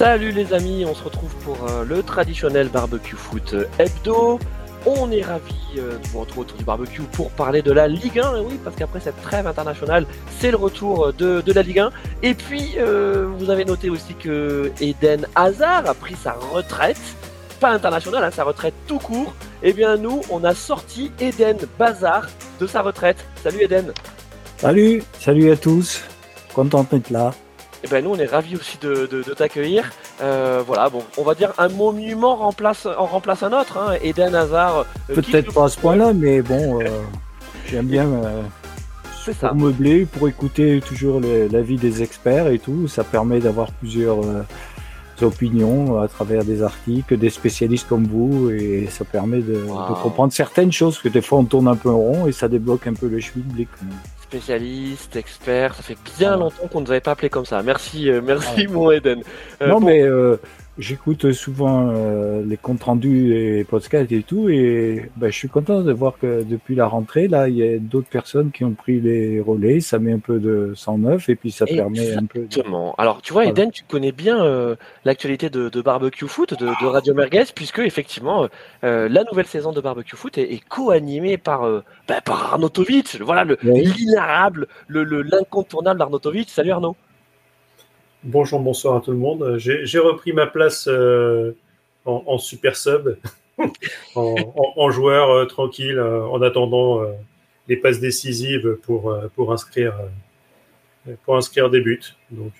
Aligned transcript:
Salut 0.00 0.32
les 0.32 0.54
amis, 0.54 0.86
on 0.86 0.94
se 0.94 1.04
retrouve 1.04 1.34
pour 1.44 1.68
euh, 1.68 1.84
le 1.84 2.02
traditionnel 2.02 2.70
barbecue 2.70 3.16
foot 3.16 3.52
euh, 3.52 3.66
hebdo. 3.78 4.38
On 4.86 5.10
est 5.10 5.20
ravis 5.20 5.76
euh, 5.76 5.98
de 5.98 6.06
vous 6.08 6.20
retrouver 6.20 6.40
autour 6.40 6.56
du 6.56 6.64
barbecue 6.64 7.02
pour 7.02 7.30
parler 7.32 7.60
de 7.60 7.70
la 7.70 7.86
Ligue 7.86 8.18
1. 8.18 8.36
Et 8.36 8.40
oui, 8.40 8.58
parce 8.64 8.74
qu'après 8.76 9.00
cette 9.00 9.20
trêve 9.20 9.46
internationale, 9.46 10.06
c'est 10.38 10.50
le 10.52 10.56
retour 10.56 11.12
de, 11.12 11.42
de, 11.42 11.52
la 11.52 11.60
Ligue 11.60 11.80
1. 11.80 11.90
Et 12.22 12.32
puis, 12.32 12.76
vous 13.36 13.50
avez 13.50 13.66
noté 13.66 13.90
aussi 13.90 14.14
que 14.14 14.72
Eden 14.80 15.26
Hazard 15.34 15.86
a 15.86 15.92
pris 15.92 16.14
sa 16.14 16.32
retraite, 16.32 16.96
pas 17.60 17.68
internationale, 17.68 18.24
hein, 18.24 18.30
sa 18.30 18.44
retraite 18.44 18.72
tout 18.86 19.00
court. 19.00 19.34
Eh 19.62 19.74
bien, 19.74 19.98
nous, 19.98 20.22
on 20.30 20.44
a 20.44 20.54
sorti 20.54 21.12
Eden 21.20 21.58
Bazar 21.78 22.26
de 22.58 22.66
sa 22.66 22.80
retraite. 22.80 23.22
Salut 23.42 23.64
Eden. 23.64 23.92
Salut, 24.56 25.02
salut 25.18 25.50
à 25.50 25.56
tous. 25.58 26.04
Content 26.54 26.86
d'être 26.90 27.10
là. 27.10 27.32
Et 27.82 27.86
eh 27.86 27.88
ben 27.88 28.04
nous 28.04 28.10
on 28.10 28.16
est 28.16 28.26
ravis 28.26 28.56
aussi 28.56 28.76
de, 28.82 29.06
t'accueillir. 29.34 29.90
Euh, 30.20 30.62
voilà, 30.66 30.90
bon, 30.90 31.02
on 31.16 31.22
va 31.22 31.34
dire 31.34 31.54
un 31.56 31.68
monument 31.68 32.36
remplace, 32.36 32.84
en 32.84 33.06
remplace 33.06 33.42
un 33.42 33.58
autre. 33.58 33.78
Hein. 33.78 33.94
Eden 34.02 34.34
Hazard. 34.34 34.84
Euh, 35.08 35.14
Peut-être 35.14 35.54
pas 35.54 35.64
à 35.64 35.68
ce 35.70 35.78
point-là, 35.78 36.12
mais 36.12 36.42
bon, 36.42 36.82
euh, 36.82 36.88
j'aime 37.66 37.86
bien. 37.86 38.06
Ça. 39.38 39.48
Pour 39.48 39.56
meubler, 39.56 40.04
pour 40.04 40.28
écouter 40.28 40.80
toujours 40.86 41.20
l'avis 41.20 41.76
des 41.76 42.02
experts 42.02 42.48
et 42.48 42.58
tout, 42.58 42.88
ça 42.88 43.04
permet 43.04 43.38
d'avoir 43.38 43.70
plusieurs 43.72 44.18
opinions 45.22 46.00
à 46.00 46.08
travers 46.08 46.44
des 46.44 46.62
articles, 46.62 47.16
des 47.16 47.30
spécialistes 47.30 47.86
comme 47.88 48.06
vous, 48.06 48.50
et 48.50 48.88
ça 48.90 49.04
permet 49.04 49.40
de, 49.40 49.62
comprendre 50.02 50.32
certaines 50.32 50.72
choses, 50.72 50.98
que 50.98 51.08
des 51.08 51.20
fois 51.20 51.38
on 51.38 51.44
tourne 51.44 51.68
un 51.68 51.76
peu 51.76 51.90
en 51.90 51.98
rond 51.98 52.26
et 52.26 52.32
ça 52.32 52.48
débloque 52.48 52.86
un 52.86 52.94
peu 52.94 53.08
le 53.08 53.20
schmilblick 53.20 53.68
spécialiste, 54.30 55.16
expert. 55.16 55.74
Ça 55.74 55.82
fait 55.82 55.98
bien 56.16 56.36
longtemps 56.36 56.68
qu'on 56.68 56.80
ne 56.80 56.84
nous 56.86 56.92
avait 56.92 57.00
pas 57.00 57.10
appelé 57.12 57.28
comme 57.28 57.44
ça. 57.44 57.62
Merci, 57.64 58.08
euh, 58.08 58.20
merci 58.24 58.68
mon 58.68 58.92
Eden. 58.92 59.22
Euh, 59.60 59.66
non, 59.66 59.80
mais 59.80 60.02
euh, 60.02 60.36
j'écoute 60.80 61.32
souvent 61.32 61.90
euh, 61.90 62.42
les 62.44 62.56
comptes 62.56 62.82
rendus 62.82 63.34
et 63.34 63.64
podcasts 63.64 64.10
et 64.10 64.22
tout, 64.22 64.48
et 64.48 65.10
ben, 65.16 65.30
je 65.30 65.36
suis 65.36 65.48
content 65.48 65.82
de 65.82 65.92
voir 65.92 66.18
que 66.18 66.42
depuis 66.42 66.74
la 66.74 66.86
rentrée, 66.86 67.28
là, 67.28 67.48
il 67.48 67.56
y 67.56 67.62
a 67.62 67.78
d'autres 67.78 68.08
personnes 68.08 68.50
qui 68.50 68.64
ont 68.64 68.72
pris 68.72 69.00
les 69.00 69.40
relais. 69.40 69.80
Ça 69.80 69.98
met 69.98 70.12
un 70.12 70.18
peu 70.18 70.40
de 70.40 70.72
sang 70.74 70.98
neuf 70.98 71.28
et 71.28 71.36
puis 71.36 71.50
ça 71.50 71.66
permet 71.66 72.14
un 72.14 72.24
peu. 72.24 72.44
Exactement. 72.44 72.94
Alors, 72.98 73.22
tu 73.22 73.32
vois, 73.32 73.44
Eden, 73.44 73.70
tu 73.70 73.84
connais 73.84 74.12
bien 74.12 74.42
euh, 74.42 74.74
l'actualité 75.04 75.50
de, 75.50 75.68
de, 75.68 75.82
Barbecue 75.82 76.26
Foot, 76.26 76.58
de, 76.58 76.66
de, 76.66 76.86
Radio 76.86 77.14
Merguez, 77.14 77.44
puisque 77.54 77.80
effectivement, 77.80 78.48
euh, 78.84 79.08
la 79.08 79.24
nouvelle 79.24 79.46
saison 79.46 79.72
de 79.72 79.80
Barbecue 79.80 80.16
Foot 80.16 80.38
est, 80.38 80.52
est 80.52 80.62
co-animée 80.66 81.36
par, 81.36 81.62
ben, 82.08 82.20
par 82.24 82.54
Arnautovic. 82.54 83.20
Voilà, 83.20 83.44
le 83.44 83.58
l'inarable, 83.62 84.66
le 84.88 85.04
l'incontournable 85.04 86.00
Arnautovic. 86.00 86.48
Salut 86.48 86.70
Arnaud. 86.70 86.96
Bonjour, 88.22 88.60
bonsoir 88.60 88.96
à 88.96 89.00
tout 89.00 89.12
le 89.12 89.16
monde. 89.16 89.56
J'ai 89.56 89.98
repris 89.98 90.34
ma 90.34 90.46
place 90.46 90.86
euh, 90.88 91.52
en, 92.04 92.36
super 92.36 92.76
sub, 92.76 93.16
en, 94.14 94.90
joueur 94.90 95.30
euh, 95.30 95.46
tranquille, 95.46 95.98
euh, 95.98 96.26
en 96.26 96.42
attendant 96.42 97.02
les 97.66 97.76
passes 97.78 97.98
décisives 97.98 98.76
pour, 98.82 99.16
pour, 99.34 99.52
inscrire, 99.54 99.94
pour 101.24 101.38
inscrire 101.38 101.70
des 101.70 101.80
buts. 101.80 102.14
Donc, 102.30 102.52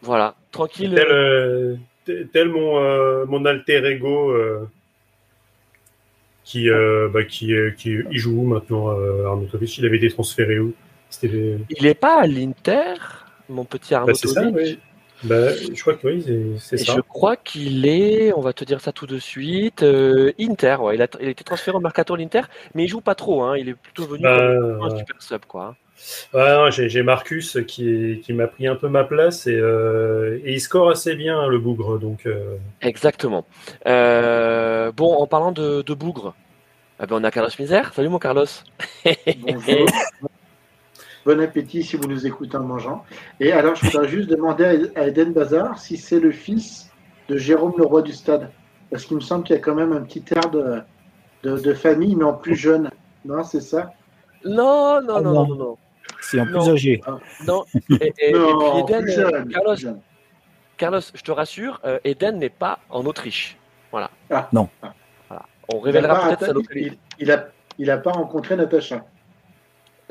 voilà, 0.00 0.34
tranquille. 0.50 1.00
Tel, 2.04 2.48
mon, 2.48 3.26
mon 3.26 3.44
alter 3.44 3.86
ego 3.86 4.34
qui, 6.42 6.68
bah, 7.12 7.22
qui, 7.22 7.54
qui 7.76 7.98
il 8.10 8.18
joue 8.18 8.42
maintenant, 8.42 8.88
Arnautovic. 9.26 9.78
Il 9.78 9.86
avait 9.86 9.98
été 9.98 10.10
transféré 10.10 10.58
où? 10.58 10.74
Il 11.22 11.82
n'est 11.82 11.94
pas 11.94 12.22
à 12.22 12.26
l'Inter? 12.26 12.94
Mon 13.48 13.64
petit 13.64 13.94
Arnaud. 13.94 14.08
Bah, 14.08 14.14
c'est 14.14 14.28
ça, 14.28 14.44
oui. 14.46 14.78
Bah, 15.24 15.54
je 15.54 15.80
crois 15.80 15.94
que 15.94 16.08
oui, 16.08 16.56
c'est 16.58 16.78
ça. 16.78 16.94
Je 16.96 17.00
crois 17.00 17.36
qu'il 17.36 17.86
est, 17.86 18.32
on 18.34 18.40
va 18.40 18.52
te 18.52 18.64
dire 18.64 18.80
ça 18.80 18.90
tout 18.90 19.06
de 19.06 19.18
suite, 19.18 19.82
euh, 19.84 20.32
Inter. 20.40 20.76
Ouais, 20.80 20.96
il, 20.96 21.02
a, 21.02 21.06
il 21.20 21.28
a 21.28 21.30
été 21.30 21.44
transféré 21.44 21.76
au 21.76 21.80
Mercato 21.80 22.14
à 22.14 22.18
l'Inter, 22.18 22.42
mais 22.74 22.84
il 22.84 22.88
joue 22.88 23.00
pas 23.00 23.14
trop. 23.14 23.42
Hein, 23.42 23.56
il 23.56 23.68
est 23.68 23.74
plutôt 23.74 24.04
venu 24.04 24.22
bah, 24.22 24.40
un 24.82 24.96
super 24.96 25.22
sub, 25.22 25.44
quoi. 25.46 25.76
Ouais, 26.34 26.70
j'ai 26.70 27.02
Marcus 27.04 27.58
qui, 27.68 28.20
qui 28.24 28.32
m'a 28.32 28.48
pris 28.48 28.66
un 28.66 28.74
peu 28.74 28.88
ma 28.88 29.04
place 29.04 29.46
et, 29.46 29.54
euh, 29.54 30.40
et 30.44 30.54
il 30.54 30.60
score 30.60 30.90
assez 30.90 31.14
bien 31.14 31.38
hein, 31.38 31.46
le 31.46 31.60
bougre. 31.60 32.00
Donc, 32.00 32.26
euh. 32.26 32.56
Exactement. 32.80 33.46
bon, 33.84 35.14
en 35.14 35.26
parlant 35.28 35.52
de, 35.52 35.82
de 35.82 35.94
bougre, 35.94 36.34
eh 37.00 37.06
ben, 37.06 37.16
on 37.20 37.24
a 37.24 37.30
Carlos 37.30 37.50
Misère. 37.60 37.94
Salut 37.94 38.08
mon 38.08 38.18
Carlos. 38.18 38.46
Bonjour. 39.38 39.86
Bon 41.24 41.40
appétit 41.40 41.84
si 41.84 41.96
vous 41.96 42.08
nous 42.08 42.26
écoutez 42.26 42.56
en 42.56 42.64
mangeant. 42.64 43.04
Et 43.38 43.52
alors, 43.52 43.76
je 43.76 43.86
voudrais 43.86 44.08
juste 44.08 44.28
demander 44.28 44.90
à 44.96 45.06
Eden 45.06 45.32
Bazar 45.32 45.78
si 45.78 45.96
c'est 45.96 46.18
le 46.18 46.32
fils 46.32 46.90
de 47.28 47.36
Jérôme 47.36 47.74
le 47.78 47.84
roi 47.84 48.02
du 48.02 48.12
stade. 48.12 48.50
Parce 48.90 49.04
qu'il 49.04 49.16
me 49.16 49.20
semble 49.22 49.44
qu'il 49.44 49.54
y 49.54 49.58
a 49.58 49.62
quand 49.62 49.74
même 49.74 49.92
un 49.92 50.02
petit 50.02 50.24
air 50.34 50.50
de, 50.50 50.82
de, 51.44 51.74
famille, 51.74 52.16
mais 52.16 52.24
en 52.24 52.34
plus 52.34 52.56
jeune. 52.56 52.90
Non, 53.24 53.44
c'est 53.44 53.60
ça? 53.60 53.92
Non 54.44 55.00
non, 55.00 55.20
non, 55.20 55.46
non, 55.46 55.54
non, 55.54 55.76
C'est 56.20 56.40
en 56.40 56.46
plus 56.46 56.68
âgé. 56.68 57.00
Ah, 57.06 57.18
non, 57.46 57.64
et, 57.88 58.12
Eden, 58.18 59.08
euh, 59.08 59.44
Carlos, 59.44 59.76
Carlos, 60.76 61.00
je 61.14 61.22
te 61.22 61.30
rassure, 61.30 61.80
euh, 61.84 62.00
Eden 62.04 62.38
n'est 62.38 62.50
pas 62.50 62.80
en 62.90 63.06
Autriche. 63.06 63.56
Voilà. 63.92 64.10
Ah. 64.28 64.48
Non. 64.52 64.68
Voilà. 65.28 65.46
On 65.72 65.78
révélera 65.78 66.26
peut-être 66.26 66.46
sa 66.46 66.52
localité. 66.52 66.98
Il 67.20 67.28
n'a 67.28 67.46
il 67.78 67.90
a 67.90 67.98
pas 67.98 68.10
rencontré 68.10 68.56
Natacha? 68.56 69.04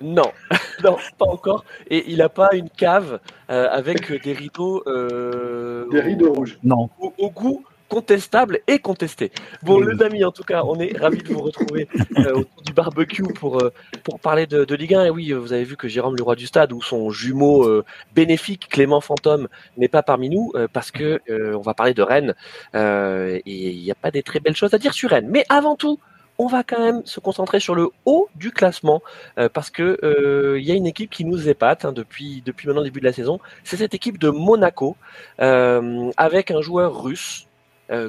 Non, 0.01 0.31
non, 0.83 0.97
pas 1.17 1.25
encore. 1.25 1.63
Et 1.89 2.05
il 2.07 2.17
n'a 2.17 2.29
pas 2.29 2.49
une 2.53 2.69
cave 2.69 3.19
euh, 3.49 3.67
avec 3.69 4.11
des 4.23 4.33
rideaux. 4.33 4.83
Euh, 4.87 5.87
des 5.89 6.01
rideaux 6.01 6.33
rouges. 6.33 6.57
Non. 6.63 6.89
Au, 6.99 7.29
goût 7.29 7.63
contestable 7.89 8.61
et 8.67 8.79
contesté. 8.79 9.33
Bon, 9.63 9.81
les 9.81 10.01
amis, 10.01 10.23
en 10.23 10.31
tout 10.31 10.45
cas, 10.45 10.63
on 10.63 10.79
est 10.79 10.97
ravis 10.97 11.23
de 11.23 11.33
vous 11.33 11.41
retrouver 11.41 11.89
euh, 12.17 12.35
autour 12.35 12.61
du 12.65 12.71
barbecue 12.71 13.23
pour, 13.23 13.61
pour 14.05 14.19
parler 14.21 14.47
de, 14.47 14.75
Ligue 14.75 14.95
1. 14.95 15.05
Et 15.05 15.09
oui, 15.09 15.33
vous 15.33 15.51
avez 15.51 15.65
vu 15.65 15.75
que 15.75 15.89
Jérôme, 15.89 16.15
le 16.15 16.23
roi 16.23 16.37
du 16.37 16.47
stade, 16.47 16.71
ou 16.71 16.81
son 16.81 17.09
jumeau 17.09 17.83
bénéfique, 18.15 18.69
Clément 18.69 19.01
Fantôme, 19.01 19.49
n'est 19.75 19.89
pas 19.89 20.03
parmi 20.03 20.29
nous 20.29 20.53
parce 20.71 20.91
que 20.91 21.19
on 21.27 21.59
va 21.59 21.73
parler 21.73 21.93
de 21.93 22.01
Rennes. 22.01 22.33
et 22.73 23.41
il 23.45 23.83
n'y 23.83 23.91
a 23.91 23.95
pas 23.95 24.11
des 24.11 24.23
très 24.23 24.39
belles 24.39 24.55
choses 24.55 24.73
à 24.73 24.77
dire 24.77 24.93
sur 24.93 25.09
Rennes. 25.09 25.27
Mais 25.29 25.43
avant 25.49 25.75
tout, 25.75 25.99
on 26.41 26.47
va 26.47 26.63
quand 26.63 26.79
même 26.79 27.05
se 27.05 27.19
concentrer 27.19 27.59
sur 27.59 27.75
le 27.75 27.89
haut 28.05 28.27
du 28.33 28.49
classement 28.51 29.03
euh, 29.37 29.47
parce 29.47 29.69
que 29.69 29.99
euh, 30.03 30.59
il 30.59 30.65
y 30.65 30.71
a 30.71 30.73
une 30.73 30.87
équipe 30.87 31.11
qui 31.11 31.23
nous 31.23 31.47
épate 31.47 31.85
hein, 31.85 31.91
depuis 31.91 32.41
depuis 32.43 32.65
maintenant 32.65 32.81
le 32.81 32.87
début 32.87 32.99
de 32.99 33.05
la 33.05 33.13
saison. 33.13 33.39
C'est 33.63 33.77
cette 33.77 33.93
équipe 33.93 34.17
de 34.17 34.31
Monaco 34.31 34.97
euh, 35.39 36.09
avec 36.17 36.49
un 36.49 36.61
joueur 36.61 37.03
russe, 37.03 37.47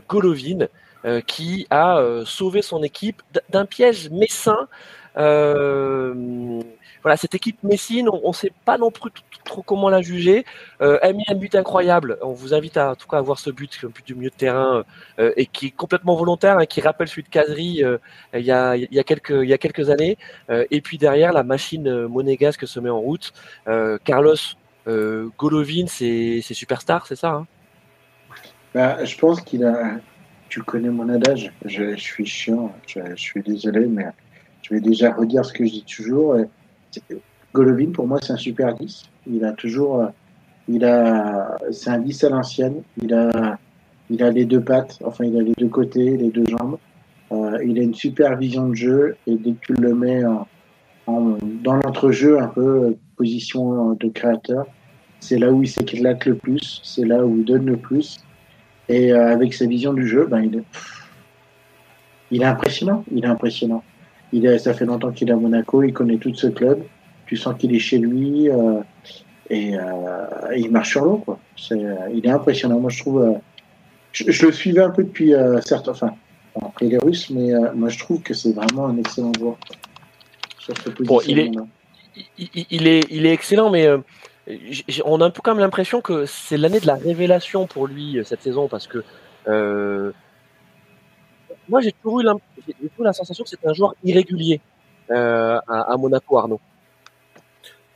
Golovin, 0.09 0.69
qui 1.27 1.67
a 1.71 2.01
sauvé 2.25 2.63
son 2.63 2.85
équipe 2.85 3.21
d'un 3.51 3.67
piège 3.67 4.09
messin 4.11 4.69
voilà, 7.03 7.17
cette 7.17 7.35
équipe 7.35 7.63
Messine, 7.63 8.09
on 8.09 8.29
ne 8.29 8.33
sait 8.33 8.53
pas 8.65 8.79
non 8.79 8.91
plus 8.91 9.11
trop 9.45 9.63
comment 9.63 9.89
la 9.89 10.01
juger. 10.01 10.45
Euh, 10.81 10.99
a 11.03 11.13
mis 11.13 11.25
un 11.29 11.35
but 11.35 11.55
incroyable. 11.55 12.19
On 12.23 12.33
vous 12.33 12.55
invite 12.55 12.77
à, 12.77 12.93
en 12.93 12.95
tout 12.95 13.09
cas 13.09 13.19
à 13.19 13.21
voir 13.21 13.39
ce 13.39 13.51
but, 13.51 13.79
un 13.85 13.89
but 13.89 14.07
du 14.07 14.15
milieu 14.15 14.31
de 14.31 14.35
terrain 14.35 14.85
euh, 15.19 15.33
et 15.37 15.47
qui 15.47 15.67
est 15.67 15.71
complètement 15.71 16.15
volontaire, 16.15 16.59
hein, 16.59 16.67
qui 16.67 16.81
rappelle 16.81 17.09
celui 17.09 17.23
de 17.23 17.29
Casery 17.29 17.85
euh, 17.85 17.99
il, 18.35 18.45
y 18.45 18.51
a, 18.53 19.05
quelques, 19.05 19.91
années. 19.91 20.17
Euh, 20.51 20.65
et 20.71 20.81
puis 20.81 20.99
derrière, 20.99 21.33
la 21.33 21.43
machine 21.43 22.07
monégasque 22.07 22.67
se 22.67 22.81
met 22.81 22.91
en 22.91 23.01
route. 23.01 23.33
Carlos 24.05 24.37
Golovin, 24.87 25.87
c'est 25.87 26.41
superstar, 26.43 27.07
c'est 27.07 27.17
ça 27.17 27.31
hein? 27.31 27.47
Bah, 28.75 29.05
Je 29.05 29.17
pense 29.19 29.41
qu'il 29.43 29.65
a. 29.65 29.99
Tu 30.49 30.63
connais 30.63 30.91
mon 30.91 31.09
adage. 31.09 31.51
Je, 31.65 31.97
suis 31.97 32.27
chiant. 32.27 32.75
Je, 32.87 33.01
suis 33.17 33.43
désolé, 33.43 33.87
mais 33.87 34.07
je 34.63 34.75
vais 34.75 34.81
déjà 34.81 35.13
redire 35.13 35.45
ce 35.45 35.53
que 35.53 35.65
je 35.65 35.71
dis 35.73 35.85
toujours. 35.85 36.37
Golovin, 37.55 37.93
pour 37.93 38.07
moi, 38.07 38.19
c'est 38.23 38.33
un 38.33 38.37
super 38.37 38.75
10. 38.75 39.05
Il 39.27 39.45
a 39.45 39.53
toujours. 39.53 40.01
Euh, 40.01 40.07
il 40.69 40.85
a, 40.85 41.57
c'est 41.71 41.91
un 41.91 41.99
10 41.99 42.25
à 42.25 42.29
l'ancienne. 42.31 42.83
Il 43.03 43.13
a, 43.15 43.59
il 44.11 44.23
a 44.23 44.31
les 44.31 44.45
deux 44.45 44.61
pattes, 44.61 44.99
enfin, 45.05 45.25
il 45.25 45.37
a 45.37 45.43
les 45.43 45.55
deux 45.59 45.69
côtés, 45.69 46.17
les 46.17 46.31
deux 46.31 46.47
jambes. 46.47 46.79
Euh, 47.33 47.59
il 47.65 47.79
a 47.79 47.83
une 47.83 47.95
super 47.95 48.37
vision 48.37 48.69
de 48.69 48.75
jeu 48.75 49.17
et 49.27 49.37
dès 49.37 49.53
que 49.53 49.61
tu 49.61 49.73
le 49.73 49.95
mets 49.95 50.23
en, 50.25 50.47
dans 51.63 51.77
l'entrejeu, 51.77 52.41
un 52.41 52.49
peu 52.49 52.97
position 53.17 53.95
de 53.95 54.09
créateur, 54.09 54.67
c'est 55.21 55.39
là 55.39 55.51
où 55.51 55.63
il 55.63 55.69
s'éclate 55.69 56.27
le 56.27 56.35
plus, 56.35 56.81
c'est 56.83 57.05
là 57.05 57.25
où 57.25 57.39
il 57.39 57.45
donne 57.45 57.67
le 57.67 57.77
plus. 57.77 58.19
Et 58.89 59.13
euh, 59.13 59.33
avec 59.33 59.55
sa 59.55 59.67
vision 59.67 59.93
du 59.93 60.07
jeu, 60.07 60.27
ben, 60.27 60.43
il, 60.43 60.57
est, 60.57 60.65
il 62.33 62.43
est 62.43 62.47
impressionnant. 62.47 63.05
Il 63.13 63.25
est 63.25 63.29
impressionnant. 63.29 63.85
Il 64.33 64.61
ça 64.61 64.73
fait 64.73 64.87
longtemps 64.87 65.13
qu'il 65.13 65.29
est 65.29 65.33
à 65.33 65.37
Monaco, 65.37 65.83
il 65.83 65.93
connaît 65.93 66.17
tout 66.17 66.35
ce 66.35 66.47
club. 66.47 66.83
Tu 67.27 67.37
sens 67.37 67.55
qu'il 67.59 67.75
est 67.75 67.79
chez 67.79 67.99
lui 67.99 68.49
euh, 68.49 68.81
et, 69.51 69.77
euh, 69.77 70.27
il 70.57 70.71
marche 70.71 70.91
sur 70.91 71.05
l'eau. 71.05 71.19
Quoi. 71.19 71.39
Euh, 71.73 71.97
il 72.15 72.27
est 72.27 72.31
impressionnant. 72.31 72.81
Moi, 72.81 72.91
je 72.91 73.01
trouve. 73.01 73.39
Je, 74.13 74.47
le 74.47 74.53
suivais 74.53 74.83
un 74.83 74.91
peu 74.91 75.05
depuis 75.05 75.33
certes, 75.65 75.89
enfin, 75.89 76.15
après 76.61 76.87
les 76.87 76.99
Russes, 76.99 77.31
mais 77.31 77.53
moi, 77.75 77.89
je 77.89 77.99
trouve 77.99 78.21
que 78.21 78.35
c'est 78.35 78.53
vraiment 78.53 78.87
un 78.87 78.99
excellent 78.99 79.33
joueur 79.39 79.57
bon, 81.01 81.21
il 81.27 81.39
est, 81.39 81.51
il, 82.71 82.87
est, 82.87 83.07
il 83.11 83.25
est 83.25 83.33
excellent, 83.33 83.71
mais 83.71 83.89
on 85.07 85.21
a 85.23 85.25
un 85.25 85.31
peu 85.31 85.41
quand 85.43 85.53
même 85.53 85.61
l'impression 85.61 86.03
que 86.03 86.27
c'est 86.27 86.59
l'année 86.59 86.79
de 86.79 86.87
la 86.87 86.95
révélation 86.95 87.67
pour 87.67 87.87
lui 87.87 88.19
cette 88.23 88.43
saison 88.43 88.69
parce 88.69 88.87
que 88.87 89.03
moi 91.69 91.81
j'ai 91.81 91.93
toujours 91.93 92.21
eu 92.21 92.25
la 92.99 93.13
sensation 93.13 93.45
que 93.45 93.51
c'était 93.51 93.69
un 93.69 93.75
joueur 93.75 93.95
irrégulier 94.05 94.61
à, 95.11 95.97
Monaco, 95.99 96.39
Arnaud. 96.39 96.61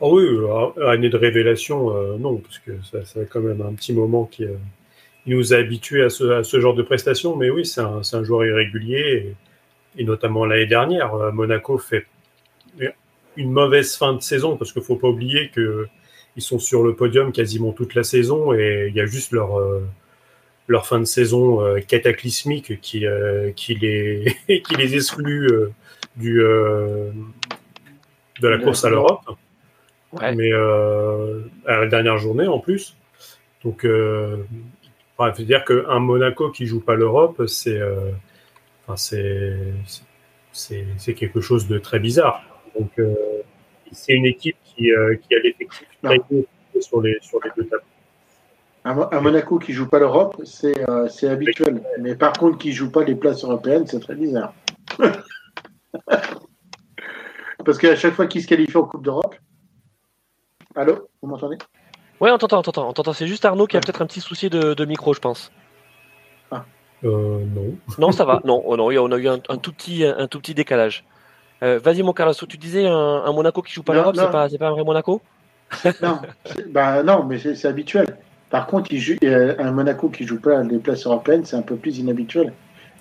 Ah 0.01 0.09
oui, 0.09 0.27
année 0.87 1.09
de 1.09 1.17
révélation, 1.17 2.19
non, 2.19 2.37
parce 2.37 2.59
que 2.59 2.73
ça, 2.83 3.01
fait 3.05 3.27
quand 3.31 3.41
même 3.41 3.63
un 3.63 3.73
petit 3.73 3.95
moment 3.95 4.25
qui 4.25 4.45
nous 5.25 5.55
a 5.55 5.57
habitués 5.57 6.05
à 6.05 6.11
ce, 6.11 6.61
genre 6.61 6.75
de 6.75 6.83
prestations, 6.83 7.35
mais 7.35 7.49
oui, 7.49 7.65
c'est 7.65 7.81
un, 7.81 8.25
joueur 8.25 8.45
irrégulier, 8.45 9.35
et, 9.97 10.05
notamment 10.05 10.45
l'année 10.45 10.67
dernière, 10.67 11.15
Monaco 11.33 11.79
fait 11.79 12.07
une 13.37 13.51
mauvaise 13.51 13.97
fin 13.97 14.15
de 14.15 14.23
saison, 14.23 14.57
parce 14.57 14.73
qu'il 14.73 14.81
ne 14.81 14.87
faut 14.87 14.97
pas 14.97 15.09
oublier 15.09 15.51
qu'ils 15.51 16.43
sont 16.43 16.59
sur 16.59 16.83
le 16.83 16.95
podium 16.95 17.33
quasiment 17.33 17.73
toute 17.73 17.95
la 17.95 18.03
saison 18.03 18.53
et 18.53 18.87
il 18.89 18.95
y 18.95 19.01
a 19.01 19.07
juste 19.07 19.33
leur, 19.33 19.59
euh, 19.59 19.87
leur 20.69 20.87
fin 20.87 20.99
de 20.99 21.05
saison 21.05 21.63
euh, 21.63 21.81
cataclysmique 21.81 22.81
qui, 22.81 23.07
euh, 23.07 23.53
qui, 23.53 23.75
les, 23.75 24.37
qui 24.47 24.75
les 24.77 24.95
exclut 24.95 25.49
du, 26.17 26.39
de 26.39 27.13
la 28.49 28.59
course 28.59 28.85
à 28.85 28.91
l'Europe. 28.91 29.21
Mais 30.21 30.53
à 30.53 31.79
la 31.81 31.87
dernière 31.87 32.19
journée 32.19 32.47
en 32.47 32.59
plus. 32.59 32.97
Donc, 33.65 33.81
il 33.85 34.39
faut 35.19 35.43
dire 35.43 35.65
qu'un 35.65 35.99
Monaco 35.99 36.51
qui 36.51 36.67
joue 36.67 36.81
pas 36.81 36.95
l'Europe, 36.95 37.43
c'est 37.47 37.81
c'est 40.57 41.15
quelque 41.15 41.41
chose 41.41 41.69
de 41.69 41.79
très 41.79 41.99
bizarre. 41.99 42.43
Donc, 42.79 42.91
euh, 42.99 43.15
c'est 43.93 44.13
une 44.13 44.27
équipe 44.27 44.57
qui, 44.65 44.91
euh, 44.91 45.17
qui 45.17 45.35
a 45.35 45.39
l'effectif 45.39 45.87
très 46.03 46.19
sur 46.81 47.01
les, 47.01 47.17
sur 47.21 47.41
les 47.43 47.51
deux 47.57 47.65
tableaux. 47.65 47.87
Un, 48.87 49.21
Monaco 49.21 49.59
qui 49.59 49.73
joue 49.73 49.89
pas 49.89 49.99
l'Europe, 49.99 50.41
c'est 50.45 50.89
euh, 50.89 51.09
habituel. 51.29 51.83
Mais 52.01 52.15
par 52.15 52.33
contre, 52.35 52.57
qui 52.59 52.73
joue 52.73 52.89
pas 52.89 53.03
les 53.03 53.17
places 53.17 53.43
européennes, 53.43 53.85
c'est 53.85 53.99
très 53.99 54.15
bizarre. 54.15 54.55
Parce 57.65 57.79
qu'à 57.79 57.97
chaque 57.97 58.15
fois 58.15 58.29
qu'il 58.29 58.41
se 58.41 58.47
qualifie 58.47 58.77
en 58.77 58.85
Coupe 58.85 59.03
d'Europe. 59.03 59.35
Allô 60.77 61.09
Vous 61.21 61.29
m'entendez? 61.29 61.59
Oui, 62.21 62.31
on 62.31 62.39
t'entend, 62.39 62.61
on 62.61 62.63
t'entend. 62.63 62.93
t'entend. 62.93 63.13
C'est 63.13 63.27
juste 63.27 63.45
Arnaud 63.45 63.67
qui 63.67 63.77
a 63.77 63.81
peut-être 63.81 64.03
un 64.03 64.07
petit 64.07 64.21
souci 64.21 64.49
de, 64.51 64.73
de, 64.73 64.85
micro, 64.85 65.13
je 65.15 65.21
pense. 65.21 65.51
Ah. 66.53 66.65
Euh, 67.03 67.45
non. 67.45 67.77
Non, 67.99 68.13
ça 68.13 68.25
va. 68.25 68.41
Non, 68.45 68.63
oh 68.65 68.77
non, 68.77 68.85
on 68.85 69.11
a 69.11 69.19
eu 69.19 69.27
un, 69.27 69.41
un, 69.49 69.57
tout 69.57 69.73
petit, 69.73 70.05
un 70.05 70.29
tout 70.29 70.39
petit 70.39 70.55
décalage. 70.55 71.05
Euh, 71.65 71.81
vas-y, 71.83 72.05
mon 72.05 72.13
Carlos, 72.13 72.35
tu 72.35 72.57
disais 72.57 72.87
un, 72.87 73.33
Monaco 73.33 73.63
qui 73.63 73.73
joue 73.73 73.83
pas 73.83 73.95
l'Europe, 73.95 74.15
c'est 74.15 74.31
pas, 74.31 74.49
pas 74.49 74.69
un 74.69 74.71
vrai 74.71 74.85
Monaco? 74.85 75.21
Non, 76.01 76.21
bah, 76.69 77.03
non, 77.03 77.25
mais 77.25 77.39
c'est 77.39 77.67
habituel. 77.67 78.17
Par 78.51 78.67
contre, 78.67 78.93
il 78.93 79.19
un 79.59 79.73
Monaco 79.73 80.09
qui 80.09 80.27
joue 80.27 80.41
pas 80.41 80.63
les 80.63 80.79
places 80.79 81.07
européennes, 81.07 81.45
c'est 81.45 81.57
un 81.57 81.63
peu 81.63 81.77
plus 81.77 81.99
inhabituel. 81.99 82.53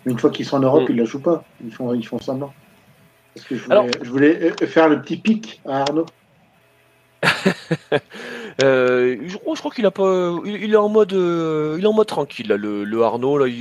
Mais 0.06 0.12
une 0.12 0.19
fois 0.19 0.30
qu'ils 0.30 0.45
sont 0.45 0.57
en 0.57 0.62
Europe, 0.62 0.83
mm. 0.83 0.92
ils 0.92 0.95
ne 0.95 1.01
la 1.01 1.06
jouent 1.06 1.21
pas. 1.21 1.44
Ils 1.63 1.71
font, 1.71 1.94
ils 1.94 2.06
font 2.06 2.19
semblant. 2.19 2.53
Parce 3.33 3.47
que 3.47 3.56
je 3.56 3.63
voulais, 3.63 3.92
je 4.01 4.09
voulais 4.09 4.53
euh, 4.62 4.68
faire 4.68 4.88
le 4.88 5.01
petit 5.01 5.18
pic 5.18 5.62
à 5.65 5.81
Arnaud. 5.81 6.06
Euh, 8.63 9.18
je, 9.27 9.36
crois 9.36 9.69
qu'il 9.71 9.86
a 9.86 9.92
pas, 9.92 10.33
il, 10.45 10.74
est 10.74 10.77
en 10.77 10.88
mode, 10.88 11.12
euh, 11.12 11.75
il 11.77 11.83
est 11.83 11.88
en 11.88 11.94
mode 11.94 12.07
tranquille 12.07 12.48
le, 12.48 12.86
le, 12.86 13.03
Arnaud 13.03 13.38
là. 13.38 13.51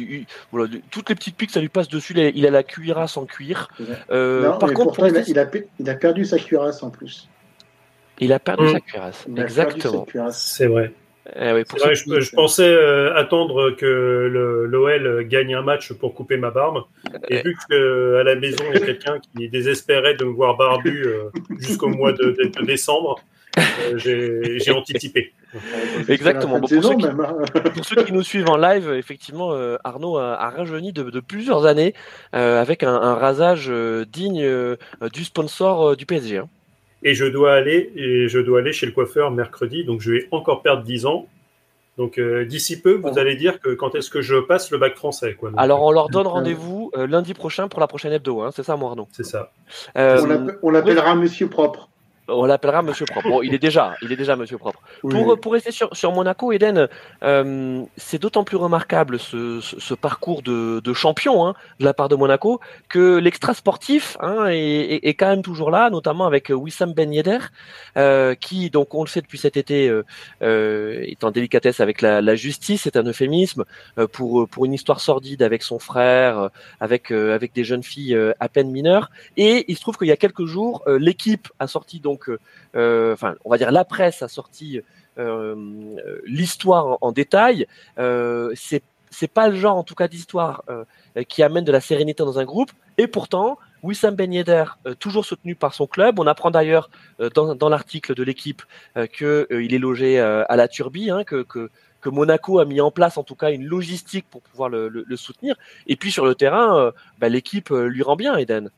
voilà, 0.53 0.73
toutes 0.93 1.09
les 1.09 1.17
petites 1.17 1.37
piques 1.37 1.51
ça 1.51 1.61
lui 1.61 1.69
passe 1.69 1.89
dessus. 1.89 2.15
Il 2.17 2.47
a, 2.47 2.51
la 2.51 2.63
cuirasse 2.63 3.17
en 3.17 3.27
cuir. 3.27 3.69
Euh, 4.13 4.53
par 4.53 4.73
contre, 4.73 5.05
il, 5.09 5.17
a, 5.39 5.47
il, 5.81 5.91
a, 5.91 5.95
perdu 5.97 6.25
sa 6.25 6.39
cuirasse 6.39 6.85
en 6.85 6.91
plus. 6.91 7.29
Il 8.21 8.33
a 8.33 8.39
perdu 8.39 8.71
sa 8.71 8.79
cuirasse. 8.79 9.27
Exactement. 9.37 10.07
C'est 10.31 10.69
vrai. 10.69 10.93
Eh 11.37 11.65
je, 11.95 12.35
pensais 12.35 12.77
attendre 13.15 13.71
que 13.71 14.67
l'OL 14.71 15.25
gagne 15.27 15.55
un 15.55 15.63
match 15.63 15.93
pour 15.95 16.15
couper 16.15 16.37
ma 16.37 16.51
barbe. 16.51 16.85
Et 17.29 17.43
vu 17.43 17.57
qu'à 17.69 18.23
la 18.23 18.35
maison, 18.35 18.65
il 18.75 18.81
y 18.81 18.83
a 18.83 18.87
quelqu'un 18.87 19.19
qui 19.21 19.49
désespérait 19.49 20.15
de 20.17 20.25
me 20.25 20.33
voir 20.33 20.57
barbu 20.57 21.07
jusqu'au 21.59 21.89
mois 21.89 22.13
de, 22.13 22.37
décembre, 22.65 23.17
euh, 23.59 24.59
j'ai 24.59 24.71
anticipé. 24.73 25.33
Exactement. 26.09 26.59
pour, 26.59 26.69
ceux 26.69 28.03
qui, 28.05 28.13
nous 28.13 28.23
suivent 28.23 28.49
en 28.49 28.57
live, 28.57 28.91
effectivement, 28.91 29.53
euh, 29.53 29.77
Arnaud 29.85 30.19
a, 30.19 30.51
rajeuni 30.51 30.93
de, 30.93 31.21
plusieurs 31.21 31.67
années 31.67 31.95
euh, 32.35 32.61
avec 32.61 32.83
un, 32.83 33.15
rasage 33.15 33.71
digne 34.09 34.77
du 35.13 35.25
sponsor 35.25 35.97
du 35.97 36.07
PSG. 36.07 36.39
Hein. 36.39 36.49
Et 37.05 37.15
je 37.15 37.27
dois 37.27 37.55
aller 37.55 37.93
et 37.95 38.29
je 38.29 38.39
dois 38.39 38.59
aller 38.61 38.73
chez 38.73 38.87
le 38.87 38.93
coiffeur 38.93 39.31
mercredi, 39.31 39.85
donc 39.85 40.01
je 40.01 40.13
vais 40.13 40.29
encore 40.31 40.63
perdre 40.63 40.83
10 40.83 41.07
ans. 41.07 41.27
Donc 41.97 42.19
d'ici 42.19 42.81
peu, 42.81 42.95
vous 42.95 43.19
allez 43.19 43.37
dire 43.37 43.61
que 43.61 43.71
quand 43.75 43.95
est-ce 43.95 44.11
que 44.11 44.21
je 44.21 44.37
passe 44.37 44.73
le 44.73 44.79
bac 44.79 44.97
français. 44.97 45.35
Quoi. 45.35 45.53
Alors 45.57 45.83
on 45.83 45.93
leur 45.93 46.09
donne 46.09 46.27
rendez-vous 46.27 46.91
lundi 46.97 47.35
prochain 47.35 47.69
pour 47.69 47.79
la 47.79 47.87
prochaine 47.87 48.13
hebdo, 48.13 48.41
hein, 48.41 48.51
c'est 48.53 48.65
ça, 48.65 48.75
moi 48.75 48.91
Arnaud? 48.91 49.07
C'est 49.13 49.25
ça. 49.25 49.53
on 49.95 50.71
l'appellera 50.71 51.15
Monsieur 51.15 51.49
Propre. 51.49 51.89
On 52.29 52.47
l'appellera 52.47 52.81
Monsieur 52.81 53.05
Propre. 53.05 53.29
Bon, 53.29 53.43
il 53.43 53.53
est 53.53 53.59
déjà, 53.59 53.97
il 54.01 54.11
est 54.11 54.17
déjà 54.17 54.35
Monsieur 54.35 54.57
Propre. 54.57 54.81
Pour, 55.03 55.39
pour 55.39 55.53
rester 55.53 55.73
sur, 55.73 55.95
sur 55.95 56.11
Monaco, 56.13 56.53
Eden, 56.53 56.89
euh, 57.23 57.83
c'est 57.99 58.21
d'autant 58.21 58.45
plus 58.45 58.57
remarquable 58.57 59.19
ce, 59.19 59.61
ce, 59.61 59.93
parcours 59.93 60.41
de, 60.41 60.81
de 60.83 60.93
champion 60.95 61.47
hein, 61.47 61.55
de 61.81 61.85
la 61.85 61.93
part 61.93 62.09
de 62.09 62.17
Monaco 62.17 62.61
que 62.89 63.19
l'extra 63.19 63.53
sportif 63.53 64.17
hein, 64.21 64.47
est, 64.49 65.07
est, 65.07 65.15
quand 65.15 65.29
même 65.29 65.43
toujours 65.43 65.71
là, 65.71 65.91
notamment 65.91 66.25
avec 66.27 66.49
Wissam 66.49 66.95
Ben 66.95 67.13
Yedder, 67.13 67.39
euh, 67.99 68.35
qui, 68.35 68.71
donc, 68.71 68.95
on 68.95 69.03
le 69.03 69.09
sait 69.09 69.21
depuis 69.21 69.39
cet 69.39 69.59
été, 69.59 69.89
euh, 69.89 70.03
euh 70.43 71.03
est 71.03 71.25
en 71.25 71.31
délicatesse 71.31 71.81
avec 71.81 72.01
la, 72.01 72.23
la 72.23 72.37
justice. 72.37 72.83
C'est 72.85 72.97
un 72.97 73.05
euphémisme 73.05 73.65
euh, 73.99 74.07
pour 74.07 74.49
pour 74.49 74.65
une 74.65 74.73
histoire 74.73 75.01
sordide 75.01 75.43
avec 75.43 75.63
son 75.63 75.79
frère, 75.79 76.49
avec 76.81 77.11
avec 77.11 77.53
des 77.53 77.65
jeunes 77.65 77.83
filles 77.83 78.17
à 78.41 78.49
peine 78.49 78.71
mineures. 78.71 79.11
Et 79.37 79.65
il 79.69 79.77
se 79.77 79.83
trouve 79.83 79.99
qu'il 79.99 80.09
y 80.09 80.13
a 80.13 80.17
quelques 80.17 80.47
jours, 80.47 80.83
l'équipe 80.87 81.49
a 81.59 81.67
sorti 81.67 82.01
donc 82.01 82.14
donc, 82.15 82.31
euh, 82.77 83.13
enfin, 83.13 83.35
on 83.45 83.51
va 83.51 83.59
dire 83.59 83.73
la 83.73 83.85
presse 83.85 84.23
a 84.23 84.29
sorti 84.29 84.81
euh, 85.19 85.57
l'histoire 86.25 86.99
en, 87.01 87.11
détail. 87.11 87.67
Euh, 87.99 88.53
c'est 88.55 88.83
c'est 89.11 89.29
pas 89.29 89.49
le 89.49 89.55
genre, 89.55 89.77
en 89.77 89.85
tout 89.85 89.95
cas, 89.95 90.09
d'histoire 90.09 90.65
qui 91.29 91.45
amène 91.45 91.63
de 91.63 91.71
la 91.71 91.81
sérénité 91.81 92.25
dans 92.25 92.41
un 92.41 92.45
groupe. 92.45 92.73
Et 92.99 93.07
pourtant, 93.07 93.59
Wissam 93.85 94.17
Ben 94.17 94.33
Yedder, 94.33 94.65
toujours 94.99 95.25
soutenu 95.25 95.55
par 95.55 95.73
son 95.73 95.87
club. 95.87 96.19
On 96.19 96.27
apprend 96.27 96.51
d'ailleurs 96.51 96.91
dans, 97.33 97.69
l'article 97.69 98.17
de 98.17 98.25
l'équipe 98.25 98.63
qu'il 99.17 99.73
est 99.73 99.79
logé 99.79 100.19
à 100.19 100.57
la 100.57 100.67
Turbie, 100.67 101.11
hein, 101.11 101.23
que, 101.23 101.45
que, 101.45 101.71
Monaco 102.07 102.59
a 102.59 102.65
mis 102.65 102.81
en 102.81 102.91
place 102.91 103.17
en 103.17 103.23
tout 103.23 103.37
cas 103.37 103.53
une 103.53 103.67
logistique 103.67 104.27
pour 104.29 104.43
pouvoir 104.43 104.69
le, 104.69 105.17
soutenir. 105.17 105.55
Et 105.87 105.95
puis 105.95 106.11
sur 106.11 106.27
le 106.27 106.35
terrain, 106.35 106.91
bah, 107.21 107.29
l'équipe 107.29 107.71
lui 107.71 108.03
rend 108.03 108.17
bien, 108.17 108.37
Eden. 108.37 108.69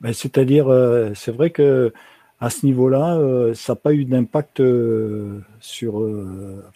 Ben, 0.00 0.12
c'est-à-dire, 0.12 0.68
euh, 0.68 1.12
c'est 1.14 1.32
vrai 1.32 1.50
que 1.50 1.92
à 2.40 2.50
ce 2.50 2.66
niveau-là, 2.66 3.16
euh, 3.16 3.54
ça 3.54 3.72
n'a 3.72 3.76
pas 3.76 3.94
eu 3.94 4.04
d'impact 4.04 4.60
euh, 4.60 5.40
sur 5.60 6.04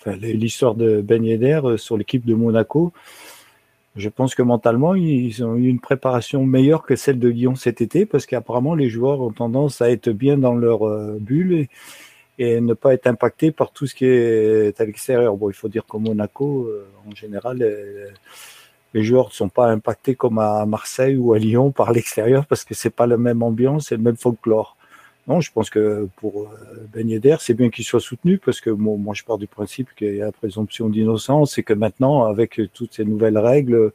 l'histoire 0.07 0.75
de 0.75 1.03
Ben 1.03 1.23
Yedder 1.25 1.61
sur 1.77 1.99
l'équipe 1.99 2.25
de 2.25 2.35
Monaco. 2.35 2.93
Je 3.97 4.09
pense 4.09 4.35
que 4.35 4.43
mentalement, 4.43 4.95
ils 4.95 5.45
ont 5.45 5.57
eu 5.57 5.69
une 5.69 5.81
préparation 5.81 6.47
meilleure 6.47 6.85
que 6.85 6.97
celle 6.97 7.19
de 7.19 7.29
Lyon 7.29 7.57
cet 7.57 7.81
été, 7.83 8.07
parce 8.07 8.25
qu'apparemment, 8.25 8.75
les 8.75 8.89
joueurs 8.89 9.21
ont 9.21 9.33
tendance 9.33 9.83
à 9.83 9.91
être 9.91 10.11
bien 10.11 10.39
dans 10.39 10.55
leur 10.55 10.81
bulle 11.21 11.67
et, 12.39 12.61
ne 12.61 12.73
pas 12.75 12.95
être 12.95 13.07
impactés 13.09 13.51
par 13.53 13.73
tout 13.73 13.87
ce 13.87 13.95
qui 13.95 14.07
est 14.07 14.81
à 14.81 14.85
l'extérieur. 14.85 15.37
Bon, 15.37 15.51
il 15.51 15.55
faut 15.55 15.69
dire 15.69 15.85
qu'au 15.87 15.99
Monaco, 15.99 16.71
en 17.07 17.15
général, 17.15 17.59
les 18.95 19.03
joueurs 19.03 19.29
ne 19.29 19.33
sont 19.33 19.49
pas 19.49 19.69
impactés 19.69 20.15
comme 20.15 20.39
à 20.39 20.67
Marseille 20.67 21.17
ou 21.17 21.33
à 21.33 21.39
Lyon 21.39 21.71
par 21.71 21.93
l'extérieur 21.93 22.47
parce 22.47 22.65
que 22.65 22.75
c'est 22.75 22.91
pas 22.91 23.07
la 23.07 23.17
même 23.17 23.43
ambiance 23.43 23.93
et 23.93 23.97
le 23.97 24.03
même 24.03 24.17
folklore. 24.17 24.77
Non, 25.27 25.41
je 25.41 25.53
pense 25.53 25.71
que 25.71 26.09
pour 26.17 26.43
euh, 26.43 26.89
Ben 26.93 27.09
Yedder, 27.09 27.37
c'est 27.41 27.55
bien 27.55 27.71
qu'il 27.71 27.85
soit 27.85 28.01
soutenu 28.01 28.39
parce 28.39 28.61
que 28.61 28.71
moi, 28.71 29.15
je 29.15 29.23
pars 29.23 29.39
du 29.39 29.47
principe 29.47 29.95
qu'il 29.95 30.17
y 30.17 30.23
a 30.23 30.25
la 30.27 30.33
présomption 30.33 30.89
d'innocence 30.89 31.59
et 31.59 31.63
que 31.63 31.75
maintenant, 31.75 32.25
avec 32.25 32.61
toutes 32.73 32.95
ces 32.95 33.05
nouvelles 33.05 33.39
règles, 33.39 33.93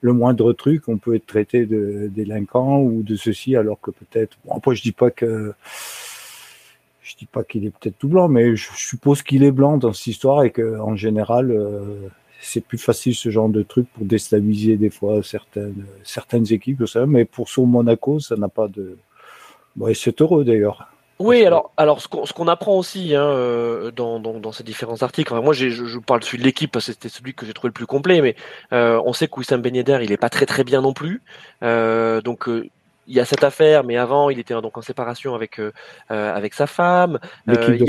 le 0.00 0.12
moindre 0.12 0.52
truc, 0.52 0.88
on 0.88 0.98
peut 0.98 1.14
être 1.14 1.26
traité 1.26 1.64
de 1.64 2.10
délinquant 2.14 2.80
ou 2.80 3.02
de 3.02 3.16
ceci, 3.16 3.56
alors 3.56 3.80
que 3.80 3.92
peut-être. 3.92 4.36
Bon, 4.44 4.56
après, 4.56 4.74
je 4.74 4.82
dis 4.82 4.92
pas 4.92 5.10
que 5.10 5.54
je 7.02 7.16
dis 7.16 7.26
pas 7.26 7.44
qu'il 7.44 7.64
est 7.66 7.70
peut-être 7.70 7.98
tout 7.98 8.08
blanc, 8.08 8.28
mais 8.28 8.56
je 8.56 8.68
suppose 8.74 9.22
qu'il 9.22 9.44
est 9.44 9.52
blanc 9.52 9.76
dans 9.76 9.92
cette 9.92 10.08
histoire 10.08 10.42
et 10.42 10.50
que 10.50 10.78
en 10.80 10.96
général, 10.96 11.50
euh, 11.50 12.08
c'est 12.44 12.60
plus 12.60 12.78
facile 12.78 13.14
ce 13.14 13.30
genre 13.30 13.48
de 13.48 13.62
truc 13.62 13.86
pour 13.94 14.04
déstabiliser 14.04 14.76
des 14.76 14.90
fois 14.90 15.22
certaines, 15.22 15.86
certaines 16.02 16.52
équipes, 16.52 16.86
ça, 16.86 17.06
mais 17.06 17.24
pour 17.24 17.48
son 17.48 17.66
Monaco, 17.66 18.20
ça 18.20 18.36
n'a 18.36 18.48
pas 18.48 18.68
de. 18.68 18.96
Bon, 19.76 19.88
et 19.88 19.94
c'est 19.94 20.20
heureux 20.20 20.44
d'ailleurs. 20.44 20.88
Oui, 21.20 21.44
alors, 21.44 21.70
alors 21.76 22.00
ce 22.00 22.08
qu'on 22.08 22.48
apprend 22.48 22.76
aussi 22.76 23.14
hein, 23.14 23.24
euh, 23.24 23.92
dans, 23.92 24.18
dans, 24.18 24.50
ces 24.50 24.64
différents 24.64 25.00
articles, 25.02 25.32
moi 25.32 25.52
je, 25.52 25.68
je, 25.68 25.98
parle 26.00 26.24
celui 26.24 26.38
de 26.38 26.42
l'équipe 26.42 26.72
parce 26.72 26.86
que 26.86 26.92
c'était 26.92 27.08
celui 27.08 27.34
que 27.34 27.46
j'ai 27.46 27.52
trouvé 27.52 27.68
le 27.68 27.72
plus 27.72 27.86
complet, 27.86 28.20
mais 28.20 28.34
euh, 28.72 29.00
on 29.04 29.12
sait 29.12 29.28
que 29.28 29.38
Wissam 29.38 29.62
Ben 29.62 29.76
Yedder, 29.76 30.00
il 30.02 30.10
est 30.10 30.16
pas 30.16 30.28
très 30.28 30.44
très 30.44 30.64
bien 30.64 30.80
non 30.80 30.92
plus. 30.92 31.22
Euh, 31.62 32.20
donc 32.20 32.48
il 33.06 33.14
y 33.14 33.20
a 33.20 33.24
cette 33.24 33.44
affaire, 33.44 33.84
mais 33.84 33.96
avant, 33.96 34.30
il 34.30 34.38
était 34.38 34.54
donc 34.54 34.76
en 34.76 34.82
séparation 34.82 35.34
avec 35.34 35.60
avec 36.08 36.54
sa 36.54 36.66
femme. 36.66 37.18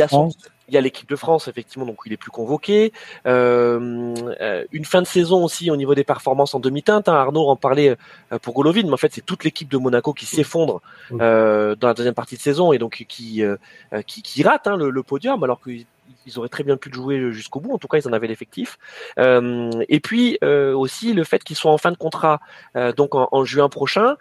France 0.08 0.38
il 0.68 0.74
y 0.74 0.78
a 0.78 0.82
l'équipe 0.82 1.10
de 1.10 1.16
France, 1.16 1.48
effectivement, 1.48 1.86
donc 1.86 1.98
il 2.06 2.14
est 2.14 2.18
plus 2.18 2.32
convoqué. 2.32 2.92
Euh, 3.28 4.14
euh, 4.42 4.66
une 4.72 4.86
fin 4.86 5.02
de 5.02 5.08
saison 5.08 5.44
aussi 5.44 5.70
au 5.70 5.76
niveau 5.76 5.96
des 5.96 6.04
performances 6.04 6.56
en 6.56 6.60
demi-teinte. 6.60 7.08
Hein, 7.08 7.14
Arnaud 7.14 7.48
en 7.48 7.56
parlait 7.56 7.96
euh, 8.32 8.40
pour 8.40 8.54
Golovin, 8.54 8.84
mais 8.84 8.94
en 8.94 8.98
fait, 8.98 9.14
c'est 9.14 9.26
toute 9.26 9.44
l'équipe 9.44 9.70
de 9.70 9.78
Monaco 9.78 10.14
qui 10.14 10.26
s'effondre 10.26 10.82
euh, 11.12 11.76
dans 11.76 11.88
la 11.88 11.94
deuxième 11.94 12.16
partie 12.16 12.36
de 12.36 12.42
saison 12.42 12.74
et 12.74 12.78
donc 12.78 13.06
qui 13.08 13.44
euh, 13.44 13.58
qui, 14.08 14.22
qui, 14.22 14.44
rate 14.44 14.68
hein, 14.68 14.78
le, 14.78 14.90
le, 14.90 15.04
podium, 15.04 15.44
alors 15.44 15.60
qu'ils 16.24 16.38
auraient 16.40 16.50
très 16.50 16.64
bien 16.64 16.78
pu 16.78 16.90
le 16.90 16.96
jouer 16.96 17.32
jusqu'au 17.32 17.60
bout. 17.60 17.74
En 17.74 17.78
tout 17.78 17.88
cas, 17.88 17.98
ils 17.98 18.08
en 18.08 18.14
avaient 18.14 18.28
l'effectif. 18.28 18.78
Euh, 19.20 19.72
et 19.90 20.00
puis 20.00 20.38
aussi 20.42 21.14
le 21.14 21.24
fait 21.24 21.44
qu'ils 21.44 21.56
soient 21.56 21.72
en 21.72 21.78
fin 21.78 21.92
de 21.92 21.98
contrat, 21.98 22.40
donc 22.98 23.16
en, 23.16 23.46
juin 23.46 23.70
prochain, 23.70 24.18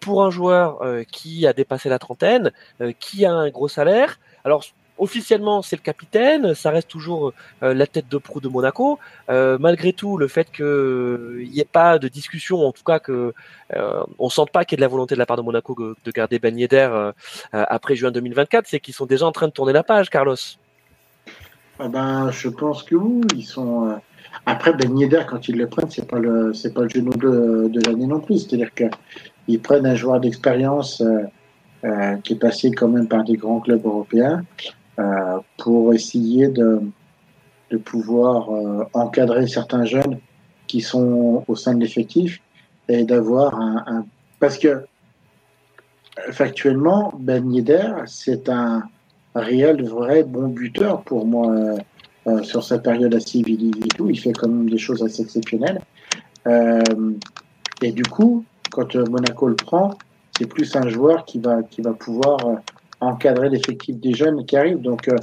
pour 0.00 0.24
un 0.24 0.30
joueur 0.30 0.80
qui 1.10 1.46
a 1.46 1.52
dépassé 1.52 1.88
la 1.88 1.98
trentaine, 1.98 2.52
qui 3.00 3.24
a 3.24 3.32
un 3.32 3.50
gros 3.50 3.68
salaire. 3.68 4.18
Alors 4.44 4.64
officiellement 4.98 5.62
c'est 5.62 5.76
le 5.76 5.82
capitaine, 5.82 6.54
ça 6.54 6.70
reste 6.70 6.88
toujours 6.88 7.32
euh, 7.62 7.74
la 7.74 7.86
tête 7.86 8.08
de 8.08 8.18
proue 8.18 8.40
de 8.40 8.48
Monaco. 8.48 8.98
Euh, 9.28 9.58
malgré 9.58 9.92
tout, 9.92 10.16
le 10.16 10.28
fait 10.28 10.50
qu'il 10.50 11.48
n'y 11.50 11.60
ait 11.60 11.68
pas 11.70 11.98
de 11.98 12.08
discussion, 12.08 12.66
en 12.66 12.72
tout 12.72 12.84
cas 12.84 12.98
que 12.98 13.34
euh, 13.74 14.04
on 14.18 14.28
sente 14.28 14.50
pas 14.50 14.64
qu'il 14.64 14.76
y 14.76 14.76
ait 14.76 14.82
de 14.82 14.82
la 14.82 14.88
volonté 14.88 15.14
de 15.14 15.18
la 15.18 15.26
part 15.26 15.36
de 15.36 15.42
Monaco 15.42 15.74
de, 16.04 16.10
garder 16.12 16.38
Ben 16.38 16.56
Yedder 16.56 17.10
après 17.52 17.96
juin 17.96 18.10
2024, 18.10 18.66
c'est 18.68 18.80
qu'ils 18.80 18.94
sont 18.94 19.06
déjà 19.06 19.26
en 19.26 19.32
train 19.32 19.48
de 19.48 19.52
tourner 19.52 19.72
la 19.72 19.82
page, 19.82 20.10
Carlos. 20.10 20.36
Ah 21.78 21.88
ben, 21.88 22.30
je 22.30 22.48
pense 22.48 22.82
que 22.82 22.94
oui, 22.94 23.22
ils 23.34 23.44
sont. 23.44 23.98
Après 24.46 24.72
Ben 24.74 24.96
Yedder, 24.98 25.22
quand 25.28 25.48
ils 25.48 25.56
le 25.56 25.68
prennent, 25.68 25.90
c'est 25.90 26.06
pas 26.08 26.18
le 26.18 26.52
c'est 26.54 26.72
pas 26.72 26.82
le 26.82 26.88
genou 26.88 27.12
de, 27.12 27.68
de 27.68 27.80
l'année 27.86 28.06
non 28.06 28.20
plus. 28.20 28.38
C'est-à-dire 28.38 28.70
qu'ils 28.74 29.60
prennent 29.60 29.86
un 29.86 29.94
joueur 29.94 30.20
d'expérience. 30.20 31.02
qui 32.24 32.32
est 32.32 32.38
passé 32.38 32.70
quand 32.70 32.88
même 32.88 33.08
par 33.08 33.24
des 33.24 33.36
grands 33.36 33.60
clubs 33.60 33.84
européens, 33.84 34.42
euh, 35.00 35.40
pour 35.58 35.92
essayer 35.92 36.46
de, 36.46 36.80
de 37.70 37.76
pouvoir 37.76 38.48
euh, 38.52 38.84
encadrer 38.92 39.48
certains 39.48 39.84
jeunes 39.84 40.20
qui 40.68 40.80
sont 40.82 41.44
au 41.48 41.56
sein 41.56 41.74
de 41.74 41.80
l'effectif 41.80 42.40
et 42.88 43.02
d'avoir 43.02 43.58
un, 43.58 43.82
un, 43.88 44.06
Parce 44.38 44.56
que 44.56 44.84
factuellement, 46.30 47.12
Ben 47.18 47.52
Yedder, 47.52 47.92
c'est 48.06 48.48
un 48.48 48.84
réel, 49.34 49.84
vrai 49.84 50.22
bon 50.22 50.48
buteur 50.48 51.02
pour 51.02 51.26
moi 51.26 51.52
euh, 52.26 52.42
sur 52.42 52.62
sa 52.62 52.78
période 52.78 53.14
à 53.14 53.20
Séville 53.20 53.72
et 53.84 53.88
tout. 53.88 54.08
Il 54.10 54.18
fait 54.18 54.32
quand 54.32 54.48
même 54.48 54.68
des 54.68 54.78
choses 54.78 55.02
assez 55.02 55.22
exceptionnelles. 55.22 55.80
Euh, 56.46 56.82
et 57.82 57.92
du 57.92 58.04
coup, 58.04 58.44
quand 58.70 58.94
Monaco 58.94 59.48
le 59.48 59.56
prend, 59.56 59.90
c'est 60.36 60.46
plus 60.46 60.74
un 60.76 60.88
joueur 60.88 61.24
qui 61.24 61.38
va, 61.38 61.62
qui 61.62 61.82
va 61.82 61.92
pouvoir 61.92 62.38
encadrer 63.04 63.48
l'effectif 63.48 63.96
des 63.96 64.14
jeunes 64.14 64.44
qui 64.46 64.56
arrivent. 64.56 64.80
Donc, 64.80 65.08
euh, 65.08 65.16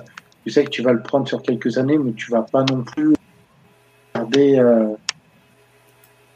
tu 0.44 0.52
sais 0.52 0.64
que 0.64 0.70
tu 0.70 0.82
vas 0.82 0.94
le 0.94 1.02
prendre 1.02 1.28
sur 1.28 1.42
quelques 1.42 1.78
années, 1.78 1.98
mais 1.98 2.14
tu 2.14 2.32
vas 2.32 2.44
pas 2.44 2.64
non 2.64 2.84
plus 2.84 3.14
garder, 4.16 4.58
euh, 4.58 4.88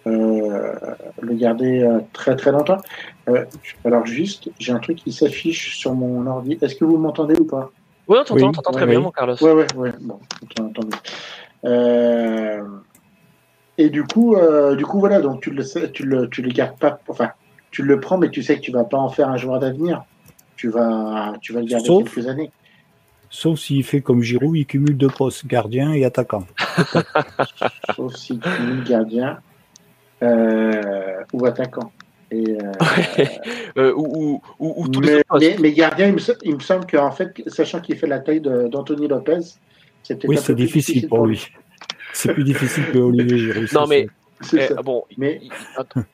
euh, 0.07 0.44
le 1.21 1.33
garder 1.35 1.87
très 2.13 2.35
très 2.35 2.51
longtemps. 2.51 2.77
alors 3.83 4.05
juste, 4.05 4.49
j'ai 4.59 4.71
un 4.71 4.79
truc 4.79 4.97
qui 4.97 5.11
s'affiche 5.11 5.77
sur 5.77 5.93
mon 5.93 6.25
ordi. 6.27 6.57
Est-ce 6.61 6.75
que 6.75 6.85
vous 6.85 6.97
m'entendez 6.97 7.35
ou 7.39 7.45
pas? 7.45 7.71
Oui, 8.07 8.17
on 8.19 8.23
t'entend, 8.23 8.71
oui. 8.71 8.77
très 8.77 8.85
bien, 8.85 8.99
mon 8.99 9.11
Carlos. 9.11 9.35
Oui, 9.41 9.51
oui, 9.51 9.63
oui. 9.75 9.89
Bon, 10.01 10.19
et 13.77 13.89
du 13.89 14.03
coup, 14.03 14.35
du 14.77 14.85
coup, 14.85 14.99
voilà, 14.99 15.21
donc 15.21 15.41
tu 15.41 15.51
le, 15.51 15.91
tu 15.91 16.03
le, 16.03 16.29
tu 16.29 16.41
le 16.41 16.49
gardes 16.49 16.77
pas, 16.77 16.99
enfin, 17.07 17.31
tu 17.71 17.83
le 17.83 17.99
prends, 17.99 18.17
mais 18.17 18.29
tu 18.29 18.43
sais 18.43 18.55
que 18.55 18.61
tu 18.61 18.71
vas 18.71 18.85
pas 18.85 18.97
en 18.97 19.09
faire 19.09 19.29
un 19.29 19.37
joueur 19.37 19.59
d'avenir 19.59 20.05
tu 20.55 20.69
vas, 20.69 21.33
tu 21.41 21.53
vas 21.53 21.59
le 21.61 21.67
garder 21.67 21.85
sauf, 21.85 22.13
quelques 22.13 22.27
années. 22.27 22.51
Sauf 23.29 23.59
s'il 23.59 23.83
fait 23.83 24.01
comme 24.01 24.21
Giroud, 24.21 24.55
il 24.55 24.65
cumule 24.65 24.97
deux 24.97 25.09
postes, 25.09 25.45
gardien 25.45 25.93
et 25.93 26.05
attaquant. 26.05 26.45
sauf 27.95 28.15
s'il 28.15 28.39
cumule 28.39 28.83
gardien 28.83 29.39
euh, 30.23 31.23
ou 31.33 31.45
attaquant. 31.45 31.91
Et, 32.31 32.43
euh, 32.49 33.25
euh, 33.77 33.93
ou, 33.95 34.41
ou, 34.59 34.73
ou, 34.83 34.87
tous 34.87 34.99
mais, 35.01 35.17
les 35.17 35.49
mais, 35.49 35.55
mais, 35.59 35.71
gardien, 35.73 36.07
il 36.07 36.13
me, 36.13 36.19
il 36.43 36.55
me 36.55 36.59
semble 36.59 36.85
qu'en 36.87 37.11
fait, 37.11 37.43
sachant 37.47 37.81
qu'il 37.81 37.97
fait 37.97 38.07
la 38.07 38.19
taille 38.19 38.41
d'Anthony 38.41 39.07
Lopez, 39.07 39.39
c'est 40.03 40.15
peut-être 40.15 40.29
oui, 40.29 40.37
c'est 40.37 40.55
difficile, 40.55 40.95
difficile, 40.95 41.09
pour 41.09 41.25
lui. 41.25 41.47
C'est 42.13 42.33
plus 42.33 42.43
difficile 42.43 42.85
que 42.91 42.97
Olivier 42.97 43.37
Giroud. 43.37 43.73
Non, 43.73 43.87
mais 43.87 44.07
eh, 44.53 44.69
bon, 44.83 45.03
mais 45.17 45.41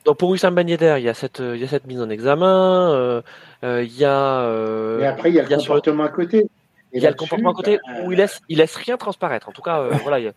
donc 0.04 0.16
pour 0.16 0.30
Wissam 0.30 0.54
Ben 0.54 0.68
Yedder, 0.68 0.96
il 0.98 1.04
y 1.04 1.08
a 1.08 1.14
cette 1.14 1.40
il 1.40 1.60
y 1.60 1.64
a 1.64 1.68
cette 1.68 1.86
mise 1.86 2.00
en 2.00 2.08
examen, 2.08 2.92
euh, 2.92 3.22
euh, 3.64 3.82
il 3.82 3.96
y 3.96 4.04
a. 4.04 4.42
Euh, 4.42 5.00
mais 5.00 5.06
après 5.06 5.30
il 5.30 5.34
y 5.34 5.40
a 5.40 5.42
le 5.42 5.56
comportement 5.56 6.04
à 6.04 6.08
côté. 6.08 6.46
Il 6.92 7.02
y 7.02 7.06
a 7.06 7.10
le 7.10 7.16
comportement 7.16 7.50
à 7.50 7.54
côté 7.54 7.78
où 8.04 8.12
il 8.12 8.18
laisse 8.18 8.40
il 8.48 8.58
laisse 8.58 8.76
rien 8.76 8.96
transparaître. 8.96 9.48
En 9.48 9.52
tout 9.52 9.62
cas, 9.62 9.88
voilà. 10.02 10.30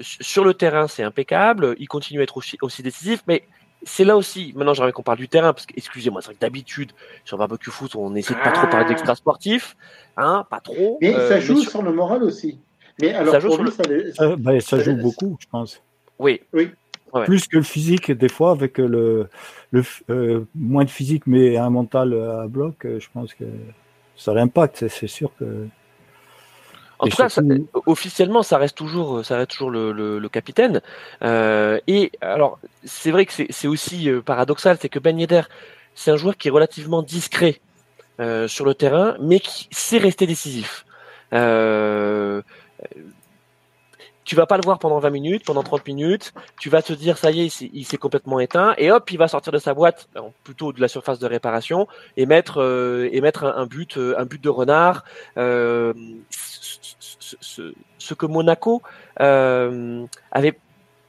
Sur 0.00 0.44
le 0.44 0.54
terrain, 0.54 0.88
c'est 0.88 1.02
impeccable. 1.02 1.74
Il 1.78 1.88
continue 1.88 2.20
à 2.20 2.22
être 2.22 2.36
aussi, 2.36 2.58
aussi 2.60 2.82
décisif, 2.82 3.22
mais 3.26 3.44
c'est 3.82 4.04
là 4.04 4.16
aussi. 4.16 4.52
Maintenant, 4.56 4.74
j'aimerais 4.74 4.92
qu'on 4.92 5.02
parle 5.02 5.18
du 5.18 5.28
terrain 5.28 5.52
parce 5.52 5.66
que, 5.66 5.74
excusez-moi, 5.76 6.22
c'est 6.22 6.26
vrai 6.26 6.34
que 6.34 6.40
d'habitude 6.40 6.92
sur 7.24 7.38
barbecue 7.38 7.70
foot, 7.70 7.94
on 7.96 8.14
essaie 8.14 8.34
de 8.34 8.40
pas 8.40 8.52
trop 8.52 8.66
parler 8.66 8.86
d'extra 8.86 9.14
sportif, 9.14 9.76
hein, 10.16 10.46
pas 10.48 10.60
trop. 10.60 10.98
Mais 11.00 11.12
ça 11.12 11.40
joue 11.40 11.60
sur... 11.60 11.70
sur... 11.70 11.82
le 11.82 11.92
moral 11.92 12.22
aussi. 12.22 12.58
Mais 13.00 13.12
alors 13.12 13.32
ça 13.32 13.40
joue, 13.40 13.48
pour 13.48 13.64
lui, 13.64 13.72
ça, 13.72 13.82
ça, 14.14 14.36
bah, 14.36 14.60
ça 14.60 14.78
joue 14.78 14.94
beaucoup, 14.96 15.36
je 15.40 15.46
pense. 15.50 15.82
Oui. 16.18 16.40
Oui. 16.52 16.70
Ouais. 17.12 17.24
Plus 17.24 17.46
que 17.46 17.56
le 17.58 17.62
physique, 17.62 18.10
des 18.10 18.28
fois, 18.28 18.50
avec 18.50 18.78
le, 18.78 19.28
le 19.70 19.82
euh, 20.10 20.44
moins 20.54 20.84
de 20.84 20.90
physique, 20.90 21.26
mais 21.26 21.56
un 21.56 21.70
mental 21.70 22.12
à 22.12 22.48
bloc, 22.48 22.76
je 22.84 23.06
pense 23.12 23.34
que 23.34 23.44
ça 24.16 24.34
l'impacte, 24.34 24.88
c'est 24.88 25.06
sûr 25.06 25.30
que. 25.38 25.68
En 26.98 27.06
tout 27.06 27.16
cas, 27.16 27.28
ça, 27.28 27.42
officiellement, 27.86 28.42
ça 28.42 28.58
reste 28.58 28.76
toujours, 28.76 29.24
ça 29.24 29.36
reste 29.36 29.50
toujours 29.50 29.70
le, 29.70 29.92
le, 29.92 30.18
le 30.18 30.28
capitaine. 30.28 30.80
Euh, 31.22 31.78
et 31.86 32.12
alors, 32.20 32.58
c'est 32.84 33.10
vrai 33.10 33.26
que 33.26 33.32
c'est 33.32 33.68
aussi 33.68 34.08
euh, 34.08 34.20
paradoxal, 34.22 34.78
c'est 34.80 34.88
que 34.88 34.98
Ben 34.98 35.18
Yedder, 35.18 35.42
c'est 35.94 36.10
un 36.10 36.16
joueur 36.16 36.36
qui 36.36 36.48
est 36.48 36.50
relativement 36.50 37.02
discret 37.02 37.60
euh, 38.20 38.46
sur 38.48 38.64
le 38.64 38.74
terrain, 38.74 39.16
mais 39.20 39.40
qui 39.40 39.68
sait 39.72 39.98
rester 39.98 40.26
décisif. 40.26 40.86
Euh, 41.32 42.42
tu 44.24 44.34
vas 44.34 44.46
pas 44.46 44.56
le 44.56 44.62
voir 44.64 44.78
pendant 44.78 44.98
20 44.98 45.10
minutes, 45.10 45.44
pendant 45.44 45.62
30 45.62 45.86
minutes, 45.86 46.32
tu 46.60 46.70
vas 46.70 46.82
te 46.82 46.92
dire 46.92 47.18
ça 47.18 47.30
y 47.30 47.42
est, 47.42 47.60
il 47.60 47.84
s'est 47.84 47.96
complètement 47.96 48.40
éteint 48.40 48.74
et 48.78 48.90
hop, 48.90 49.10
il 49.10 49.18
va 49.18 49.28
sortir 49.28 49.52
de 49.52 49.58
sa 49.58 49.74
boîte 49.74 50.08
plutôt 50.42 50.72
de 50.72 50.80
la 50.80 50.88
surface 50.88 51.18
de 51.18 51.26
réparation 51.26 51.86
et 52.16 52.26
mettre 52.26 52.60
euh, 52.62 53.08
et 53.12 53.20
mettre 53.20 53.44
un, 53.44 53.66
but 53.66 53.96
euh, 53.96 54.14
un 54.18 54.24
but 54.24 54.42
de 54.42 54.48
renard 54.48 55.04
euh, 55.36 55.92
ce, 56.30 57.36
ce, 57.40 57.72
ce, 57.98 58.14
que 58.14 58.26
Monaco 58.26 58.82
euh, 59.20 60.04
avait 60.30 60.58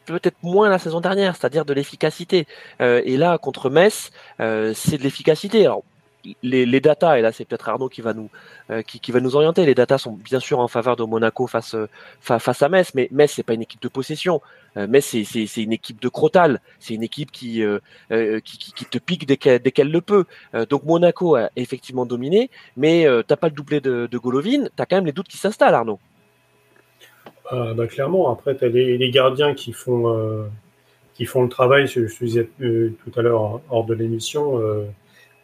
peut-être 0.06 0.38
moins 0.44 0.70
la 0.70 0.80
saison 0.80 1.02
dernière, 1.02 1.36
c'est-à-dire 1.36 1.66
de 1.66 1.74
l'efficacité. 1.74 2.48
Euh, 2.82 3.02
et 3.06 3.18
là, 3.18 3.38
contre 3.38 3.70
Metz, 3.70 4.12
euh, 4.40 4.74
c'est 4.76 4.98
de 4.98 5.04
l'efficacité. 5.04 5.66
Alors, 5.66 5.84
les, 6.44 6.66
les 6.66 6.80
datas, 6.80 7.18
et 7.18 7.22
là 7.22 7.32
c'est 7.32 7.46
peut-être 7.46 7.70
Arnaud 7.70 7.90
qui 7.90 8.02
va 8.02 8.14
nous 8.14 8.30
euh, 8.72 8.82
qui, 8.82 9.12
va 9.12 9.20
nous 9.20 9.36
orienter. 9.36 9.66
Les 9.66 9.76
datas 9.76 10.00
sont 10.00 10.14
bien 10.14 10.40
sûr 10.40 10.60
en 10.60 10.68
faveur 10.68 10.96
de 10.96 11.04
Monaco 11.04 11.48
face 11.48 11.76
fa, 12.20 12.40
face 12.40 12.62
à 12.62 12.70
Metz, 12.70 12.94
mais 12.96 13.08
Metz 13.12 13.34
c'est 13.34 13.44
pas 13.44 13.54
une 13.54 13.62
équipe 13.62 13.82
de 13.82 13.88
possession. 13.88 14.42
Euh, 14.78 14.88
Metz 14.88 15.16
c'est 15.24 15.64
une 15.64 15.74
équipe 15.74 16.02
de 16.02 16.10
crotal. 16.10 16.60
C'est 16.80 16.94
une 16.94 17.04
équipe 17.04 17.32
qui, 17.32 17.64
euh, 17.64 17.80
euh 18.12 18.40
qui, 18.40 18.58
qui 18.58 18.86
te 18.86 18.98
pique 18.98 19.26
dès 19.26 19.38
qu'elle 19.38 19.92
le 19.92 20.02
peut. 20.02 20.26
Euh, 20.54 20.66
donc 20.66 20.84
Monaco 20.84 21.36
a 21.36 21.50
effectivement 21.56 22.06
dominé, 22.06 22.50
mais 22.78 23.06
t'as 23.28 23.36
pas 23.36 23.48
le 23.48 23.54
doublé 23.54 23.82
de, 23.82 24.08
de 24.10 24.18
Golovin. 24.18 24.68
T'as 24.76 24.86
quand 24.86 24.98
même 24.98 25.06
les 25.06 25.12
doutes 25.12 25.28
qui 25.28 25.38
s'installent, 25.38 25.76
Arnaud. 25.76 26.00
bah, 27.52 27.88
clairement. 27.88 28.32
Après 28.32 28.56
t'as 28.56 28.68
les, 28.68 28.98
les 28.98 29.12
gardiens 29.12 29.54
qui 29.54 29.74
font 29.74 30.48
qui 31.14 31.26
font 31.26 31.44
le 31.44 31.50
travail. 31.50 31.88
Je, 31.88 32.08
je 32.08 32.26
disais 32.26 32.50
tout 32.60 33.20
à 33.20 33.22
l'heure 33.22 33.62
hors 33.70 33.86
de 33.86 33.94
l'émission 33.94 34.60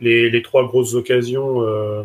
les, 0.01 0.29
les, 0.29 0.41
trois 0.41 0.65
grosses 0.65 0.95
occasions, 0.95 1.61
euh, 1.61 2.03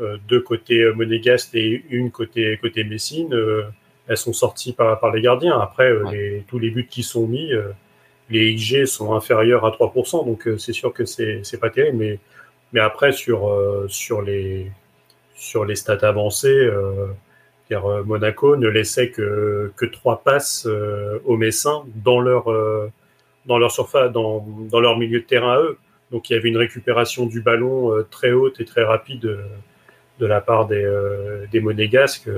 euh, 0.00 0.16
deux 0.28 0.40
côté 0.40 0.84
monégasque 0.92 1.54
et 1.54 1.84
une 1.88 2.10
côté, 2.10 2.58
côté 2.60 2.82
Messine, 2.82 3.32
euh, 3.32 3.62
elles 4.08 4.16
sont 4.16 4.32
sorties 4.32 4.72
par, 4.72 4.98
par 4.98 5.12
les 5.14 5.22
gardiens. 5.22 5.56
Après, 5.60 5.88
euh, 5.88 6.02
ouais. 6.04 6.12
les, 6.12 6.44
tous 6.48 6.58
les 6.58 6.70
buts 6.70 6.88
qui 6.90 7.04
sont 7.04 7.28
mis, 7.28 7.52
euh, 7.52 7.68
les 8.28 8.54
XG 8.56 8.86
sont 8.86 9.14
inférieurs 9.14 9.64
à 9.64 9.70
3%, 9.70 10.26
donc 10.26 10.48
c'est 10.58 10.72
sûr 10.72 10.92
que 10.92 11.04
c'est 11.04 11.60
pas 11.60 11.70
terrible. 11.70 11.98
Mais, 11.98 12.18
mais 12.72 12.80
après, 12.80 13.12
sur, 13.12 13.54
sur, 13.88 14.22
les, 14.22 14.72
sur 15.36 15.64
les 15.64 15.76
stats 15.76 15.98
avancées, 16.08 16.70
Monaco 17.70 18.56
ne 18.56 18.66
laissait 18.66 19.10
que, 19.10 19.70
que 19.76 19.84
trois 19.84 20.22
passes 20.24 20.66
aux 21.26 21.36
Messins 21.36 21.84
dans 21.96 22.18
leur, 22.18 22.46
dans 23.44 23.58
leur 23.58 23.70
surface, 23.70 24.10
dans, 24.10 24.44
dans 24.70 24.80
leur 24.80 24.96
milieu 24.96 25.20
de 25.20 25.26
terrain 25.26 25.52
à 25.52 25.60
eux. 25.60 25.78
Donc 26.10 26.30
il 26.30 26.34
y 26.34 26.36
avait 26.36 26.48
une 26.48 26.56
récupération 26.56 27.26
du 27.26 27.40
ballon 27.40 27.92
euh, 27.92 28.06
très 28.08 28.32
haute 28.32 28.60
et 28.60 28.64
très 28.64 28.84
rapide 28.84 29.24
euh, 29.26 29.42
de 30.20 30.26
la 30.26 30.40
part 30.40 30.66
des, 30.66 30.84
euh, 30.84 31.46
monégasques. 31.60 32.28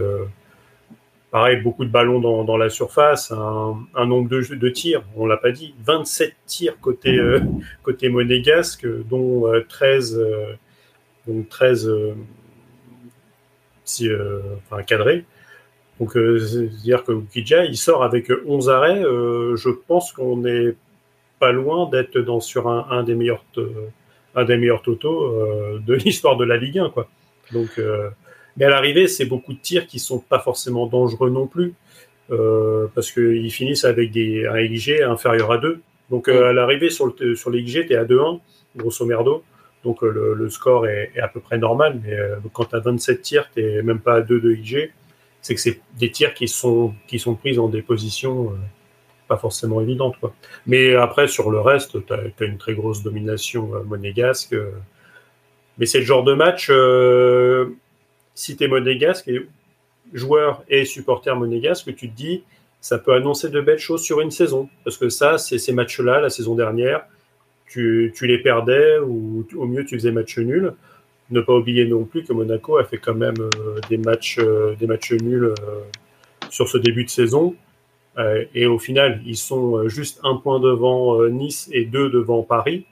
pareil, 1.30 1.60
beaucoup 1.60 1.84
de 1.84 1.90
ballons 1.90 2.44
dans, 2.44 2.56
la 2.56 2.70
surface, 2.70 3.30
un, 3.32 4.06
nombre 4.06 4.30
de, 4.30 4.68
tirs, 4.70 5.02
on 5.14 5.26
l'a 5.26 5.36
pas 5.36 5.50
dit, 5.50 5.74
27 5.84 6.34
tirs 6.46 6.80
côté, 6.80 7.20
monégasque, 8.08 8.86
dont 9.10 9.44
13, 9.68 10.18
donc 11.26 11.48
13 11.50 11.92
si, 13.84 14.08
enfin, 14.70 14.82
cadrés. 14.82 15.26
Donc, 16.00 16.12
c'est-à-dire 16.12 17.04
que 17.04 17.12
Ukija, 17.12 17.66
il 17.66 17.76
sort 17.76 18.04
avec 18.04 18.32
11 18.46 18.70
arrêts. 18.70 19.02
je 19.02 19.68
pense 19.68 20.12
qu'on 20.12 20.46
est 20.46 20.76
pas 21.38 21.52
loin 21.52 21.88
d'être 21.90 22.18
dans 22.18 22.40
sur 22.40 22.68
un, 22.68 22.86
un, 22.90 23.02
des 23.02 23.14
meilleurs 23.14 23.44
un 24.34 24.44
des 24.44 24.56
meilleurs 24.56 24.82
totaux 24.82 25.32
de 25.78 25.94
l'histoire 26.04 26.36
de 26.36 26.44
la 26.44 26.56
Ligue 26.56 26.78
1 26.78 26.90
quoi. 26.90 27.08
Donc 27.52 27.78
mais 28.56 28.64
à 28.64 28.70
l'arrivée, 28.70 29.06
c'est 29.06 29.26
beaucoup 29.26 29.52
de 29.52 29.58
tirs 29.58 29.86
qui 29.86 29.98
sont 29.98 30.18
pas 30.18 30.38
forcément 30.38 30.86
dangereux 30.86 31.30
non 31.30 31.46
plus, 31.46 31.74
euh, 32.30 32.86
parce 32.94 33.12
qu'ils 33.12 33.52
finissent 33.52 33.84
avec 33.84 34.10
des, 34.12 34.46
un 34.46 34.66
XG 34.66 35.02
inférieur 35.02 35.52
à 35.52 35.58
2. 35.58 35.80
Donc 36.10 36.28
euh, 36.28 36.50
à 36.50 36.52
l'arrivée, 36.52 36.90
sur, 36.90 37.06
le, 37.06 37.34
sur 37.34 37.50
les 37.50 37.64
tu 37.64 37.92
es 37.92 37.96
à 37.96 38.04
2-1, 38.04 38.40
grosso 38.76 39.04
merdo. 39.04 39.44
Donc 39.84 40.02
euh, 40.02 40.10
le, 40.10 40.34
le, 40.34 40.48
score 40.48 40.86
est, 40.86 41.12
est, 41.14 41.20
à 41.20 41.28
peu 41.28 41.40
près 41.40 41.58
normal, 41.58 42.00
mais 42.02 42.14
euh, 42.14 42.36
quand 42.52 42.64
tu 42.64 42.76
as 42.76 42.80
27 42.80 43.22
tirs, 43.22 43.50
tu 43.54 43.82
même 43.82 44.00
pas 44.00 44.14
à 44.16 44.20
2 44.22 44.40
de 44.40 44.54
XG. 44.54 44.90
C'est 45.42 45.54
que 45.54 45.60
c'est 45.60 45.80
des 45.98 46.10
tirs 46.10 46.34
qui 46.34 46.48
sont, 46.48 46.94
qui 47.06 47.18
sont 47.18 47.34
pris 47.34 47.54
dans 47.54 47.68
des 47.68 47.82
positions 47.82 48.50
euh, 48.50 48.56
pas 49.28 49.36
forcément 49.36 49.80
évidentes. 49.80 50.16
Quoi. 50.20 50.34
Mais 50.66 50.94
après, 50.94 51.28
sur 51.28 51.50
le 51.50 51.60
reste, 51.60 52.04
tu 52.06 52.12
as, 52.12 52.44
une 52.44 52.58
très 52.58 52.74
grosse 52.74 53.02
domination 53.02 53.70
monégasque. 53.84 54.54
mais 55.78 55.86
c'est 55.86 55.98
le 55.98 56.04
genre 56.04 56.24
de 56.24 56.34
match 56.34 56.70
si 58.36 58.56
tu 58.56 58.64
es 58.64 58.68
monégasque, 58.68 59.26
et 59.28 59.46
joueur 60.12 60.62
et 60.68 60.84
supporter 60.84 61.34
monégasque, 61.34 61.92
tu 61.96 62.08
te 62.08 62.14
dis, 62.14 62.44
ça 62.80 62.98
peut 62.98 63.14
annoncer 63.14 63.48
de 63.48 63.60
belles 63.60 63.80
choses 63.80 64.02
sur 64.02 64.20
une 64.20 64.30
saison. 64.30 64.68
Parce 64.84 64.98
que 64.98 65.08
ça, 65.08 65.38
c'est 65.38 65.58
ces 65.58 65.72
matchs-là, 65.72 66.20
la 66.20 66.30
saison 66.30 66.54
dernière, 66.54 67.06
tu, 67.66 68.12
les 68.22 68.38
perdais 68.38 68.98
ou 68.98 69.46
au 69.56 69.66
mieux 69.66 69.84
tu 69.84 69.96
faisais 69.96 70.12
match 70.12 70.38
nul. 70.38 70.74
Ne 71.30 71.40
pas 71.40 71.54
oublier 71.54 71.86
non 71.86 72.04
plus 72.04 72.22
que 72.22 72.32
Monaco 72.32 72.76
a 72.76 72.84
fait 72.84 72.98
quand 72.98 73.14
même 73.14 73.34
euh, 73.40 73.80
des 73.88 73.96
matchs, 73.96 74.38
euh, 74.38 74.76
nuls 75.20 75.44
euh, 75.44 75.54
sur 76.50 76.68
ce 76.68 76.78
début 76.78 77.04
de 77.04 77.10
saison. 77.10 77.56
Et 78.54 78.66
au 78.66 78.78
final, 78.78 79.20
ils 79.26 79.36
sont 79.36 79.88
juste 79.88 80.20
un 80.24 80.36
point 80.36 80.58
devant 80.58 81.22
Nice 81.28 81.68
et 81.72 81.84
deux 81.84 82.08
devant 82.10 82.42
Paris. 82.42 82.86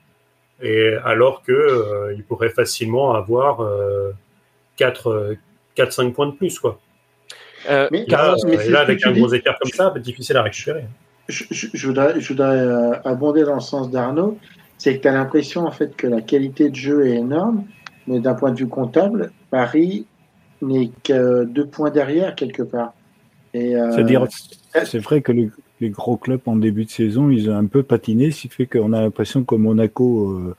Et 0.62 0.95
alors 1.04 1.43
que 1.43 2.12
ils 2.14 2.23
pourraient 2.23 2.50
facilement 2.50 3.14
avoir 3.14 3.61
4-5 4.78 5.07
euh, 5.07 6.11
points 6.11 6.26
de 6.26 6.33
plus. 6.33 6.59
Quoi. 6.59 6.78
Euh, 7.69 7.88
mais, 7.90 8.04
là, 8.09 8.35
là 8.69 8.81
avec 8.81 9.04
un 9.07 9.12
gros 9.12 9.33
écart 9.33 9.59
comme 9.59 9.71
ça, 9.71 9.93
difficile 9.99 10.37
à 10.37 10.43
récupérer. 10.43 10.85
Je, 11.28 11.45
je, 11.50 11.87
voudrais, 11.87 12.21
je 12.21 12.28
voudrais 12.28 12.59
euh, 12.59 13.00
abonder 13.04 13.45
dans 13.45 13.54
le 13.54 13.61
sens 13.61 13.90
d'Arnaud, 13.90 14.38
c'est 14.76 14.97
que 14.97 15.02
tu 15.02 15.09
as 15.09 15.12
l'impression 15.12 15.66
en 15.66 15.71
fait 15.71 15.97
que 15.97 16.07
la 16.07 16.21
qualité 16.21 16.69
de 16.69 16.75
jeu 16.75 17.07
est 17.07 17.16
énorme, 17.16 17.64
mais 18.07 18.21
d'un 18.21 18.35
point 18.35 18.52
de 18.52 18.59
vue 18.59 18.69
comptable, 18.69 19.33
Paris 19.50 20.07
n'est 20.61 20.90
que 21.02 21.45
deux 21.45 21.66
points 21.66 21.90
derrière 21.90 22.35
quelque 22.35 22.62
part. 22.62 22.93
C'est-à-dire, 23.54 24.26
c'est 24.85 24.99
vrai 24.99 25.21
que 25.21 25.33
les, 25.33 25.50
les, 25.81 25.90
gros 25.90 26.16
clubs 26.16 26.40
en 26.47 26.57
début 26.57 26.85
de 26.85 26.90
saison, 26.90 27.31
ils 27.31 27.50
ont 27.50 27.57
un 27.57 27.66
peu 27.66 27.83
patiné, 27.83 28.31
ce 28.31 28.43
qui 28.43 28.49
fait 28.49 28.66
qu'on 28.66 28.93
a 28.93 29.00
l'impression 29.00 29.45
que 29.45 29.54
Monaco 29.54 30.31
euh, 30.31 30.57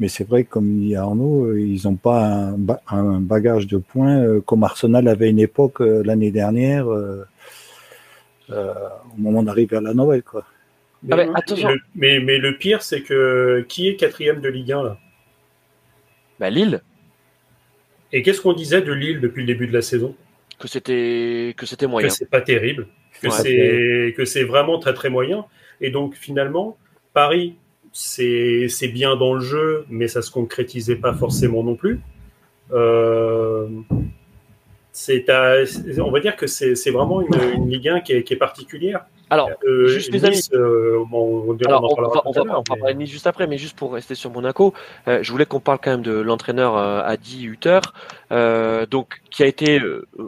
mais 0.00 0.08
c'est 0.08 0.26
vrai, 0.26 0.44
comme 0.44 0.80
dit 0.80 0.96
Arnaud, 0.96 1.44
euh, 1.44 1.60
ils 1.60 1.82
n'ont 1.84 1.94
pas 1.94 2.26
un, 2.26 2.56
un, 2.88 3.20
bagage 3.20 3.66
de 3.68 3.78
points 3.78 4.18
euh, 4.18 4.40
comme 4.40 4.64
Arsenal 4.64 5.06
avait 5.06 5.30
une 5.30 5.38
époque 5.38 5.80
euh, 5.80 6.02
l'année 6.04 6.32
dernière, 6.32 6.88
euh, 6.88 7.24
au 8.50 9.16
moment 9.18 9.42
d'arriver 9.42 9.76
à 9.76 9.80
la 9.80 9.94
Noël. 9.94 10.22
Quoi. 10.22 10.44
Mais, 11.04 11.28
ah 11.34 11.40
mais, 11.94 12.18
mais, 12.18 12.38
le 12.38 12.56
pire, 12.56 12.82
c'est 12.82 13.02
que 13.02 13.64
qui 13.68 13.88
est 13.88 13.96
quatrième 13.96 14.40
de 14.40 14.48
Ligue 14.48 14.72
1 14.72 14.82
là? 14.82 14.98
Bah, 16.40 16.50
Lille. 16.50 16.82
Et 18.12 18.22
qu'est-ce 18.22 18.40
qu'on 18.40 18.52
disait 18.52 18.82
de 18.82 18.92
Lille 18.92 19.20
depuis 19.20 19.42
le 19.42 19.46
début 19.46 19.66
de 19.66 19.72
la 19.72 19.82
saison? 19.82 20.14
Que 20.58 20.66
c'était 20.66 21.54
que 21.56 21.66
c'était 21.66 21.86
moyen. 21.86 22.08
Que 22.08 22.14
c'est 22.14 22.30
pas 22.30 22.40
terrible. 22.40 22.88
Que 23.20 23.28
ouais, 23.28 23.32
c'est 23.32 24.14
que 24.16 24.24
c'est 24.24 24.44
vraiment 24.44 24.78
très 24.78 24.94
très 24.94 25.10
moyen. 25.10 25.46
Et 25.80 25.90
donc 25.90 26.14
finalement, 26.14 26.76
Paris 27.12 27.56
c'est 27.94 28.90
bien 28.92 29.16
dans 29.16 29.34
le 29.34 29.40
jeu, 29.40 29.86
mais 29.88 30.08
ça 30.08 30.20
se 30.20 30.30
concrétisait 30.30 30.96
pas 30.96 31.14
forcément 31.14 31.62
non 31.62 31.76
plus. 31.76 32.00
Euh, 32.72 33.68
on 35.98 36.10
va 36.10 36.20
dire 36.20 36.36
que 36.36 36.46
c'est 36.46 36.90
vraiment 36.90 37.20
une, 37.20 37.34
une, 37.54 37.70
Ligue 37.70 37.88
1 37.88 38.00
qui 38.00 38.12
est, 38.12 38.24
qui 38.24 38.34
est 38.34 38.38
particulière. 38.38 39.06
Alors, 39.30 39.50
euh, 39.64 39.88
juste 39.88 40.12
les 40.12 40.24
amis, 40.24 40.40
euh, 40.52 41.02
on, 41.12 41.56
Alors, 41.66 41.84
on, 41.84 42.02
va, 42.02 42.22
on, 42.24 42.32
va, 42.32 42.42
on 42.42 42.62
va 42.68 42.76
parler 42.76 43.06
juste 43.06 43.26
après, 43.26 43.46
mais 43.46 43.58
juste 43.58 43.76
pour 43.76 43.94
rester 43.94 44.14
sur 44.14 44.30
Monaco, 44.30 44.74
euh, 45.08 45.22
je 45.22 45.32
voulais 45.32 45.46
qu'on 45.46 45.60
parle 45.60 45.78
quand 45.82 45.92
même 45.92 46.02
de 46.02 46.12
l'entraîneur 46.12 46.76
Adi 46.76 47.44
Hutter, 47.44 47.80
euh, 48.32 48.86
donc 48.86 49.20
qui 49.30 49.42
a 49.42 49.46
été 49.46 49.80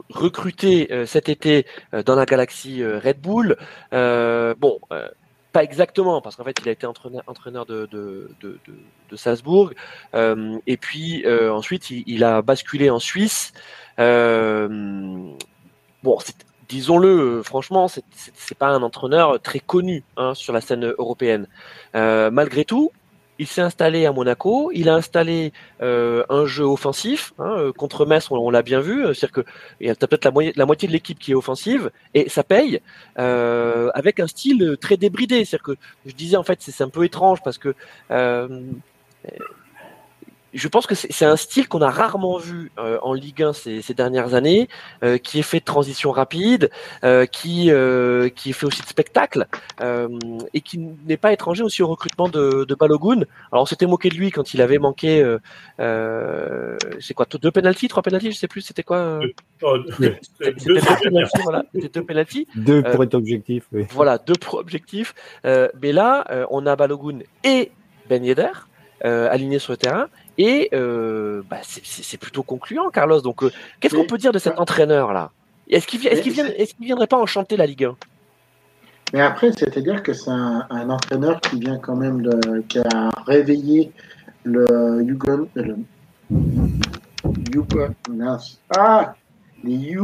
recruté 0.08 0.88
cet 1.06 1.28
été 1.28 1.66
dans 2.04 2.14
la 2.14 2.24
galaxie 2.24 2.84
Red 2.84 3.20
Bull. 3.20 3.56
bon 3.92 4.80
pas 5.52 5.62
exactement, 5.62 6.20
parce 6.20 6.36
qu'en 6.36 6.44
fait, 6.44 6.58
il 6.60 6.68
a 6.68 6.72
été 6.72 6.86
entraîneur, 6.86 7.22
entraîneur 7.26 7.64
de, 7.64 7.88
de, 7.90 8.30
de, 8.42 8.58
de, 9.08 9.16
Salzbourg. 9.16 9.70
Et 10.66 10.76
puis 10.76 11.24
ensuite, 11.28 11.90
il, 11.90 12.04
il, 12.06 12.24
a 12.24 12.42
basculé 12.42 12.90
en 12.90 12.98
Suisse. 12.98 13.52
Bon, 13.96 15.36
disons-le, 16.68 17.42
franchement, 17.42 17.88
c'est 17.88 18.58
pas 18.58 18.68
un 18.68 18.82
entraîneur 18.82 19.40
très 19.40 19.60
connu 19.60 20.02
hein, 20.16 20.34
sur 20.34 20.52
la 20.52 20.60
scène 20.60 20.94
européenne. 20.98 21.46
Euh, 21.94 22.30
malgré 22.30 22.64
tout, 22.64 22.92
il 23.38 23.46
s'est 23.46 23.60
installé 23.60 24.06
à 24.06 24.12
Monaco, 24.12 24.70
il 24.72 24.88
a 24.88 24.94
installé 24.94 25.52
euh, 25.82 26.24
un 26.28 26.46
jeu 26.46 26.64
offensif 26.64 27.34
hein, 27.38 27.54
euh, 27.58 27.72
contre 27.72 28.06
Metz, 28.06 28.30
on, 28.30 28.50
l'a 28.50 28.62
bien 28.62 28.80
vu, 28.80 29.02
c'est-à-dire 29.14 29.32
que 29.32 29.44
il 29.80 29.86
y 29.86 29.90
a 29.90 29.94
peut-être 29.94 30.24
la, 30.56 30.66
moitié 30.66 30.88
de 30.88 30.92
l'équipe 30.92 31.18
qui 31.18 31.32
est 31.32 31.34
offensive 31.34 31.90
et 32.14 32.28
ça 32.28 32.42
paye 32.42 32.80
euh, 33.18 33.90
avec 33.94 34.20
un 34.20 34.26
style 34.26 34.76
très 34.80 34.96
débridé. 34.96 35.44
C'est-à-dire 35.44 35.64
que 35.64 35.76
je 36.06 36.14
disais 36.14 36.36
en 36.36 36.42
fait 36.42 36.60
c'est 36.60 36.82
un 36.82 36.88
peu 36.88 37.04
étrange 37.04 37.42
parce 37.42 37.58
que 37.58 37.74
euh, 38.10 38.48
je 40.56 40.68
pense 40.68 40.86
que 40.86 40.94
c'est 40.94 41.24
un 41.24 41.36
style 41.36 41.68
qu'on 41.68 41.82
a 41.82 41.90
rarement 41.90 42.38
vu 42.38 42.72
euh, 42.78 42.98
en 43.02 43.12
Ligue 43.12 43.42
1 43.42 43.52
ces, 43.52 43.82
ces 43.82 43.94
dernières 43.94 44.34
années, 44.34 44.68
euh, 45.04 45.18
qui 45.18 45.38
est 45.38 45.42
fait 45.42 45.60
de 45.60 45.64
transition 45.64 46.12
rapide, 46.12 46.70
euh, 47.04 47.26
qui 47.26 47.70
euh, 47.70 48.28
qui 48.30 48.50
est 48.50 48.52
fait 48.52 48.66
aussi 48.66 48.80
de 48.82 48.86
spectacle 48.86 49.46
euh, 49.80 50.08
et 50.54 50.60
qui 50.62 50.78
n'est 50.78 51.18
pas 51.18 51.32
étranger 51.32 51.62
aussi 51.62 51.82
au 51.82 51.88
recrutement 51.88 52.28
de, 52.28 52.64
de 52.64 52.74
Balogun. 52.74 53.22
Alors 53.52 53.62
on 53.62 53.66
s'était 53.66 53.86
moqué 53.86 54.08
de 54.08 54.14
lui 54.14 54.30
quand 54.30 54.54
il 54.54 54.62
avait 54.62 54.78
manqué, 54.78 55.22
euh, 55.80 56.76
c'est 57.00 57.14
quoi, 57.14 57.26
deux 57.40 57.50
penalties, 57.50 57.88
trois 57.88 58.02
penalties, 58.02 58.32
je 58.32 58.38
sais 58.38 58.48
plus, 58.48 58.62
c'était 58.62 58.82
quoi 58.82 59.20
C'était 59.60 60.52
deux, 60.64 60.80
penalties, 60.80 61.42
voilà, 61.42 61.64
deux 61.74 62.04
penalties. 62.04 62.48
Deux 62.56 62.82
pour 62.82 63.04
être 63.04 63.14
objectif. 63.14 63.64
Oui. 63.72 63.86
Voilà, 63.90 64.18
deux 64.18 64.34
pour 64.40 64.54
objectif. 64.54 65.14
mais 65.44 65.92
là, 65.92 66.46
on 66.50 66.66
a 66.66 66.76
Balogun 66.76 67.18
et 67.44 67.72
Ben 68.08 68.24
Yedder. 68.24 68.52
Euh, 69.04 69.28
alignés 69.30 69.58
sur 69.58 69.74
le 69.74 69.76
terrain 69.76 70.08
et 70.38 70.68
euh, 70.74 71.42
bah, 71.48 71.58
c'est 71.62 72.18
plutôt 72.18 72.42
concluant, 72.42 72.90
Carlos. 72.90 73.20
Donc, 73.20 73.42
euh, 73.42 73.50
qu'est-ce 73.80 73.94
qu'on 73.94 74.06
peut 74.06 74.18
dire 74.18 74.32
de 74.32 74.38
cet 74.38 74.58
entraîneur-là 74.58 75.30
Est-ce 75.70 75.86
qu'il 75.86 76.06
est 76.06 76.20
qu 76.22 76.30
vient, 76.30 76.46
est 76.46 76.76
qu 76.76 76.84
viendrait 76.84 77.06
pas 77.06 77.16
enchanter 77.16 77.56
la 77.56 77.66
Ligue 77.66 77.84
1 77.84 77.96
Mais 79.14 79.20
après, 79.22 79.52
c'est-à-dire 79.52 80.02
que 80.02 80.12
c'est 80.12 80.30
un, 80.30 80.66
un, 80.68 80.90
entraîneur 80.90 81.40
qui 81.40 81.58
vient 81.58 81.78
quand 81.78 81.96
même 81.96 82.22
de, 82.22 82.60
qui 82.68 82.78
a 82.78 83.10
réveillé 83.26 83.92
le 84.44 85.02
Yugon, 85.02 85.48
le 85.54 85.76
Yugon, 87.54 87.94
ah, 88.76 89.14
les 89.64 89.96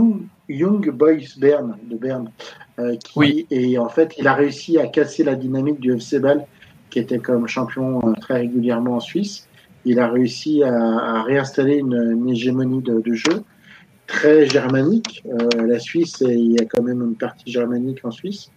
Young 0.49 0.91
Boys 0.91 1.37
Bern 1.39 1.77
de 1.85 1.97
Berne. 1.97 2.31
Euh, 2.79 2.97
qui, 2.97 3.13
oui. 3.17 3.47
Et 3.51 3.79
en 3.79 3.89
fait, 3.91 4.15
il 4.19 4.27
a 4.27 4.33
réussi 4.33 4.79
à 4.79 4.87
casser 4.87 5.25
la 5.25 5.35
dynamique 5.35 5.79
du 5.79 5.95
FC 5.95 6.19
Bâle, 6.19 6.47
qui 6.89 6.99
était 6.99 7.19
comme 7.19 7.47
champion 7.47 8.01
euh, 8.05 8.15
très 8.21 8.35
régulièrement 8.39 8.97
en 8.97 9.01
Suisse 9.01 9.47
il 9.85 9.99
a 9.99 10.09
réussi 10.09 10.63
à, 10.63 10.75
à 10.75 11.23
réinstaller 11.23 11.77
une, 11.77 11.95
une 11.95 12.29
hégémonie 12.29 12.83
de, 12.83 13.01
de, 13.01 13.15
jeu 13.15 13.43
très 14.07 14.47
germanique. 14.47 15.25
Euh, 15.27 15.67
la 15.67 15.79
Suisse, 15.79 16.23
il 16.27 16.53
y 16.53 16.61
a 16.61 16.65
quand 16.65 16.83
même 16.83 17.03
une 17.03 17.17
partie 17.17 17.51
germanique 17.51 18.05
en 18.05 18.11
Suisse. 18.11 18.51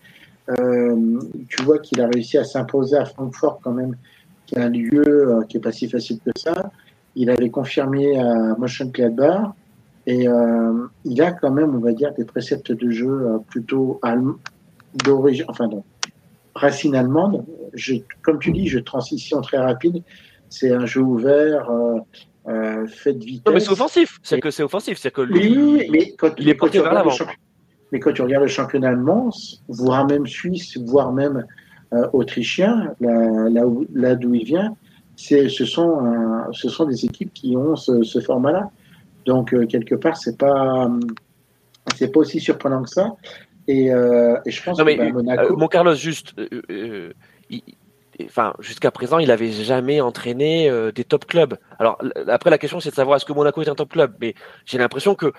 Euh, 0.49 1.19
tu 1.49 1.63
vois 1.63 1.79
qu'il 1.79 2.01
a 2.01 2.07
réussi 2.07 2.38
à 2.38 2.43
s'imposer 2.43 2.97
à 2.97 3.05
Francfort 3.05 3.59
quand 3.63 3.71
même, 3.71 3.95
qui 4.45 4.55
est 4.55 4.59
un 4.59 4.69
lieu 4.69 5.03
euh, 5.07 5.43
qui 5.43 5.57
est 5.57 5.59
pas 5.59 5.71
si 5.71 5.89
facile 5.89 6.19
que 6.23 6.31
ça. 6.38 6.71
Il 7.15 7.29
avait 7.29 7.49
confirmé 7.49 8.19
à 8.19 8.55
Mönchengladbach 8.57 9.53
et 10.05 10.27
euh, 10.27 10.88
il 11.03 11.21
a 11.21 11.31
quand 11.31 11.51
même, 11.51 11.75
on 11.75 11.79
va 11.79 11.93
dire, 11.93 12.13
des 12.13 12.25
préceptes 12.25 12.71
de 12.71 12.89
jeu 12.91 13.09
euh, 13.09 13.38
plutôt 13.49 13.99
d'origine, 15.03 15.45
enfin 15.47 15.67
non, 15.67 15.83
racine 16.53 16.95
allemande. 16.95 17.43
Je, 17.73 17.95
comme 18.21 18.39
tu 18.39 18.51
dis, 18.51 18.67
je 18.67 18.79
transition 18.79 19.41
très 19.41 19.57
rapide 19.57 20.03
c'est 20.49 20.71
un 20.71 20.86
jeu 20.86 21.01
ouvert, 21.01 21.69
euh, 21.69 21.99
euh, 22.47 22.86
fait 22.88 23.13
de 23.13 23.25
vitesse. 23.25 23.43
Non, 23.47 23.53
mais 23.53 23.60
c'est 23.60 23.71
offensif. 23.71 24.19
C'est 24.21 24.39
que 24.39 24.51
c'est 24.51 24.62
offensif. 24.62 24.99
C'est 24.99 25.12
que 25.12 25.21
lui, 25.21 25.58
oui, 25.58 25.88
mais 25.89 26.12
quand, 26.15 26.31
il 26.38 26.47
est 26.47 26.53
porté 26.53 26.79
vers 26.79 26.93
l'avant. 26.93 27.15
Mais 27.91 27.99
quand 27.99 28.13
tu 28.13 28.21
regardes 28.21 28.43
le 28.43 28.49
championnat 28.49 28.89
allemand, 28.89 29.31
voire 29.67 30.05
même 30.05 30.27
suisse, 30.27 30.77
voire 30.77 31.12
même 31.12 31.45
euh, 31.93 32.08
autrichien, 32.13 32.93
là, 32.99 33.63
là, 33.93 34.15
d'où 34.15 34.36
il 34.36 34.43
vient, 34.43 34.75
ce 35.15 35.47
sont, 35.47 36.05
euh, 36.05 36.51
ce 36.51 36.69
sont 36.69 36.86
des 36.86 37.05
équipes 37.05 37.34
qui 37.34 37.55
ont 37.55 37.75
ce, 37.75 38.19
format-là. 38.19 38.69
Donc, 39.25 39.55
quelque 39.67 39.95
part, 39.95 40.17
c'est 40.17 40.38
pas, 40.38 40.91
c'est 41.95 42.12
pas 42.12 42.19
aussi 42.19 42.39
surprenant 42.39 42.84
que 42.84 42.89
ça. 42.89 43.15
Et, 43.67 43.88
je 43.88 44.63
pense 44.63 44.77
que 44.77 44.84
bah, 44.84 45.12
Monaco. 45.12 45.58
mon 45.58 45.67
Carlos, 45.67 45.95
juste, 45.95 46.36
enfin, 48.23 48.54
jusqu'à 48.60 48.91
présent, 48.91 49.19
il 49.19 49.28
n'avait 49.28 49.51
jamais 49.51 50.01
entraîné 50.01 50.71
des 50.93 51.04
top 51.04 51.25
clubs. 51.25 51.58
Alors, 51.80 52.01
après, 52.28 52.49
la 52.49 52.58
question, 52.58 52.80
c'est 52.80 52.91
de 52.91 52.95
savoir 52.95 53.17
est-ce 53.17 53.25
que 53.25 53.34
Monaco 53.34 53.62
est 53.62 53.69
un 53.69 53.75
top 53.75 53.91
club. 53.91 54.15
Mais 54.21 54.36
j'ai 54.65 54.78
l'impression 54.78 55.15
que, 55.15 55.34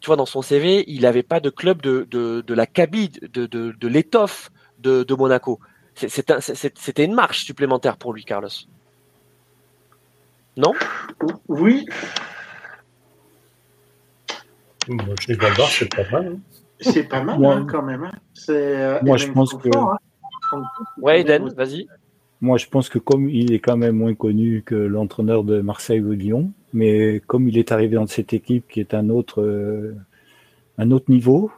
tu 0.00 0.06
vois, 0.06 0.16
dans 0.16 0.26
son 0.26 0.42
CV, 0.42 0.84
il 0.86 1.02
n'avait 1.02 1.22
pas 1.22 1.40
de 1.40 1.50
club 1.50 1.82
de, 1.82 2.06
de, 2.10 2.40
de 2.40 2.54
la 2.54 2.66
cabine, 2.66 3.10
de, 3.22 3.46
de, 3.46 3.72
de 3.78 3.88
l'étoffe 3.88 4.50
de, 4.78 5.02
de 5.02 5.14
Monaco. 5.14 5.60
C'était 5.94 7.04
une 7.04 7.14
marche 7.14 7.44
supplémentaire 7.44 7.96
pour 7.96 8.12
lui, 8.12 8.24
Carlos. 8.24 8.48
Non? 10.56 10.72
Oui. 11.48 11.84
c'est 15.26 15.36
pas 15.36 15.50
mal. 16.10 16.28
Hein. 16.28 16.38
C'est 16.80 17.04
pas 17.04 17.22
mal 17.22 17.44
hein, 17.44 17.66
quand 17.68 17.82
même. 17.82 18.04
Hein. 18.04 18.12
Euh, 18.50 18.98
Moi, 19.02 19.16
je 19.16 19.30
pense 19.30 19.54
que. 19.54 19.68
Ouais, 20.98 21.20
Eden, 21.20 21.48
vas-y. 21.50 21.88
Moi, 22.44 22.58
je 22.58 22.66
pense 22.66 22.90
que 22.90 22.98
comme 22.98 23.30
il 23.30 23.54
est 23.54 23.58
quand 23.58 23.78
même 23.78 23.96
moins 23.96 24.14
connu 24.14 24.62
que 24.66 24.74
l'entraîneur 24.74 25.44
de 25.44 25.62
Marseille 25.62 26.02
ou 26.02 26.12
Lyon, 26.12 26.52
mais 26.74 27.22
comme 27.26 27.48
il 27.48 27.56
est 27.56 27.72
arrivé 27.72 27.94
dans 27.94 28.06
cette 28.06 28.34
équipe 28.34 28.68
qui 28.68 28.80
est 28.80 28.92
un 28.92 29.08
autre, 29.08 29.40
euh, 29.40 29.96
un 30.76 30.90
autre 30.90 31.10
niveau, 31.10 31.50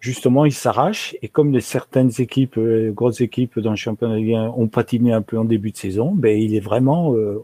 justement, 0.00 0.44
il 0.44 0.52
s'arrache. 0.52 1.16
Et 1.22 1.28
comme 1.28 1.58
certaines 1.58 2.10
équipes, 2.18 2.58
euh, 2.58 2.92
grosses 2.92 3.22
équipes 3.22 3.58
dans 3.58 3.70
le 3.70 3.76
championnat 3.76 4.16
de 4.16 4.34
ont 4.34 4.68
patiné 4.68 5.14
un 5.14 5.22
peu 5.22 5.38
en 5.38 5.46
début 5.46 5.70
de 5.70 5.78
saison, 5.78 6.12
ben, 6.14 6.38
il 6.38 6.54
est 6.54 6.60
vraiment 6.60 7.14
euh, 7.14 7.42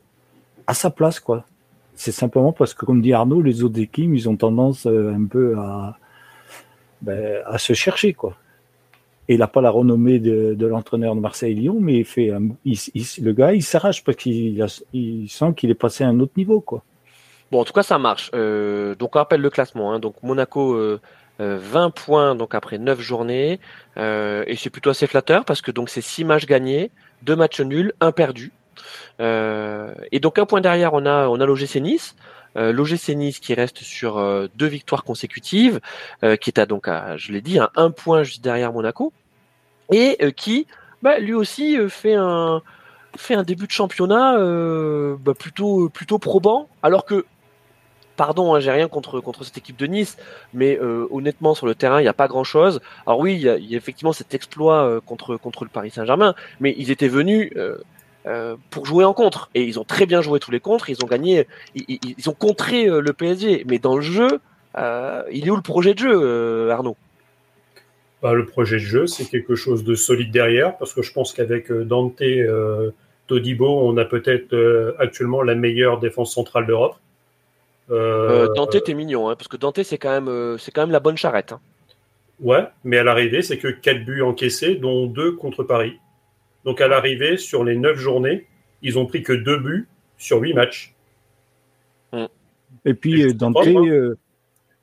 à 0.66 0.74
sa 0.74 0.90
place, 0.90 1.18
quoi. 1.18 1.46
C'est 1.94 2.12
simplement 2.12 2.52
parce 2.52 2.74
que, 2.74 2.84
comme 2.84 3.00
dit 3.00 3.14
Arnaud, 3.14 3.40
les 3.40 3.64
autres 3.64 3.80
équipes, 3.80 4.10
ils 4.12 4.28
ont 4.28 4.36
tendance 4.36 4.84
euh, 4.84 5.14
un 5.14 5.24
peu 5.24 5.56
à, 5.56 5.96
ben, 7.00 7.42
à 7.46 7.56
se 7.56 7.72
chercher, 7.72 8.12
quoi. 8.12 8.36
Et 9.30 9.34
il 9.34 9.38
n'a 9.38 9.46
pas 9.46 9.60
la 9.60 9.70
renommée 9.70 10.18
de, 10.18 10.66
l'entraîneur 10.66 11.14
de 11.14 11.20
Marseille-Lyon, 11.20 11.76
mais 11.80 11.98
il 11.98 12.04
fait, 12.04 12.32
le 12.32 13.32
gars, 13.32 13.54
il 13.54 13.62
s'arrache 13.62 14.02
parce 14.02 14.16
qu'il 14.16 14.66
il 14.92 15.28
sent 15.28 15.54
qu'il 15.56 15.70
est 15.70 15.74
passé 15.74 16.02
à 16.02 16.08
un 16.08 16.18
autre 16.18 16.32
niveau, 16.36 16.60
quoi. 16.60 16.82
Bon, 17.52 17.60
en 17.60 17.64
tout 17.64 17.72
cas, 17.72 17.84
ça 17.84 17.98
marche. 17.98 18.30
donc, 18.32 19.14
on 19.14 19.18
rappelle 19.18 19.40
le 19.40 19.50
classement. 19.50 19.92
Hein. 19.92 20.00
Donc, 20.00 20.22
Monaco 20.22 20.76
20 21.40 21.86
euh, 21.86 21.90
points 21.90 22.34
donc 22.34 22.54
après 22.54 22.78
9 22.78 23.00
journées 23.00 23.60
euh, 23.96 24.44
et 24.46 24.56
c'est 24.56 24.70
plutôt 24.70 24.90
assez 24.90 25.06
flatteur 25.06 25.44
parce 25.44 25.62
que 25.62 25.72
c'est 25.86 26.00
6 26.00 26.24
matchs 26.24 26.46
gagnés, 26.46 26.90
2 27.22 27.36
matchs 27.36 27.60
nuls, 27.60 27.92
1 28.00 28.12
perdu. 28.12 28.52
Euh, 29.20 29.94
et 30.12 30.20
donc 30.20 30.38
un 30.38 30.46
point 30.46 30.60
derrière, 30.60 30.94
on 30.94 31.06
a 31.06 31.28
on 31.28 31.40
a 31.40 31.46
l'OGC 31.46 31.76
Nice. 31.76 32.14
Euh, 32.56 32.72
L'OGC 32.72 33.10
Nice 33.10 33.38
qui 33.38 33.54
reste 33.54 33.78
sur 33.78 34.20
deux 34.56 34.66
victoires 34.66 35.04
consécutives, 35.04 35.80
qui 36.40 36.50
est 36.50 36.58
à 36.58 36.66
donc 36.66 36.88
je 37.16 37.32
l'ai 37.32 37.40
dit, 37.40 37.58
à 37.58 37.70
un 37.76 37.90
point 37.90 38.24
juste 38.24 38.42
derrière 38.42 38.72
Monaco, 38.72 39.12
et 39.90 40.32
qui 40.32 40.66
bah, 41.02 41.18
lui 41.18 41.34
aussi 41.34 41.76
fait 41.88 42.14
un 42.14 42.62
fait 43.16 43.34
un 43.34 43.42
début 43.42 43.66
de 43.66 43.72
championnat 43.72 44.36
bah, 45.18 45.34
plutôt 45.34 45.88
plutôt 45.88 46.18
probant, 46.18 46.68
alors 46.82 47.04
que 47.04 47.24
pardon, 48.20 48.54
hein, 48.54 48.60
j'ai 48.60 48.70
rien 48.70 48.86
contre, 48.86 49.18
contre 49.20 49.44
cette 49.44 49.56
équipe 49.56 49.78
de 49.78 49.86
Nice, 49.86 50.18
mais 50.52 50.78
euh, 50.78 51.08
honnêtement, 51.10 51.54
sur 51.54 51.66
le 51.66 51.74
terrain, 51.74 52.00
il 52.00 52.02
n'y 52.02 52.08
a 52.08 52.12
pas 52.12 52.28
grand-chose. 52.28 52.82
Alors 53.06 53.18
oui, 53.18 53.32
il 53.32 53.40
y, 53.40 53.48
a, 53.48 53.56
effectivement 53.56 54.12
cet 54.12 54.34
exploit 54.34 54.84
euh, 54.84 55.00
contre, 55.00 55.38
contre 55.38 55.64
le 55.64 55.70
Paris 55.70 55.90
Saint-Germain, 55.90 56.34
mais 56.60 56.74
ils 56.76 56.90
étaient 56.90 57.08
venus 57.08 57.50
euh, 57.56 58.56
pour 58.68 58.84
jouer 58.84 59.06
en 59.06 59.14
contre, 59.14 59.48
et 59.54 59.64
ils 59.64 59.80
ont 59.80 59.84
très 59.84 60.04
bien 60.04 60.20
joué 60.20 60.38
tous 60.38 60.50
les 60.50 60.60
contres, 60.60 60.90
ils 60.90 61.02
ont 61.02 61.08
gagné, 61.08 61.48
ils, 61.74 62.28
ont 62.28 62.34
contré 62.34 62.84
le 62.84 63.12
PSG, 63.14 63.64
mais 63.66 63.78
dans 63.78 63.96
le 63.96 64.02
jeu, 64.02 64.38
il 64.76 65.46
est 65.46 65.50
où 65.50 65.56
le 65.56 65.62
projet 65.62 65.94
de 65.94 66.00
jeu, 66.00 66.70
Arnaud? 66.70 66.98
Bah, 68.22 68.34
Le 68.34 68.46
projet 68.46 68.76
de 68.76 68.82
jeu, 68.84 69.06
c'est 69.06 69.26
quelque 69.26 69.54
chose 69.54 69.84
de 69.84 69.94
solide 69.94 70.30
derrière, 70.30 70.76
parce 70.78 70.92
que 70.92 71.02
je 71.02 71.12
pense 71.12 71.32
qu'avec 71.32 71.72
Dante, 71.72 72.22
Todibo, 73.26 73.88
on 73.88 73.96
a 73.96 74.04
peut-être 74.04 74.96
actuellement 74.98 75.42
la 75.42 75.54
meilleure 75.54 76.00
défense 76.00 76.34
centrale 76.34 76.66
d'Europe. 76.66 76.96
Euh, 77.90 78.46
euh, 78.48 78.54
Dante, 78.54 78.82
t'es 78.84 78.94
mignon, 78.94 79.28
hein, 79.28 79.36
parce 79.36 79.48
que 79.48 79.56
Dante, 79.56 79.82
c'est 79.82 79.98
quand, 79.98 80.10
même, 80.10 80.28
euh, 80.28 80.58
c'est 80.58 80.70
quand 80.70 80.82
même 80.82 80.92
la 80.92 81.00
bonne 81.00 81.16
charrette. 81.16 81.52
Hein. 81.52 81.60
Ouais, 82.40 82.64
mais 82.84 82.98
à 82.98 83.04
l'arrivée, 83.04 83.42
c'est 83.42 83.58
que 83.58 83.68
4 83.68 84.04
buts 84.04 84.22
encaissés, 84.22 84.76
dont 84.76 85.06
2 85.06 85.32
contre 85.32 85.64
Paris. 85.64 85.98
Donc 86.64 86.80
à 86.80 86.88
l'arrivée, 86.88 87.36
sur 87.36 87.64
les 87.64 87.76
9 87.76 87.98
journées, 87.98 88.46
ils 88.82 88.98
ont 88.98 89.06
pris 89.06 89.22
que 89.22 89.32
2 89.32 89.56
buts 89.58 89.88
sur 90.16 90.38
8 90.38 90.54
matchs. 90.54 90.94
Mm. 92.12 92.26
Et 92.84 92.94
puis 92.94 93.34
Dante. 93.34 93.66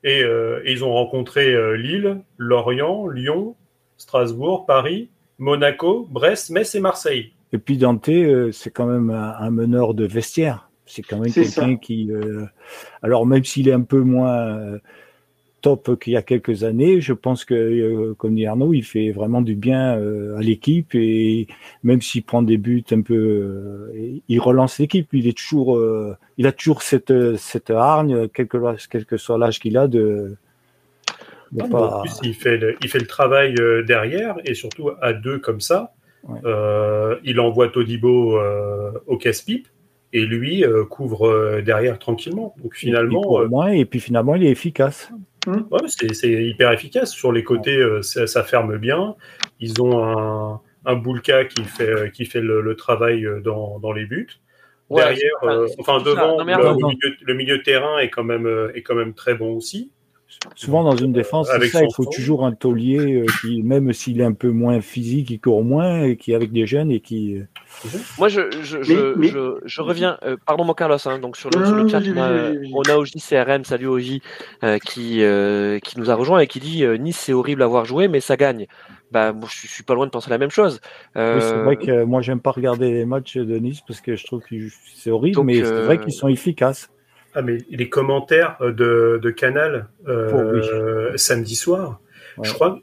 Et, 0.08 0.72
ils 0.72 0.84
ont 0.84 0.92
rencontré 0.92 1.54
Lille, 1.76 2.20
Lorient, 2.36 3.08
Lyon, 3.08 3.54
Strasbourg, 3.96 4.66
Paris, 4.66 5.10
Monaco, 5.38 6.06
Brest, 6.10 6.50
Metz 6.50 6.74
et 6.74 6.80
Marseille. 6.80 7.32
Et 7.52 7.58
puis 7.58 7.76
Dante, 7.76 8.10
c'est 8.52 8.70
quand 8.70 8.86
même 8.86 9.10
un 9.10 9.50
meneur 9.50 9.94
de 9.94 10.06
vestiaire. 10.06 10.68
C'est 10.88 11.02
quand 11.02 11.18
même 11.18 11.32
quelqu'un 11.32 11.76
qui, 11.76 12.10
euh, 12.10 12.46
alors 13.02 13.26
même 13.26 13.44
s'il 13.44 13.68
est 13.68 13.72
un 13.72 13.82
peu 13.82 14.00
moins 14.00 14.38
euh, 14.38 14.78
top 15.60 15.98
qu'il 15.98 16.12
y 16.12 16.16
a 16.16 16.22
quelques 16.22 16.64
années, 16.64 17.00
je 17.00 17.12
pense 17.12 17.44
que, 17.44 17.54
euh, 17.54 18.14
comme 18.14 18.34
dit 18.34 18.46
Arnaud, 18.46 18.72
il 18.74 18.84
fait 18.84 19.10
vraiment 19.10 19.42
du 19.42 19.54
bien 19.54 19.92
à 20.36 20.40
l'équipe 20.40 20.94
et 20.94 21.46
même 21.82 22.00
s'il 22.00 22.22
prend 22.22 22.42
des 22.42 22.58
buts 22.58 22.84
un 22.90 23.02
peu, 23.02 23.90
il 24.28 24.40
relance 24.40 24.78
l'équipe. 24.78 25.08
Il 25.12 25.26
est 25.26 25.36
toujours, 25.36 25.80
il 26.36 26.46
a 26.46 26.52
toujours 26.52 26.82
cette 26.82 27.36
cette 27.36 27.70
hargne, 27.70 28.28
quel 28.28 28.46
que, 28.48 29.16
soit 29.16 29.38
l'âge 29.38 29.58
qu'il 29.58 29.76
a, 29.76 29.88
de, 29.88 30.36
en 31.58 32.02
plus, 32.02 32.12
il 32.22 32.34
fait 32.34 32.58
le, 32.58 32.76
il 32.82 32.88
fait 32.88 32.98
le 32.98 33.06
travail 33.06 33.54
derrière 33.86 34.36
et 34.44 34.54
surtout 34.54 34.90
à 35.00 35.12
deux 35.12 35.38
comme 35.38 35.60
ça. 35.60 35.92
il 37.24 37.40
envoie 37.40 37.68
Todibo 37.68 38.38
au 39.06 39.16
casse-pipe 39.16 39.68
et 40.12 40.24
lui 40.24 40.64
euh, 40.64 40.84
couvre 40.84 41.28
euh, 41.28 41.62
derrière 41.62 41.98
tranquillement. 41.98 42.54
Donc 42.62 42.74
finalement, 42.74 43.40
euh, 43.40 43.48
moins, 43.48 43.68
et 43.68 43.84
puis 43.84 44.00
finalement 44.00 44.34
il 44.34 44.44
est 44.44 44.50
efficace. 44.50 45.10
Mmh. 45.48 45.66
Ouais, 45.70 45.80
c'est 46.12 46.30
hyper 46.30 46.72
efficace. 46.72 47.10
Sur 47.10 47.32
les 47.32 47.42
côtés, 47.42 47.82
ça, 48.02 48.44
ferme 48.44 48.76
bien. 48.76 49.14
Ils 49.60 49.80
ont 49.80 50.04
un, 50.04 50.60
un 50.84 50.94
Boulka 50.94 51.44
qui 51.46 51.64
fait, 51.64 52.12
qui 52.12 52.26
fait 52.26 52.40
le, 52.40 52.76
travail 52.76 53.26
dans, 53.42 53.78
dans, 53.78 53.92
les 53.92 54.04
buts. 54.04 54.28
Derrière, 54.90 55.32
enfin, 55.78 56.02
devant, 56.02 56.38
le, 56.38 56.44
milieu, 56.44 57.16
le, 57.22 57.34
milieu, 57.34 57.58
de 57.58 57.62
terrain 57.62 57.98
est 57.98 58.10
quand 58.10 58.24
même, 58.24 58.46
est 58.74 58.82
quand 58.82 58.94
même 58.94 59.14
très 59.14 59.34
bon 59.34 59.54
aussi. 59.54 59.90
Souvent 60.54 60.84
dans 60.84 60.96
une 60.96 61.12
défense, 61.12 61.48
ça, 61.48 61.82
il 61.82 61.94
faut 61.94 62.04
toujours 62.04 62.44
un 62.44 62.52
taulier 62.52 63.24
qui, 63.40 63.62
même 63.62 63.92
s'il 63.92 64.20
est 64.20 64.24
un 64.24 64.32
peu 64.32 64.50
moins 64.50 64.80
physique, 64.80 65.30
il 65.30 65.40
court 65.40 65.64
moins, 65.64 66.02
et 66.02 66.16
qui 66.16 66.32
est 66.32 66.34
avec 66.34 66.52
des 66.52 66.66
jeunes 66.66 66.90
et 66.90 67.00
qui. 67.00 67.38
Moi, 68.18 68.28
je, 68.28 68.42
je, 68.62 68.82
je, 68.82 69.60
je, 69.64 69.80
reviens. 69.82 70.18
Euh, 70.24 70.36
pardon, 70.44 70.64
mon 70.64 70.74
Carlos. 70.74 70.96
Hein, 71.06 71.18
donc 71.18 71.36
sur 71.36 71.50
le, 71.50 71.64
sur 71.64 71.74
le 71.74 71.88
chat, 71.88 72.00
on 72.00 72.18
a, 72.18 72.52
on 72.74 72.82
a 72.82 72.96
Oji 72.96 73.20
CRM, 73.20 73.64
salut 73.64 73.88
Oji, 73.88 74.22
euh, 74.64 74.78
qui 74.78 75.22
euh, 75.22 75.78
qui 75.78 75.98
nous 75.98 76.10
a 76.10 76.14
rejoint 76.14 76.40
et 76.40 76.46
qui 76.46 76.60
dit 76.60 76.84
Nice 76.98 77.18
c'est 77.18 77.32
horrible 77.32 77.62
à 77.62 77.66
voir 77.66 77.84
jouer, 77.84 78.08
mais 78.08 78.20
ça 78.20 78.36
gagne. 78.36 78.66
Bah, 79.10 79.32
moi, 79.32 79.48
je 79.50 79.66
suis 79.66 79.84
pas 79.84 79.94
loin 79.94 80.06
de 80.06 80.10
penser 80.10 80.28
la 80.28 80.38
même 80.38 80.50
chose. 80.50 80.80
Oui, 81.16 81.22
c'est 81.40 81.62
vrai 81.62 81.76
que 81.76 82.04
moi, 82.04 82.20
j'aime 82.20 82.40
pas 82.40 82.50
regarder 82.50 82.92
les 82.92 83.04
matchs 83.04 83.36
de 83.36 83.58
Nice 83.58 83.80
parce 83.86 84.00
que 84.00 84.16
je 84.16 84.26
trouve 84.26 84.42
que 84.42 84.56
c'est 84.94 85.10
horrible, 85.10 85.42
mais 85.42 85.64
c'est 85.64 85.82
vrai 85.82 85.98
qu'ils 85.98 86.12
sont 86.12 86.28
efficaces. 86.28 86.90
Ah, 87.38 87.42
mais 87.42 87.58
les 87.70 87.88
commentaires 87.88 88.56
de, 88.60 89.20
de 89.22 89.30
Canal 89.30 89.86
euh, 90.08 91.16
samedi 91.16 91.54
soir, 91.54 92.00
je 92.42 92.52
crois 92.52 92.80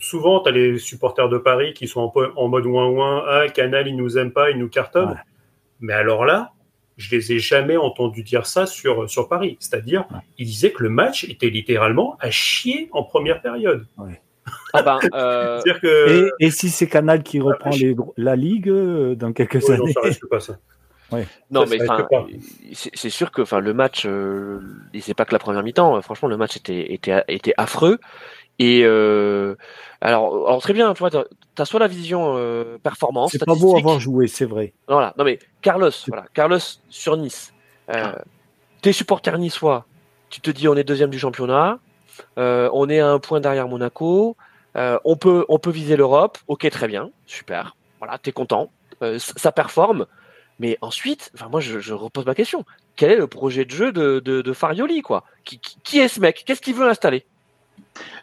souvent, 0.00 0.40
tu 0.42 0.48
as 0.48 0.52
les 0.52 0.78
supporters 0.78 1.28
de 1.28 1.38
Paris 1.38 1.72
qui 1.72 1.86
sont 1.86 2.12
en, 2.34 2.48
mode 2.48 2.66
ouin 2.66 2.88
ouin, 2.88 3.24
ah, 3.28 3.48
Canal, 3.48 3.86
ils 3.86 3.96
nous 3.96 4.18
aiment 4.18 4.32
pas, 4.32 4.50
ils 4.50 4.58
nous 4.58 4.68
cartonnent. 4.68 5.20
Mais 5.78 5.92
alors 5.92 6.24
là, 6.24 6.50
je 6.96 7.14
les 7.14 7.32
ai 7.32 7.38
jamais 7.38 7.76
entendus 7.76 8.24
dire 8.24 8.44
ça 8.44 8.66
sur, 8.66 9.08
sur 9.08 9.28
Paris. 9.28 9.56
C'est-à-dire, 9.60 10.04
ils 10.36 10.46
disaient 10.46 10.72
que 10.72 10.82
le 10.82 10.88
match 10.88 11.22
était 11.22 11.48
littéralement 11.48 12.16
à 12.18 12.30
chier 12.32 12.88
en 12.90 13.04
première 13.04 13.40
période. 13.40 13.86
Ah 14.72 14.82
ben, 14.82 14.98
euh, 15.12 15.60
que... 15.82 16.30
et, 16.40 16.50
si 16.50 16.70
c'est 16.70 16.86
Canal 16.86 17.22
qui 17.22 17.38
reprend 17.38 17.68
les, 17.68 17.94
la 18.16 18.34
Ligue 18.34 18.70
euh, 18.70 19.14
dans 19.14 19.34
quelques 19.34 19.68
années 19.68 19.92
Non, 19.94 20.10
ça 20.10 20.26
pas 20.30 20.40
ça. 20.40 20.58
Non, 21.50 21.64
mais 21.66 21.78
c'est 22.72 23.10
sûr 23.10 23.30
que 23.30 23.42
enfin 23.42 23.60
le 23.60 23.72
match, 23.72 24.04
euh, 24.06 24.60
c'est 25.00 25.14
pas 25.14 25.24
que 25.24 25.32
la 25.32 25.38
première 25.38 25.62
mi-temps. 25.62 26.00
Franchement, 26.02 26.28
le 26.28 26.36
match 26.36 26.56
était 26.56 26.92
était 26.92 27.24
était 27.28 27.54
affreux. 27.56 27.98
Et 28.58 28.82
euh, 28.84 29.54
alors, 30.00 30.48
alors 30.48 30.60
très 30.60 30.72
bien, 30.72 30.92
tu 30.92 30.98
vois, 30.98 31.10
tu 31.10 31.18
as 31.58 31.64
soit 31.64 31.80
la 31.80 31.86
vision 31.86 32.34
euh, 32.36 32.76
performance. 32.82 33.30
C'est 33.32 33.44
pas 33.44 33.54
beau 33.54 33.76
avoir 33.76 34.00
joué, 34.00 34.26
c'est 34.26 34.44
vrai. 34.44 34.74
Voilà, 34.88 35.14
non 35.16 35.24
mais 35.24 35.38
Carlos, 35.62 35.90
voilà, 36.08 36.24
Carlos 36.34 36.58
sur 36.88 37.16
Nice. 37.16 37.54
Euh, 37.90 38.12
ah. 38.16 38.22
T'es 38.82 38.92
supporter 38.92 39.38
niçois, 39.38 39.86
tu 40.28 40.40
te 40.40 40.50
dis 40.50 40.68
on 40.68 40.76
est 40.76 40.84
deuxième 40.84 41.10
du 41.10 41.18
championnat. 41.18 41.78
on 42.36 42.88
est 42.88 43.00
à 43.00 43.08
un 43.08 43.20
point 43.20 43.40
derrière 43.40 43.68
Monaco. 43.68 44.36
on 44.74 45.16
peut 45.16 45.46
on 45.48 45.58
peut 45.58 45.70
viser 45.70 45.96
l'Europe. 45.96 46.38
Ok, 46.48 46.68
très 46.68 46.88
bien, 46.88 47.10
super. 47.26 47.76
Voilà, 48.00 48.18
t'es 48.18 48.32
content. 48.32 48.70
ça 49.18 49.52
performe. 49.52 50.06
Mais 50.58 50.76
ensuite, 50.80 51.30
enfin 51.34 51.48
moi 51.48 51.60
je, 51.60 51.92
repose 51.92 52.26
ma 52.26 52.34
question. 52.34 52.64
Quel 52.96 53.12
est 53.12 53.16
le 53.16 53.26
projet 53.26 53.64
de 53.64 53.70
jeu 53.70 53.92
de, 53.92 54.20
de, 54.20 54.52
Farioli 54.52 55.02
quoi? 55.02 55.24
Qui, 55.44 55.60
qui, 55.60 55.98
est 55.98 56.08
ce 56.08 56.20
mec? 56.20 56.42
Qu'est-ce 56.46 56.60
qu'il 56.60 56.74
veut 56.74 56.88
installer? 56.88 57.24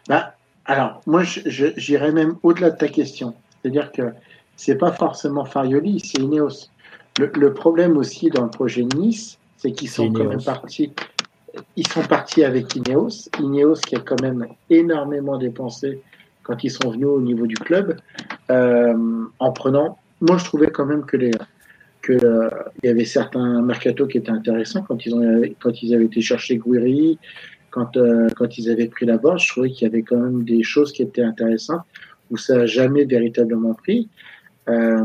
Bah, 0.08 0.34
Alors, 0.66 1.00
moi 1.06 1.22
j'irais 1.24 2.12
même 2.12 2.36
au-delà 2.42 2.70
de 2.70 2.76
ta 2.76 2.88
question. 2.88 3.34
C'est-à-dire 3.62 3.90
que 3.90 4.12
c'est 4.56 4.76
pas 4.76 4.92
forcément 4.92 5.44
Farioli, 5.44 6.00
c'est 6.00 6.20
Ineos. 6.20 6.68
Le, 7.18 7.54
problème 7.54 7.96
aussi 7.96 8.28
dans 8.28 8.44
le 8.44 8.50
projet 8.50 8.82
Nice, 8.82 9.38
c'est 9.56 9.72
qu'ils 9.72 9.88
sont 9.88 10.12
quand 10.12 10.24
même 10.24 10.42
partis. 10.42 10.92
Ils 11.76 11.86
sont 11.86 12.02
partis 12.02 12.44
avec 12.44 12.76
Ineos. 12.76 13.30
Ineos 13.40 13.76
qui 13.76 13.96
a 13.96 14.00
quand 14.00 14.20
même 14.20 14.46
énormément 14.68 15.38
dépensé 15.38 16.02
quand 16.42 16.62
ils 16.62 16.70
sont 16.70 16.90
venus 16.90 17.08
au 17.08 17.20
niveau 17.20 17.46
du 17.46 17.56
club, 17.56 17.96
euh, 18.50 19.24
en 19.38 19.52
prenant. 19.52 19.98
Moi, 20.20 20.38
je 20.38 20.44
trouvais 20.44 20.70
quand 20.70 20.86
même 20.86 21.04
que 21.04 21.16
les 21.16 21.32
qu'il 22.06 22.24
euh, 22.24 22.48
y 22.82 22.88
avait 22.88 23.04
certains 23.04 23.62
mercato 23.62 24.06
qui 24.06 24.18
étaient 24.18 24.30
intéressants 24.30 24.82
quand 24.82 25.04
ils 25.04 25.14
ont 25.14 25.42
quand 25.60 25.82
ils 25.82 25.94
avaient 25.94 26.04
été 26.04 26.20
chercher 26.20 26.58
Guiri, 26.58 27.18
quand 27.70 27.96
euh, 27.96 28.28
quand 28.36 28.56
ils 28.58 28.70
avaient 28.70 28.86
pris 28.86 29.06
la 29.06 29.18
bosse, 29.18 29.42
je 29.44 29.48
trouvais 29.50 29.70
qu'il 29.70 29.86
y 29.86 29.90
avait 29.90 30.02
quand 30.02 30.18
même 30.18 30.44
des 30.44 30.62
choses 30.62 30.92
qui 30.92 31.02
étaient 31.02 31.22
intéressantes 31.22 31.82
où 32.30 32.36
ça 32.36 32.58
n'a 32.58 32.66
jamais 32.66 33.04
véritablement 33.04 33.74
pris. 33.74 34.08
Euh, 34.68 35.04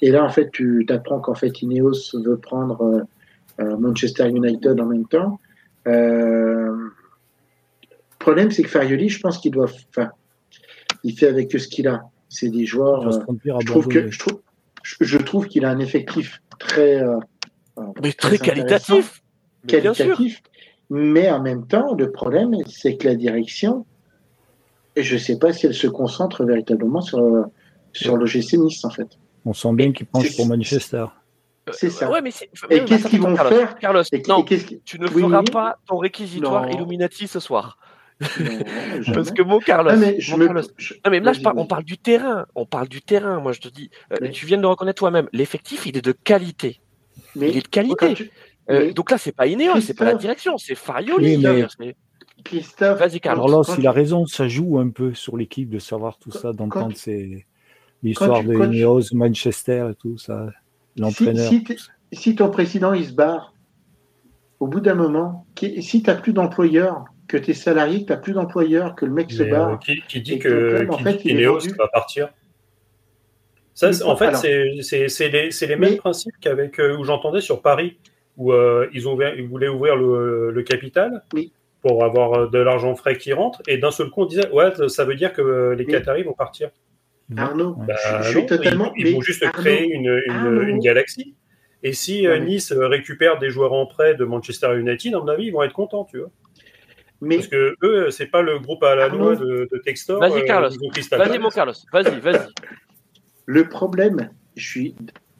et 0.00 0.10
là, 0.10 0.24
en 0.24 0.28
fait, 0.28 0.50
tu 0.52 0.86
apprends 0.88 1.18
qu'en 1.18 1.34
fait, 1.34 1.60
Ineos 1.62 2.12
veut 2.14 2.36
prendre 2.36 3.04
Manchester 3.58 4.28
United 4.28 4.80
en 4.80 4.86
même 4.86 5.06
temps. 5.06 5.40
le 5.86 6.92
problème, 8.20 8.50
c'est 8.52 8.62
que 8.62 8.68
Farioli, 8.68 9.08
je 9.08 9.20
pense 9.20 9.38
qu'il 9.38 9.50
doit, 9.50 9.70
enfin, 9.88 10.10
il 11.02 11.18
fait 11.18 11.26
avec 11.26 11.50
ce 11.50 11.66
qu'il 11.66 11.88
a. 11.88 12.04
C'est 12.28 12.48
des 12.48 12.64
joueurs. 12.64 13.10
je 13.10 13.66
trouve 13.66 13.88
que 13.88 14.08
je 14.08 14.18
trouve, 14.20 14.40
je 14.82 15.18
trouve 15.18 15.46
qu'il 15.46 15.64
a 15.64 15.70
un 15.70 15.78
effectif 15.78 16.42
très, 16.58 17.02
euh, 17.02 17.16
euh, 17.78 17.82
mais 18.02 18.12
très, 18.12 18.38
qualitatif. 18.38 19.22
qualitatif. 19.66 20.42
Mais 20.90 21.30
en 21.30 21.40
même 21.40 21.66
temps, 21.66 21.94
le 21.94 22.10
problème, 22.10 22.54
c'est 22.66 22.96
que 22.96 23.06
la 23.06 23.14
direction, 23.14 23.86
je 24.96 25.14
ne 25.14 25.18
sais 25.18 25.38
pas 25.38 25.52
si 25.52 25.66
elle 25.66 25.74
se 25.74 25.86
concentre 25.86 26.44
véritablement 26.44 27.00
sur, 27.00 27.46
sur 27.92 28.16
l'OGC 28.16 28.54
Nice, 28.54 28.84
en 28.84 28.90
fait. 28.90 29.08
On 29.44 29.52
sent 29.52 29.72
bien 29.72 29.92
qu'il 29.92 30.06
pense 30.06 30.28
pour 30.34 30.46
Manchester. 30.46 31.06
C'est 31.72 31.90
ça. 31.90 32.10
Ouais, 32.10 32.20
mais 32.20 32.30
et 32.70 32.84
qu'est-ce 32.84 33.08
qu'ils 33.08 33.20
vont 33.20 33.36
faire 33.36 33.76
Carlos, 33.76 34.02
non, 34.28 34.44
tu 34.84 34.98
ne 34.98 35.06
feras 35.06 35.42
pas 35.42 35.78
ton 35.86 35.98
réquisitoire 35.98 36.68
Illuminati 36.70 37.28
ce 37.28 37.38
soir. 37.38 37.78
Parce 39.14 39.30
que 39.30 39.42
mon 39.42 39.60
Carlos. 39.60 39.92
mais, 39.96 41.20
là, 41.20 41.32
on 41.56 41.66
parle 41.66 41.84
du 41.84 41.96
terrain. 41.96 42.46
On 42.54 42.66
parle 42.66 42.88
du 42.88 43.00
terrain. 43.00 43.40
Moi, 43.40 43.52
je 43.52 43.60
te 43.60 43.68
dis, 43.68 43.90
euh, 44.12 44.28
tu 44.30 44.46
viens 44.46 44.58
de 44.58 44.62
le 44.62 44.68
reconnaître 44.68 44.98
toi-même. 44.98 45.28
L'effectif, 45.32 45.86
il 45.86 45.96
est 45.96 46.04
de 46.04 46.12
qualité. 46.12 46.80
il 47.34 47.44
est 47.44 47.62
de 47.62 47.68
qualité. 47.68 48.30
Euh, 48.70 48.92
donc 48.92 49.10
là, 49.10 49.18
c'est 49.18 49.32
pas 49.32 49.46
Ineos, 49.46 49.80
c'est 49.80 49.94
pas 49.94 50.04
la 50.04 50.14
direction, 50.14 50.58
c'est 50.58 50.74
Farioli. 50.74 51.38
mais... 51.78 51.96
Vas-y, 52.80 53.20
Carlos. 53.20 53.44
Alors 53.44 53.64
là, 53.66 53.74
il 53.78 53.86
a 53.86 53.92
raison, 53.92 54.26
ça 54.26 54.48
joue 54.48 54.78
un 54.78 54.88
peu 54.88 55.12
sur 55.14 55.36
l'équipe 55.36 55.68
de 55.68 55.78
savoir 55.78 56.18
tout 56.18 56.30
ça, 56.30 56.52
d'entendre 56.52 56.94
l'histoire 58.02 58.44
de 58.44 58.54
Ineos, 58.54 59.12
Manchester 59.12 59.88
et 59.92 59.94
tout 59.94 60.18
ça, 60.18 60.46
l'entraîneur. 60.96 61.50
Si, 62.12 62.34
ton 62.34 62.50
président 62.50 62.92
il 62.92 63.04
se 63.04 63.12
barre, 63.12 63.54
au 64.58 64.66
bout 64.66 64.80
d'un 64.80 64.94
moment, 64.94 65.46
si 65.58 66.02
tu 66.02 66.10
n'as 66.10 66.16
plus 66.16 66.32
d'employeur, 66.32 67.04
que 67.30 67.36
tes 67.36 67.54
salariés, 67.54 68.00
que 68.00 68.06
tu 68.06 68.12
n'as 68.12 68.18
plus 68.18 68.32
d'employeurs, 68.32 68.96
que 68.96 69.06
le 69.06 69.12
mec 69.12 69.30
se 69.30 69.44
barre. 69.44 69.74
Euh, 69.88 69.94
qui, 70.08 70.20
dit 70.20 70.38
que, 70.40 70.90
en 70.90 70.98
fait, 70.98 71.22
va 71.78 71.88
partir 71.88 72.28
ça, 73.72 73.90
en 74.04 74.16
fait, 74.16 74.34
c'est 74.34 75.28
les, 75.28 75.48
les, 75.48 75.76
mêmes 75.76 75.96
principes 75.96 76.34
qu'avec 76.40 76.78
euh, 76.78 76.98
où 76.98 77.04
j'entendais 77.04 77.40
sur 77.40 77.62
Paris, 77.62 77.96
où 78.36 78.52
euh, 78.52 78.88
ils, 78.92 79.08
ont 79.08 79.18
ils 79.20 79.46
voulaient 79.46 79.68
ouvrir 79.68 79.96
le, 79.96 80.62
capital 80.66 81.22
pour 81.80 82.04
avoir 82.04 82.50
de 82.50 82.58
l'argent 82.58 82.94
frais 82.94 83.16
qui 83.16 83.32
rentre, 83.32 83.62
et 83.68 83.78
d'un 83.78 83.92
seul 83.92 84.10
coup, 84.10 84.22
on 84.22 84.26
disait 84.26 84.50
Ouais, 84.50 84.70
ça 84.88 85.04
veut 85.04 85.14
dire 85.14 85.32
que 85.32 85.74
les 85.78 85.86
Qataris 85.86 86.24
vont 86.24 86.34
partir. 86.34 86.70
Arnaud, 87.36 87.76
bah, 87.86 87.94
je, 88.22 88.30
suis 88.30 88.44
totalement. 88.44 88.92
Ils, 88.96 89.14
vont 89.14 89.20
juste 89.20 89.48
créer 89.52 89.88
une, 89.88 90.20
une, 90.28 90.80
galaxie. 90.80 91.36
Et 91.82 91.92
si 91.92 92.26
Nice 92.26 92.72
récupère 92.72 93.38
des 93.38 93.50
joueurs 93.50 93.72
en 93.72 93.86
prêt 93.86 94.14
de 94.14 94.24
Manchester 94.24 94.78
United, 94.78 95.14
à 95.14 95.20
mon 95.20 95.28
avis, 95.28 95.44
ils 95.44 95.52
vont 95.52 95.62
être 95.62 95.72
contents, 95.72 96.04
tu 96.04 96.18
vois. 96.18 96.30
Parce 97.20 97.48
que 97.48 97.76
eux, 97.82 98.10
c'est 98.10 98.28
pas 98.28 98.40
le 98.40 98.58
groupe 98.58 98.82
à 98.82 98.94
la 98.94 99.08
loi 99.08 99.36
de, 99.36 99.68
de 99.70 99.78
Textor. 99.78 100.20
Vas-y, 100.20 100.40
euh, 100.40 100.46
Carlos. 100.46 100.70
Vas-y, 101.12 101.38
mon 101.38 101.50
Carlos. 101.50 101.74
Vas-y, 101.92 102.18
vas-y. 102.20 102.48
Le 103.44 103.68
problème, 103.68 104.30
je 104.56 104.66
suis 104.66 104.94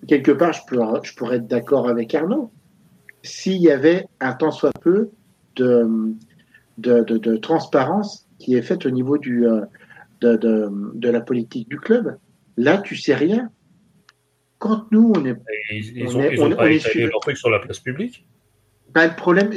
quelque 0.06 0.32
part, 0.32 0.52
je 0.52 0.60
pourrais, 0.66 1.00
je 1.02 1.14
pourrais 1.14 1.36
être 1.36 1.46
d'accord 1.46 1.88
avec 1.88 2.14
Arnaud. 2.14 2.50
S'il 3.22 3.58
y 3.58 3.70
avait 3.70 4.06
un 4.20 4.32
tant 4.32 4.50
soit 4.50 4.72
peu 4.80 5.10
de, 5.56 5.86
de, 6.78 7.02
de, 7.02 7.36
transparence 7.36 8.26
qui 8.38 8.54
est 8.56 8.62
faite 8.62 8.86
au 8.86 8.90
niveau 8.90 9.18
du, 9.18 9.46
euh, 9.46 9.60
de, 10.20 10.36
de, 10.36 11.10
la 11.10 11.20
politique 11.20 11.68
du 11.68 11.78
club, 11.78 12.16
là, 12.56 12.78
tu 12.78 12.96
sais 12.96 13.14
rien. 13.14 13.50
Quand 14.58 14.90
nous, 14.90 15.12
on 15.14 15.24
est. 15.24 15.36
Ils, 15.70 16.16
ont, 16.16 16.30
ils 16.30 16.42
ont 16.42 16.50
pas 16.50 16.68
leur 16.68 17.20
truc 17.20 17.36
sur 17.36 17.48
la 17.50 17.58
place 17.58 17.78
publique? 17.78 18.26
Ben, 18.94 19.08
le 19.08 19.16
problème, 19.16 19.50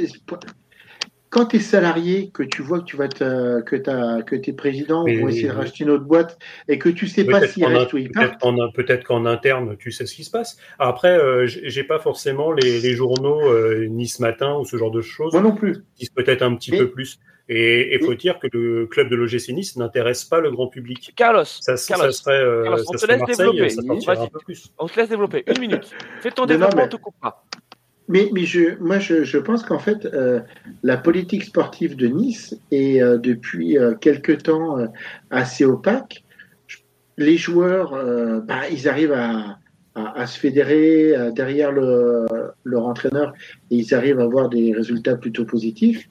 quand 1.34 1.46
tu 1.46 1.56
es 1.56 1.60
salarié, 1.60 2.30
que 2.32 2.44
tu 2.44 2.62
vois 2.62 2.78
que 2.78 2.84
tu 2.84 2.96
vas 2.96 3.08
te, 3.08 3.60
que, 3.62 3.90
as, 3.90 4.22
que 4.22 4.36
tes 4.36 4.52
présidents 4.52 5.02
vont 5.02 5.28
essayer 5.28 5.48
de 5.48 5.52
racheter 5.52 5.82
une 5.82 5.90
autre 5.90 6.04
boîte 6.04 6.38
et 6.68 6.78
que 6.78 6.88
tu 6.88 7.08
sais 7.08 7.24
pas 7.24 7.44
s'il 7.44 7.66
reste 7.66 7.92
ou 7.92 7.98
il 7.98 8.12
part. 8.12 8.38
Peut-être 8.72 9.02
qu'en 9.02 9.26
interne, 9.26 9.76
tu 9.76 9.90
sais 9.90 10.06
ce 10.06 10.14
qui 10.14 10.22
se 10.22 10.30
passe. 10.30 10.56
Après, 10.78 11.18
euh, 11.18 11.46
j'ai 11.46 11.82
pas 11.82 11.98
forcément 11.98 12.52
les, 12.52 12.94
journaux 12.94 13.40
euh, 13.50 13.86
ni 13.90 14.06
ce 14.06 14.22
matin 14.22 14.56
ou 14.58 14.64
ce 14.64 14.76
genre 14.76 14.92
de 14.92 15.00
choses. 15.00 15.32
Moi 15.32 15.42
non 15.42 15.56
plus. 15.56 15.84
Qui 15.96 16.08
peut-être 16.08 16.42
un 16.42 16.54
petit 16.54 16.70
peu 16.70 16.88
plus. 16.88 17.18
Et 17.48 17.94
il 17.94 18.04
faut 18.04 18.14
dire 18.14 18.38
que 18.38 18.46
le 18.52 18.86
club 18.86 19.10
de 19.10 19.16
l'OGC 19.16 19.50
Nice 19.50 19.76
n'intéresse 19.76 20.24
pas 20.24 20.40
le 20.40 20.50
grand 20.50 20.68
public. 20.68 21.12
Carlos, 21.14 21.44
ça, 21.44 21.74
Carlos, 21.88 22.12
serait, 22.12 22.38
euh, 22.38 22.74
on 22.88 22.92
te 22.92 23.06
laisse 23.06 23.22
développer. 23.26 23.74
On 24.78 24.86
te 24.86 24.96
laisse 24.98 25.08
développer. 25.10 25.44
Une 25.48 25.60
minute. 25.60 25.90
Fais 26.20 26.30
ton 26.30 26.46
développement, 26.46 26.84
on 26.84 26.88
te 26.88 26.96
coupe 26.96 27.16
pas. 27.20 27.44
Mais, 28.06 28.28
mais 28.32 28.44
je, 28.44 28.78
moi, 28.80 28.98
je, 28.98 29.24
je 29.24 29.38
pense 29.38 29.62
qu'en 29.62 29.78
fait, 29.78 30.04
euh, 30.06 30.40
la 30.82 30.96
politique 30.96 31.44
sportive 31.44 31.96
de 31.96 32.06
Nice 32.06 32.54
est 32.70 33.02
euh, 33.02 33.16
depuis 33.16 33.78
euh, 33.78 33.94
quelque 33.94 34.32
temps 34.32 34.78
euh, 34.78 34.86
assez 35.30 35.64
opaque. 35.64 36.22
Les 37.16 37.36
joueurs, 37.36 37.92
bah, 38.44 38.68
ils 38.72 38.88
arrivent 38.88 39.12
à, 39.12 39.58
à, 39.94 40.20
à 40.20 40.26
se 40.26 40.36
fédérer 40.36 41.14
derrière 41.32 41.70
le, 41.70 42.26
leur 42.64 42.86
entraîneur 42.86 43.32
et 43.70 43.76
ils 43.76 43.94
arrivent 43.94 44.18
à 44.18 44.24
avoir 44.24 44.48
des 44.48 44.72
résultats 44.72 45.14
plutôt 45.14 45.44
positifs. 45.44 46.08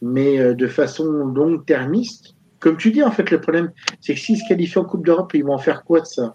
Mais 0.00 0.52
de 0.52 0.66
façon 0.66 1.04
long-termiste, 1.04 2.34
comme 2.58 2.76
tu 2.76 2.90
dis, 2.90 3.04
en 3.04 3.12
fait, 3.12 3.30
le 3.30 3.40
problème, 3.40 3.70
c'est 4.00 4.14
que 4.14 4.20
s'ils 4.20 4.38
se 4.38 4.48
qualifient 4.48 4.80
en 4.80 4.84
Coupe 4.84 5.06
d'Europe, 5.06 5.30
ils 5.34 5.44
vont 5.44 5.54
en 5.54 5.58
faire 5.58 5.84
quoi 5.84 6.00
de 6.00 6.06
ça? 6.06 6.34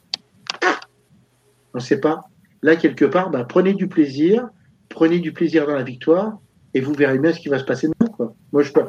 On 1.74 1.80
ne 1.80 1.84
sait 1.84 2.00
pas. 2.00 2.22
Là, 2.62 2.78
quelque 2.78 3.04
part, 3.04 3.30
bah, 3.30 3.44
prenez 3.44 3.74
du 3.74 3.90
plaisir 3.90 4.48
prenez 4.90 5.20
du 5.20 5.32
plaisir 5.32 5.68
dans 5.68 5.76
la 5.76 5.84
victoire 5.84 6.40
et 6.74 6.82
vous 6.82 6.94
verrez 6.94 7.20
bien 7.20 7.34
ce 7.34 7.40
qui 7.40 7.50
va 7.50 7.60
se 7.60 7.64
passer 7.64 7.88
demain. 7.88 8.12
Quoi. 8.12 8.34
Moi, 8.52 8.64
je 8.64 8.72
peux, 8.72 8.84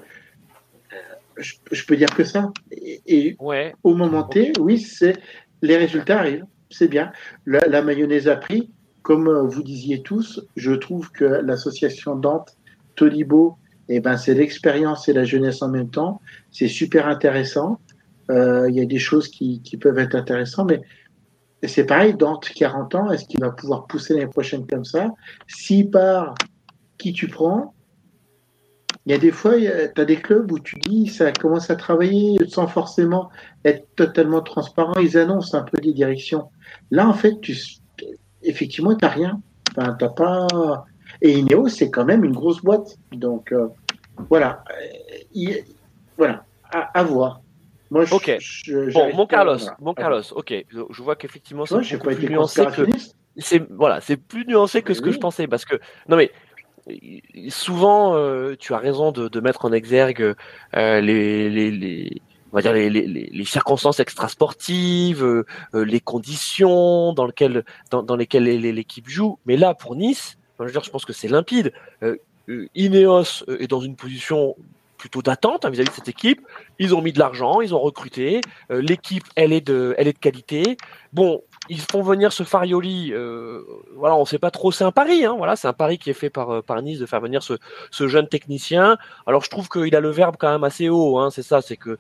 je, 1.39 1.87
peux 1.87 1.97
dire 1.97 2.15
que 2.15 2.25
ça. 2.25 2.53
Et, 2.71 3.37
au 3.83 3.95
moment 3.95 4.25
T, 4.25 4.53
oui, 4.61 4.79
c'est 4.79 5.17
les 5.63 5.77
résultats 5.77 6.21
arrivent. 6.21 6.45
C'est 6.71 6.89
bien. 6.89 7.13
La, 7.47 7.83
mayonnaise 7.83 8.29
a 8.29 8.37
pris. 8.37 8.71
Comme 9.03 9.31
vous 9.49 9.63
disiez 9.63 10.03
tous, 10.03 10.45
je 10.57 10.73
trouve 10.73 11.11
que 11.13 11.25
l'association 11.25 12.15
Dante, 12.15 12.57
Tolibo, 12.95 13.57
eh 13.89 14.01
ben, 14.01 14.19
c'est 14.19 14.35
l'expérience 14.35 15.09
et 15.09 15.15
la 15.15 15.25
jeunesse 15.25 15.63
en 15.63 15.71
même 15.71 15.89
temps. 15.89 16.21
C'est 16.51 16.69
super 16.69 17.07
intéressant. 17.09 17.81
Euh, 18.31 18.69
il 18.69 18.77
y 18.77 18.83
a 18.83 18.85
des 18.85 18.99
choses 18.99 19.29
qui, 19.29 19.63
qui 19.63 19.79
peuvent 19.79 19.99
être 19.99 20.15
intéressantes, 20.15 20.69
mais 20.69 20.83
et 21.63 21.69
c'est 21.69 21.85
pareil, 21.85 22.15
dans 22.15 22.39
40 22.39 22.95
ans, 22.95 23.11
est-ce 23.11 23.25
qu'il 23.25 23.41
va 23.41 23.51
pouvoir 23.51 23.87
pousser 23.87 24.15
l'année 24.15 24.29
prochaine 24.29 24.67
comme 24.67 24.85
ça? 24.85 25.09
S'il 25.49 25.91
part, 25.91 26.35
qui 26.99 27.13
tu 27.13 27.27
prends 27.27 27.75
Il 29.07 29.13
y 29.13 29.15
a 29.15 29.19
des 29.19 29.33
fois, 29.33 29.55
tu 29.57 30.01
as 30.01 30.05
des 30.05 30.17
clubs 30.17 30.51
où 30.53 30.61
tu 30.61 30.77
dis, 30.79 31.09
ça 31.09 31.33
commence 31.33 31.71
à 31.71 31.77
travailler 31.77 32.39
sans 32.49 32.69
forcément 32.69 33.31
être 33.65 33.87
totalement 33.97 34.41
transparent. 34.41 34.95
Ils 35.01 35.19
annoncent 35.19 35.57
un 35.59 35.63
peu 35.63 35.79
des 35.79 35.93
directions. 35.93 36.51
Là, 36.93 37.09
en 37.09 37.15
fait, 37.15 37.41
tu, 37.41 37.57
effectivement, 38.43 38.95
tu 38.95 39.05
n'as 39.05 39.11
rien. 39.11 39.41
Enfin, 39.71 39.97
t'as 39.99 40.11
pas... 40.11 40.85
Et 41.23 41.39
Ineos, 41.39 41.69
c'est 41.69 41.91
quand 41.91 42.05
même 42.05 42.23
une 42.25 42.35
grosse 42.35 42.63
boîte. 42.63 42.97
Donc, 43.13 43.51
euh, 43.51 43.69
voilà. 44.29 44.63
voilà, 46.17 46.45
à 46.71 47.03
voir 47.03 47.41
ok. 47.91 48.39
bon, 48.93 49.17
mon 49.17 49.27
Carlos, 49.27 49.59
mon 49.81 49.95
Carlos, 49.95 50.23
ok. 50.33 50.55
Je 50.71 51.03
vois 51.03 51.17
qu'effectivement, 51.17 51.65
c'est 51.67 51.99
plus 51.99 52.29
nuancé 52.29 52.67
que. 52.67 52.87
C'est 53.41 53.63
voilà, 53.71 54.01
c'est 54.01 54.17
plus 54.17 54.45
nuancé 54.47 54.83
que 54.83 54.95
ce 54.95 55.01
que 55.01 55.13
je 55.13 55.19
pensais 55.19 55.47
parce 55.47 55.65
que 55.65 55.77
non 56.09 56.17
mais 56.17 56.33
souvent, 57.51 58.17
tu 58.59 58.75
as 58.75 58.79
raison 58.79 59.13
de, 59.13 59.29
de, 59.29 59.41
mettre 59.41 59.65
en 59.65 59.73
exergue 59.73 60.35
les, 60.75 61.49
les, 61.49 61.71
les, 61.71 62.23
on 62.53 62.57
va 62.57 62.63
dire 62.63 62.73
les, 62.73 62.91
les, 62.91 63.07
les 63.07 63.45
circonstances 63.45 64.01
extrasportives, 64.01 65.45
les 65.73 66.01
conditions 66.01 67.13
dans 67.13 67.27
lesquelles 67.27 67.65
dans, 67.91 68.03
dans 68.03 68.17
lesquelles 68.17 68.45
l'équipe 68.45 69.09
joue. 69.09 69.39
Mais 69.47 69.57
là, 69.57 69.75
pour 69.75 69.95
Nice, 69.95 70.37
je, 70.59 70.65
veux 70.65 70.73
dire, 70.73 70.83
je 70.83 70.91
pense 70.91 71.05
que 71.05 71.13
c'est 71.13 71.29
limpide. 71.29 71.73
Ineos 72.75 73.45
est 73.47 73.69
dans 73.69 73.81
une 73.81 73.95
position 73.95 74.57
plutôt 74.99 75.23
d'attente 75.23 75.65
hein, 75.65 75.71
vis-à-vis 75.71 75.91
de 75.91 75.95
cette 75.95 76.09
équipe. 76.09 76.47
Ils 76.79 76.95
ont 76.95 77.01
mis 77.01 77.13
de 77.13 77.19
l'argent, 77.19 77.61
ils 77.61 77.75
ont 77.75 77.81
recruté. 77.81 78.41
Euh, 78.71 78.83
l'équipe, 78.83 79.25
elle 79.37 79.53
est 79.53 79.67
de, 79.67 79.95
elle 79.97 80.09
est 80.09 80.13
de 80.13 80.19
qualité. 80.19 80.77
Bon, 81.13 81.43
ils 81.71 81.81
font 81.81 82.03
venir 82.03 82.33
ce 82.33 82.43
Farioli. 82.43 83.13
Euh, 83.13 83.63
voilà, 83.97 84.17
on 84.17 84.25
sait 84.25 84.39
pas 84.39 84.51
trop. 84.51 84.73
C'est 84.73 84.85
un 84.85 84.93
pari, 84.93 85.25
hein, 85.25 85.35
voilà, 85.39 85.57
c'est 85.57 85.69
un 85.69 85.73
pari 85.73 85.99
qui 85.99 86.11
est 86.11 86.15
fait 86.15 86.31
par, 86.31 86.51
euh, 86.51 86.63
par 86.63 86.83
Nice 86.83 86.99
de 86.99 87.07
faire 87.07 87.21
venir 87.21 87.43
ce, 87.43 87.55
ce 87.91 88.09
jeune 88.09 88.29
technicien. 88.29 88.99
Alors, 89.27 89.43
je 89.43 89.51
trouve 89.51 89.69
qu'il 89.69 89.95
a 89.97 90.01
le 90.01 90.11
verbe 90.11 90.37
quand 90.39 90.51
même 90.51 90.65
assez 90.65 90.89
haut. 90.89 91.19
Hein, 91.19 91.31
c'est 91.31 91.43
ça, 91.43 91.63
c'est 91.63 91.77
que 91.77 91.99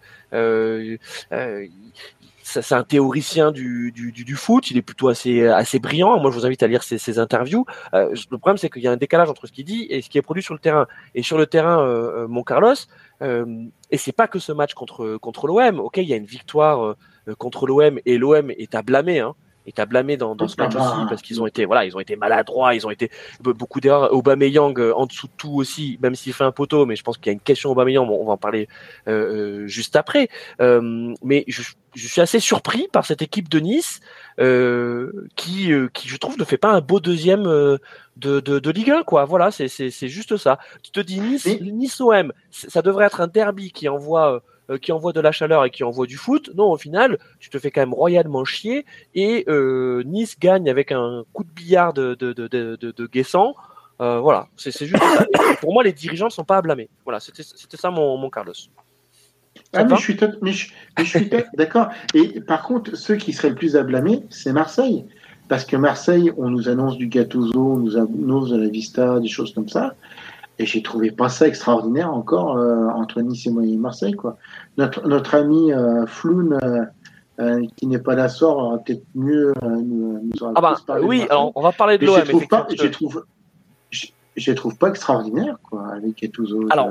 c'est 2.49 2.75
un 2.75 2.83
théoricien 2.83 3.53
du, 3.53 3.93
du, 3.93 4.35
foot, 4.37 4.71
il 4.71 4.79
est 4.79 4.83
plutôt 4.83 5.09
assez, 5.09 5.47
assez 5.47 5.79
brillant. 5.79 6.19
Moi, 6.19 6.31
je 6.31 6.37
vous 6.37 6.47
invite 6.47 6.63
à 6.63 6.67
lire 6.67 6.83
ses, 6.83 6.97
ses 6.97 7.19
interviews. 7.19 7.67
Euh, 7.95 8.15
le 8.31 8.39
problème, 8.39 8.57
c'est 8.57 8.71
qu'il 8.71 8.83
y 8.83 8.89
a 8.89 8.93
un 8.93 8.97
décalage 8.97 9.29
entre 9.29 9.47
ce 9.47 9.53
qu'il 9.53 9.65
dit 9.65 9.87
et 9.91 10.01
ce 10.01 10.09
qui 10.09 10.17
est 10.17 10.23
produit 10.23 10.43
sur 10.43 10.55
le 10.55 10.61
terrain. 10.61 10.87
Et 11.15 11.23
sur 11.23 11.37
le 11.37 11.47
terrain, 11.47 11.81
euh, 11.81 12.25
euh 12.25 12.29
mon 12.29 12.43
Carlos, 12.43 12.75
euh, 13.23 13.65
et 13.91 13.99
c'est 13.99 14.13
pas 14.13 14.29
que 14.29 14.39
ce 14.39 14.53
match 14.53 14.75
contre, 14.75 15.19
contre 15.19 15.47
l'OM. 15.47 15.81
Ok, 15.81 15.99
il 15.99 16.09
y 16.09 16.15
a 16.15 16.17
une 16.17 16.25
victoire 16.25 16.85
euh, 17.29 17.35
contre 17.37 17.67
l'OM 17.67 17.99
et 18.05 18.19
l'OM 18.19 18.51
est 18.51 18.75
à 18.75 18.83
blâmer. 18.83 19.21
Hein 19.21 19.35
est 19.69 19.79
à 19.79 19.87
blâmer 19.87 20.17
dans, 20.17 20.35
dans 20.35 20.49
ce 20.49 20.57
match 20.57 20.75
aussi 20.75 21.07
parce 21.09 21.23
qu'ils 21.23 21.41
ont 21.41 21.47
été 21.47 21.65
voilà 21.65 21.85
ils 21.85 21.97
ont 21.97 22.01
été 22.01 22.17
maladroits 22.17 22.75
ils 22.75 22.87
ont 22.87 22.91
été 22.91 23.11
beaucoup 23.41 23.81
d'erreurs 23.81 24.13
Aubameyang 24.13 24.79
en 24.95 25.07
dessous 25.07 25.27
de 25.27 25.33
tout 25.37 25.55
aussi 25.55 25.99
même 26.03 26.15
s'il 26.15 26.33
fait 26.33 26.45
un 26.45 26.53
poteau 26.53 26.87
mais 26.87 26.97
je 26.97 27.03
pense 27.03 27.19
qu'il 27.19 27.27
y 27.27 27.31
a 27.31 27.33
une 27.33 27.41
question 27.41 27.71
Aubameyang 27.71 28.07
bon, 28.07 28.19
on 28.21 28.27
va 28.27 28.33
en 28.33 28.37
parler 28.37 28.69
euh, 29.07 29.67
juste 29.67 29.97
après 29.97 30.29
euh, 30.61 31.15
mais 31.23 31.45
je, 31.49 31.63
je 31.95 32.07
suis 32.07 32.21
assez 32.21 32.41
surpris 32.41 32.89
par 32.93 33.05
cette 33.05 33.23
équipe 33.23 33.49
de 33.49 33.59
Nice 33.59 34.01
euh, 34.39 35.27
qui, 35.37 35.73
euh, 35.73 35.89
qui, 35.93 36.09
je 36.09 36.17
trouve, 36.17 36.39
ne 36.39 36.45
fait 36.45 36.59
pas 36.59 36.71
un 36.71 36.81
beau 36.81 37.01
deuxième 37.01 37.47
euh, 37.47 37.79
de, 38.17 38.41
de, 38.41 38.59
de, 38.59 38.71
Ligue 38.71 38.91
1. 38.91 39.03
Quoi. 39.03 39.25
Voilà, 39.25 39.51
c'est 39.51 39.91
juste 40.09 40.37
ça. 40.37 40.59
Tu 40.83 40.93
te 40.93 41.01
dis 41.01 41.21
Nice, 41.21 41.47
Nice 41.61 42.01
OM, 42.01 42.33
ça 42.51 42.83
devrait 42.83 43.07
être 43.07 43.21
un 43.21 43.27
derby 43.27 43.73
qui 43.73 43.89
envoie 43.89 44.43
qui 44.77 44.93
envoie 44.93 45.13
de 45.13 45.21
la 45.21 45.33
chaleur 45.33 45.65
et 45.65 45.71
qui 45.71 45.85
envoie 45.85 46.07
du 46.07 46.17
foot. 46.17 46.51
Non, 46.55 46.71
au 46.71 46.77
final, 46.77 47.19
tu 47.39 47.49
te 47.49 47.59
fais 47.59 47.71
quand 47.71 47.81
même 47.81 47.95
royalement 47.95 48.45
chier 48.45 48.85
et 49.15 49.45
euh, 49.49 50.03
Nice 50.05 50.39
gagne 50.39 50.69
avec 50.69 50.93
un 50.93 51.25
coup 51.33 51.45
de 51.45 51.51
billard 51.51 51.93
de, 51.95 52.15
de, 52.15 52.33
de, 52.33 52.49
de, 52.49 52.77
de 52.77 53.07
Guessant. 53.07 53.55
Euh, 54.01 54.21
voilà, 54.21 54.49
c'est 54.57 54.71
juste 54.71 55.03
ça. 55.03 55.27
pour 55.61 55.73
moi, 55.73 55.83
les 55.83 55.93
dirigeants 55.93 56.27
ne 56.27 56.31
sont 56.31 56.45
pas 56.45 56.59
à 56.59 56.63
blâmer. 56.63 56.89
Voilà, 57.05 57.19
c'était 57.21 57.43
ça 57.77 57.91
mon, 57.91 58.17
mon 58.17 58.31
Carlos. 58.31 58.53
Ah, 59.73 59.85
mais 59.85 59.97
je 59.97 60.01
suis, 60.01 60.17
mais 60.41 60.53
je, 60.53 61.05
suis 61.05 61.31
d'accord. 61.57 61.89
Et 62.15 62.41
par 62.41 62.63
contre, 62.63 62.97
ceux 62.97 63.17
qui 63.17 63.33
seraient 63.33 63.51
le 63.51 63.55
plus 63.55 63.77
à 63.77 63.83
blâmer, 63.83 64.23
c'est 64.31 64.53
Marseille. 64.53 65.05
Parce 65.49 65.65
que 65.65 65.77
Marseille, 65.77 66.31
on 66.37 66.51
nous 66.51 66.69
annonce 66.69 66.97
du 66.97 67.09
Gattuso, 67.09 67.73
on 67.73 67.77
nous 67.79 67.97
annonce 67.97 68.51
de 68.51 68.57
la 68.57 68.69
Vista, 68.69 69.19
des 69.19 69.29
choses 69.29 69.53
comme 69.55 69.69
ça. 69.69 69.95
Et 70.59 70.67
j'ai 70.67 70.83
trouvé 70.83 71.11
pas 71.11 71.29
ça 71.29 71.47
extraordinaire 71.47 72.13
encore 72.13 72.57
euh, 72.57 72.89
entre 72.89 73.21
Nice 73.21 73.47
et 73.47 73.77
Marseille. 73.77 74.15
Quoi. 74.15 74.37
Notre, 74.77 75.07
notre 75.07 75.35
ami 75.35 75.73
euh, 75.73 76.05
Floun, 76.07 76.59
euh, 76.63 76.85
euh, 77.41 77.65
qui 77.77 77.87
n'est 77.87 78.01
pas 78.01 78.15
là 78.15 78.29
aura 78.43 78.79
peut-être 78.79 79.05
mieux 79.15 79.55
nous, 79.63 80.21
nous 80.23 80.53
Ah 80.57 80.61
bah, 80.61 80.77
oui, 81.03 81.25
alors 81.31 81.53
on 81.55 81.63
va 81.63 81.73
parler 81.73 81.99
de 81.99 82.07
l'OM. 82.07 82.25
Je 82.77 82.87
trouve, 82.89 83.25
je 84.39 84.51
les 84.51 84.55
trouve 84.55 84.77
pas 84.77 84.89
extraordinaires, 84.89 85.57
quoi, 85.63 85.89
avec 85.89 86.21
Gattuso. 86.21 86.67
Alors, 86.71 86.91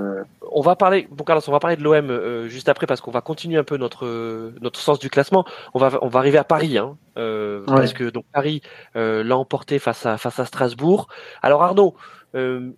on 0.52 0.62
va 0.62 0.76
parler, 0.76 1.08
bon 1.12 1.24
Carlos, 1.24 1.42
on 1.48 1.52
va 1.52 1.60
parler 1.60 1.78
de 1.78 1.84
l'OM 1.84 2.10
euh, 2.10 2.48
juste 2.48 2.70
après 2.70 2.88
parce 2.88 3.02
qu'on 3.02 3.12
va 3.12 3.22
continuer 3.22 3.58
un 3.58 3.64
peu 3.64 3.78
notre 3.78 4.52
notre 4.62 4.80
sens 4.80 5.00
du 5.00 5.10
classement. 5.10 5.46
On 5.74 5.80
va 5.80 5.98
on 6.02 6.08
va 6.08 6.20
arriver 6.20 6.38
à 6.38 6.44
Paris, 6.44 6.78
hein, 6.78 6.98
euh, 7.18 7.64
parce 7.66 7.94
que 7.94 8.10
donc 8.10 8.26
Paris 8.34 8.62
euh, 8.96 9.24
l'a 9.24 9.38
emporté 9.38 9.80
face 9.80 10.06
à 10.06 10.18
face 10.18 10.40
à 10.40 10.46
Strasbourg. 10.46 11.08
Alors 11.42 11.64
Arnaud, 11.64 11.96
euh, 12.36 12.72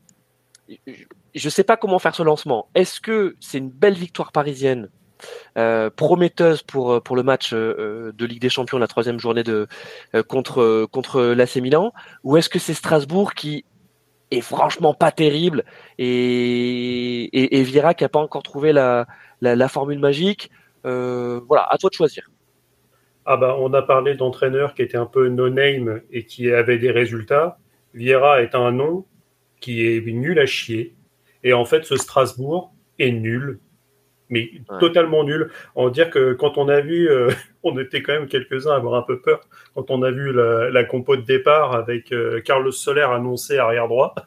je 1.36 1.50
sais 1.50 1.64
pas 1.64 1.78
comment 1.78 2.00
faire 2.00 2.16
ce 2.16 2.24
lancement. 2.24 2.70
Est-ce 2.76 3.02
que 3.02 3.36
c'est 3.40 3.58
une 3.58 3.70
belle 3.70 3.96
victoire 3.96 4.32
parisienne? 4.32 4.90
Euh, 5.58 5.90
prometteuse 5.90 6.64
pour 6.64 7.04
pour 7.04 7.18
le 7.18 7.24
match 7.24 7.52
euh, 7.52 8.14
de 8.14 8.26
Ligue 8.26 8.40
des 8.40 8.48
Champions 8.48 8.78
la 8.78 8.88
troisième 8.88 9.20
journée 9.20 9.44
de 9.44 9.68
euh, 10.16 10.24
contre 10.24 10.88
contre 10.92 11.22
l'AC 11.22 11.58
Milan? 11.58 11.92
Ou 12.24 12.38
est-ce 12.38 12.48
que 12.48 12.60
c'est 12.60 12.74
Strasbourg 12.74 13.34
qui 13.34 13.66
est 14.32 14.42
franchement 14.42 14.94
pas 14.94 15.12
terrible 15.12 15.64
et, 15.98 17.60
et, 17.60 17.64
qui 17.64 18.04
a 18.04 18.10
pas 18.10 18.20
encore 18.20 18.44
trouvé 18.44 18.72
la, 18.72 19.08
la, 19.42 19.68
formule 19.68 20.00
magique? 20.00 20.52
Euh, 20.86 21.42
voilà, 21.48 21.68
à 21.70 21.78
toi 21.78 21.90
de 21.90 21.96
choisir. 21.96 22.30
Ah 23.26 23.38
bah, 23.38 23.56
on 23.60 23.74
a 23.74 23.82
parlé 23.82 24.16
d'entraîneurs 24.16 24.74
qui 24.74 24.82
étaient 24.82 24.98
un 24.98 25.06
peu 25.06 25.28
no-name 25.28 26.02
et 26.12 26.26
qui 26.26 26.52
avaient 26.52 26.78
des 26.78 26.92
résultats. 26.92 27.58
Vieira 27.94 28.42
est 28.42 28.56
un 28.56 28.72
nom 28.72 29.06
qui 29.60 29.86
est 29.86 30.06
nul 30.06 30.40
à 30.40 30.46
chier. 30.46 30.96
Et 31.44 31.54
en 31.54 31.66
fait, 31.66 31.86
ce 31.86 31.96
Strasbourg 31.96 32.74
est 32.98 33.12
nul 33.12 33.60
mais 34.30 34.52
totalement 34.80 35.24
nul. 35.24 35.50
On 35.76 35.86
va 35.86 35.92
dire 35.92 36.10
que 36.10 36.34
quand 36.34 36.58
on 36.58 36.70
a 36.70 36.82
vu, 36.82 37.10
euh, 37.10 37.30
on 37.64 37.78
était 37.80 38.02
quand 38.02 38.14
même 38.14 38.28
quelques-uns 38.28 38.72
à 38.72 38.76
avoir 38.76 38.96
un 38.96 39.02
peu 39.02 39.20
peur 39.20 39.42
quand 39.76 39.92
on 39.92 40.04
a 40.04 40.12
vu 40.12 40.32
la, 40.32 40.70
la 40.70 40.84
compo 40.84 41.16
de 41.16 41.22
départ 41.22 41.76
avec 41.76 42.12
euh, 42.12 42.42
Carlos 42.42 42.72
Soler 42.72 43.02
annoncé 43.02 43.58
arrière 43.58 43.88
droit. 43.88 44.16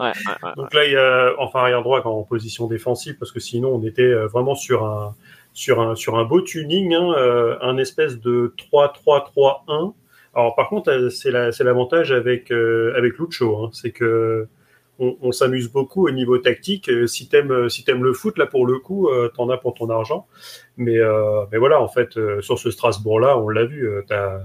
Ouais, 0.00 0.06
ouais, 0.08 0.50
Donc 0.56 0.74
là, 0.74 0.86
il 0.86 0.92
y 0.92 0.96
a 0.96 1.34
enfin 1.38 1.60
arrière 1.60 1.84
droit 1.84 2.04
en 2.04 2.24
position 2.24 2.66
défensive 2.66 3.16
parce 3.16 3.30
que 3.30 3.38
sinon 3.38 3.68
on 3.68 3.84
était 3.84 4.02
euh, 4.02 4.26
vraiment 4.26 4.56
sur 4.56 4.84
un 4.84 5.14
sur 5.52 5.80
un 5.80 5.94
sur 5.94 6.18
un 6.18 6.24
beau 6.24 6.40
tuning, 6.40 6.94
hein, 6.94 7.58
un 7.60 7.78
espèce 7.78 8.18
de 8.18 8.52
3-3-3-1. 8.72 9.94
Alors 10.34 10.56
par 10.56 10.68
contre, 10.68 11.10
c'est 11.10 11.30
l'avantage 11.30 12.10
avec 12.10 12.50
avec 12.50 13.18
Lucho, 13.18 13.66
hein, 13.66 13.70
c'est 13.72 13.92
que 13.92 14.48
on, 14.98 15.32
s'amuse 15.32 15.70
beaucoup 15.70 16.08
au 16.08 16.10
niveau 16.10 16.38
tactique. 16.38 16.88
Euh, 16.88 17.06
si 17.06 17.28
t'aimes 17.28 17.52
euh, 17.52 17.68
si 17.68 17.84
t'aimes 17.84 18.02
le 18.02 18.12
foot 18.12 18.36
là 18.38 18.46
pour 18.46 18.66
le 18.66 18.78
coup, 18.78 19.08
euh, 19.08 19.28
t'en 19.28 19.48
as 19.48 19.56
pour 19.56 19.74
ton 19.74 19.90
argent. 19.90 20.26
Mais 20.76 20.98
voilà, 21.58 21.80
en 21.80 21.88
fait, 21.88 22.18
sur 22.40 22.58
ce 22.58 22.70
Strasbourg 22.70 23.20
là, 23.20 23.38
on 23.38 23.48
l'a 23.48 23.64
vu. 23.64 23.88
t'as 24.06 24.40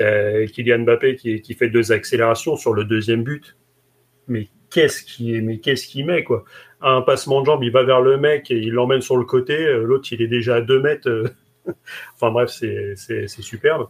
as 0.00 0.46
Kylian 0.46 0.80
Mbappé 0.80 1.16
qui, 1.16 1.54
fait 1.54 1.68
deux 1.68 1.92
accélérations 1.92 2.56
sur 2.56 2.72
le 2.72 2.84
deuxième 2.84 3.24
but. 3.24 3.56
Mais 4.28 4.48
qu'est-ce 4.70 5.02
qui 5.02 5.40
mais 5.42 5.58
qu'est-ce 5.58 5.86
qu'il 5.86 6.06
met 6.06 6.24
quoi? 6.24 6.44
Un 6.80 7.02
passement 7.02 7.40
de 7.40 7.46
jambe, 7.46 7.64
il 7.64 7.72
va 7.72 7.82
vers 7.82 8.00
le 8.00 8.18
mec 8.18 8.50
et 8.50 8.58
il 8.58 8.72
l'emmène 8.72 9.00
sur 9.00 9.16
le 9.16 9.24
côté. 9.24 9.72
L'autre, 9.82 10.08
il 10.12 10.22
est 10.22 10.28
déjà 10.28 10.56
à 10.56 10.60
deux 10.60 10.80
mètres. 10.80 11.08
enfin 12.14 12.30
bref, 12.30 12.50
c'est 12.50 12.94
c'est 12.96 13.28
superbe. 13.28 13.88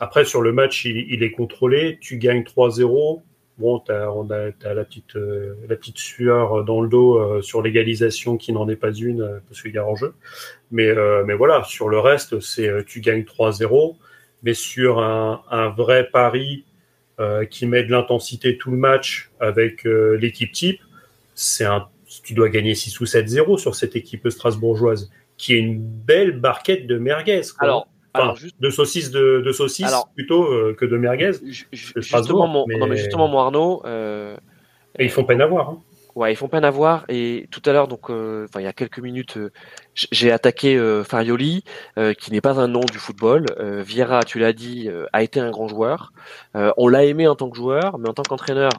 Après, 0.00 0.24
sur 0.24 0.42
le 0.42 0.52
match, 0.52 0.84
il, 0.84 0.96
il 1.10 1.22
est 1.22 1.32
contrôlé. 1.32 1.98
Tu 2.00 2.18
gagnes 2.18 2.42
3-0 2.42 3.22
bon, 3.58 3.80
tu 3.80 3.92
as, 3.92 4.08
euh, 4.08 5.54
la 5.68 5.76
petite 5.76 5.98
sueur 5.98 6.64
dans 6.64 6.80
le 6.80 6.88
dos 6.88 7.18
euh, 7.18 7.42
sur 7.42 7.62
l'égalisation 7.62 8.36
qui 8.36 8.52
n'en 8.52 8.68
est 8.68 8.76
pas 8.76 8.92
une 8.92 9.22
euh, 9.22 9.38
parce 9.48 9.62
qu'il 9.62 9.74
y 9.74 9.78
a 9.78 9.86
en 9.86 9.96
jeu. 9.96 10.14
Mais, 10.70 10.94
mais 11.24 11.34
voilà, 11.34 11.64
sur 11.64 11.88
le 11.88 11.98
reste, 11.98 12.40
c'est 12.40 12.84
tu 12.84 13.00
gagnes 13.00 13.22
3-0, 13.22 13.96
mais 14.42 14.52
sur 14.52 14.98
un, 14.98 15.74
vrai 15.74 16.10
pari 16.12 16.66
qui 17.48 17.64
met 17.66 17.84
de 17.84 17.90
l'intensité 17.90 18.58
tout 18.58 18.70
le 18.70 18.76
match 18.76 19.30
avec 19.40 19.84
l'équipe 19.84 20.52
type, 20.52 20.82
c'est 21.34 21.64
un, 21.64 21.88
tu 22.22 22.34
dois 22.34 22.50
gagner 22.50 22.74
6 22.74 23.00
ou 23.00 23.04
7-0 23.04 23.56
sur 23.56 23.74
cette 23.74 23.96
équipe 23.96 24.28
strasbourgeoise 24.28 25.10
qui 25.38 25.54
est 25.54 25.58
une 25.58 25.78
belle 25.78 26.38
barquette 26.38 26.86
de 26.86 26.98
merguez. 26.98 27.40
Alors, 27.60 27.88
de 28.60 28.70
saucisses 28.70 29.10
de, 29.10 29.42
de 29.44 29.52
saucisses 29.52 29.94
plutôt 30.14 30.44
euh, 30.44 30.74
que 30.78 30.84
de 30.84 30.96
merguez. 30.96 31.32
Justement, 31.72 32.46
mon, 32.46 32.64
mais... 32.66 32.76
Non, 32.76 32.86
mais 32.86 32.96
justement, 32.96 33.28
mon 33.28 33.38
Arnaud. 33.38 33.82
Euh, 33.86 34.36
et 34.98 35.04
ils 35.04 35.10
font 35.10 35.24
peine 35.24 35.40
à 35.40 35.46
voir. 35.46 35.70
Hein. 35.70 35.78
Ouais, 36.14 36.32
ils 36.32 36.36
font 36.36 36.48
peine 36.48 36.64
à 36.64 36.70
voir. 36.70 37.04
Et 37.08 37.46
tout 37.50 37.62
à 37.64 37.72
l'heure, 37.72 37.86
donc, 37.86 38.10
euh, 38.10 38.46
il 38.56 38.62
y 38.62 38.66
a 38.66 38.72
quelques 38.72 38.98
minutes, 38.98 39.38
j'ai 39.94 40.32
attaqué 40.32 40.76
Farioli, 41.04 41.62
qui 42.18 42.32
n'est 42.32 42.40
pas 42.40 42.58
un 42.58 42.68
nom 42.68 42.80
du 42.80 42.98
football. 42.98 43.46
Vieira, 43.58 44.24
tu 44.24 44.38
l'as 44.38 44.52
dit, 44.52 44.88
a 45.12 45.22
été 45.22 45.38
un 45.38 45.50
grand 45.50 45.68
joueur. 45.68 46.12
on 46.54 46.88
l'a 46.88 47.04
aimé 47.04 47.28
en 47.28 47.36
tant 47.36 47.50
que 47.50 47.56
joueur, 47.56 47.98
mais 47.98 48.08
en 48.08 48.14
tant 48.14 48.24
qu'entraîneur, 48.24 48.72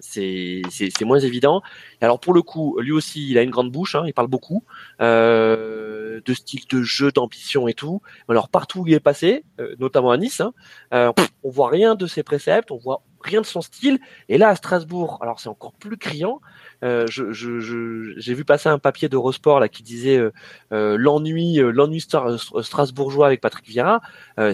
c'est 0.00 1.04
moins 1.04 1.18
évident. 1.18 1.62
Alors 2.00 2.20
pour 2.20 2.34
le 2.34 2.42
coup, 2.42 2.78
lui 2.80 2.92
aussi, 2.92 3.28
il 3.30 3.38
a 3.38 3.42
une 3.42 3.50
grande 3.50 3.70
bouche, 3.70 3.94
hein, 3.94 4.04
il 4.06 4.12
parle 4.12 4.28
beaucoup 4.28 4.64
euh, 5.00 6.20
de 6.24 6.34
style 6.34 6.66
de 6.68 6.82
jeu, 6.82 7.10
d'ambition 7.12 7.68
et 7.68 7.74
tout. 7.74 8.02
Alors 8.28 8.48
partout 8.48 8.80
où 8.80 8.86
il 8.86 8.94
est 8.94 9.00
passé, 9.00 9.44
euh, 9.60 9.74
notamment 9.78 10.10
à 10.10 10.16
Nice, 10.16 10.40
hein, 10.40 10.52
euh, 10.94 11.12
on 11.42 11.50
voit 11.50 11.68
rien 11.68 11.94
de 11.94 12.06
ses 12.06 12.22
préceptes, 12.22 12.70
on 12.70 12.76
voit 12.76 13.02
rien 13.22 13.40
de 13.40 13.46
son 13.46 13.60
style. 13.60 13.98
Et 14.28 14.38
là 14.38 14.48
à 14.48 14.56
Strasbourg, 14.56 15.18
alors 15.22 15.40
c'est 15.40 15.48
encore 15.48 15.72
plus 15.72 15.96
criant. 15.96 16.40
Euh, 16.84 17.06
j'ai 17.08 17.24
je, 17.32 17.60
je, 17.60 18.32
vu 18.32 18.44
passer 18.44 18.68
un 18.68 18.78
papier 18.78 19.08
d'Eurosport 19.08 19.60
là 19.60 19.68
qui 19.68 19.82
disait 19.82 20.18
euh, 20.18 20.32
euh, 20.72 20.96
l'ennui, 20.98 21.56
l'ennui 21.56 22.00
strasbourgeois 22.00 23.26
avec 23.26 23.40
Patrick 23.40 23.66
Vieira. 23.66 24.00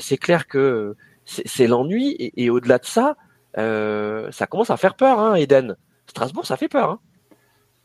c'est 0.00 0.16
clair 0.16 0.46
que 0.46 0.96
c'est 1.24 1.66
l'ennui 1.66 2.16
et 2.18 2.50
au-delà 2.50 2.78
de 2.78 2.84
ça, 2.84 3.16
euh, 3.58 4.30
ça 4.30 4.46
commence 4.46 4.70
à 4.70 4.76
faire 4.76 4.94
peur, 4.94 5.18
hein, 5.18 5.34
Eden. 5.34 5.76
Strasbourg, 6.06 6.46
ça 6.46 6.56
fait 6.56 6.68
peur. 6.68 6.90
Hein. 6.90 6.98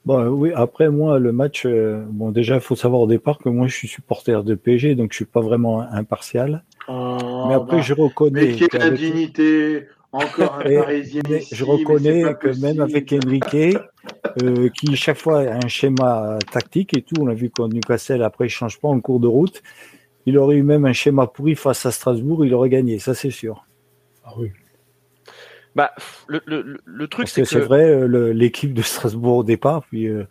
Bon, 0.06 0.26
oui, 0.28 0.52
après 0.56 0.90
moi, 0.90 1.20
le 1.20 1.32
match, 1.32 1.68
bon, 1.68 2.32
déjà, 2.32 2.56
il 2.56 2.62
faut 2.62 2.76
savoir 2.76 3.02
au 3.02 3.08
départ 3.08 3.38
que 3.38 3.50
moi, 3.50 3.68
je 3.68 3.76
suis 3.76 3.88
supporter 3.88 4.44
de 4.44 4.56
PSG, 4.56 4.96
donc 4.96 5.12
je 5.12 5.18
suis 5.18 5.26
pas 5.26 5.42
vraiment 5.42 5.82
impartial. 5.82 6.64
Oh, 6.88 7.46
mais 7.48 7.54
après, 7.54 7.78
bah, 7.78 7.82
je 7.82 7.94
reconnais. 7.94 8.56
Mais 8.60 8.80
la 8.80 8.90
dignité, 8.90 9.88
encore 10.12 10.56
un 10.56 10.64
Parisien. 10.64 11.22
je 11.52 11.64
reconnais 11.64 12.34
que 12.40 12.60
même 12.60 12.80
avec 12.80 13.14
Enrique, 13.14 13.78
euh, 14.42 14.70
qui 14.70 14.96
chaque 14.96 15.18
fois 15.18 15.42
a 15.42 15.64
un 15.64 15.68
schéma 15.68 16.40
tactique 16.52 16.98
et 16.98 17.02
tout, 17.02 17.16
on 17.22 17.28
a 17.28 17.34
vu 17.34 17.50
qu'en 17.50 17.68
Newcastle, 17.68 18.24
après, 18.24 18.48
il 18.48 18.50
change 18.50 18.80
pas 18.80 18.88
en 18.88 19.00
cours 19.00 19.20
de 19.20 19.28
route. 19.28 19.62
Il 20.26 20.38
aurait 20.38 20.56
eu 20.56 20.64
même 20.64 20.86
un 20.86 20.94
schéma 20.94 21.28
pourri 21.28 21.56
face 21.56 21.86
à 21.86 21.92
Strasbourg, 21.92 22.46
il 22.46 22.54
aurait 22.54 22.70
gagné, 22.70 23.00
ça 23.00 23.14
c'est 23.14 23.32
sûr. 23.32 23.66
Ah 24.24 24.34
oui. 24.38 24.52
Bah, 25.76 25.92
le, 26.28 26.42
le, 26.46 26.80
le 26.84 27.08
truc, 27.08 27.28
c'est 27.28 27.42
que. 27.42 27.48
C'est 27.48 27.60
vrai, 27.60 27.90
euh, 27.90 28.34
l'équipe 28.34 28.74
de 28.74 28.82
Strasbourg 28.82 29.38
au 29.38 29.44
départ, 29.44 29.84
puis 29.86 30.08
euh, 30.08 30.26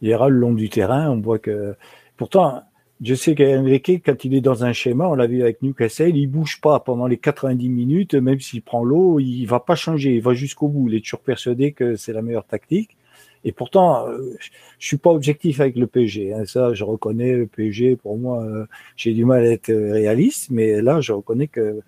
il 0.00 0.08
ira 0.08 0.28
le 0.28 0.38
long 0.38 0.52
du 0.52 0.68
terrain, 0.68 1.10
on 1.10 1.20
voit 1.20 1.38
que. 1.38 1.74
Pourtant, 2.16 2.62
je 3.00 3.14
sais 3.14 3.34
qu'Enrique, 3.34 4.02
quand 4.04 4.24
il 4.24 4.34
est 4.34 4.40
dans 4.40 4.64
un 4.64 4.72
schéma, 4.72 5.08
on 5.08 5.14
l'a 5.14 5.26
vu 5.26 5.42
avec 5.42 5.62
Newcastle, 5.62 6.16
il 6.16 6.26
bouge 6.26 6.60
pas 6.60 6.80
pendant 6.80 7.06
les 7.06 7.16
90 7.16 7.68
minutes, 7.68 8.14
même 8.14 8.40
s'il 8.40 8.62
prend 8.62 8.82
l'eau, 8.82 9.20
il 9.20 9.46
va 9.46 9.60
pas 9.60 9.76
changer, 9.76 10.16
il 10.16 10.22
va 10.22 10.34
jusqu'au 10.34 10.68
bout. 10.68 10.88
Il 10.88 10.96
est 10.96 11.00
toujours 11.00 11.20
persuadé 11.20 11.72
que 11.72 11.94
c'est 11.94 12.12
la 12.12 12.22
meilleure 12.22 12.46
tactique. 12.46 12.96
Et 13.44 13.52
pourtant, 13.52 14.08
euh, 14.08 14.36
je 14.80 14.86
suis 14.86 14.96
pas 14.96 15.10
objectif 15.10 15.60
avec 15.60 15.76
le 15.76 15.86
PSG. 15.86 16.34
Hein. 16.34 16.44
Ça, 16.44 16.74
je 16.74 16.82
reconnais 16.82 17.34
le 17.36 17.46
PSG. 17.46 17.96
Pour 17.96 18.18
moi, 18.18 18.42
euh, 18.42 18.66
j'ai 18.96 19.12
du 19.12 19.24
mal 19.24 19.44
à 19.44 19.50
être 19.52 19.72
réaliste, 19.72 20.50
mais 20.50 20.82
là, 20.82 21.00
je 21.00 21.12
reconnais 21.12 21.46
que 21.46 21.80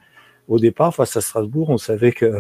au 0.49 0.59
départ, 0.59 0.95
face 0.95 1.17
à 1.17 1.21
Strasbourg, 1.21 1.71
on 1.71 1.79
savait 1.79 2.13
que 2.13 2.39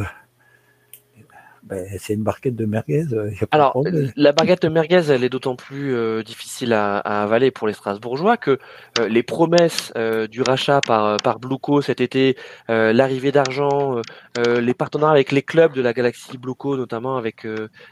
ben, 1.70 1.86
c'est 2.00 2.14
une 2.14 2.24
barquette 2.24 2.56
de 2.56 2.64
merguez. 2.66 3.04
Euh, 3.12 3.30
Alors, 3.52 3.80
la 4.16 4.32
barquette 4.32 4.62
de 4.62 4.68
merguez, 4.68 5.08
elle 5.08 5.22
est 5.22 5.28
d'autant 5.28 5.54
plus 5.54 5.94
euh, 5.94 6.24
difficile 6.24 6.72
à, 6.72 6.98
avaler 6.98 7.52
pour 7.52 7.68
les 7.68 7.74
Strasbourgeois 7.74 8.36
que 8.36 8.58
euh, 8.98 9.08
les 9.08 9.22
promesses 9.22 9.92
du 10.30 10.42
rachat 10.42 10.80
par, 10.80 11.16
par 11.18 11.38
Bluco 11.38 11.80
cet 11.80 12.00
été, 12.00 12.36
l'arrivée 12.68 13.32
d'argent, 13.32 14.00
les 14.46 14.74
partenariats 14.74 15.12
avec 15.12 15.32
les 15.32 15.42
clubs 15.42 15.72
de 15.72 15.82
la 15.82 15.92
galaxie 15.92 16.38
Bluco, 16.38 16.76
notamment 16.76 17.16
avec, 17.16 17.46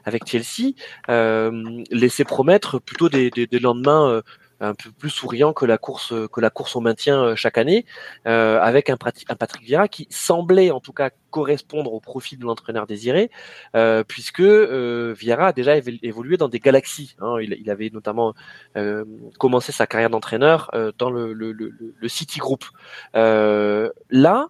avec 0.05 0.27
Chelsea, 0.27 0.73
laissaient 1.91 2.25
promettre 2.25 2.81
plutôt 2.81 3.09
des, 3.09 3.31
des, 3.31 3.47
des 3.47 3.59
lendemains 3.59 4.23
un 4.61 4.75
peu 4.75 4.91
plus 4.91 5.11
souriant 5.11 5.53
que 5.53 5.65
la 5.65 5.79
course 5.79 6.13
que 6.33 6.41
la 6.41 6.51
course 6.51 6.77
au 6.77 6.81
maintien 6.81 7.23
euh, 7.23 7.37
chaque 7.37 7.59
année, 7.59 7.87
euh, 8.27 8.61
avec 8.61 8.91
un, 8.91 8.95
un, 8.95 9.37
Patrick 9.37 9.65
Vieira 9.65 9.89
qui 9.89 10.07
semblait 10.11 10.71
en 10.71 10.81
tout 10.81 10.93
cas 10.93 11.11
correspondre 11.31 11.93
au 11.93 12.01
profil 12.01 12.39
de 12.39 12.45
l'entraîneur 12.45 12.87
désiré, 12.87 13.31
euh, 13.77 14.03
puisque 14.05 14.41
euh, 14.41 15.15
Vieira 15.19 15.49
a 15.49 15.53
déjà 15.53 15.77
évolué 15.77 16.37
dans 16.37 16.49
des 16.49 16.59
galaxies. 16.59 17.17
Hein. 17.21 17.37
Il, 17.41 17.57
il, 17.61 17.71
avait 17.71 17.91
notamment 17.91 18.35
euh, 18.77 19.05
commencé 19.39 19.73
sa 19.73 19.87
carrière 19.87 20.11
d'entraîneur 20.11 20.71
euh, 20.75 20.93
dans 20.99 21.11
le, 21.11 21.33
le, 21.33 21.53
le, 21.53 21.73
le, 21.97 22.09
City 22.09 22.39
Group. 22.39 22.65
là, 23.15 24.49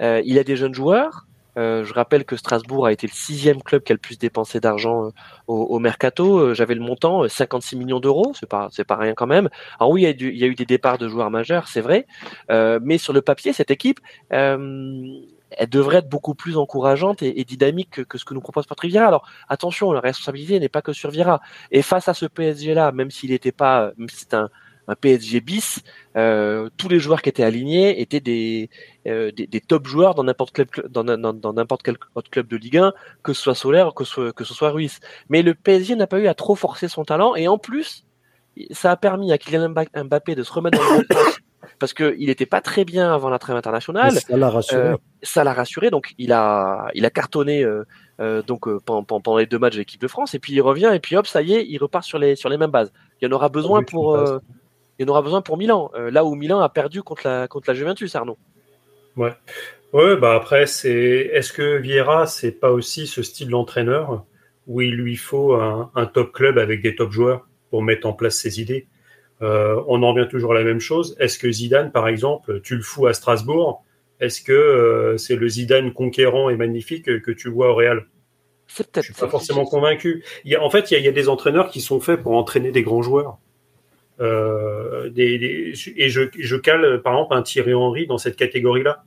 il 0.00 0.38
a 0.38 0.44
des 0.44 0.56
jeunes 0.56 0.74
joueurs. 0.74 1.25
Euh, 1.56 1.84
je 1.84 1.94
rappelle 1.94 2.24
que 2.24 2.36
Strasbourg 2.36 2.86
a 2.86 2.92
été 2.92 3.06
le 3.06 3.12
sixième 3.12 3.62
club 3.62 3.82
qui 3.82 3.92
a 3.92 3.94
le 3.94 4.00
plus 4.00 4.18
d'argent 4.60 5.06
euh, 5.06 5.10
au, 5.46 5.78
mercato. 5.78 6.38
Euh, 6.38 6.54
j'avais 6.54 6.74
le 6.74 6.80
montant, 6.80 7.26
56 7.26 7.76
millions 7.76 8.00
d'euros, 8.00 8.32
c'est 8.38 8.48
pas 8.48 8.68
c'est 8.70 8.84
pas 8.84 8.96
rien 8.96 9.14
quand 9.14 9.26
même. 9.26 9.48
Alors 9.78 9.90
oui, 9.90 10.02
il 10.02 10.36
y, 10.36 10.44
a 10.44 10.46
eu, 10.46 10.54
des 10.54 10.66
départs 10.66 10.98
de 10.98 11.08
joueurs 11.08 11.30
majeurs, 11.30 11.68
c'est 11.68 11.80
vrai, 11.80 12.06
mais 12.50 12.98
sur 12.98 13.12
le 13.12 13.22
papier, 13.22 13.52
cette 13.52 13.70
équipe, 13.70 14.00
elle 14.30 15.70
devrait 15.70 15.98
être 15.98 16.08
beaucoup 16.08 16.34
plus 16.34 16.56
encourageante 16.56 17.22
et, 17.22 17.44
dynamique 17.44 18.04
que, 18.04 18.18
ce 18.18 18.24
que 18.24 18.34
nous 18.34 18.40
propose 18.40 18.66
Patrick. 18.66 18.94
Alors 18.96 19.26
attention, 19.48 19.92
la 19.92 20.00
responsabilité 20.00 20.60
n'est 20.60 20.68
pas 20.68 20.82
que 20.82 20.92
sur 20.92 21.10
Vieira. 21.10 21.40
Et 21.70 21.82
face 21.82 22.08
à 22.08 22.14
ce 22.14 22.26
PSG 22.26 22.74
là, 22.74 22.92
même 22.92 23.10
s'il 23.10 23.30
n'était 23.30 23.52
pas, 23.52 23.92
c'est 24.08 24.34
un 24.34 24.50
un 24.88 24.94
PSG 24.94 25.40
bis, 25.40 25.82
euh, 26.16 26.68
tous 26.76 26.88
les 26.88 26.98
joueurs 26.98 27.22
qui 27.22 27.28
étaient 27.28 27.42
alignés 27.42 28.00
étaient 28.00 28.20
des, 28.20 28.70
euh, 29.06 29.32
des, 29.32 29.46
des, 29.46 29.60
top 29.60 29.86
joueurs 29.86 30.14
dans 30.14 30.24
n'importe 30.24 30.54
quel 30.54 30.66
dans, 30.88 31.04
dans, 31.04 31.32
dans 31.32 31.52
n'importe 31.52 31.82
quel 31.82 31.96
autre 32.14 32.30
club 32.30 32.46
de 32.46 32.56
Ligue 32.56 32.78
1, 32.78 32.92
que 33.22 33.32
ce 33.32 33.42
soit 33.42 33.54
Solaire, 33.54 33.94
que 33.94 34.04
ce 34.04 34.12
soit, 34.12 34.32
que 34.32 34.44
ce 34.44 34.54
soit 34.54 34.70
Ruiz. 34.70 35.00
Mais 35.28 35.42
le 35.42 35.54
PSG 35.54 35.96
n'a 35.96 36.06
pas 36.06 36.18
eu 36.18 36.28
à 36.28 36.34
trop 36.34 36.54
forcer 36.54 36.88
son 36.88 37.04
talent 37.04 37.34
et 37.34 37.48
en 37.48 37.58
plus, 37.58 38.04
ça 38.70 38.92
a 38.92 38.96
permis 38.96 39.32
à 39.32 39.38
Kylian 39.38 39.70
Mbappé 39.70 40.34
de 40.34 40.42
se 40.42 40.52
remettre 40.52 40.78
dans 40.78 40.98
le 40.98 41.04
parce 41.78 41.92
qu'il 41.92 42.26
n'était 42.26 42.46
pas 42.46 42.60
très 42.60 42.84
bien 42.84 43.12
avant 43.12 43.28
la 43.28 43.38
trêve 43.38 43.56
internationale. 43.56 44.12
ça 44.12 44.36
l'a 44.36 44.48
rassuré. 44.48 44.80
Euh, 44.80 44.96
ça 45.22 45.44
l'a 45.44 45.52
rassuré, 45.52 45.90
donc 45.90 46.14
il 46.16 46.32
a, 46.32 46.88
il 46.94 47.04
a 47.04 47.10
cartonné 47.10 47.64
euh, 47.64 47.84
euh 48.20 48.42
donc 48.42 48.68
pendant, 48.84 49.02
pendant, 49.02 49.36
les 49.36 49.46
deux 49.46 49.58
matchs 49.58 49.74
de 49.74 49.80
l'équipe 49.80 50.00
de 50.00 50.08
France, 50.08 50.34
et 50.34 50.38
puis 50.38 50.54
il 50.54 50.60
revient, 50.60 50.92
et 50.94 51.00
puis 51.00 51.16
hop, 51.16 51.26
ça 51.26 51.42
y 51.42 51.54
est, 51.54 51.66
il 51.66 51.76
repart 51.78 52.04
sur 52.04 52.18
les, 52.18 52.36
sur 52.36 52.48
les 52.48 52.56
mêmes 52.56 52.70
bases. 52.70 52.92
Il 53.20 53.26
y 53.26 53.28
en 53.28 53.34
aura 53.34 53.48
besoin 53.48 53.82
pour, 53.82 54.16
il 54.98 55.02
y 55.02 55.08
en 55.08 55.12
aura 55.12 55.22
besoin 55.22 55.42
pour 55.42 55.56
Milan. 55.56 55.90
Euh, 55.94 56.10
là 56.10 56.24
où 56.24 56.34
Milan 56.34 56.60
a 56.60 56.68
perdu 56.68 57.02
contre 57.02 57.26
la, 57.26 57.48
contre 57.48 57.68
la 57.68 57.74
Juventus, 57.74 58.14
Arnaud. 58.14 58.38
Ouais. 59.16 59.32
Ouais, 59.92 60.16
bah 60.16 60.34
après, 60.34 60.66
c'est 60.66 61.30
est-ce 61.32 61.52
que 61.52 61.76
Vieira, 61.76 62.26
c'est 62.26 62.52
pas 62.52 62.70
aussi 62.70 63.06
ce 63.06 63.22
style 63.22 63.48
d'entraîneur 63.48 64.24
où 64.66 64.80
il 64.80 64.94
lui 64.94 65.16
faut 65.16 65.54
un, 65.54 66.06
top 66.12 66.32
club 66.32 66.58
avec 66.58 66.82
des 66.82 66.96
top 66.96 67.12
joueurs 67.12 67.46
pour 67.70 67.82
mettre 67.82 68.06
en 68.06 68.12
place 68.12 68.36
ses 68.36 68.60
idées? 68.60 68.88
Euh, 69.42 69.80
On 69.86 70.02
en 70.02 70.12
revient 70.12 70.28
toujours 70.28 70.52
à 70.52 70.54
la 70.54 70.64
même 70.64 70.80
chose. 70.80 71.16
Est-ce 71.20 71.38
que 71.38 71.50
Zidane, 71.50 71.92
par 71.92 72.08
exemple, 72.08 72.60
tu 72.62 72.76
le 72.76 72.82
fous 72.82 73.06
à 73.06 73.14
Strasbourg? 73.14 73.84
Est-ce 74.18 74.42
que 74.42 74.52
euh, 74.52 75.16
c'est 75.18 75.36
le 75.36 75.48
Zidane 75.48 75.92
conquérant 75.92 76.50
et 76.50 76.56
magnifique 76.56 77.04
que 77.22 77.30
tu 77.30 77.48
vois 77.48 77.70
au 77.70 77.74
Real? 77.74 78.06
C'est 78.66 78.90
peut-être. 78.90 79.06
Je 79.06 79.12
suis 79.12 79.20
pas 79.20 79.28
forcément 79.28 79.64
convaincu. 79.64 80.24
Il 80.44 80.52
y 80.52 80.56
a, 80.56 80.62
en 80.62 80.70
fait, 80.70 80.90
il 80.90 80.94
y, 80.94 80.96
a, 80.96 81.00
il 81.00 81.04
y, 81.04 81.08
a, 81.08 81.12
des 81.12 81.28
entraîneurs 81.28 81.70
qui 81.70 81.80
sont 81.80 82.00
faits 82.00 82.22
pour 82.22 82.32
entraîner 82.32 82.72
des 82.72 82.82
grands 82.82 83.02
joueurs. 83.02 83.38
Euh, 84.20 85.10
et 85.16 85.74
je, 85.74 86.56
cale 86.56 87.02
par 87.02 87.14
exemple 87.14 87.34
un 87.34 87.42
Thierry 87.42 87.74
Henry 87.74 88.06
dans 88.06 88.18
cette 88.18 88.36
catégorie-là. 88.36 89.04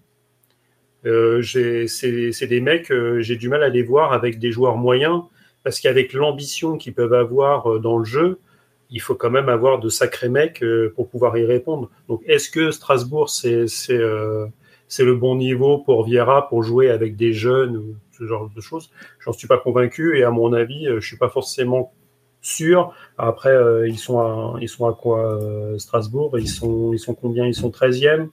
Euh, 1.05 1.41
c'est 1.41 2.47
des 2.47 2.61
mecs, 2.61 2.91
euh, 2.91 3.21
j'ai 3.21 3.35
du 3.35 3.49
mal 3.49 3.63
à 3.63 3.69
les 3.69 3.83
voir 3.83 4.13
avec 4.13 4.37
des 4.37 4.51
joueurs 4.51 4.77
moyens 4.77 5.23
parce 5.63 5.79
qu'avec 5.79 6.13
l'ambition 6.13 6.77
qu'ils 6.77 6.93
peuvent 6.93 7.13
avoir 7.13 7.79
dans 7.79 7.97
le 7.97 8.05
jeu, 8.05 8.39
il 8.89 9.01
faut 9.01 9.15
quand 9.15 9.29
même 9.29 9.49
avoir 9.49 9.79
de 9.79 9.89
sacrés 9.89 10.29
mecs 10.29 10.63
pour 10.95 11.09
pouvoir 11.09 11.37
y 11.37 11.45
répondre. 11.45 11.89
Donc, 12.07 12.23
est-ce 12.25 12.49
que 12.49 12.71
Strasbourg, 12.71 13.29
c'est 13.29 13.65
le 13.89 15.15
bon 15.15 15.35
niveau 15.35 15.79
pour 15.79 16.05
Vieira 16.05 16.47
pour 16.47 16.63
jouer 16.63 16.89
avec 16.89 17.15
des 17.15 17.33
jeunes 17.33 17.77
ou 17.77 17.95
ce 18.17 18.25
genre 18.25 18.49
de 18.55 18.61
choses? 18.61 18.89
J'en 19.19 19.33
suis 19.33 19.47
pas 19.47 19.57
convaincu 19.57 20.17
et 20.17 20.23
à 20.23 20.31
mon 20.31 20.53
avis, 20.53 20.87
je 20.99 21.05
suis 21.05 21.17
pas 21.17 21.29
forcément 21.29 21.93
sûr. 22.41 22.93
Après, 23.17 23.51
euh, 23.51 23.87
ils 23.87 23.97
sont 23.97 24.19
à, 24.19 24.55
ils 24.61 24.69
sont 24.69 24.87
à 24.87 24.93
quoi 24.93 25.33
euh, 25.33 25.77
Strasbourg? 25.77 26.37
Ils 26.39 26.47
sont, 26.47 26.93
ils 26.93 26.99
sont 26.99 27.13
combien? 27.13 27.45
Ils 27.45 27.55
sont 27.55 27.69
13e 27.69 28.29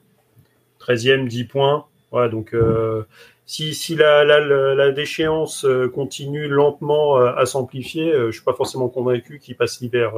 13e, 0.79 1.27
10 1.27 1.43
points. 1.45 1.85
Ouais, 2.11 2.29
donc 2.29 2.53
euh, 2.53 3.03
si, 3.45 3.73
si 3.73 3.95
la, 3.95 4.23
la, 4.23 4.39
la, 4.39 4.91
déchéance 4.91 5.65
continue 5.93 6.47
lentement 6.47 7.17
à 7.17 7.45
s'amplifier, 7.45 8.13
je 8.27 8.31
suis 8.31 8.43
pas 8.43 8.53
forcément 8.53 8.87
convaincu 8.87 9.39
qu'ils 9.39 9.57
passent 9.57 9.81
l'hiver. 9.81 10.13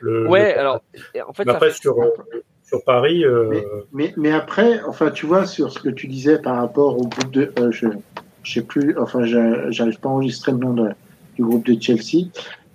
Le, 0.00 0.28
ouais, 0.28 0.52
alors 0.52 0.82
en 1.26 1.32
fait, 1.32 1.48
après 1.48 1.70
sur, 1.70 1.96
sur 2.62 2.84
Paris. 2.84 3.24
Mais, 3.92 4.12
mais, 4.18 4.32
après, 4.32 4.82
enfin, 4.82 5.10
tu 5.10 5.24
vois, 5.24 5.46
sur 5.46 5.72
ce 5.72 5.78
que 5.78 5.88
tu 5.88 6.06
disais 6.06 6.38
par 6.38 6.56
rapport 6.56 6.98
au 6.98 7.06
groupe 7.06 7.30
de, 7.30 7.50
je, 7.70 7.86
je 8.42 8.52
sais 8.52 8.62
plus, 8.62 8.98
enfin, 8.98 9.24
j'arrive 9.24 9.98
pas 9.98 10.10
à 10.10 10.12
enregistrer 10.12 10.52
le 10.52 10.58
nom 10.58 10.74
de, 10.74 10.90
du 11.36 11.44
groupe 11.44 11.64
de 11.66 11.80
Chelsea, 11.80 12.28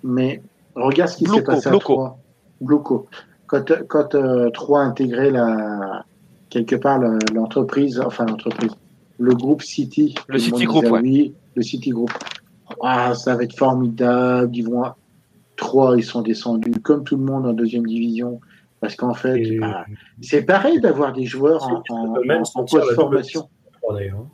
mais 0.03 0.41
regarde 0.75 1.09
ce 1.09 1.17
qui 1.17 1.25
s'est 1.25 1.43
passé 1.43 1.69
à 1.69 1.77
Troyes. 1.77 2.17
Quand, 3.47 3.71
quand 3.87 4.15
euh, 4.15 4.49
Troyes 4.51 4.81
a 4.81 4.85
intégré 4.85 5.29
la, 5.31 6.05
quelque 6.49 6.75
part 6.75 6.99
l'entreprise, 7.33 7.99
enfin 7.99 8.25
l'entreprise, 8.25 8.71
le 9.19 9.33
groupe 9.35 9.61
City. 9.61 10.15
Le 10.27 10.39
City 10.39 10.65
Group, 10.65 10.85
oui, 10.89 11.33
Le 11.55 11.61
City 11.61 11.89
Group. 11.89 12.11
Ah, 12.81 13.13
ça 13.13 13.35
va 13.35 13.43
être 13.43 13.57
formidable. 13.57 14.55
Ils 14.55 14.69
vont, 14.69 14.85
Troyes, 15.57 15.97
ils 15.97 16.03
sont 16.03 16.21
descendus 16.21 16.71
comme 16.81 17.03
tout 17.03 17.17
le 17.17 17.23
monde 17.23 17.45
en 17.45 17.53
deuxième 17.53 17.85
division. 17.85 18.39
Parce 18.79 18.95
qu'en 18.95 19.13
fait, 19.13 19.57
bah, 19.59 19.85
c'est 20.21 20.41
pareil 20.41 20.79
d'avoir 20.79 21.13
des 21.13 21.25
joueurs 21.25 21.63
en, 21.63 21.83
en, 21.89 22.15
en 22.55 22.65
post-formation. 22.65 23.49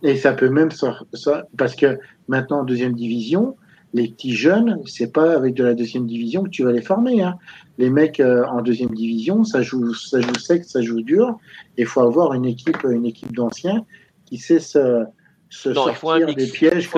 Et 0.03 0.15
ça 0.15 0.33
peut 0.33 0.49
même 0.49 0.71
sortir, 0.71 1.43
parce 1.57 1.75
que 1.75 1.99
maintenant 2.27 2.59
en 2.59 2.63
deuxième 2.63 2.93
division, 2.93 3.55
les 3.93 4.09
petits 4.09 4.33
jeunes, 4.33 4.81
c'est 4.85 5.11
pas 5.11 5.33
avec 5.33 5.53
de 5.53 5.63
la 5.63 5.73
deuxième 5.73 6.07
division 6.07 6.43
que 6.43 6.49
tu 6.49 6.63
vas 6.63 6.71
les 6.71 6.81
former. 6.81 7.21
Hein. 7.21 7.37
Les 7.77 7.89
mecs 7.89 8.19
euh, 8.19 8.45
en 8.45 8.61
deuxième 8.61 8.93
division, 8.93 9.43
ça 9.43 9.61
joue, 9.61 9.93
ça 9.93 10.19
joue 10.19 10.35
sec, 10.35 10.65
ça 10.65 10.81
joue 10.81 11.01
dur. 11.01 11.37
Il 11.77 11.85
faut 11.85 12.01
avoir 12.01 12.33
une 12.33 12.45
équipe, 12.45 12.83
une 12.83 13.05
équipe 13.05 13.33
d'anciens 13.33 13.85
qui 14.25 14.37
sait 14.37 14.59
se, 14.59 15.05
se 15.49 15.73
sortir 15.73 16.33
des 16.33 16.47
pièges. 16.47 16.89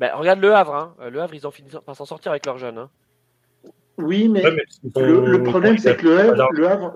Ben, 0.00 0.10
regarde 0.14 0.40
le 0.40 0.54
Havre. 0.54 0.74
Hein. 0.74 0.94
Le 1.10 1.20
Havre, 1.20 1.34
ils 1.34 1.46
ont 1.46 1.50
fini 1.50 1.68
par 1.84 1.94
s'en 1.94 2.06
sortir 2.06 2.32
avec 2.32 2.46
leurs 2.46 2.58
jeunes. 2.58 2.78
Hein. 2.78 2.88
Oui, 3.98 4.28
mais, 4.28 4.42
le, 4.96 5.42
problème, 5.42 5.76
c'est 5.76 5.96
que 5.96 6.06
le 6.06 6.18
Havre, 6.18 6.48
le 6.52 6.66
Havre, 6.66 6.92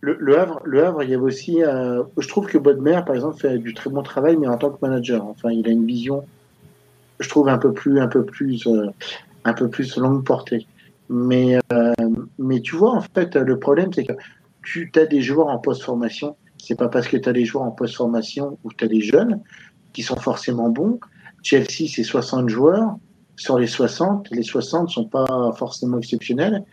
le, 0.00 0.38
Havre, 0.38 0.60
le 0.64 0.84
Havre, 0.84 1.02
il 1.02 1.10
y 1.10 1.14
avait 1.14 1.24
aussi. 1.24 1.62
Euh, 1.62 2.04
je 2.16 2.28
trouve 2.28 2.46
que 2.46 2.56
Bodmer, 2.56 3.00
par 3.04 3.16
exemple, 3.16 3.40
fait 3.40 3.58
du 3.58 3.74
très 3.74 3.90
bon 3.90 4.02
travail, 4.02 4.36
mais 4.36 4.46
en 4.46 4.56
tant 4.56 4.70
que 4.70 4.78
manager. 4.80 5.24
Enfin, 5.24 5.50
il 5.50 5.66
a 5.66 5.70
une 5.70 5.86
vision 5.86 6.24
je 7.20 7.28
trouve 7.28 7.48
un 7.48 7.58
peu 7.58 7.72
plus, 7.72 8.00
un 8.00 8.08
peu 8.08 8.24
plus, 8.24 8.68
un 9.44 9.52
peu 9.52 9.68
plus 9.68 9.96
longue 9.96 10.24
portée. 10.24 10.66
Mais, 11.08 11.58
mais 12.38 12.60
tu 12.60 12.76
vois, 12.76 12.92
en 12.92 13.00
fait, 13.00 13.36
le 13.36 13.58
problème, 13.58 13.92
c'est 13.92 14.04
que 14.04 14.12
tu 14.62 14.90
as 14.96 15.06
des 15.06 15.20
joueurs 15.20 15.48
en 15.48 15.58
post-formation. 15.58 16.36
C'est 16.58 16.76
pas 16.76 16.88
parce 16.88 17.06
que 17.08 17.16
tu 17.16 17.28
as 17.28 17.32
des 17.32 17.44
joueurs 17.44 17.64
en 17.64 17.70
post-formation 17.70 18.58
ou 18.64 18.72
tu 18.72 18.84
as 18.84 18.88
des 18.88 19.00
jeunes 19.00 19.40
qui 19.92 20.02
sont 20.02 20.16
forcément 20.16 20.68
bons. 20.68 20.98
Chelsea, 21.42 21.88
c'est 21.88 22.02
60 22.02 22.48
joueurs. 22.48 22.96
Sur 23.36 23.58
les 23.58 23.66
60, 23.66 24.30
les 24.30 24.42
60 24.42 24.90
sont 24.90 25.04
pas 25.04 25.52
forcément 25.56 25.98
exceptionnels. 25.98 26.64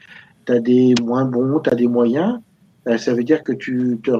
Tu 0.45 0.53
as 0.53 0.59
des 0.59 0.95
moins 1.01 1.25
bons, 1.25 1.59
tu 1.59 1.69
as 1.69 1.75
des 1.75 1.87
moyens. 1.87 2.39
Euh, 2.87 2.97
ça 2.97 3.13
veut 3.13 3.23
dire 3.23 3.43
que 3.43 3.53
tu 3.53 3.99
te 4.03 4.11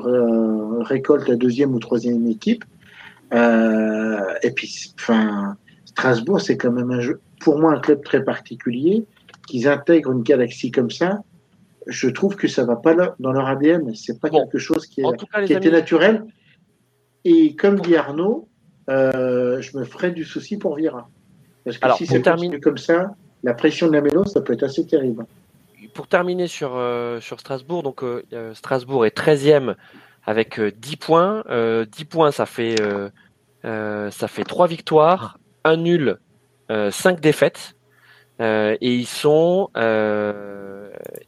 récoltes 0.83 1.27
la 1.27 1.35
deuxième 1.35 1.73
ou 1.73 1.79
troisième 1.79 2.27
équipe. 2.27 2.63
Euh, 3.33 4.33
et 4.43 4.51
puis, 4.51 4.93
enfin, 4.99 5.57
Strasbourg, 5.93 6.41
c'est 6.41 6.57
quand 6.57 6.71
même 6.71 6.91
un 6.91 6.99
jeu, 6.99 7.21
pour 7.39 7.59
moi 7.59 7.73
un 7.73 7.79
club 7.79 8.03
très 8.03 8.23
particulier. 8.23 9.05
Qu'ils 9.47 9.67
intègrent 9.67 10.11
une 10.11 10.23
galaxie 10.23 10.71
comme 10.71 10.89
ça, 10.89 11.19
je 11.87 12.07
trouve 12.07 12.35
que 12.35 12.47
ça 12.47 12.63
va 12.63 12.75
pas 12.75 12.95
dans 13.19 13.31
leur 13.31 13.47
ADN. 13.47 13.93
C'est 13.95 14.19
pas 14.19 14.29
quelque 14.29 14.57
chose 14.57 14.87
qui, 14.87 15.01
est, 15.01 15.51
était 15.51 15.69
naturel. 15.69 16.23
Et 17.25 17.55
comme 17.55 17.79
dit 17.79 17.95
Arnaud, 17.95 18.47
euh, 18.89 19.61
je 19.61 19.77
me 19.77 19.83
ferai 19.83 20.11
du 20.11 20.23
souci 20.23 20.57
pour 20.57 20.75
Vira. 20.75 21.09
Parce 21.63 21.77
que 21.77 21.93
si 21.93 22.05
ça 22.05 22.19
termine 22.19 22.59
comme 22.59 22.77
ça, 22.77 23.15
la 23.43 23.53
pression 23.53 23.87
de 23.87 23.93
la 23.93 24.01
mélo, 24.01 24.25
ça 24.25 24.41
peut 24.41 24.53
être 24.53 24.63
assez 24.63 24.85
terrible. 24.85 25.25
Pour 25.93 26.07
terminer 26.07 26.47
sur, 26.47 26.75
euh, 26.75 27.19
sur 27.19 27.39
Strasbourg, 27.39 27.83
donc 27.83 28.03
euh, 28.03 28.53
Strasbourg 28.53 29.05
est 29.05 29.15
13e 29.17 29.75
avec 30.25 30.59
10 30.59 30.95
points. 30.97 31.43
10 31.49 32.05
points, 32.05 32.31
ça 32.31 32.45
fait, 32.45 32.75
ça 33.63 34.27
fait 34.27 34.43
3 34.43 34.67
victoires, 34.67 35.37
1 35.63 35.77
nul, 35.77 36.19
5 36.69 37.19
défaites. 37.19 37.75
et 38.39 38.77
ils 38.81 39.07
sont 39.07 39.69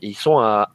ils 0.01 0.15
sont 0.15 0.39
à 0.39 0.69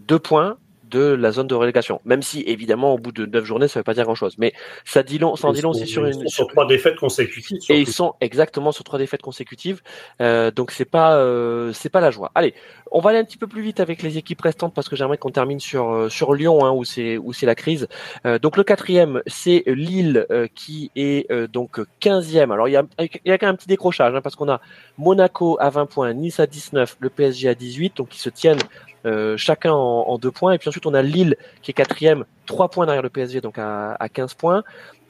deux 0.00 0.18
points 0.18 0.58
de 0.88 1.00
la 1.00 1.32
zone 1.32 1.46
de 1.46 1.54
relégation. 1.54 2.00
Même 2.04 2.22
si, 2.22 2.42
évidemment, 2.42 2.94
au 2.94 2.98
bout 2.98 3.12
de 3.12 3.26
neuf 3.26 3.44
journées, 3.44 3.68
ça 3.68 3.78
ne 3.78 3.80
veut 3.80 3.84
pas 3.84 3.94
dire 3.94 4.04
grand-chose. 4.04 4.36
Mais 4.38 4.52
ça 4.84 5.02
dit 5.02 5.18
long, 5.18 5.36
ça 5.36 5.48
en 5.48 5.52
dit 5.52 5.62
long 5.62 5.70
aussi 5.70 5.86
sur 5.86 6.04
une. 6.04 6.28
Sur 6.28 6.46
trois 6.48 6.66
défaites 6.66 6.96
consécutives. 6.96 7.60
Et 7.68 7.80
ils 7.80 7.88
sont 7.88 8.14
exactement 8.20 8.72
sur 8.72 8.84
trois 8.84 8.98
défaites 8.98 9.22
consécutives. 9.22 9.82
Euh, 10.20 10.50
donc 10.50 10.70
c'est 10.70 10.84
pas, 10.84 11.16
euh, 11.16 11.72
c'est 11.72 11.88
pas 11.88 12.00
la 12.00 12.10
joie. 12.10 12.30
Allez, 12.34 12.54
on 12.90 13.00
va 13.00 13.10
aller 13.10 13.18
un 13.18 13.24
petit 13.24 13.38
peu 13.38 13.46
plus 13.46 13.62
vite 13.62 13.80
avec 13.80 14.02
les 14.02 14.18
équipes 14.18 14.40
restantes 14.40 14.74
parce 14.74 14.88
que 14.88 14.96
j'aimerais 14.96 15.18
qu'on 15.18 15.30
termine 15.30 15.60
sur 15.60 15.90
euh, 15.90 16.08
sur 16.08 16.34
Lyon 16.34 16.64
hein, 16.64 16.72
où 16.72 16.84
c'est 16.84 17.18
où 17.18 17.32
c'est 17.32 17.46
la 17.46 17.54
crise. 17.54 17.88
Euh, 18.24 18.38
donc 18.38 18.56
le 18.56 18.64
quatrième, 18.64 19.22
c'est 19.26 19.64
Lille 19.66 20.26
qui 20.54 20.90
est 20.96 21.30
donc 21.48 21.80
15e. 22.00 22.52
Alors 22.52 22.68
il 22.68 22.72
y 22.72 22.76
a 22.76 22.84
il 22.98 23.08
y 23.24 23.30
a 23.30 23.38
quand 23.38 23.46
même 23.46 23.54
un 23.54 23.56
petit 23.56 23.68
décrochage 23.68 24.14
hein, 24.14 24.20
parce 24.20 24.36
qu'on 24.36 24.48
a 24.48 24.60
Monaco 24.98 25.56
à 25.60 25.70
20 25.70 25.86
points, 25.86 26.12
Nice 26.12 26.40
à 26.40 26.46
19, 26.46 26.96
le 27.00 27.10
PSG 27.10 27.48
à 27.48 27.54
18, 27.54 27.96
donc 27.96 28.14
ils 28.14 28.20
se 28.20 28.30
tiennent 28.30 28.58
euh, 29.06 29.36
chacun 29.36 29.72
en, 29.72 30.18
deux 30.18 30.30
points. 30.30 30.52
Et 30.52 30.58
puis 30.58 30.68
ensuite, 30.68 30.86
on 30.86 30.94
a 30.94 31.02
Lille 31.02 31.36
qui 31.62 31.70
est 31.70 31.74
quatrième, 31.74 32.24
trois 32.44 32.68
points 32.68 32.86
derrière 32.86 33.02
le 33.02 33.10
PSG, 33.10 33.40
donc 33.40 33.58
à, 33.58 33.92
à 33.94 34.08
15 34.08 34.34
points. 34.34 34.64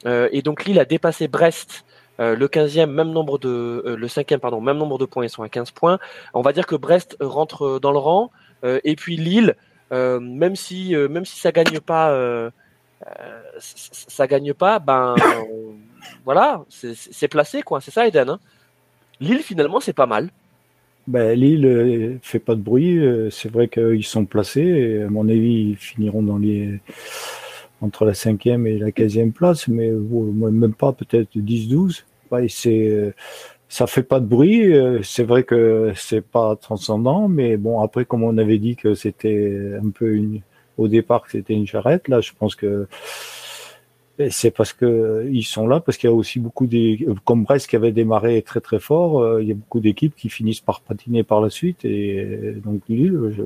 Euh, 0.05 0.29
et 0.31 0.41
donc 0.41 0.65
Lille 0.65 0.79
a 0.79 0.85
dépassé 0.85 1.27
Brest. 1.27 1.83
Euh, 2.19 2.35
le 2.35 2.47
15e, 2.47 2.87
même 2.87 3.11
nombre 3.11 3.37
de, 3.37 3.83
le 3.85 4.07
5e, 4.07 4.39
pardon, 4.39 4.59
même 4.59 4.77
nombre 4.77 4.97
de 4.97 5.05
points, 5.05 5.25
ils 5.25 5.29
sont 5.29 5.43
à 5.43 5.49
15 5.49 5.71
points. 5.71 5.99
On 6.33 6.41
va 6.41 6.53
dire 6.53 6.65
que 6.65 6.75
Brest 6.75 7.17
rentre 7.19 7.79
dans 7.79 7.91
le 7.91 7.99
rang. 7.99 8.31
et 8.63 8.95
puis 8.95 9.17
Lille, 9.17 9.55
même 9.91 10.55
si, 10.55 10.95
même 10.95 11.25
si 11.25 11.39
ça 11.39 11.51
gagne 11.51 11.79
pas, 11.79 12.51
ça 13.59 14.27
gagne 14.27 14.53
pas, 14.53 14.79
ben, 14.79 15.15
voilà, 16.25 16.63
c'est 16.69 17.27
placé, 17.27 17.61
quoi. 17.61 17.81
C'est 17.81 17.91
ça, 17.91 18.07
Eden. 18.07 18.29
Hein. 18.29 18.39
Lille, 19.19 19.43
finalement, 19.43 19.79
c'est 19.79 19.93
pas 19.93 20.07
mal. 20.07 20.31
Ben, 21.07 21.39
Lille 21.39 21.65
euh, 21.65 22.17
fait 22.21 22.39
pas 22.39 22.55
de 22.55 22.61
bruit. 22.61 22.99
Euh, 22.99 23.29
c'est 23.29 23.49
vrai 23.49 23.69
qu'ils 23.69 24.03
sont 24.03 24.25
placés. 24.25 25.03
À 25.03 25.09
mon 25.09 25.29
avis, 25.29 25.69
ils 25.71 25.77
finiront 25.77 26.21
dans 26.21 26.37
les 26.37 26.79
entre 27.81 28.05
la 28.05 28.13
cinquième 28.15 28.65
et 28.67 28.79
la 28.79 28.91
quinzième 28.91 29.31
place, 29.31 29.67
mais 29.67 29.91
même 29.91 30.73
pas 30.73 30.93
peut-être 30.93 31.29
10-12. 31.37 32.03
Ouais, 32.31 32.47
c'est 32.49 32.89
euh, 32.89 33.13
ça 33.69 33.87
fait 33.87 34.03
pas 34.03 34.19
de 34.19 34.25
bruit. 34.25 34.73
C'est 35.03 35.23
vrai 35.23 35.43
que 35.43 35.93
c'est 35.95 36.21
pas 36.21 36.55
transcendant, 36.55 37.27
mais 37.27 37.57
bon 37.57 37.79
après 37.81 38.05
comme 38.05 38.23
on 38.23 38.37
avait 38.37 38.57
dit 38.57 38.75
que 38.75 38.93
c'était 38.95 39.77
un 39.81 39.89
peu 39.89 40.13
une 40.13 40.41
au 40.77 40.87
départ 40.87 41.23
que 41.23 41.31
c'était 41.31 41.53
une 41.53 41.67
charrette, 41.67 42.07
là 42.07 42.21
je 42.21 42.31
pense 42.37 42.55
que 42.55 42.87
c'est 44.31 44.51
parce 44.51 44.73
que 44.73 45.27
ils 45.31 45.43
sont 45.43 45.67
là, 45.67 45.79
parce 45.79 45.97
qu'il 45.97 46.09
y 46.09 46.13
a 46.13 46.15
aussi 46.15 46.39
beaucoup 46.39 46.65
des, 46.65 47.05
comme 47.23 47.43
Brest 47.43 47.69
qui 47.69 47.75
avait 47.75 47.91
démarré 47.91 48.41
très 48.41 48.61
très 48.61 48.79
fort, 48.79 49.21
euh, 49.21 49.43
il 49.43 49.47
y 49.47 49.51
a 49.51 49.55
beaucoup 49.55 49.79
d'équipes 49.79 50.15
qui 50.15 50.29
finissent 50.29 50.59
par 50.59 50.81
patiner 50.81 51.23
par 51.23 51.39
la 51.39 51.49
suite 51.49 51.85
et 51.85 52.55
donc 52.63 52.81
Je... 52.89 53.43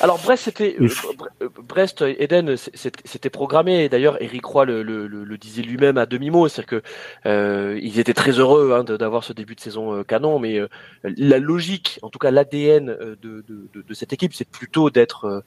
Alors 0.00 0.18
Brest, 0.18 0.44
c'était 0.44 0.76
euh, 0.80 1.48
Brest, 1.68 2.02
Eden, 2.18 2.56
c'était 2.56 3.30
programmé. 3.30 3.88
D'ailleurs, 3.90 4.20
Eric 4.22 4.44
Roy 4.44 4.64
le, 4.64 4.82
le, 4.82 5.06
le, 5.06 5.38
disait 5.38 5.62
lui-même 5.62 5.98
à 5.98 6.06
demi 6.06 6.30
mot, 6.30 6.48
c'est-à-dire 6.48 6.80
que 6.80 6.82
euh, 7.26 7.78
ils 7.82 7.98
étaient 7.98 8.14
très 8.14 8.32
heureux 8.32 8.72
hein, 8.72 8.84
d'avoir 8.84 9.22
ce 9.24 9.32
début 9.34 9.54
de 9.54 9.60
saison 9.60 10.02
canon, 10.04 10.38
mais 10.38 10.60
la 11.04 11.38
logique, 11.38 11.98
en 12.02 12.08
tout 12.08 12.18
cas 12.18 12.30
l'ADN 12.30 12.86
de, 12.86 13.16
de, 13.22 13.44
de, 13.74 13.82
de, 13.86 13.94
cette 13.94 14.12
équipe, 14.12 14.32
c'est 14.32 14.48
plutôt 14.48 14.88
d'être 14.88 15.44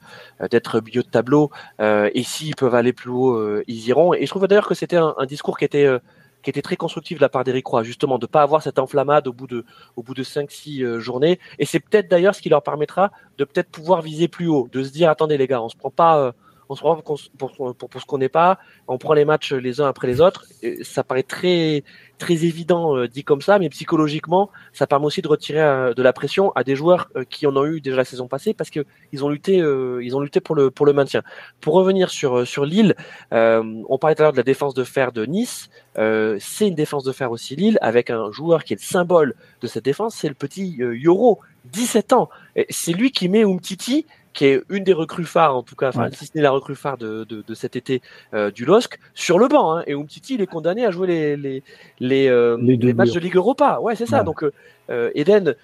d'être 0.50 0.80
milieu 0.80 1.02
de 1.02 1.08
tableau. 1.08 1.50
et 1.80 2.22
s'ils 2.22 2.54
peuvent 2.54 2.74
aller 2.74 2.92
plus 2.92 3.10
haut, 3.10 3.60
ils 3.66 3.88
iront. 3.88 4.14
Et 4.14 4.26
je 4.26 4.30
trouve 4.30 4.43
d'ailleurs 4.46 4.68
que 4.68 4.74
c'était 4.74 4.96
un, 4.96 5.14
discours 5.26 5.58
qui 5.58 5.64
était 5.64 5.86
euh, 5.86 5.98
qui 6.44 6.50
était 6.50 6.62
très 6.62 6.76
constructif 6.76 7.18
de 7.18 7.22
la 7.22 7.28
part 7.28 7.42
d'Eric 7.42 7.66
Roy, 7.66 7.82
justement, 7.82 8.18
de 8.18 8.26
pas 8.26 8.42
avoir 8.42 8.62
cette 8.62 8.78
enflammade 8.78 9.26
au 9.26 9.32
bout 9.32 9.46
de, 9.46 9.64
de 9.96 10.22
5-6 10.22 10.82
euh, 10.82 11.00
journées. 11.00 11.40
Et 11.58 11.64
c'est 11.64 11.80
peut-être 11.80 12.08
d'ailleurs 12.08 12.34
ce 12.34 12.42
qui 12.42 12.50
leur 12.50 12.62
permettra 12.62 13.10
de 13.38 13.44
peut-être 13.44 13.70
pouvoir 13.70 14.02
viser 14.02 14.28
plus 14.28 14.46
haut, 14.46 14.68
de 14.70 14.82
se 14.82 14.90
dire, 14.90 15.08
attendez 15.08 15.38
les 15.38 15.46
gars, 15.46 15.62
on 15.62 15.70
se 15.70 15.76
prend 15.76 15.90
pas, 15.90 16.18
euh, 16.18 16.32
on 16.68 16.74
se 16.74 16.80
prend 16.80 16.96
pour, 16.96 17.20
pour, 17.38 17.74
pour, 17.74 18.00
ce 18.00 18.06
qu'on 18.06 18.18
n'est 18.18 18.28
pas, 18.28 18.58
on 18.88 18.98
prend 18.98 19.14
les 19.14 19.24
matchs 19.24 19.52
les 19.52 19.80
uns 19.80 19.86
après 19.86 20.06
les 20.06 20.20
autres. 20.20 20.44
ça 20.82 21.04
paraît 21.04 21.22
très, 21.22 21.84
très 22.18 22.44
évident 22.44 22.96
euh, 22.96 23.08
dit 23.08 23.24
comme 23.24 23.40
ça, 23.40 23.58
mais 23.58 23.68
psychologiquement, 23.68 24.50
ça 24.72 24.86
permet 24.86 25.06
aussi 25.06 25.22
de 25.22 25.28
retirer 25.28 25.60
euh, 25.60 25.94
de 25.94 26.02
la 26.02 26.12
pression 26.12 26.52
à 26.52 26.64
des 26.64 26.76
joueurs 26.76 27.10
euh, 27.16 27.24
qui 27.24 27.46
en 27.46 27.56
ont 27.56 27.64
eu 27.66 27.80
déjà 27.80 27.96
la 27.96 28.04
saison 28.04 28.28
passée 28.28 28.54
parce 28.54 28.70
que 28.70 28.84
ils 29.12 29.24
ont 29.24 29.28
lutté, 29.28 29.56
ils 29.56 30.16
ont 30.16 30.20
lutté 30.20 30.40
pour 30.40 30.54
le 30.54 30.70
pour 30.70 30.86
le 30.86 30.92
maintien. 30.92 31.22
Pour 31.60 31.74
revenir 31.74 32.10
sur 32.10 32.46
sur 32.46 32.64
Lille, 32.64 32.94
on 33.30 33.98
parlait 33.98 34.14
tout 34.14 34.22
à 34.22 34.24
l'heure 34.24 34.32
de 34.32 34.36
la 34.36 34.42
défense 34.42 34.74
de 34.74 34.84
fer 34.84 35.12
de 35.12 35.24
Nice. 35.24 35.68
c'est 35.96 36.68
une 36.68 36.74
défense 36.74 37.04
de 37.04 37.12
fer 37.12 37.30
aussi 37.30 37.56
Lille 37.56 37.78
avec 37.80 38.10
un 38.10 38.30
joueur 38.32 38.64
qui 38.64 38.72
est 38.72 38.80
le 38.80 38.84
symbole 38.84 39.34
de 39.60 39.66
cette 39.66 39.84
défense, 39.84 40.14
c'est 40.14 40.28
le 40.28 40.34
petit 40.34 40.76
Yoro, 40.78 41.40
17 41.66 42.12
ans. 42.12 42.28
C'est 42.70 42.92
lui 42.92 43.10
qui 43.10 43.28
met 43.28 43.44
Umtiti 43.44 44.06
qui 44.34 44.46
est 44.46 44.62
une 44.68 44.84
des 44.84 44.92
recrues 44.92 45.24
phares, 45.24 45.56
en 45.56 45.62
tout 45.62 45.76
cas, 45.76 45.88
enfin, 45.88 46.10
si 46.12 46.26
ce 46.26 46.32
n'est 46.34 46.42
la 46.42 46.50
recrue 46.50 46.74
phare 46.74 46.98
de, 46.98 47.24
de, 47.24 47.42
de 47.46 47.54
cet 47.54 47.76
été 47.76 48.02
euh, 48.34 48.50
du 48.50 48.64
LOSC, 48.64 48.98
sur 49.14 49.38
le 49.38 49.46
banc. 49.46 49.76
Hein, 49.76 49.84
et 49.86 49.94
Umtiti, 49.94 50.34
il 50.34 50.42
est 50.42 50.46
condamné 50.46 50.84
à 50.84 50.90
jouer 50.90 51.06
les, 51.06 51.36
les, 51.36 51.62
les, 52.00 52.28
euh, 52.28 52.58
les, 52.60 52.92
matchs 52.92 53.12
de 53.12 53.20
Ligue 53.20 53.36
Europa. 53.36 53.78
Ouais, 53.80 53.94
c'est 53.94 54.06
ça. 54.06 54.24
Donc, 54.24 54.44
euh, 54.90 55.10
Eden, 55.14 55.54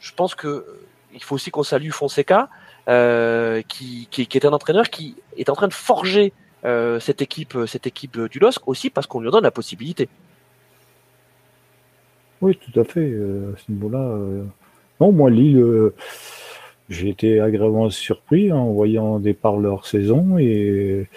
je 0.00 0.12
pense 0.14 0.34
que 0.34 0.66
il 1.14 1.22
faut 1.22 1.36
aussi 1.36 1.50
qu'on 1.50 1.62
salue 1.62 1.90
Fonseca, 1.90 2.48
qui, 3.68 4.08
qui, 4.10 4.26
qui, 4.26 4.38
est 4.38 4.44
un 4.44 4.52
entraîneur 4.52 4.90
qui 4.90 5.16
est 5.36 5.48
en 5.48 5.54
train 5.54 5.68
de 5.68 5.72
forger 5.72 6.32
cette 7.00 7.22
équipe, 7.22 7.56
cette 7.66 7.86
équipe 7.86 8.18
du 8.26 8.38
LOSC 8.40 8.66
aussi 8.66 8.90
parce 8.90 9.06
qu'on 9.06 9.20
lui 9.20 9.28
en 9.28 9.30
donne 9.30 9.44
la 9.44 9.50
possibilité. 9.50 10.08
Oui, 12.40 12.56
tout 12.56 12.78
à 12.78 12.84
fait. 12.84 13.14
à 13.14 13.56
ce 13.56 13.72
niveau-là. 13.72 14.18
Non, 15.00 15.12
moi, 15.12 15.30
Lille 15.30 15.92
j'ai 16.88 17.08
été 17.08 17.40
agréablement 17.40 17.90
surpris 17.90 18.52
en 18.52 18.72
voyant 18.72 19.18
départ 19.18 19.56
leur 19.58 19.86
saison 19.86 20.38
et 20.38 21.08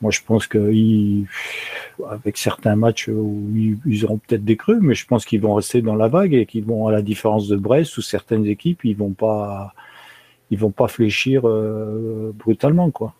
moi 0.00 0.10
je 0.10 0.20
pense 0.26 0.46
que 0.46 0.70
avec 2.10 2.36
certains 2.36 2.76
matchs 2.76 3.08
où 3.08 3.48
ils, 3.86 4.04
auront 4.04 4.18
peut-être 4.18 4.44
des 4.44 4.56
creux, 4.56 4.78
mais 4.80 4.94
je 4.94 5.06
pense 5.06 5.24
qu'ils 5.24 5.40
vont 5.40 5.54
rester 5.54 5.82
dans 5.82 5.94
la 5.94 6.08
vague 6.08 6.34
et 6.34 6.46
qu'ils 6.46 6.64
vont 6.64 6.86
à 6.88 6.92
la 6.92 7.02
différence 7.02 7.48
de 7.48 7.56
Brest 7.56 7.96
ou 7.98 8.02
certaines 8.02 8.46
équipes, 8.46 8.84
ils 8.84 8.96
vont 8.96 9.12
pas 9.12 9.74
ils 10.50 10.58
vont 10.58 10.70
pas 10.70 10.88
fléchir 10.88 11.48
euh, 11.48 12.32
brutalement 12.34 12.90
quoi. 12.90 13.14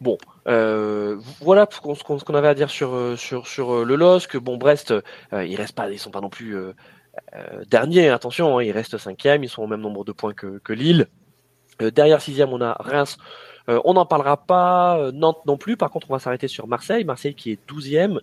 Bon, 0.00 0.16
euh, 0.46 1.18
voilà 1.42 1.68
ce 1.70 1.78
qu'on 1.80 2.34
avait 2.34 2.48
à 2.48 2.54
dire 2.54 2.70
sur 2.70 3.18
sur 3.18 3.46
sur 3.46 3.84
le 3.84 3.96
LOSC. 3.96 4.38
Bon, 4.38 4.56
Brest, 4.56 4.92
euh, 4.92 5.44
ils 5.44 5.56
restent 5.56 5.74
pas, 5.74 5.90
ils 5.90 5.98
sont 5.98 6.10
pas 6.10 6.22
non 6.22 6.30
plus 6.30 6.56
euh, 6.56 6.72
dernier, 7.68 8.08
attention, 8.08 8.58
hein, 8.58 8.62
ils 8.62 8.72
restent 8.72 8.98
cinquième, 8.98 9.44
ils 9.44 9.48
sont 9.48 9.62
au 9.62 9.66
même 9.66 9.80
nombre 9.80 10.04
de 10.04 10.12
points 10.12 10.34
que, 10.34 10.72
Lille. 10.72 11.06
Euh, 11.82 11.90
derrière 11.90 12.20
sixième, 12.20 12.52
on 12.52 12.60
a 12.60 12.76
Reims. 12.80 13.16
Euh, 13.68 13.80
on 13.84 13.94
n'en 13.94 14.06
parlera 14.06 14.36
pas, 14.36 15.10
Nantes 15.12 15.44
non 15.46 15.56
plus. 15.56 15.76
Par 15.76 15.90
contre, 15.90 16.10
on 16.10 16.14
va 16.14 16.18
s'arrêter 16.18 16.48
sur 16.48 16.66
Marseille. 16.66 17.04
Marseille 17.04 17.34
qui 17.34 17.52
est 17.52 17.58
douzième, 17.68 18.20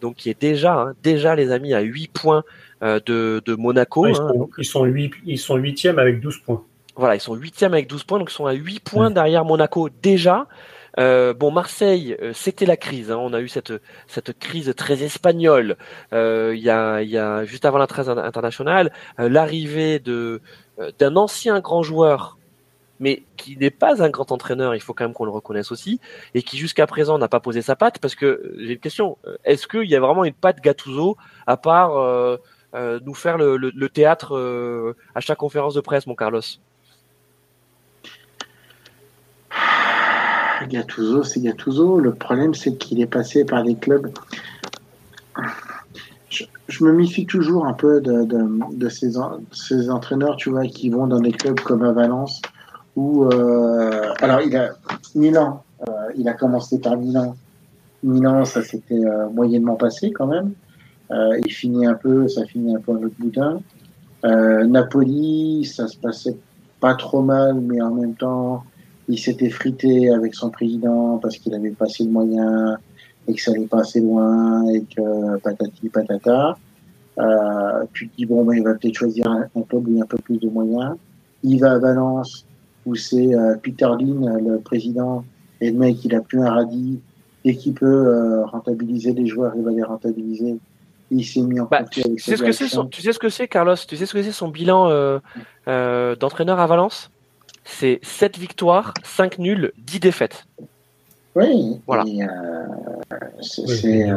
donc 0.00 0.16
qui 0.16 0.30
est 0.30 0.40
déjà, 0.40 0.74
hein, 0.74 0.94
déjà 1.02 1.34
les 1.34 1.52
amis 1.52 1.74
à 1.74 1.80
8 1.80 2.08
points 2.08 2.44
de, 2.82 3.54
Monaco. 3.56 4.06
ils, 4.06 4.10
hein. 4.10 4.14
sont, 4.14 4.50
ils, 4.58 4.64
sont 4.64 4.84
8, 4.84 5.12
ils 5.26 5.38
sont 5.38 5.56
huitièmes 5.56 5.98
avec 5.98 6.20
12 6.20 6.38
points. 6.38 6.64
Voilà, 6.96 7.14
ils 7.14 7.20
sont 7.20 7.34
huitièmes 7.34 7.72
avec 7.72 7.88
12 7.88 8.04
points, 8.04 8.18
donc 8.18 8.30
ils 8.30 8.34
sont 8.34 8.46
à 8.46 8.52
8 8.52 8.80
points 8.80 9.10
derrière 9.10 9.44
Monaco 9.44 9.88
déjà. 10.02 10.46
Bon, 10.96 11.50
Marseille, 11.50 12.16
c'était 12.32 12.66
la 12.66 12.76
crise. 12.76 13.10
Hein. 13.10 13.18
On 13.18 13.32
a 13.32 13.40
eu 13.40 13.48
cette 13.48 13.72
cette 14.06 14.38
crise 14.38 14.72
très 14.76 15.02
espagnole. 15.02 15.76
Il 16.12 16.58
y 16.58 16.70
a, 16.70 17.02
y 17.02 17.18
a 17.18 17.44
juste 17.44 17.64
avant 17.64 17.78
la 17.78 17.86
trêve 17.86 18.08
internationale, 18.08 18.92
l'arrivée 19.18 19.98
de 19.98 20.40
d'un 20.98 21.16
ancien 21.16 21.60
grand 21.60 21.82
joueur 21.82 22.38
mais 23.00 23.22
qui 23.36 23.56
n'est 23.56 23.70
pas 23.70 24.02
un 24.02 24.10
grand 24.10 24.30
entraîneur, 24.30 24.74
il 24.74 24.80
faut 24.80 24.94
quand 24.94 25.04
même 25.04 25.14
qu'on 25.14 25.24
le 25.24 25.30
reconnaisse 25.30 25.72
aussi, 25.72 26.00
et 26.34 26.42
qui 26.42 26.58
jusqu'à 26.58 26.86
présent 26.86 27.18
n'a 27.18 27.28
pas 27.28 27.40
posé 27.40 27.62
sa 27.62 27.74
patte, 27.74 27.98
parce 27.98 28.14
que 28.14 28.26
euh, 28.26 28.56
j'ai 28.58 28.74
une 28.74 28.78
question, 28.78 29.18
euh, 29.26 29.36
est-ce 29.44 29.66
qu'il 29.66 29.90
y 29.90 29.96
a 29.96 30.00
vraiment 30.00 30.24
une 30.24 30.34
patte 30.34 30.60
Gattuso, 30.60 31.16
à 31.46 31.56
part 31.56 31.96
euh, 31.96 32.36
nous 33.02 33.14
faire 33.14 33.38
le, 33.38 33.88
théâtre 33.88 34.94
à 35.14 35.20
chaque 35.20 35.38
conférence 35.38 35.74
de 35.74 35.80
presse, 35.80 36.06
mon 36.06 36.14
Carlos? 36.14 36.42
Gattuso, 40.66 41.22
c'est 41.22 41.40
Gattuso. 41.40 41.98
Le 41.98 42.14
problème, 42.14 42.54
c'est 42.54 42.76
qu'il 42.76 43.00
est 43.00 43.06
passé 43.06 43.44
par 43.44 43.62
des 43.64 43.74
clubs. 43.74 44.10
Je, 46.28 46.84
me 46.84 46.92
méfie 46.92 47.26
toujours 47.26 47.66
un 47.66 47.72
peu 47.72 48.00
de, 48.00 48.88
ces, 48.88 49.90
entraîneurs, 49.90 50.36
tu 50.36 50.50
vois, 50.50 50.66
qui 50.66 50.88
vont 50.88 51.06
dans 51.06 51.20
des 51.20 51.32
clubs 51.32 51.60
comme 51.60 51.82
à 51.82 51.92
Valence, 51.92 52.40
euh, 52.96 54.12
alors 54.20 54.40
il 54.42 54.56
a 54.56 54.70
Milan, 55.14 55.62
euh, 55.88 55.92
il 56.16 56.28
a 56.28 56.34
commencé 56.34 56.78
par 56.78 56.96
Milan. 56.96 57.36
Milan, 58.02 58.44
ça 58.44 58.62
s'était 58.62 59.04
euh, 59.04 59.28
moyennement 59.28 59.76
passé 59.76 60.10
quand 60.10 60.26
même. 60.26 60.52
il 61.10 61.52
finit 61.52 61.86
un 61.86 61.94
peu, 61.94 62.28
ça 62.28 62.44
finit 62.44 62.74
un 62.74 62.80
peu 62.80 62.92
autre 62.92 63.14
boudin. 63.18 63.60
Napoli, 64.22 65.64
ça 65.64 65.88
se 65.88 65.96
passait 65.96 66.36
pas 66.80 66.94
trop 66.94 67.22
mal, 67.22 67.60
mais 67.60 67.80
en 67.80 67.90
même 67.90 68.14
temps, 68.14 68.64
il 69.10 69.18
s'était 69.18 69.50
frité 69.50 70.10
avec 70.10 70.34
son 70.34 70.50
président 70.50 71.18
parce 71.18 71.36
qu'il 71.36 71.52
avait 71.54 71.70
pas 71.70 71.86
assez 71.86 72.04
de 72.04 72.10
moyens 72.10 72.78
et 73.26 73.34
que 73.34 73.42
ça 73.42 73.50
allait 73.50 73.66
pas 73.66 73.80
assez 73.80 74.00
loin 74.00 74.66
et 74.68 74.82
que 74.82 75.36
patati 75.38 75.88
patata. 75.88 76.56
Euh, 77.18 77.84
tu 77.92 78.08
te 78.08 78.16
dis 78.16 78.24
bon, 78.24 78.44
ben, 78.44 78.54
il 78.54 78.62
va 78.62 78.74
peut-être 78.74 78.94
choisir 78.94 79.26
un, 79.26 79.46
un 79.54 79.62
club 79.62 79.88
où 79.88 79.90
il 79.90 79.96
y 79.96 80.00
a 80.00 80.04
un 80.04 80.06
peu 80.06 80.18
plus 80.18 80.38
de 80.38 80.48
moyens. 80.48 80.94
Il 81.42 81.58
va 81.58 81.72
à 81.72 81.78
Valence, 81.78 82.46
où 82.86 82.94
c'est 82.94 83.34
euh, 83.34 83.56
Peter 83.60 83.88
Lynn, 83.98 84.38
le 84.46 84.58
président, 84.58 85.24
et 85.60 85.70
le 85.70 85.78
mec, 85.78 86.04
il 86.04 86.14
a 86.14 86.20
plus 86.20 86.40
un 86.40 86.50
radis, 86.50 87.00
et 87.44 87.56
qui 87.56 87.72
peut 87.72 87.86
euh, 87.86 88.44
rentabiliser 88.46 89.12
les 89.12 89.26
joueurs, 89.26 89.52
il 89.56 89.62
va 89.62 89.72
les 89.72 89.82
rentabiliser. 89.82 90.56
Il 91.10 91.24
s'est 91.24 91.42
mis 91.42 91.58
en 91.58 91.64
bah, 91.64 91.82
tu, 91.82 92.02
sais 92.18 92.36
ce 92.36 92.42
que 92.42 92.52
c'est 92.52 92.68
tu 92.90 93.02
sais 93.02 93.12
ce 93.12 93.18
que 93.18 93.28
c'est, 93.28 93.48
Carlos? 93.48 93.74
Tu 93.74 93.96
sais 93.96 94.06
ce 94.06 94.14
que 94.14 94.22
c'est 94.22 94.30
son 94.30 94.48
bilan 94.48 94.88
d'entraîneur 95.66 96.60
à 96.60 96.66
Valence? 96.68 97.10
C'est 97.78 98.00
7 98.02 98.38
victoires, 98.38 98.94
5 99.04 99.38
nuls, 99.38 99.72
10 99.78 100.00
défaites. 100.00 100.44
Oui, 101.34 101.80
voilà. 101.86 102.04
c'est, 103.40 104.08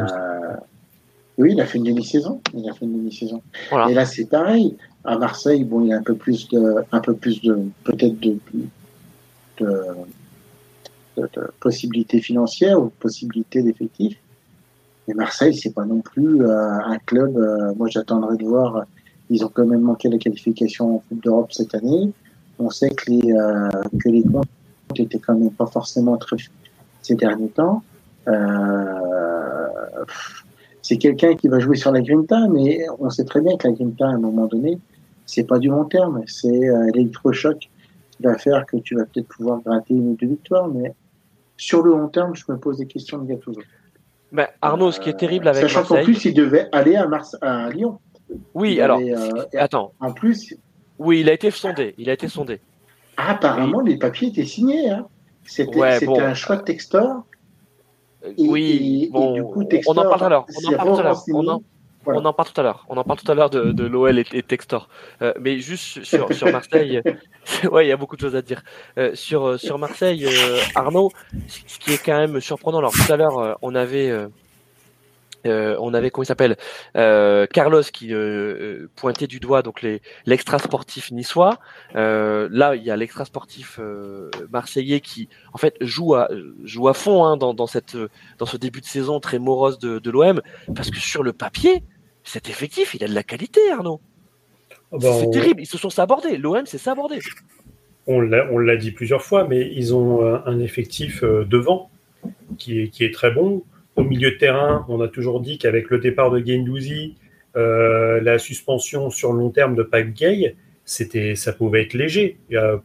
oui, 1.38 1.52
il 1.52 1.60
a 1.60 1.66
fait 1.66 1.78
une 1.78 1.84
demi-saison. 1.84 2.40
Il 2.52 2.68
a 2.68 2.72
fait 2.72 2.84
une 2.84 2.98
demi-saison. 2.98 3.42
Et 3.88 3.94
là, 3.94 4.04
c'est 4.04 4.26
pareil 4.26 4.76
à 5.04 5.18
Marseille, 5.18 5.64
bon, 5.64 5.82
il 5.82 5.88
y 5.88 5.92
a 5.92 5.98
un 5.98 6.02
peu 6.02 6.14
plus 6.14 6.48
de, 6.48 6.76
un 6.90 7.00
peu 7.00 7.14
plus 7.14 7.42
de, 7.42 7.58
peut-être 7.84 8.18
de, 8.20 8.38
de, 9.58 9.86
de, 11.16 11.28
possibilités 11.60 12.20
financières 12.20 12.80
ou 12.80 12.88
possibilités 12.88 13.62
d'effectifs. 13.62 14.16
Mais 15.06 15.14
Marseille, 15.14 15.54
c'est 15.54 15.74
pas 15.74 15.84
non 15.84 16.00
plus 16.00 16.42
euh, 16.42 16.70
un 16.70 16.98
club. 16.98 17.36
Euh, 17.36 17.74
moi, 17.74 17.88
j'attendrai 17.88 18.38
de 18.38 18.44
voir. 18.44 18.86
Ils 19.28 19.44
ont 19.44 19.50
quand 19.52 19.66
même 19.66 19.82
manqué 19.82 20.08
la 20.08 20.16
qualification 20.16 20.96
en 20.96 20.98
Coupe 21.00 21.22
d'Europe 21.22 21.52
cette 21.52 21.74
année. 21.74 22.10
On 22.58 22.70
sait 22.70 22.90
que 22.90 23.10
les 23.10 23.32
euh, 23.32 23.68
que 24.00 24.08
les 24.08 24.22
comptes 24.22 24.48
étaient 24.96 25.18
quand 25.18 25.34
même 25.34 25.50
pas 25.50 25.66
forcément 25.66 26.16
très 26.16 26.36
ces 27.02 27.14
derniers 27.14 27.48
temps. 27.48 27.82
c'est 30.82 30.98
quelqu'un 30.98 31.34
qui 31.34 31.48
va 31.48 31.58
jouer 31.58 31.76
sur 31.76 31.92
la 31.92 32.00
Grinta, 32.00 32.48
mais 32.48 32.86
on 32.98 33.10
sait 33.10 33.24
très 33.24 33.40
bien 33.40 33.56
que 33.56 33.68
la 33.68 33.74
Grinta, 33.74 34.06
à 34.06 34.10
un 34.10 34.18
moment 34.18 34.46
donné, 34.46 34.78
c'est 35.26 35.44
pas 35.44 35.58
du 35.58 35.68
long 35.68 35.84
terme, 35.84 36.22
c'est 36.26 36.68
euh, 36.68 36.90
l'électrochoc 36.94 37.58
qui 37.58 38.22
va 38.22 38.36
faire 38.36 38.64
que 38.66 38.76
tu 38.78 38.96
vas 38.96 39.04
peut-être 39.04 39.28
pouvoir 39.28 39.60
gratter 39.60 39.94
une 39.94 40.10
ou 40.10 40.16
deux 40.16 40.26
victoires, 40.26 40.68
mais 40.68 40.94
sur 41.56 41.82
le 41.82 41.90
long 41.90 42.08
terme, 42.08 42.34
je 42.34 42.44
me 42.48 42.58
pose 42.58 42.78
des 42.78 42.86
questions 42.86 43.18
de 43.18 43.26
Gattuso. 43.26 43.60
Ben, 44.32 44.48
Arnaud, 44.60 44.90
ce 44.90 45.00
qui 45.00 45.10
est 45.10 45.18
terrible 45.18 45.48
avec 45.48 45.62
Sachant 45.62 45.84
qu'en 45.84 46.02
plus, 46.02 46.24
il 46.24 46.34
devait 46.34 46.68
aller 46.72 46.96
à, 46.96 47.06
Mars 47.06 47.36
à 47.40 47.70
Lyon. 47.70 47.98
Oui, 48.54 48.80
alors, 48.80 49.00
euh, 49.00 49.44
attends. 49.56 49.92
En 50.00 50.12
plus. 50.12 50.54
Oui, 50.98 51.20
il 51.20 51.28
a 51.28 51.32
été 51.32 51.50
sondé. 51.50 51.94
Il 51.98 52.08
a 52.10 52.12
été 52.12 52.28
sondé. 52.28 52.60
Ah, 53.16 53.32
apparemment, 53.32 53.80
les 53.80 53.96
papiers 53.96 54.28
étaient 54.28 54.44
signés. 54.44 54.90
Hein. 54.90 55.06
C'était 55.44 55.82
un 55.82 56.34
choix 56.34 56.56
de 56.56 56.62
Textor. 56.62 57.24
oui, 58.38 59.10
bon, 59.12 59.52
on 59.86 59.96
en 59.96 60.08
parle 60.08 60.24
alors. 60.24 60.46
On 60.64 60.72
en 60.72 60.76
parle 60.76 60.94
tout 60.94 61.00
à 61.00 61.02
l'heure. 61.02 61.60
On 62.06 62.24
en 62.24 62.32
parle 62.32 62.48
tout 62.48 62.60
à 62.60 62.64
l'heure. 62.64 62.86
On 62.88 62.96
en 62.96 63.04
parle 63.04 63.18
tout 63.18 63.30
à 63.30 63.34
l'heure 63.34 63.50
de, 63.50 63.72
de 63.72 63.84
l'OL 63.84 64.18
et, 64.18 64.42
Textor. 64.42 64.88
Euh, 65.22 65.32
mais 65.40 65.58
juste 65.58 66.04
sur, 66.04 66.32
sur 66.32 66.50
Marseille, 66.50 67.00
ouais, 67.70 67.86
il 67.86 67.88
y 67.88 67.92
a 67.92 67.96
beaucoup 67.96 68.16
de 68.16 68.20
choses 68.20 68.36
à 68.36 68.42
dire. 68.42 68.62
Euh, 68.98 69.14
sur, 69.14 69.46
euh, 69.46 69.58
sur 69.58 69.78
Marseille, 69.78 70.26
euh, 70.26 70.60
Arnaud, 70.74 71.10
ce 71.48 71.78
qui 71.78 71.92
est 71.92 72.04
quand 72.04 72.16
même 72.16 72.40
surprenant. 72.40 72.78
Alors 72.78 72.92
tout 72.92 73.12
à 73.12 73.16
l'heure, 73.16 73.38
euh, 73.38 73.54
on 73.62 73.74
avait 73.74 74.12
euh, 75.46 75.76
on 75.80 75.92
avait 75.94 76.10
comment 76.10 76.22
il 76.24 76.26
s'appelle 76.26 76.56
euh, 76.96 77.46
Carlos 77.46 77.82
qui 77.82 78.14
euh, 78.14 78.88
pointait 78.96 79.26
du 79.26 79.40
doigt 79.40 79.62
donc 79.62 79.82
les 79.82 80.00
l'extra 80.26 80.58
sportif 80.58 81.10
niçois. 81.10 81.58
là, 81.94 82.74
il 82.74 82.82
y 82.82 82.90
a 82.90 82.96
l'extra 82.96 83.24
sportif 83.24 83.78
marseillais 84.50 85.00
qui 85.00 85.28
en 85.52 85.58
fait 85.58 85.74
joue 85.80 86.14
à 86.14 86.28
joue 86.64 86.88
à 86.88 86.94
fond 86.94 87.24
hein, 87.24 87.36
dans, 87.36 87.54
dans 87.54 87.66
cette 87.66 87.96
dans 88.38 88.46
ce 88.46 88.56
début 88.56 88.80
de 88.80 88.86
saison 88.86 89.20
très 89.20 89.38
morose 89.38 89.78
de, 89.78 89.98
de 89.98 90.10
l'OM 90.10 90.40
parce 90.74 90.90
que 90.90 90.98
sur 90.98 91.22
le 91.22 91.32
papier, 91.32 91.82
cet 92.22 92.48
effectif, 92.48 92.94
il 92.94 93.04
a 93.04 93.08
de 93.08 93.14
la 93.14 93.22
qualité, 93.22 93.60
Arnaud. 93.70 94.00
Ah 94.92 94.96
bah, 95.00 95.08
c'est 95.20 95.30
terrible, 95.30 95.60
ils 95.60 95.66
se 95.66 95.78
sont 95.78 95.90
sabordés. 95.90 96.36
L'OM 96.36 96.64
s'est 96.66 96.78
sabordé. 96.78 97.18
On 98.06 98.20
l'a 98.20 98.76
dit 98.76 98.92
plusieurs 98.92 99.22
fois, 99.22 99.46
mais 99.46 99.70
ils 99.74 99.94
ont 99.94 100.24
un 100.24 100.60
effectif 100.60 101.22
devant 101.22 101.90
qui 102.58 102.80
est, 102.80 102.88
qui 102.88 103.04
est 103.04 103.12
très 103.12 103.30
bon. 103.30 103.62
Au 103.96 104.02
milieu 104.02 104.32
de 104.32 104.36
terrain, 104.36 104.84
on 104.88 105.00
a 105.00 105.08
toujours 105.08 105.40
dit 105.40 105.58
qu'avec 105.58 105.90
le 105.90 105.98
départ 105.98 106.30
de 106.30 106.44
Gendouzi, 106.44 107.16
euh, 107.56 108.20
la 108.20 108.38
suspension 108.38 109.10
sur 109.10 109.32
long 109.32 109.50
terme 109.50 109.76
de 109.76 109.82
Pac 109.84 110.12
Gay, 110.12 110.56
c'était, 110.84 111.34
ça 111.34 111.52
pouvait 111.52 111.82
être 111.82 111.94
léger. 111.94 112.38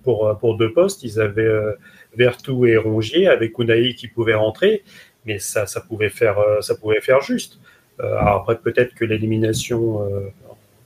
Pour, 0.03 0.38
pour 0.39 0.57
deux 0.57 0.72
postes, 0.72 1.03
ils 1.03 1.20
avaient 1.20 1.41
euh, 1.41 1.74
Vertou 2.16 2.66
et 2.66 2.78
Rongier 2.78 3.28
avec 3.28 3.57
Unai 3.60 3.93
qui 3.95 4.07
pouvait 4.07 4.36
rentrer, 4.36 4.84
mais 5.26 5.39
ça, 5.39 5.66
ça, 5.66 5.82
pouvait, 5.82 6.10
faire, 6.10 6.39
euh, 6.39 6.62
ça 6.62 6.76
pouvait 6.76 7.01
faire 7.01 7.22
juste. 7.22 7.60
Euh, 7.99 8.18
après, 8.18 8.57
peut-être 8.57 8.93
que 8.95 9.03
l'élimination 9.03 9.99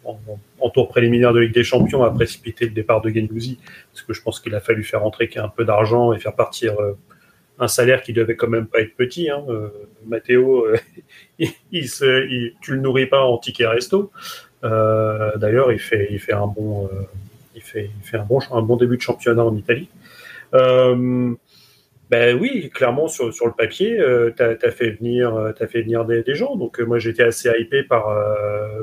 en, 0.03 0.19
en, 0.59 0.69
tour 0.69 0.89
préliminaire 0.89 1.31
de 1.31 1.39
Ligue 1.39 1.53
des 1.53 1.63
Champions 1.63 2.03
a 2.03 2.09
précipité 2.09 2.65
le 2.65 2.71
départ 2.71 3.01
de 3.01 3.09
Gendouzi, 3.09 3.59
parce 3.91 4.01
que 4.01 4.13
je 4.13 4.21
pense 4.21 4.39
qu'il 4.39 4.55
a 4.55 4.59
fallu 4.59 4.83
faire 4.83 5.05
entrer 5.05 5.29
un 5.35 5.49
peu 5.49 5.63
d'argent 5.63 6.13
et 6.13 6.19
faire 6.19 6.35
partir 6.35 6.75
un 7.59 7.67
salaire 7.67 8.01
qui 8.01 8.13
devait 8.13 8.35
quand 8.35 8.47
même 8.47 8.67
pas 8.67 8.81
être 8.81 8.95
petit. 8.95 9.29
Hein. 9.29 9.43
Euh, 9.49 9.69
Matteo, 10.05 10.65
euh, 10.65 10.77
il, 11.71 11.89
tu 12.61 12.71
le 12.71 12.79
nourris 12.79 13.07
pas 13.07 13.21
en 13.21 13.37
ticket 13.37 13.67
resto. 13.67 14.11
Euh, 14.63 15.35
d'ailleurs, 15.37 15.71
il 15.71 15.79
fait, 15.79 16.07
un 16.31 16.47
bon, 16.47 16.89
fait, 17.59 17.89
il 18.01 18.07
fait 18.07 18.17
un 18.17 18.61
bon, 18.61 18.77
début 18.77 18.97
de 18.97 19.01
championnat 19.01 19.43
en 19.43 19.55
Italie. 19.55 19.89
ben 20.51 22.37
oui, 22.39 22.69
clairement 22.73 23.07
sur, 23.07 23.33
sur 23.33 23.45
le 23.45 23.53
papier, 23.53 23.97
tu 24.37 24.43
as, 24.43 24.71
fait 24.71 24.91
venir, 24.91 25.35
as 25.35 25.67
fait 25.67 25.81
venir 25.81 26.05
des, 26.05 26.23
gens. 26.35 26.55
Donc 26.55 26.79
moi 26.79 26.97
j'étais 26.97 27.23
assez 27.23 27.51
hypé 27.59 27.83
par 27.83 28.15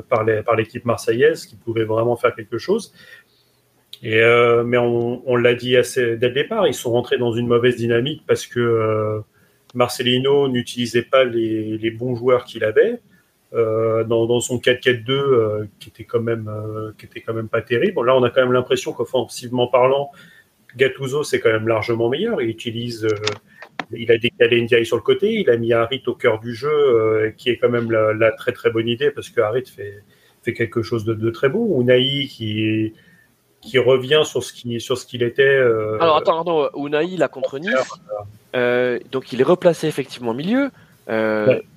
par 0.07 0.23
l'équipe 0.55 0.85
marseillaise 0.85 1.45
qui 1.45 1.55
pouvait 1.55 1.85
vraiment 1.85 2.15
faire 2.15 2.35
quelque 2.35 2.59
chose. 2.59 2.93
Euh, 4.03 4.63
mais 4.63 4.77
on, 4.77 5.35
l'a 5.35 5.53
dit 5.53 5.71
dès 5.71 6.15
le 6.15 6.29
départ, 6.29 6.67
ils 6.67 6.73
sont 6.73 6.91
rentrés 6.91 7.17
dans 7.17 7.33
une 7.33 7.47
mauvaise 7.47 7.75
dynamique 7.75 8.23
parce 8.27 8.47
que 8.47 8.59
euh, 8.59 9.19
Marcelino 9.75 10.47
n'utilisait 10.47 11.03
pas 11.03 11.23
les, 11.23 11.91
bons 11.91 12.15
joueurs 12.15 12.45
qu'il 12.45 12.63
avait. 12.63 12.99
Euh, 13.53 14.05
dans, 14.05 14.39
son 14.39 14.59
4-4-2 14.59 15.11
euh, 15.11 15.65
qui 15.77 15.89
était 15.89 16.05
quand 16.05 16.21
même 16.21 16.49
qui 16.97 17.05
était 17.05 17.21
quand 17.21 17.33
même 17.33 17.49
pas 17.49 17.61
terrible. 17.61 18.03
Là, 18.05 18.15
on 18.15 18.23
a 18.23 18.29
quand 18.29 18.41
même 18.41 18.53
l'impression 18.53 18.93
qu'offensivement 18.93 19.67
parlant, 19.67 20.09
Gattuso 20.77 21.23
c'est 21.23 21.39
quand 21.39 21.51
même 21.51 21.67
largement 21.67 22.09
meilleur. 22.09 22.41
Il 22.41 22.49
utilise, 22.49 23.07
il 23.91 24.09
a 24.11 24.17
décalé 24.17 24.61
Ndiaye 24.61 24.85
sur 24.85 24.95
le 24.95 25.01
côté, 25.03 25.33
il 25.33 25.49
a 25.49 25.57
mis 25.57 25.73
Harit 25.73 26.01
au 26.07 26.15
cœur 26.15 26.39
du 26.39 26.55
jeu, 26.55 27.33
qui 27.37 27.49
est 27.49 27.57
quand 27.57 27.69
même 27.69 27.91
la, 27.91 28.31
très 28.31 28.53
très 28.53 28.71
bonne 28.71 28.87
idée 28.87 29.11
parce 29.11 29.29
que 29.29 29.41
Harit 29.41 29.65
fait 29.65 30.01
fait 30.43 30.53
quelque 30.53 30.81
chose 30.81 31.05
de, 31.05 31.13
de 31.13 31.29
très 31.29 31.49
beau. 31.49 31.79
Unai 31.81 32.25
qui 32.27 32.93
qui 33.61 33.77
revient 33.77 34.21
sur 34.23 34.43
ce 34.43 34.51
qui 34.51 34.79
sur 34.81 34.97
ce 34.97 35.05
qu'il 35.05 35.23
était. 35.23 35.43
Euh, 35.43 35.97
Alors 35.99 36.17
attends, 36.17 36.41
attends, 36.41 36.69
Unai 36.75 37.15
là 37.17 37.27
contre 37.27 37.59
Nice, 37.59 37.71
euh, 38.55 38.99
donc 39.11 39.31
il 39.31 39.39
est 39.39 39.45
replacé 39.45 39.87
effectivement 39.87 40.31
au 40.31 40.33
milieu. 40.33 40.71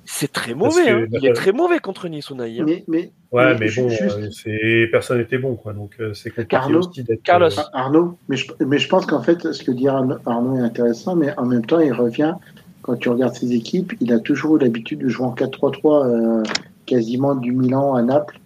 c'est 0.05 0.33
très 0.33 0.55
mauvais. 0.55 0.91
Hein. 0.91 1.07
Il 1.13 1.27
est 1.27 1.35
très 1.35 1.53
mauvais 1.53 1.79
contre 1.79 2.09
Nice, 2.09 2.31
Unai. 2.31 2.59
Hein. 2.59 2.65
Mais, 2.67 2.85
mais, 2.89 3.13
ouais, 3.33 3.57
mais, 3.59 3.69
bon, 3.71 3.89
c'est 4.33 4.89
personne 4.91 5.19
n'était 5.19 5.39
bon, 5.39 5.57
quoi. 5.57 5.75
Donc 5.75 5.97
c'est 6.15 6.31
compliqué 6.31 6.57
Arnaud, 6.57 6.91
Carlos. 7.23 7.51
Arnaud, 7.73 8.19
mais 8.29 8.37
je, 8.37 8.51
mais 8.61 8.79
je 8.79 8.89
pense 8.89 9.05
qu'en 9.07 9.23
fait, 9.23 9.53
ce 9.53 9.63
que 9.63 9.71
dit 9.71 9.89
Arnaud 9.89 10.57
est 10.57 10.63
intéressant, 10.63 11.15
mais 11.17 11.37
en 11.39 11.45
même 11.45 11.67
temps, 11.67 11.81
il 11.81 11.93
revient. 11.93 12.35
Quand 12.83 12.97
tu 12.97 13.09
regardes 13.09 13.35
ses 13.35 13.55
équipes, 13.55 13.95
il 14.01 14.13
a 14.13 14.19
toujours 14.19 14.57
eu 14.57 14.61
l'habitude 14.61 14.99
de 14.99 15.09
jouer 15.09 15.25
en 15.27 15.35
4-3-3, 15.35 16.47
quasiment 16.85 17.35
du 17.35 17.53
Milan 17.53 17.95
à 17.95 18.03
Naples. 18.03 18.39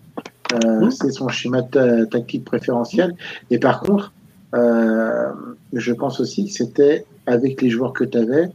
Mmh. 0.54 0.90
C'est 0.90 1.10
son 1.10 1.28
schéma 1.28 1.62
tactique 1.62 2.44
préférentiel. 2.44 3.14
Et 3.50 3.58
par 3.58 3.80
contre, 3.80 4.12
euh, 4.54 5.30
je 5.72 5.92
pense 5.92 6.20
aussi 6.20 6.46
que 6.46 6.52
c'était 6.52 7.04
avec 7.26 7.60
les 7.60 7.70
joueurs 7.70 7.92
que 7.92 8.04
tu 8.04 8.16
avais, 8.16 8.48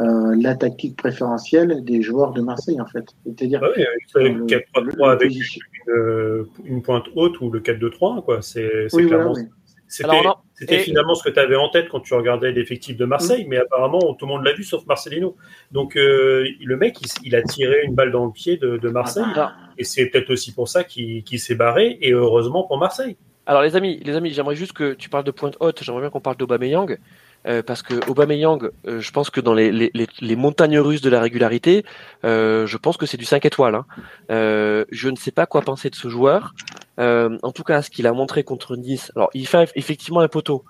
euh, 0.00 0.34
la 0.38 0.54
tactique 0.54 0.96
préférentielle 0.96 1.82
des 1.84 2.02
joueurs 2.02 2.32
de 2.32 2.42
Marseille, 2.42 2.80
en 2.80 2.86
fait. 2.86 3.04
C'est-à-dire. 3.24 3.60
Ah 3.62 3.68
oui, 3.76 4.32
le 4.32 4.46
4-3-3 4.46 5.10
avec 5.12 5.32
une, 5.32 6.46
une, 6.64 6.82
pointe 6.82 7.04
haute 7.14 7.40
ou 7.40 7.50
le 7.50 7.60
4-2-3, 7.60 8.24
quoi. 8.24 8.42
C'est 8.42 8.86
oui, 8.92 9.06
clairement. 9.06 9.32
Voilà, 9.32 9.48
C'était 9.90 10.78
finalement 10.78 11.14
ce 11.14 11.24
que 11.24 11.30
tu 11.30 11.40
avais 11.40 11.56
en 11.56 11.68
tête 11.68 11.88
quand 11.88 12.00
tu 12.00 12.14
regardais 12.14 12.52
l'effectif 12.52 12.96
de 12.96 13.04
Marseille, 13.04 13.44
mmh. 13.44 13.48
mais 13.48 13.56
apparemment 13.58 14.14
tout 14.14 14.26
le 14.26 14.32
monde 14.32 14.44
l'a 14.44 14.52
vu 14.52 14.62
sauf 14.62 14.86
Marcelino. 14.86 15.36
Donc 15.72 15.96
euh, 15.96 16.46
le 16.60 16.76
mec, 16.76 16.96
il, 17.24 17.34
a 17.34 17.42
tiré 17.42 17.82
une 17.82 17.94
balle 17.94 18.12
dans 18.12 18.24
le 18.24 18.32
pied 18.32 18.56
de, 18.56 18.76
de 18.76 18.88
Marseille, 18.88 19.24
ah 19.26 19.34
bah. 19.34 19.52
et 19.78 19.84
c'est 19.84 20.06
peut-être 20.06 20.30
aussi 20.30 20.52
pour 20.52 20.68
ça 20.68 20.84
qu'il 20.84 21.24
s'est 21.38 21.54
barré, 21.54 21.98
et 22.00 22.12
heureusement 22.12 22.62
pour 22.64 22.78
Marseille. 22.78 23.16
Alors 23.46 23.62
les 23.62 23.74
amis, 23.74 24.00
les 24.04 24.14
amis, 24.14 24.30
j'aimerais 24.30 24.54
juste 24.54 24.74
que 24.74 24.92
tu 24.92 25.08
parles 25.08 25.24
de 25.24 25.32
pointe 25.32 25.56
haute. 25.58 25.82
J'aimerais 25.82 26.02
bien 26.02 26.10
qu'on 26.10 26.20
parle 26.20 26.36
d'Aubameyang. 26.36 26.98
Euh, 27.46 27.62
parce 27.62 27.82
que 27.82 27.94
Aubameyang, 28.08 28.70
euh, 28.86 29.00
je 29.00 29.10
pense 29.12 29.30
que 29.30 29.40
dans 29.40 29.54
les, 29.54 30.36
montagnes 30.36 30.78
russes 30.78 31.00
de 31.00 31.08
la 31.08 31.20
régularité, 31.20 31.84
euh, 32.24 32.66
je 32.66 32.76
pense 32.76 32.96
que 32.96 33.06
c'est 33.06 33.16
du 33.16 33.24
5 33.24 33.44
étoiles. 33.46 33.74
Hein. 33.74 33.86
Euh, 34.30 34.84
je 34.90 35.08
ne 35.08 35.16
sais 35.16 35.30
pas 35.30 35.46
quoi 35.46 35.62
penser 35.62 35.88
de 35.90 35.94
ce 35.94 36.08
joueur. 36.08 36.54
En 36.98 37.52
tout 37.52 37.64
cas, 37.64 37.80
ce 37.80 37.88
qu'il 37.88 38.06
a 38.06 38.12
montré 38.12 38.44
contre 38.44 38.76
Nice, 38.76 39.10
alors 39.16 39.30
il 39.32 39.46
fait 39.46 39.72
effectivement 39.74 40.20
un 40.20 40.28
poteau, 40.28 40.64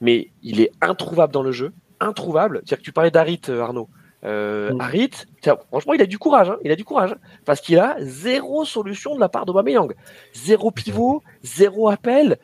mais 0.00 0.28
il 0.44 0.60
est 0.60 0.70
introuvable 0.80 1.32
dans 1.32 1.42
le 1.42 1.50
jeu, 1.50 1.72
introuvable. 1.98 2.58
C'est-à-dire 2.58 2.78
que 2.78 2.84
tu 2.84 2.92
parlais 2.92 3.10
d'Arit, 3.10 3.40
Arnaud. 3.48 3.88
Euh, 4.24 4.72
mm. 4.72 4.80
Harit, 4.80 5.10
franchement, 5.68 5.94
il 5.94 6.02
a 6.02 6.06
du 6.06 6.18
courage. 6.18 6.50
Hein, 6.50 6.58
il 6.64 6.70
a 6.70 6.76
du 6.76 6.84
courage 6.84 7.14
parce 7.44 7.60
qu'il 7.60 7.78
a 7.78 7.96
zéro 8.00 8.64
solution 8.64 9.14
de 9.14 9.20
la 9.20 9.28
part 9.28 9.46
d'Aubameyang. 9.46 9.94
Zéro 10.32 10.70
pivot, 10.70 11.22
zéro 11.42 11.88
appel. 11.88 12.38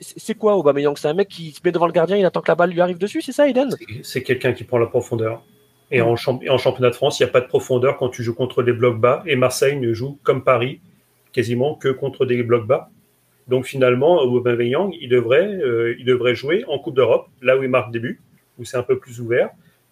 c'est 0.00 0.34
quoi 0.34 0.56
Aubameyang? 0.56 0.96
C'est 0.96 1.08
un 1.08 1.14
mec 1.14 1.28
qui 1.28 1.52
se 1.52 1.60
met 1.64 1.72
devant 1.72 1.86
le 1.86 1.92
gardien, 1.92 2.16
il 2.16 2.24
attend 2.24 2.40
que 2.40 2.50
la 2.50 2.54
balle 2.54 2.70
lui 2.70 2.80
arrive 2.80 2.98
dessus, 2.98 3.22
c'est 3.22 3.32
ça, 3.32 3.48
Eden? 3.48 3.74
C'est 4.02 4.22
quelqu'un 4.22 4.52
qui 4.52 4.64
prend 4.64 4.78
la 4.78 4.86
profondeur. 4.86 5.42
Et, 5.90 6.02
en, 6.02 6.12
en, 6.12 6.58
championnat 6.58 6.90
de 6.90 6.94
France, 6.94 7.18
il 7.18 7.22
n'y 7.22 7.30
a 7.30 7.32
pas 7.32 7.40
de 7.40 7.46
profondeur 7.46 7.96
quand 7.96 8.10
tu 8.10 8.22
joues 8.22 8.34
contre 8.34 8.62
des 8.62 8.74
blocs 8.74 9.00
bas. 9.00 9.22
Et 9.24 9.36
Marseille 9.36 9.78
ne 9.78 9.94
joue 9.94 10.18
comme 10.22 10.44
Paris, 10.44 10.80
quasiment 11.32 11.74
que 11.74 11.88
contre 11.88 12.26
des 12.26 12.42
blocs 12.42 12.66
bas. 12.66 12.90
Donc 13.46 13.64
finalement, 13.64 14.20
Aubameyang, 14.20 14.94
il 15.00 15.08
devrait, 15.08 15.46
euh, 15.46 15.96
il 15.98 16.04
devrait 16.04 16.34
jouer 16.34 16.66
en 16.68 16.78
Coupe 16.78 16.96
d'Europe, 16.96 17.28
là 17.40 17.56
où 17.56 17.62
il 17.62 17.70
marque 17.70 17.90
début, 17.90 18.20
où 18.58 18.66
c'est 18.66 18.76
un 18.76 18.82
peu 18.82 18.98
plus 18.98 19.22
ouvert 19.22 19.48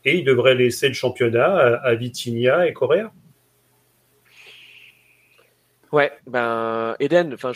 et 0.06 0.18
il 0.18 0.24
devrait 0.24 0.54
laisser 0.54 0.88
le 0.88 0.94
championnat 0.94 1.80
à, 1.82 1.94
Vitinia 1.96 2.66
et 2.66 2.72
Correa. 2.72 3.12
Ouais, 5.92 6.12
ben 6.26 6.94
Eden, 7.00 7.34
enfin, 7.34 7.52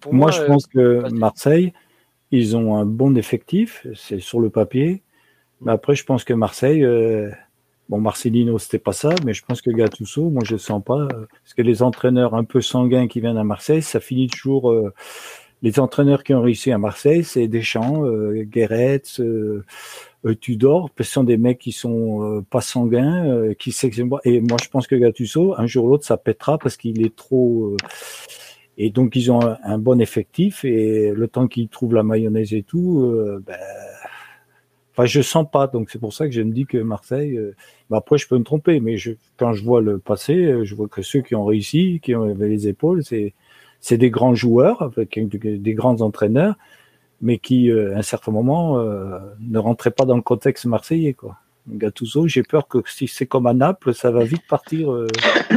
pour 0.00 0.14
moi, 0.14 0.30
je 0.30 0.42
pense 0.42 0.66
que 0.66 1.10
Marseille, 1.10 1.72
ils 2.30 2.56
ont 2.56 2.76
un 2.76 2.84
bon 2.84 3.16
effectif, 3.16 3.86
c'est 3.94 4.20
sur 4.20 4.38
le 4.38 4.50
papier. 4.50 5.02
Mais 5.60 5.72
après, 5.72 5.94
je 5.94 6.04
pense 6.04 6.24
que 6.24 6.34
Marseille, 6.34 6.84
euh, 6.84 7.30
bon, 7.88 8.00
Marcelino, 8.00 8.58
c'était 8.58 8.78
pas 8.78 8.92
ça, 8.92 9.14
mais 9.24 9.32
je 9.32 9.44
pense 9.44 9.62
que 9.62 9.70
Gattuso, 9.70 10.28
moi, 10.28 10.42
je 10.44 10.52
le 10.52 10.58
sens 10.58 10.82
pas, 10.84 11.08
parce 11.08 11.54
que 11.56 11.62
les 11.62 11.82
entraîneurs 11.82 12.34
un 12.34 12.44
peu 12.44 12.60
sanguins 12.60 13.08
qui 13.08 13.20
viennent 13.20 13.38
à 13.38 13.44
Marseille, 13.44 13.82
ça 13.82 14.00
finit 14.00 14.28
toujours. 14.28 14.70
Euh, 14.70 14.92
les 15.64 15.80
entraîneurs 15.80 16.24
qui 16.24 16.34
ont 16.34 16.42
réussi 16.42 16.70
à 16.72 16.78
Marseille, 16.78 17.24
c'est 17.24 17.48
Deschamps, 17.48 18.04
euh, 18.04 18.42
Guéret, 18.42 19.00
euh, 19.18 19.24
euh, 19.24 19.64
Tudor, 20.32 20.90
ce 20.96 21.04
sont 21.04 21.24
des 21.24 21.36
mecs 21.36 21.58
qui 21.58 21.72
sont 21.72 22.22
euh, 22.22 22.40
pas 22.48 22.62
sanguins, 22.62 23.26
euh, 23.26 23.54
qui 23.54 23.74
et 24.24 24.40
moi 24.40 24.56
je 24.62 24.68
pense 24.68 24.86
que 24.86 24.94
Gattuso, 24.94 25.54
un 25.58 25.66
jour 25.66 25.84
ou 25.84 25.88
l'autre, 25.90 26.06
ça 26.06 26.16
pètera 26.16 26.56
parce 26.56 26.76
qu'il 26.78 27.04
est 27.04 27.14
trop. 27.14 27.76
et 28.78 28.90
donc 28.90 29.16
ils 29.16 29.30
ont 29.30 29.40
un, 29.42 29.78
bon 29.78 30.00
effectif 30.00 30.64
et 30.64 31.10
le 31.10 31.28
temps 31.28 31.46
qu'ils 31.46 31.68
trouvent 31.68 31.94
la 31.94 32.02
mayonnaise 32.02 32.54
et 32.54 32.62
tout, 32.62 33.14
ben, 33.46 33.56
enfin 34.92 35.04
je 35.04 35.20
sens 35.20 35.46
pas. 35.50 35.66
Donc 35.66 35.90
c'est 35.90 35.98
pour 35.98 36.14
ça 36.14 36.26
que 36.26 36.32
je 36.32 36.40
me 36.40 36.52
dis 36.52 36.64
que 36.64 36.78
Marseille. 36.78 37.38
Ben, 37.90 37.98
après 37.98 38.16
je 38.16 38.26
peux 38.26 38.38
me 38.38 38.44
tromper, 38.44 38.80
mais 38.80 38.96
quand 39.36 39.52
je 39.52 39.62
vois 39.62 39.82
le 39.82 39.98
passé, 39.98 40.64
je 40.64 40.74
vois 40.74 40.88
que 40.88 41.02
ceux 41.02 41.20
qui 41.20 41.34
ont 41.34 41.44
réussi, 41.44 42.00
qui 42.02 42.14
ont 42.14 42.24
les 42.24 42.68
épaules, 42.68 43.04
c'est 43.04 43.34
c'est 43.80 43.98
des 43.98 44.08
grands 44.08 44.34
joueurs 44.34 44.80
avec 44.80 45.18
des 45.36 45.74
grands 45.74 46.00
entraîneurs 46.00 46.56
mais 47.20 47.38
qui, 47.38 47.70
euh, 47.70 47.94
à 47.94 47.98
un 47.98 48.02
certain 48.02 48.32
moment, 48.32 48.78
euh, 48.78 49.18
ne 49.40 49.58
rentrait 49.58 49.90
pas 49.90 50.04
dans 50.04 50.16
le 50.16 50.22
contexte 50.22 50.66
marseillais. 50.66 51.14
Quoi. 51.14 51.36
Gattuso, 51.68 52.28
j'ai 52.28 52.42
peur 52.42 52.68
que 52.68 52.78
si 52.86 53.08
c'est 53.08 53.26
comme 53.26 53.46
à 53.46 53.54
Naples, 53.54 53.94
ça 53.94 54.10
va 54.10 54.24
vite 54.24 54.46
partir. 54.48 54.92
Euh. 54.92 55.06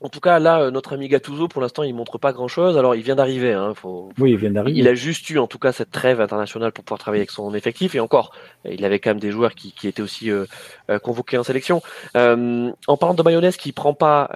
En 0.00 0.08
tout 0.08 0.20
cas, 0.20 0.38
là, 0.38 0.70
notre 0.70 0.92
ami 0.92 1.08
Gattuso, 1.08 1.48
pour 1.48 1.60
l'instant, 1.60 1.82
il 1.82 1.92
montre 1.92 2.18
pas 2.18 2.32
grand-chose. 2.32 2.78
Alors, 2.78 2.94
il 2.94 3.02
vient 3.02 3.16
d'arriver. 3.16 3.52
Hein, 3.52 3.74
faut... 3.74 4.10
Oui, 4.20 4.30
il 4.30 4.36
vient 4.36 4.52
d'arriver. 4.52 4.78
Il 4.78 4.86
a 4.86 4.94
juste 4.94 5.28
eu, 5.28 5.40
en 5.40 5.48
tout 5.48 5.58
cas, 5.58 5.72
cette 5.72 5.90
trêve 5.90 6.20
internationale 6.20 6.70
pour 6.70 6.84
pouvoir 6.84 7.00
travailler 7.00 7.22
avec 7.22 7.32
son 7.32 7.52
effectif. 7.52 7.96
Et 7.96 7.98
encore, 7.98 8.30
il 8.64 8.84
avait 8.84 9.00
quand 9.00 9.10
même 9.10 9.18
des 9.18 9.32
joueurs 9.32 9.56
qui, 9.56 9.72
qui 9.72 9.88
étaient 9.88 10.00
aussi 10.00 10.30
convoqués 11.02 11.36
en 11.36 11.42
sélection. 11.42 11.82
en 12.14 12.96
parlant 12.96 13.14
de 13.14 13.22
mayonnaise 13.24 13.56
qui 13.56 13.72
prend 13.72 13.92
pas 13.92 14.30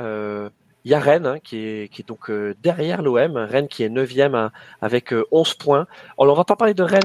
il 0.84 0.90
y 0.90 0.94
a 0.94 1.00
Rennes 1.00 1.26
hein, 1.26 1.38
qui, 1.42 1.58
est, 1.58 1.92
qui 1.92 2.02
est 2.02 2.08
donc 2.08 2.30
euh, 2.30 2.54
derrière 2.62 3.02
l'OM, 3.02 3.36
Rennes 3.36 3.68
qui 3.68 3.84
est 3.84 3.88
9e 3.88 4.34
hein, 4.34 4.50
avec 4.80 5.14
11 5.30 5.50
euh, 5.50 5.62
points. 5.62 5.86
Alors 6.18 6.34
on 6.34 6.36
va 6.36 6.44
pas 6.44 6.56
parler 6.56 6.74
de 6.74 6.82
Rennes 6.82 7.02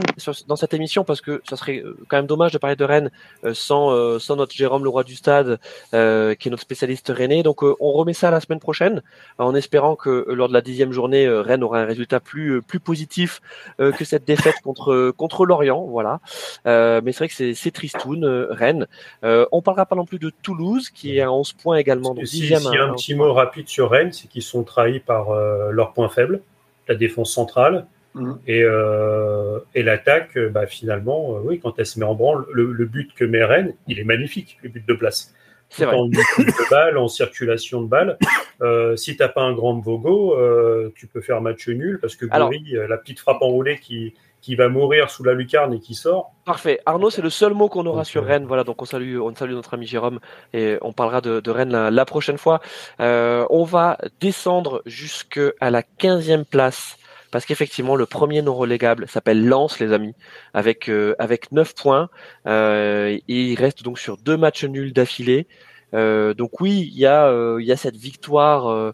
dans 0.48 0.56
cette 0.56 0.74
émission 0.74 1.04
parce 1.04 1.22
que 1.22 1.42
ça 1.48 1.58
serait 1.58 1.80
euh, 1.80 1.98
quand 2.08 2.18
même 2.18 2.28
dommage 2.28 2.52
de 2.52 2.58
parler 2.58 2.76
de 2.76 2.84
Rennes 2.84 3.12
sans, 3.54 4.20
sans 4.20 4.36
notre 4.36 4.54
Jérôme 4.54 4.84
Leroy 4.84 5.04
du 5.04 5.16
Stade 5.16 5.60
qui 5.92 5.96
est 5.96 6.50
notre 6.50 6.62
spécialiste 6.62 7.12
rennais. 7.16 7.44
Donc 7.44 7.64
on 7.64 7.92
remet 7.92 8.14
ça 8.14 8.32
la 8.32 8.40
semaine 8.40 8.60
prochaine 8.60 9.02
en 9.38 9.54
espérant 9.56 9.96
que 9.96 10.26
lors 10.30 10.48
de 10.48 10.54
la 10.54 10.62
dixième 10.62 10.92
journée, 10.92 11.28
Rennes 11.28 11.64
aura 11.64 11.80
un 11.80 11.86
résultat 11.86 12.20
plus, 12.20 12.62
plus 12.62 12.80
positif 12.80 13.42
que 13.78 14.06
cette 14.06 14.26
défaite 14.26 14.56
contre, 14.64 15.12
contre 15.16 15.46
Lorient. 15.46 15.86
Voilà. 15.86 16.20
mais 16.66 17.12
c'est 17.12 17.18
vrai 17.20 17.28
que 17.28 17.54
c'est 17.54 17.72
tristoun, 17.72 18.26
Rennes. 18.50 18.88
on 19.24 19.62
parlera 19.62 19.86
pas 19.86 19.96
non 19.96 20.06
plus 20.06 20.20
de 20.20 20.32
Toulouse 20.42 20.90
qui 20.90 21.18
est 21.18 21.22
à 21.22 21.32
11 21.32 21.54
points 21.54 21.78
également. 21.78 22.14
Donc 22.14 22.28
si, 22.28 22.42
dixième, 22.42 22.62
si 22.62 22.78
un 22.78 22.94
petit 22.94 23.16
mot 23.16 23.34
rapide 23.34 23.67
sur 23.70 23.92
Rennes, 23.92 24.12
c'est 24.12 24.28
qu'ils 24.28 24.44
sont 24.44 24.64
trahis 24.64 25.00
par 25.00 25.32
euh, 25.32 25.72
leur 25.72 25.94
point 25.94 26.10
faible, 26.10 26.42
la 26.88 26.96
défense 26.96 27.34
centrale. 27.34 27.86
Mm. 28.14 28.34
Et, 28.48 28.64
euh, 28.64 29.60
et 29.76 29.84
l'attaque, 29.84 30.38
euh, 30.38 30.50
bah, 30.50 30.66
finalement, 30.66 31.32
oui, 31.44 31.60
quand 31.60 31.78
elle 31.78 31.86
se 31.86 32.00
met 32.00 32.06
en 32.06 32.16
branle, 32.16 32.46
le, 32.52 32.86
but 32.86 33.14
que 33.14 33.26
met 33.26 33.44
Rennes, 33.44 33.74
il 33.88 34.00
est 34.00 34.04
magnifique, 34.04 34.58
le 34.64 34.70
but 34.70 34.88
de 34.88 34.94
place. 34.94 35.34
C'est 35.70 35.86
vrai. 35.86 35.96
En 35.96 36.08
de 36.08 36.70
balle, 36.70 36.98
en 36.98 37.10
circulation 37.10 37.82
de 37.82 37.88
balle. 37.88 38.18
si 38.96 39.18
t'as 39.18 39.28
pas 39.28 39.42
un 39.42 39.54
grand 39.54 39.78
Vogo, 39.80 40.38
tu 40.96 41.08
peux 41.08 41.20
faire 41.20 41.42
match 41.42 41.68
nul 41.68 42.00
parce 42.00 42.16
que 42.16 42.26
Gori, 42.26 42.74
la 42.88 42.98
petite 42.98 43.20
frappe 43.20 43.42
enroulée 43.42 43.78
qui, 43.78 44.14
qui 44.42 44.56
va 44.56 44.70
mourir 44.70 45.10
sous 45.10 45.24
la 45.24 45.34
lucarne 45.34 45.74
et 45.74 45.80
qui 45.80 45.96
sort. 45.96 46.32
Parfait. 46.46 46.80
Arnaud, 46.86 47.10
c'est 47.10 47.22
le 47.22 47.30
seul 47.30 47.54
mot 47.54 47.70
qu'on 47.70 47.86
aura 47.86 48.04
sur 48.04 48.24
Rennes. 48.24 48.46
Voilà, 48.46 48.64
donc 48.64 48.82
on 48.82 48.86
salue, 48.86 49.20
on 49.20 49.36
salue 49.36 49.54
notre 49.54 49.74
ami 49.74 49.88
Jérôme 49.88 50.20
et 50.54 50.78
on 50.82 50.94
parlera 50.94 51.22
de, 51.22 51.50
Rennes 51.50 51.90
la, 51.90 52.06
prochaine 52.06 52.38
fois. 52.38 52.62
Euh, 53.00 53.46
on 53.50 53.64
va 53.64 53.98
descendre 54.20 54.82
jusqu'à 54.86 55.52
la 55.70 55.82
15e 55.82 56.46
place 56.46 56.98
parce 57.32 57.46
qu'effectivement 57.46 57.96
le 57.96 58.06
premier 58.06 58.42
non 58.42 58.56
relégable 58.56 59.08
s'appelle 59.08 59.46
Lens 59.46 59.80
les 59.80 59.92
amis 59.92 60.16
avec 60.54 60.90
euh, 60.90 61.14
avec 61.20 61.52
9 61.52 61.76
points 61.76 62.10
euh, 62.46 63.10
et 63.10 63.22
il 63.28 63.56
reste 63.56 63.84
donc 63.84 64.00
sur 64.00 64.18
deux 64.18 64.38
matchs 64.38 64.64
nuls 64.64 64.94
d'affilée 64.94 65.48
donc 65.92 66.62
oui 66.62 66.90
il 66.94 66.98
y 66.98 67.06
a 67.06 67.30
il 67.60 67.66
y 67.66 67.72
a 67.72 67.78
cette 67.78 67.96
victoire 67.96 68.68
euh, 68.68 68.94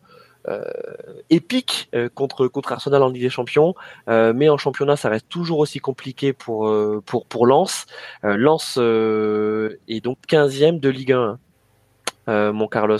épique 1.29 1.89
euh, 1.95 2.09
contre 2.13 2.47
contre 2.47 2.73
Arsenal 2.73 3.01
en 3.01 3.09
Ligue 3.09 3.23
des 3.23 3.29
Champions, 3.29 3.75
euh, 4.09 4.33
mais 4.33 4.49
en 4.49 4.57
championnat 4.57 4.95
ça 4.95 5.09
reste 5.09 5.29
toujours 5.29 5.59
aussi 5.59 5.79
compliqué 5.79 6.33
pour 6.33 6.71
pour 7.05 7.25
pour 7.25 7.47
Lens. 7.47 7.85
Lens 8.23 8.77
est 8.77 10.03
donc 10.03 10.17
15e 10.27 10.79
de 10.79 10.89
Ligue 10.89 11.15
1, 12.27 12.51
mon 12.51 12.67
Carlos. 12.67 12.97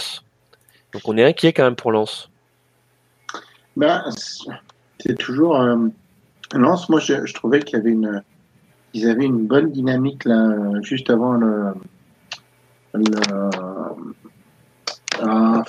Donc 0.93 1.01
on 1.05 1.17
est 1.17 1.23
inquiet 1.23 1.53
quand 1.53 1.63
même 1.63 1.75
pour 1.75 1.91
Lens. 1.91 2.29
Ben, 3.75 4.03
c'est 4.99 5.17
toujours 5.17 5.57
Lens. 6.53 6.89
Moi, 6.89 6.99
je, 6.99 7.33
trouvais 7.33 7.59
qu'il 7.61 7.79
avait 7.79 7.89
une, 7.91 8.21
ils 8.93 9.09
avaient 9.09 9.25
une 9.25 9.47
bonne 9.47 9.71
dynamique 9.71 10.25
là, 10.25 10.55
juste 10.81 11.09
avant 11.09 11.33
le, 11.33 11.73
le, 12.93 13.49
ah, 15.21 15.63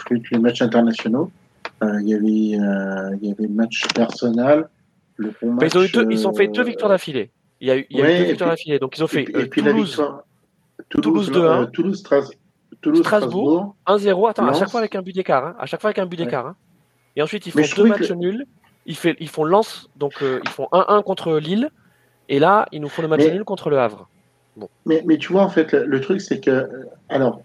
internationaux. 0.61 1.31
Euh, 1.83 2.01
il 2.01 2.09
y 2.09 2.15
avait 2.15 2.65
euh, 2.65 3.17
il 3.21 3.29
y 3.29 3.33
avait 3.33 3.45
le 3.45 3.55
match 3.55 3.87
personnel. 3.95 4.69
Le 5.17 5.33
ils, 5.43 5.79
ont 5.79 6.11
ils 6.11 6.29
ont 6.29 6.35
fait 6.35 6.49
deux 6.49 6.65
victoires 6.65 6.91
d'affilée. 6.91 7.31
Il 7.61 7.69
y 7.69 7.71
a 7.71 7.79
eu, 7.79 7.87
il 7.91 7.99
y 7.99 8.03
a 8.03 8.15
eu 8.15 8.19
deux 8.19 8.25
victoires 8.31 8.51
d'affilée. 8.51 8.79
Donc 8.79 8.97
ils 8.97 9.05
ont 9.05 9.09
fait 9.09 9.23
et, 9.23 9.47
puis, 9.47 9.63
Toulouse, 9.63 9.97
la 9.99 10.05
victoire, 10.05 10.25
Toulouse, 10.89 11.31
2-1. 11.31 11.71
Toulouse, 12.81 13.03
Strasbourg, 13.03 13.77
1-0. 13.87 14.31
Attends, 14.31 14.47
à 14.47 14.53
chaque 14.53 14.71
fois 14.71 14.81
avec 14.81 14.95
un 14.95 15.03
but 15.03 15.15
d'écart. 15.15 15.47
Hein. 15.47 15.57
À 15.59 15.67
chaque 15.67 15.81
fois 15.81 15.89
avec 15.89 15.99
un 15.99 16.07
but 16.07 16.17
d'écart. 16.17 16.47
Hein. 16.47 16.57
Et 17.17 17.23
ensuite, 17.23 17.47
ils 17.47 17.53
font 17.53 17.63
deux 17.77 17.89
matchs 17.89 18.11
nuls. 18.13 18.47
Ils, 18.87 18.97
fait, 18.97 19.17
ils 19.19 19.29
font 19.29 19.45
lance, 19.45 19.89
donc 19.97 20.13
euh, 20.21 20.41
ils 20.45 20.51
font 20.51 20.69
1-1 20.71 21.03
contre 21.05 21.39
Lille. 21.39 21.71
Et 22.29 22.39
là, 22.39 22.67
ils 22.71 22.83
nous 22.83 22.91
font 22.91 23.01
le 23.01 23.09
match 23.09 23.25
nul 23.25 23.45
contre 23.45 23.71
le 23.71 23.79
Havre. 23.79 24.09
Bon. 24.57 24.69
Mais, 24.85 25.03
mais, 25.07 25.17
tu 25.17 25.33
vois, 25.33 25.43
en 25.43 25.49
fait, 25.49 25.73
le, 25.73 26.01
truc, 26.01 26.21
c'est 26.21 26.41
que. 26.41 26.69
Alors, 27.09 27.41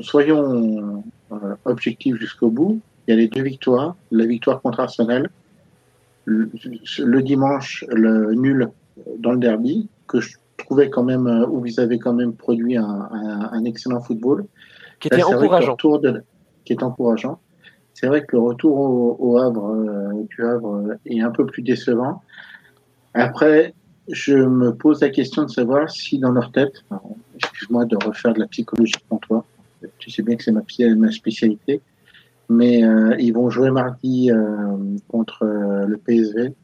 soyons 0.00 1.04
euh, 1.32 1.54
objectifs 1.64 2.16
jusqu'au 2.16 2.50
bout. 2.50 2.80
Il 3.06 3.14
y 3.14 3.14
a 3.14 3.16
les 3.16 3.28
deux 3.28 3.42
victoires. 3.42 3.96
La 4.10 4.26
victoire 4.26 4.60
contre 4.60 4.80
Arsenal. 4.80 5.30
Le, 6.24 6.50
le 6.98 7.22
dimanche, 7.22 7.84
le 7.88 8.34
nul 8.34 8.70
dans 9.18 9.32
le 9.32 9.38
derby, 9.38 9.88
que 10.06 10.20
je 10.20 10.36
trouvais 10.56 10.90
quand 10.90 11.02
même, 11.02 11.26
euh, 11.26 11.46
où 11.46 11.66
ils 11.66 11.80
avaient 11.80 11.98
quand 11.98 12.14
même 12.14 12.34
produit 12.34 12.76
un, 12.76 13.08
un, 13.52 13.64
excellent 13.64 14.00
football. 14.00 14.46
Qui 15.00 15.08
était 15.08 15.22
encourageant. 15.22 15.76
qui 16.64 16.72
est 16.72 16.82
encourageant. 16.82 17.38
C'est 17.92 18.06
vrai 18.06 18.22
que 18.22 18.36
le 18.36 18.42
retour 18.42 19.20
au, 19.20 19.38
Havre, 19.38 19.70
euh, 19.70 20.26
du 20.30 20.44
Havre 20.44 20.76
euh, 20.76 20.98
est 21.06 21.20
un 21.20 21.30
peu 21.30 21.46
plus 21.46 21.62
décevant. 21.62 22.22
Après, 23.12 23.74
je 24.08 24.34
me 24.34 24.74
pose 24.74 25.00
la 25.00 25.10
question 25.10 25.44
de 25.44 25.50
savoir 25.50 25.90
si 25.90 26.18
dans 26.18 26.32
leur 26.32 26.50
tête, 26.50 26.84
excuse-moi 27.36 27.84
de 27.84 27.96
refaire 28.04 28.34
de 28.34 28.40
la 28.40 28.46
psychologie 28.48 28.94
pour 29.08 29.20
toi, 29.20 29.44
tu 29.98 30.10
sais 30.10 30.22
bien 30.22 30.36
que 30.36 30.42
c'est 30.42 30.52
ma, 30.52 30.62
ma, 30.96 31.12
spécialité, 31.12 31.80
mais 32.48 32.82
ils 33.18 33.32
vont 33.32 33.50
jouer 33.50 33.70
mardi 33.70 34.30
contre 35.08 35.44
le 35.44 35.96
PSV. 35.96 36.54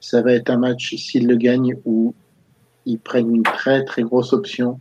Ça 0.00 0.22
va 0.22 0.32
être 0.32 0.50
un 0.50 0.58
match, 0.58 0.94
s'ils 0.96 1.26
le 1.26 1.36
gagnent, 1.36 1.76
où 1.84 2.14
ils 2.86 2.98
prennent 2.98 3.34
une 3.34 3.42
très 3.42 3.84
très 3.84 4.02
grosse 4.02 4.32
option 4.32 4.80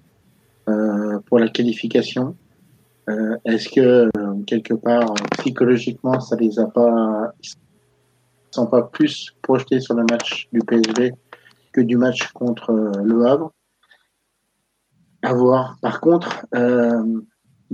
euh, 0.69 1.19
pour 1.26 1.39
la 1.39 1.49
qualification. 1.49 2.36
Euh, 3.09 3.38
Est-ce 3.45 3.69
que 3.69 4.09
euh, 4.17 4.43
quelque 4.47 4.73
part 4.73 5.13
psychologiquement 5.39 6.19
ça 6.19 6.36
les 6.38 6.57
a 6.59 6.65
pas, 6.65 7.34
ils 7.43 7.51
sont 8.51 8.67
pas 8.67 8.84
plus 8.84 9.36
projetés 9.41 9.80
sur 9.80 9.95
le 9.95 10.03
match 10.09 10.47
du 10.53 10.59
PSV 10.59 11.11
que 11.73 11.82
du 11.82 11.97
match 11.97 12.32
contre 12.34 12.71
euh, 12.71 12.91
le 13.03 13.26
Havre? 13.26 13.51
À 15.21 15.34
voir. 15.34 15.78
Par 15.82 16.01
contre, 16.01 16.45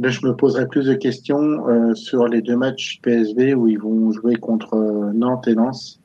euh, 0.04 0.10
je 0.10 0.26
me 0.26 0.36
poserai 0.36 0.68
plus 0.68 0.86
de 0.86 0.94
questions 0.94 1.68
euh, 1.68 1.94
sur 1.96 2.28
les 2.28 2.42
deux 2.42 2.56
matchs 2.56 3.00
PSV 3.02 3.54
où 3.54 3.68
ils 3.68 3.80
vont 3.80 4.12
jouer 4.12 4.36
contre 4.36 4.76
Nantes 5.14 5.48
et 5.48 5.54
Lens. 5.54 6.00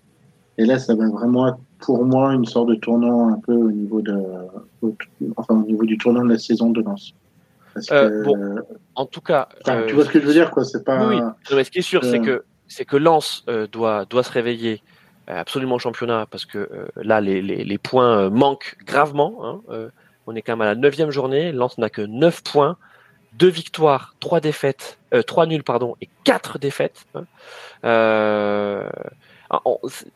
Et 0.59 0.65
là, 0.65 0.79
ça 0.79 0.95
va 0.95 1.09
vraiment 1.09 1.49
être 1.49 1.59
pour 1.79 2.05
moi 2.05 2.33
une 2.33 2.47
sorte 2.47 2.69
de 2.69 2.75
tournant 2.75 3.29
un 3.29 3.39
peu 3.39 3.53
au 3.53 3.71
niveau 3.71 4.01
de, 4.01 4.17
enfin 5.37 5.55
au 5.55 5.67
niveau 5.67 5.85
du 5.85 5.99
tournant 5.99 6.25
de 6.25 6.31
la 6.31 6.39
saison 6.39 6.71
de 6.71 6.81
Lens. 6.83 7.15
Euh, 7.93 8.23
bon, 8.23 8.57
en 8.95 9.07
tout 9.07 9.21
cas, 9.21 9.49
tu 9.87 9.95
vois 9.95 10.05
ce 10.05 10.11
que 10.11 10.21
je 10.21 10.27
veux 10.27 10.33
dire, 10.33 10.51
quoi. 10.51 10.65
C'est 10.65 10.85
pas. 10.85 11.07
Oui, 11.07 11.21
mais 11.53 11.65
ce 11.65 11.71
qui 11.71 11.79
est 11.79 11.83
sûr, 11.83 12.05
c'est 12.05 12.21
que 12.21 12.45
c'est 12.69 12.85
que 12.85 12.97
Lens 12.97 13.45
euh, 13.49 13.67
doit 13.67 14.05
doit 14.07 14.23
se 14.23 14.33
réveiller 14.33 14.83
euh, 15.29 15.39
absolument 15.39 15.77
au 15.77 15.79
championnat 15.79 16.27
parce 16.31 16.47
que 16.47 16.69
là 16.97 17.21
les, 17.21 17.43
les, 17.43 17.65
les, 17.65 17.79
points 17.79 18.31
manquent 18.31 18.77
gravement. 18.85 19.63
Hein, 19.69 19.89
on 20.27 20.35
est 20.35 20.43
quand 20.43 20.55
même 20.55 20.63
à 20.63 20.67
la 20.67 20.75
neuvième 20.75 21.11
journée. 21.11 21.53
Lens 21.53 21.79
n'a 21.79 21.91
que 21.91 22.03
9 22.03 22.43
points, 22.43 22.77
deux 23.39 23.49
victoires, 23.49 24.15
trois 24.21 24.41
défaites, 24.41 24.99
trois 25.27 25.47
nuls 25.47 25.65
pardon 25.65 25.97
et 26.01 26.09
quatre 26.25 26.59
défaites. 26.59 27.05
Hein. 27.15 27.25
Ah, 29.49 29.61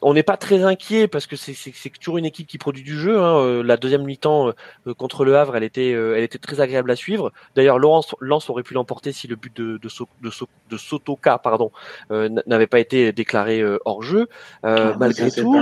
on 0.02 0.14
n'est 0.14 0.24
pas 0.24 0.36
très 0.36 0.64
inquiet 0.64 1.06
parce 1.06 1.26
que 1.26 1.36
c'est 1.36 1.90
toujours 2.00 2.18
une 2.18 2.24
équipe 2.24 2.48
qui 2.48 2.58
produit 2.58 2.82
du 2.82 2.98
jeu. 2.98 3.20
Hein. 3.20 3.36
Euh, 3.36 3.62
la 3.62 3.76
deuxième 3.76 4.02
mi-temps 4.02 4.48
euh, 4.48 4.94
contre 4.94 5.24
le 5.24 5.36
Havre, 5.36 5.56
elle 5.56 5.62
était, 5.62 5.92
euh, 5.92 6.16
elle 6.16 6.24
était 6.24 6.38
très 6.38 6.60
agréable 6.60 6.90
à 6.90 6.96
suivre. 6.96 7.32
D'ailleurs, 7.54 7.78
Laurence 7.78 8.14
Lance 8.20 8.50
aurait 8.50 8.64
pu 8.64 8.74
l'emporter 8.74 9.12
si 9.12 9.28
le 9.28 9.36
but 9.36 9.56
de, 9.56 9.78
de, 9.78 9.88
de, 10.22 10.30
de 10.70 10.76
Sotoka 10.76 11.38
pardon, 11.38 11.70
n'avait 12.10 12.66
pas 12.66 12.80
été 12.80 13.12
déclaré 13.12 13.62
hors 13.84 14.02
jeu. 14.02 14.28
Ah, 14.62 14.94
malgré 14.98 15.30
tout, 15.30 15.54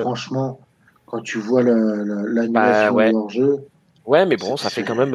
franchement, 0.00 0.60
quand 1.06 1.20
tu 1.20 1.38
vois 1.38 1.62
l'annulation 1.62 2.52
bah, 2.52 2.90
ouais. 2.90 3.12
hors 3.14 3.30
jeu. 3.30 3.68
Ouais, 4.04 4.26
mais 4.26 4.36
bon, 4.36 4.56
ça 4.56 4.70
fait 4.70 4.82
quand 4.82 4.94
même, 4.94 5.12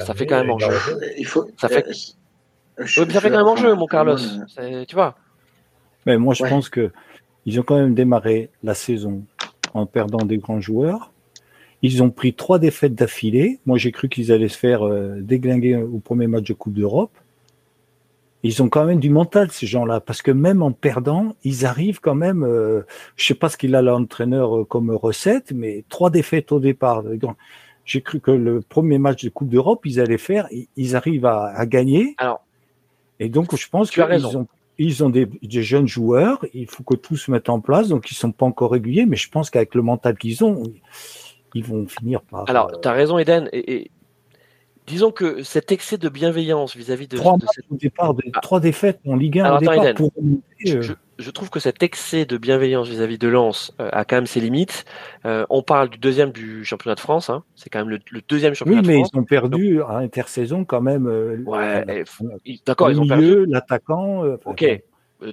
ça 0.00 0.14
fait 0.14 0.26
quand 0.26 0.40
même 0.40 0.50
hors 0.50 0.60
jeu. 0.60 1.00
Il 1.18 1.26
faut, 1.26 1.50
ça 1.58 1.68
fait, 1.68 1.86
ça 1.92 3.20
fait 3.20 3.30
quand 3.30 3.36
même 3.36 3.46
hors 3.46 3.56
jeu, 3.56 3.74
mon 3.74 3.86
Carlos. 3.86 4.16
Tu 4.88 4.94
vois. 4.94 5.16
Mais 6.06 6.16
moi, 6.16 6.34
je 6.34 6.44
pense 6.44 6.68
que 6.68 6.90
ils 7.46 7.58
ont 7.60 7.62
quand 7.62 7.78
même 7.78 7.94
démarré 7.94 8.50
la 8.62 8.74
saison 8.74 9.24
en 9.74 9.86
perdant 9.86 10.24
des 10.24 10.38
grands 10.38 10.60
joueurs. 10.60 11.12
Ils 11.82 12.02
ont 12.02 12.10
pris 12.10 12.34
trois 12.34 12.58
défaites 12.58 12.94
d'affilée. 12.94 13.58
Moi, 13.64 13.78
j'ai 13.78 13.92
cru 13.92 14.08
qu'ils 14.08 14.32
allaient 14.32 14.48
se 14.48 14.58
faire 14.58 14.86
euh, 14.86 15.16
déglinguer 15.20 15.76
au 15.76 15.98
premier 15.98 16.26
match 16.26 16.44
de 16.44 16.52
Coupe 16.52 16.74
d'Europe. 16.74 17.12
Ils 18.42 18.62
ont 18.62 18.68
quand 18.68 18.84
même 18.84 19.00
du 19.00 19.10
mental, 19.10 19.50
ces 19.50 19.66
gens-là, 19.66 20.00
parce 20.00 20.22
que 20.22 20.30
même 20.30 20.62
en 20.62 20.72
perdant, 20.72 21.34
ils 21.44 21.66
arrivent 21.66 22.00
quand 22.00 22.14
même. 22.14 22.42
Euh, 22.42 22.82
je 23.16 23.26
sais 23.26 23.34
pas 23.34 23.48
ce 23.48 23.56
qu'il 23.56 23.74
a 23.74 23.82
l'entraîneur 23.82 24.60
euh, 24.60 24.64
comme 24.64 24.90
recette, 24.90 25.52
mais 25.52 25.84
trois 25.88 26.10
défaites 26.10 26.52
au 26.52 26.60
départ. 26.60 27.02
J'ai 27.84 28.02
cru 28.02 28.20
que 28.20 28.30
le 28.30 28.60
premier 28.60 28.98
match 28.98 29.24
de 29.24 29.30
Coupe 29.30 29.48
d'Europe, 29.48 29.84
ils 29.84 30.00
allaient 30.00 30.18
faire. 30.18 30.48
Ils 30.76 30.96
arrivent 30.96 31.26
à, 31.26 31.46
à 31.46 31.66
gagner. 31.66 32.14
Alors, 32.18 32.42
et 33.18 33.28
donc, 33.28 33.54
je 33.54 33.68
pense 33.68 33.90
qu'ils 33.90 34.26
ont 34.26 34.46
ils 34.82 35.04
ont 35.04 35.10
des, 35.10 35.28
jeunes 35.42 35.86
joueurs, 35.86 36.44
il 36.54 36.66
faut 36.66 36.82
que 36.82 36.94
tout 36.94 37.18
se 37.18 37.30
mette 37.30 37.50
en 37.50 37.60
place, 37.60 37.88
donc 37.88 38.10
ils 38.10 38.14
sont 38.14 38.32
pas 38.32 38.46
encore 38.46 38.72
réguliers, 38.72 39.04
mais 39.04 39.16
je 39.16 39.28
pense 39.28 39.50
qu'avec 39.50 39.74
le 39.74 39.82
mental 39.82 40.16
qu'ils 40.16 40.42
ont, 40.42 40.62
ils 41.54 41.62
vont 41.62 41.86
finir 41.86 42.22
par. 42.22 42.48
Alors, 42.48 42.70
euh, 42.72 42.78
tu 42.80 42.88
as 42.88 42.92
raison, 42.92 43.18
Eden, 43.18 43.50
et, 43.52 43.90
disons 44.86 45.10
que 45.10 45.42
cet 45.42 45.70
excès 45.70 45.98
de 45.98 46.08
bienveillance 46.08 46.74
vis-à-vis 46.74 47.08
de. 47.08 47.18
Trois, 47.18 47.36
au 47.70 47.76
départ, 47.76 48.14
ah. 48.32 48.40
trois 48.40 48.58
défaites 48.58 49.00
en 49.06 49.16
Ligue 49.16 49.40
1 49.40 49.56
au 49.56 49.58
départ 49.58 49.94
pour 49.94 50.12
je 50.64 50.94
trouve 51.28 51.50
que 51.50 51.60
cet 51.60 51.82
excès 51.82 52.24
de 52.24 52.38
bienveillance 52.38 52.88
vis-à-vis 52.88 53.18
de 53.18 53.28
Lens 53.28 53.74
euh, 53.78 53.90
a 53.92 54.06
quand 54.06 54.16
même 54.16 54.26
ses 54.26 54.40
limites. 54.40 54.86
Euh, 55.26 55.44
on 55.50 55.62
parle 55.62 55.90
du 55.90 55.98
deuxième 55.98 56.32
du 56.32 56.64
championnat 56.64 56.94
de 56.94 57.00
France, 57.00 57.28
hein. 57.28 57.44
c'est 57.56 57.68
quand 57.68 57.80
même 57.80 57.90
le, 57.90 58.20
deuxième 58.26 58.54
championnat 58.54 58.80
de 58.80 58.86
France. 58.86 58.96
Oui, 58.96 59.02
mais 59.02 59.10
ils 59.12 59.18
ont 59.18 59.24
perdu 59.24 59.82
à 59.82 59.96
intersaison 59.96 60.64
quand 60.64 60.80
même. 60.80 61.06
Euh, 61.06 61.36
ouais, 61.44 62.04
d'accord, 62.64 62.90
ils 62.90 62.98
ont 62.98 63.06
perdu. 63.06 63.44
L'attaquant. 63.46 64.24
ok, 64.46 64.64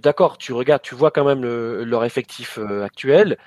d'accord, 0.03 0.37
tu 0.37 0.51
regardes, 0.51 0.81
tu 0.81 0.93
vois 0.93 1.11
quand 1.11 1.23
même 1.23 1.43
leur 1.43 2.03
effectif 2.03 2.59
actuel. 2.83 3.37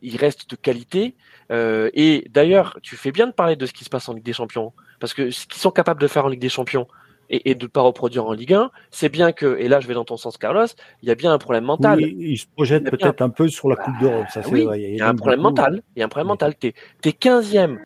il 0.00 0.16
reste 0.16 0.48
de 0.48 0.56
qualité. 0.56 1.14
et 1.50 2.24
d'ailleurs, 2.30 2.78
tu 2.82 2.96
fais 2.96 3.12
bien 3.12 3.26
de 3.26 3.32
parler 3.32 3.56
de 3.56 3.66
ce 3.66 3.74
qui 3.74 3.84
se 3.84 3.90
passe 3.90 4.08
en 4.08 4.14
Ligue 4.14 4.24
des 4.24 4.32
Champions, 4.32 4.72
parce 4.98 5.12
que 5.12 5.30
ce 5.30 5.46
qu'ils 5.46 5.60
sont 5.60 5.70
capables 5.70 6.00
de 6.00 6.06
faire 6.06 6.24
en 6.24 6.28
Ligue 6.28 6.40
des 6.40 6.48
Champions, 6.48 6.86
et, 7.30 7.54
de 7.54 7.64
ne 7.64 7.68
pas 7.68 7.80
reproduire 7.80 8.26
en 8.26 8.32
Ligue 8.32 8.54
1, 8.54 8.70
c'est 8.90 9.08
bien 9.08 9.32
que, 9.32 9.58
et 9.58 9.68
là 9.68 9.80
je 9.80 9.88
vais 9.88 9.94
dans 9.94 10.04
ton 10.04 10.16
sens 10.16 10.36
Carlos, 10.36 10.66
il 11.02 11.08
y 11.08 11.12
a 11.12 11.14
bien 11.14 11.32
un 11.32 11.38
problème 11.38 11.64
mental. 11.64 11.98
Oui, 11.98 12.16
il 12.18 12.38
se 12.38 12.46
projette 12.46 12.90
peut-être 12.90 13.22
un... 13.22 13.30
peu 13.30 13.48
sur 13.48 13.68
la 13.68 13.76
Coupe 13.76 13.98
d'Europe, 14.00 14.26
ça 14.32 14.40
bah 14.40 14.48
oui, 14.52 14.66
Il 14.76 14.96
y 14.96 15.00
a, 15.00 15.08
un 15.08 15.14
problème 15.14 15.40
mental, 15.40 15.82
il 15.96 16.00
y 16.00 16.02
a 16.02 16.06
un 16.06 16.08
problème 16.08 16.28
mental. 16.28 16.54
Tu 16.58 16.68
es, 16.68 17.10
15e 17.10 17.78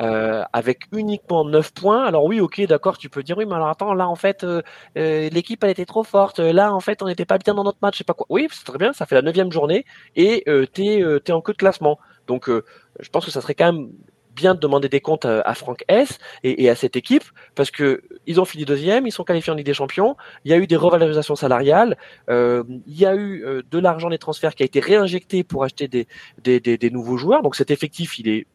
euh, 0.00 0.42
avec 0.52 0.84
uniquement 0.92 1.44
9 1.44 1.72
points. 1.72 2.04
Alors 2.04 2.24
oui, 2.24 2.40
ok, 2.40 2.66
d'accord, 2.66 2.98
tu 2.98 3.08
peux 3.08 3.22
dire 3.22 3.38
oui, 3.38 3.46
mais 3.46 3.54
alors 3.54 3.68
attends, 3.68 3.94
là 3.94 4.08
en 4.08 4.16
fait, 4.16 4.42
euh, 4.42 4.62
euh, 4.98 5.28
l'équipe 5.30 5.62
elle 5.62 5.70
était 5.70 5.84
trop 5.84 6.02
forte. 6.02 6.38
Là 6.38 6.72
en 6.72 6.80
fait, 6.80 7.02
on 7.02 7.06
n'était 7.06 7.26
pas 7.26 7.38
bien 7.38 7.54
dans 7.54 7.64
notre 7.64 7.78
match, 7.82 7.94
je 7.94 7.98
sais 7.98 8.04
pas 8.04 8.14
quoi. 8.14 8.26
Oui, 8.28 8.48
c'est 8.50 8.64
très 8.64 8.78
bien, 8.78 8.92
ça 8.92 9.06
fait 9.06 9.14
la 9.14 9.22
neuvième 9.22 9.52
journée 9.52 9.84
et 10.16 10.44
tu 10.72 10.82
es, 10.84 11.32
en 11.32 11.40
queue 11.40 11.52
de 11.52 11.58
classement. 11.58 11.98
Donc 12.26 12.48
je 12.48 13.08
pense 13.10 13.24
que 13.24 13.30
ça 13.30 13.40
serait 13.40 13.54
quand 13.54 13.72
même 13.72 13.90
bien 14.34 14.54
de 14.54 14.60
demander 14.60 14.88
des 14.88 15.00
comptes 15.00 15.24
à, 15.24 15.54
Franck 15.54 15.84
S 15.88 16.18
et, 16.42 16.68
à 16.68 16.74
cette 16.74 16.96
équipe 16.96 17.24
parce 17.54 17.70
que 17.70 18.02
ils 18.26 18.40
ont 18.40 18.44
fini 18.44 18.64
deuxième, 18.64 19.06
ils 19.06 19.12
sont 19.12 19.24
qualifiés 19.24 19.52
en 19.52 19.56
Ligue 19.56 19.66
des 19.66 19.74
Champions. 19.74 20.16
Il 20.44 20.50
y 20.50 20.54
a 20.54 20.58
eu 20.58 20.66
des 20.66 20.76
revalorisations 20.76 21.36
salariales, 21.36 21.96
euh, 22.28 22.64
il 22.86 22.98
y 22.98 23.06
a 23.06 23.14
eu 23.14 23.44
euh, 23.44 23.62
de 23.70 23.78
l'argent 23.78 24.10
des 24.10 24.18
transferts 24.18 24.54
qui 24.54 24.62
a 24.62 24.66
été 24.66 24.80
réinjecté 24.80 25.44
pour 25.44 25.64
acheter 25.64 25.88
des, 25.88 26.06
des, 26.42 26.60
des, 26.60 26.90
nouveaux 26.90 27.16
joueurs. 27.16 27.42
Donc 27.42 27.56
cet 27.56 27.70
effectif, 27.70 28.18
il 28.18 28.28
est 28.28 28.46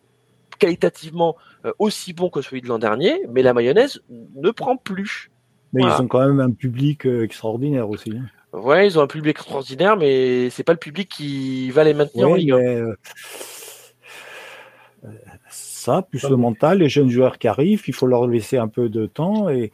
qualitativement 0.58 1.36
euh, 1.66 1.72
aussi 1.80 2.14
bon 2.14 2.30
que 2.30 2.42
celui 2.42 2.62
de 2.62 2.68
l'an 2.68 2.80
dernier, 2.80 3.22
mais 3.30 3.42
la 3.42 3.54
mayonnaise 3.54 4.02
ne 4.10 4.52
prend 4.52 4.78
plus. 4.78 5.32
Mais 5.72 5.84
ils 5.84 6.02
ont 6.02 6.08
quand 6.08 6.26
même 6.26 6.40
un 6.40 6.52
public 6.52 7.06
extraordinaire 7.06 7.90
aussi. 7.90 8.12
Hein. 8.12 8.26
Ouais, 8.58 8.88
ils 8.88 8.98
ont 8.98 9.04
un 9.04 9.08
public 9.08 9.38
extraordinaire, 9.38 9.96
mais 9.98 10.50
c'est 10.50 10.64
pas 10.64 10.74
le 10.74 10.80
public 10.80 11.08
qui 11.10 11.70
va 11.70 11.84
les 11.84 11.94
maintenir 11.94 12.30
en 12.30 12.34
Ligue 12.34 12.54
1 12.54 12.94
ça, 15.80 16.04
plus 16.10 16.28
le 16.30 16.36
mental, 16.36 16.80
les 16.80 16.90
jeunes 16.90 17.10
joueurs 17.10 17.38
qui 17.38 17.48
arrivent, 17.48 17.84
il 17.88 17.94
faut 17.94 18.08
leur 18.08 18.28
laisser 18.28 18.58
un 18.58 18.68
peu 18.68 18.90
de 18.90 19.06
temps. 19.06 19.50
Et 19.50 19.72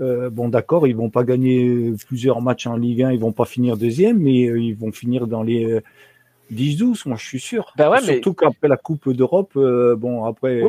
euh, 0.00 0.30
bon, 0.30 0.48
d'accord, 0.48 0.86
ils 0.86 0.96
vont 0.96 1.10
pas 1.10 1.24
gagner 1.24 1.92
plusieurs 2.06 2.40
matchs 2.40 2.66
en 2.66 2.76
Ligue 2.76 3.02
1, 3.02 3.12
ils 3.12 3.20
vont 3.20 3.32
pas 3.32 3.44
finir 3.44 3.76
deuxième, 3.76 4.18
mais 4.18 4.46
euh, 4.46 4.60
ils 4.60 4.76
vont 4.76 4.92
finir 4.92 5.26
dans 5.26 5.42
les 5.42 5.80
10-12, 6.52 6.82
euh, 6.82 6.94
moi 7.06 7.16
je 7.18 7.26
suis 7.26 7.40
sûr. 7.40 7.72
Ben 7.76 7.94
Surtout 8.00 8.34
qu'après 8.34 8.68
la 8.68 8.76
Coupe 8.76 9.12
d'Europe, 9.12 9.52
bon, 9.54 10.24
après, 10.24 10.62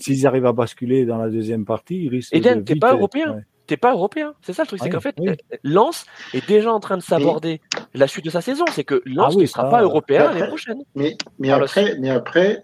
s'ils 0.00 0.26
arrivent 0.26 0.46
à 0.46 0.52
basculer 0.52 1.04
dans 1.04 1.18
la 1.18 1.28
deuxième 1.28 1.64
partie, 1.64 2.04
ils 2.04 2.08
risquent 2.08 2.34
Eden, 2.34 2.64
t'es 2.64 2.76
pas 2.76 2.92
européen 2.92 3.42
T'es 3.66 3.76
pas 3.76 3.92
européen, 3.92 4.32
c'est 4.40 4.54
ça 4.54 4.62
le 4.62 4.68
truc, 4.68 4.80
c'est 4.82 4.88
qu'en 4.88 5.00
fait, 5.00 5.14
Lens 5.62 6.06
est 6.32 6.48
déjà 6.48 6.72
en 6.72 6.80
train 6.80 6.96
de 6.96 7.02
s'aborder 7.02 7.60
la 7.92 8.06
suite 8.08 8.24
de 8.24 8.30
sa 8.30 8.40
saison, 8.40 8.64
c'est 8.72 8.84
que 8.84 9.02
Lens 9.04 9.34
ah 9.36 9.40
ne 9.40 9.44
sera 9.44 9.68
pas 9.68 9.82
européen 9.82 10.32
l'année 10.32 10.46
prochaine. 10.46 10.78
Mais, 10.94 11.18
mais 11.38 11.50
après, 11.50 11.96
mais 11.98 12.08
après 12.08 12.62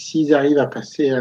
s'ils 0.00 0.34
arrivent 0.34 0.58
à 0.58 0.66
passer 0.66 1.12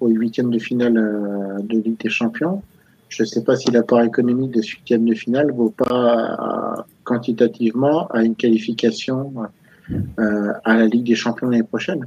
au 0.00 0.08
huitième 0.08 0.50
de 0.50 0.58
finale 0.58 0.96
euh, 0.96 1.60
de 1.62 1.78
Ligue 1.80 2.00
des 2.00 2.08
Champions, 2.08 2.62
je 3.08 3.22
ne 3.22 3.26
sais 3.26 3.42
pas 3.42 3.56
si 3.56 3.70
l'apport 3.70 4.00
économique 4.02 4.52
des 4.52 4.62
huitièmes 4.62 5.06
de 5.08 5.14
finale 5.14 5.52
vaut 5.52 5.70
pas 5.70 6.86
quantitativement 7.04 8.06
à 8.08 8.22
une 8.22 8.34
qualification 8.34 9.32
euh, 9.90 10.52
à 10.64 10.76
la 10.76 10.86
Ligue 10.86 11.06
des 11.06 11.14
Champions 11.14 11.48
l'année 11.48 11.62
prochaine. 11.62 12.06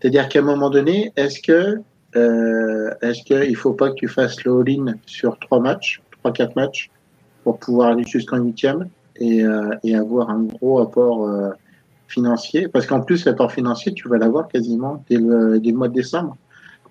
C'est-à-dire 0.00 0.28
qu'à 0.28 0.40
un 0.40 0.42
moment 0.42 0.70
donné, 0.70 1.12
est-ce 1.16 1.40
que 1.40 1.80
euh, 2.16 2.94
est-ce 3.02 3.22
qu'il 3.22 3.56
faut 3.56 3.72
pas 3.72 3.90
que 3.90 3.94
tu 3.94 4.08
fasses 4.08 4.44
le 4.44 4.52
all-in 4.60 4.94
sur 5.06 5.38
trois 5.38 5.60
matchs, 5.60 6.00
trois 6.12 6.32
quatre 6.32 6.54
matchs, 6.54 6.90
pour 7.42 7.58
pouvoir 7.58 7.90
aller 7.90 8.04
jusqu'en 8.04 8.38
huitième 8.38 8.88
et, 9.16 9.44
euh, 9.44 9.74
et 9.82 9.94
avoir 9.96 10.30
un 10.30 10.44
gros 10.44 10.80
apport 10.80 11.28
euh, 11.28 11.50
financier 12.14 12.68
Parce 12.68 12.86
qu'en 12.86 13.00
plus, 13.00 13.24
l'apport 13.26 13.52
financier, 13.52 13.92
tu 13.92 14.08
vas 14.08 14.18
l'avoir 14.18 14.48
quasiment 14.48 15.04
dès 15.08 15.16
le, 15.16 15.58
dès 15.60 15.70
le 15.70 15.76
mois 15.76 15.88
de 15.88 15.94
décembre. 15.94 16.36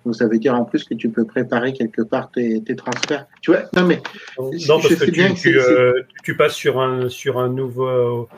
Donc 0.04 0.14
ça 0.14 0.26
veut 0.26 0.38
dire 0.38 0.54
en 0.54 0.64
plus 0.64 0.84
que 0.84 0.94
tu 0.94 1.08
peux 1.08 1.24
préparer 1.24 1.72
quelque 1.72 2.02
part 2.02 2.30
tes, 2.30 2.62
tes 2.62 2.76
transferts. 2.76 3.26
Tu 3.40 3.52
vois, 3.52 3.62
non 3.74 3.84
mais 3.84 4.02
non 4.38 4.78
parce 4.78 4.94
que, 4.96 5.04
tu, 5.06 5.34
tu, 5.34 5.58
euh, 5.58 6.02
tu, 6.22 6.36
passes 6.36 6.52
sur 6.52 6.78
un 6.78 7.08
sur 7.08 7.38
un 7.38 7.48
nouveau 7.48 8.28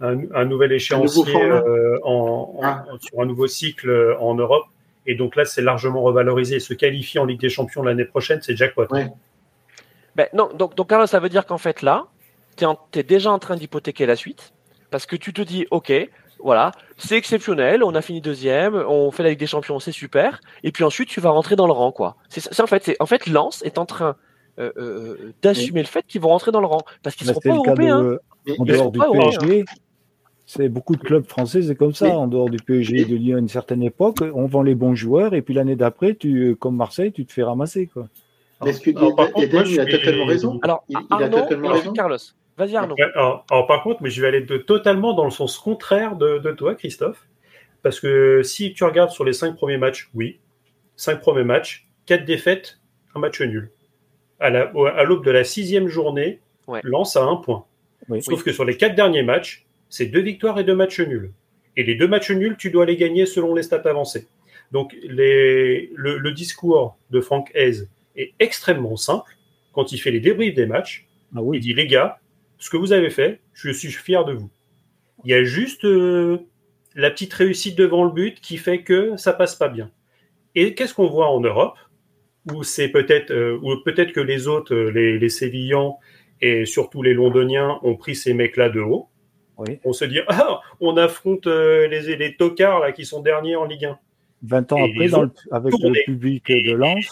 un, 0.00 0.18
un 0.34 0.44
nouvel 0.44 0.72
échéancier 0.72 1.40
euh, 1.40 1.96
en, 2.02 2.58
ah. 2.62 2.84
en, 2.90 2.98
sur 2.98 3.20
un 3.20 3.26
nouveau 3.26 3.46
cycle 3.46 4.16
en 4.18 4.34
Europe 4.34 4.64
et 5.06 5.14
donc 5.14 5.36
là 5.36 5.44
c'est 5.44 5.62
largement 5.62 6.02
revalorisé. 6.02 6.58
Se 6.58 6.74
qualifier 6.74 7.20
en 7.20 7.24
Ligue 7.24 7.40
des 7.40 7.50
Champions 7.50 7.84
l'année 7.84 8.04
prochaine, 8.04 8.40
c'est 8.42 8.56
jackpot. 8.56 8.86
Ouais. 8.90 9.06
Ben, 10.16 10.26
non, 10.34 10.50
donc 10.52 10.74
donc 10.74 10.90
alors 10.90 11.08
ça 11.08 11.20
veut 11.20 11.28
dire 11.28 11.46
qu'en 11.46 11.58
fait 11.58 11.82
là, 11.82 12.06
tu 12.56 12.64
es, 12.64 13.00
es, 13.00 13.02
déjà 13.04 13.30
en 13.30 13.38
train 13.38 13.54
d'hypothéquer 13.54 14.06
la 14.06 14.16
suite 14.16 14.52
parce 14.90 15.06
que 15.06 15.14
tu 15.14 15.32
te 15.32 15.42
dis 15.42 15.66
ok 15.70 15.92
voilà, 16.42 16.72
c'est 16.96 17.16
exceptionnel, 17.16 17.82
on 17.84 17.94
a 17.94 18.02
fini 18.02 18.20
deuxième, 18.20 18.74
on 18.74 19.10
fait 19.10 19.22
la 19.22 19.30
Ligue 19.30 19.38
des 19.38 19.46
Champions, 19.46 19.78
c'est 19.80 19.92
super, 19.92 20.40
et 20.62 20.72
puis 20.72 20.84
ensuite 20.84 21.08
tu 21.08 21.20
vas 21.20 21.30
rentrer 21.30 21.56
dans 21.56 21.66
le 21.66 21.72
rang, 21.72 21.92
quoi. 21.92 22.16
C'est 22.28 22.60
en 22.60 22.66
fait, 22.66 22.96
en 23.00 23.06
fait 23.06 23.26
Lens 23.26 23.62
est 23.62 23.78
en 23.78 23.86
train 23.86 24.16
euh, 24.58 24.70
euh, 24.76 25.32
d'assumer 25.42 25.80
le 25.80 25.86
fait 25.86 26.04
qu'ils 26.06 26.20
vont 26.20 26.28
rentrer 26.28 26.52
dans 26.52 26.60
le 26.60 26.66
rang 26.66 26.82
parce 27.02 27.16
qu'ils 27.16 27.26
ne 27.26 27.32
bah, 27.32 27.40
seront 27.42 27.62
pas 27.62 27.70
européens. 27.70 28.18
En 28.58 28.64
dehors 28.64 28.90
du 28.90 28.98
PSG, 28.98 29.64
c'est 30.44 30.68
beaucoup 30.68 30.96
de 30.96 31.00
clubs 31.00 31.24
français, 31.24 31.62
c'est 31.62 31.76
comme 31.76 31.94
ça. 31.94 32.08
En 32.08 32.26
dehors 32.26 32.50
du 32.50 32.58
PSG 32.58 33.00
et 33.00 33.04
de 33.04 33.16
Lyon 33.16 33.36
à 33.36 33.38
une 33.40 33.48
certaine 33.48 33.82
époque, 33.82 34.18
on 34.34 34.46
vend 34.46 34.62
les 34.62 34.74
bons 34.74 34.94
joueurs 34.94 35.34
et 35.34 35.42
puis 35.42 35.54
l'année 35.54 35.76
d'après, 35.76 36.14
tu, 36.14 36.56
comme 36.56 36.76
Marseille, 36.76 37.12
tu 37.12 37.24
te 37.24 37.32
fais 37.32 37.42
ramasser, 37.42 37.86
quoi. 37.86 38.08
Est-ce 38.66 38.80
que 38.80 38.90
Eden, 39.42 39.64
il 39.66 39.80
a 39.80 39.86
totalement 39.86 40.26
raison 40.26 40.60
Alors, 40.62 40.84
il, 40.88 40.96
a 40.96 41.28
totalement 41.28 41.70
raison. 41.70 41.92
Carlos. 41.92 42.18
Vas-y 42.56 42.76
Arnaud. 42.76 42.96
Alors, 43.14 43.66
par 43.66 43.82
contre, 43.82 44.02
mais 44.02 44.10
je 44.10 44.20
vais 44.20 44.28
aller 44.28 44.42
de, 44.42 44.56
totalement 44.58 45.14
dans 45.14 45.24
le 45.24 45.30
sens 45.30 45.58
contraire 45.58 46.16
de, 46.16 46.38
de, 46.38 46.52
toi, 46.52 46.74
Christophe. 46.74 47.26
Parce 47.82 47.98
que 47.98 48.42
si 48.42 48.74
tu 48.74 48.84
regardes 48.84 49.10
sur 49.10 49.24
les 49.24 49.32
cinq 49.32 49.56
premiers 49.56 49.78
matchs, 49.78 50.10
oui, 50.14 50.38
cinq 50.96 51.20
premiers 51.20 51.44
matchs, 51.44 51.88
quatre 52.06 52.24
défaites, 52.24 52.78
un 53.14 53.20
match 53.20 53.40
nul. 53.40 53.70
À 54.38 54.50
l'aube 55.04 55.24
de 55.24 55.30
la 55.30 55.44
sixième 55.44 55.88
journée, 55.88 56.40
ouais. 56.66 56.80
Lance 56.82 57.16
à 57.16 57.22
un 57.22 57.36
point. 57.36 57.64
Oui. 58.08 58.22
Sauf 58.22 58.42
que 58.42 58.52
sur 58.52 58.64
les 58.64 58.76
quatre 58.76 58.94
derniers 58.94 59.22
matchs, 59.22 59.66
c'est 59.88 60.06
deux 60.06 60.20
victoires 60.20 60.58
et 60.58 60.64
deux 60.64 60.74
matchs 60.74 61.00
nuls. 61.00 61.32
Et 61.76 61.84
les 61.84 61.94
deux 61.94 62.08
matchs 62.08 62.30
nuls, 62.30 62.56
tu 62.58 62.70
dois 62.70 62.86
les 62.86 62.96
gagner 62.96 63.26
selon 63.26 63.54
les 63.54 63.62
stats 63.62 63.82
avancées. 63.84 64.26
Donc 64.72 64.96
les, 65.02 65.90
le, 65.94 66.18
le, 66.18 66.32
discours 66.32 66.96
de 67.10 67.20
Frank 67.20 67.50
Hayes 67.54 67.88
est 68.16 68.32
extrêmement 68.40 68.96
simple. 68.96 69.36
Quand 69.72 69.92
il 69.92 69.98
fait 69.98 70.10
les 70.10 70.20
débriefs 70.20 70.54
des 70.54 70.66
matchs, 70.66 71.06
ah 71.36 71.42
oui. 71.42 71.58
il 71.58 71.60
dit 71.60 71.74
les 71.74 71.86
gars, 71.86 72.18
ce 72.62 72.70
que 72.70 72.76
vous 72.76 72.92
avez 72.92 73.10
fait, 73.10 73.40
je 73.54 73.72
suis 73.72 73.90
fier 73.90 74.24
de 74.24 74.34
vous. 74.34 74.48
Il 75.24 75.32
y 75.32 75.34
a 75.34 75.42
juste 75.42 75.84
euh, 75.84 76.46
la 76.94 77.10
petite 77.10 77.32
réussite 77.34 77.76
devant 77.76 78.04
le 78.04 78.12
but 78.12 78.40
qui 78.40 78.56
fait 78.56 78.82
que 78.82 79.16
ça 79.16 79.32
passe 79.32 79.56
pas 79.56 79.68
bien. 79.68 79.90
Et 80.54 80.76
qu'est-ce 80.76 80.94
qu'on 80.94 81.08
voit 81.08 81.28
en 81.28 81.40
Europe 81.40 81.76
où 82.52 82.62
c'est 82.62 82.88
peut-être 82.88 83.32
euh, 83.32 83.58
ou 83.62 83.76
peut-être 83.84 84.12
que 84.12 84.20
les 84.20 84.46
autres, 84.46 84.74
euh, 84.74 84.90
les, 84.90 85.18
les 85.18 85.28
Sévillans 85.28 85.98
et 86.40 86.64
surtout 86.64 87.02
les 87.02 87.14
Londoniens 87.14 87.80
ont 87.82 87.96
pris 87.96 88.14
ces 88.14 88.32
mecs-là 88.32 88.68
de 88.68 88.80
haut. 88.80 89.08
Oui. 89.58 89.80
On 89.84 89.92
se 89.92 90.04
dit 90.04 90.20
ah, 90.28 90.60
on 90.80 90.96
affronte 90.96 91.48
euh, 91.48 91.88
les, 91.88 92.16
les 92.16 92.36
tocards 92.36 92.78
là 92.78 92.92
qui 92.92 93.04
sont 93.04 93.22
derniers 93.22 93.56
en 93.56 93.64
Ligue 93.64 93.86
1. 93.86 93.98
20 94.44 94.72
ans 94.72 94.76
et 94.76 94.92
après, 94.92 95.08
dans 95.08 95.22
le, 95.22 95.30
avec 95.50 95.74
le 95.80 96.04
public 96.04 96.46
de 96.46 96.74
Lens, 96.74 97.08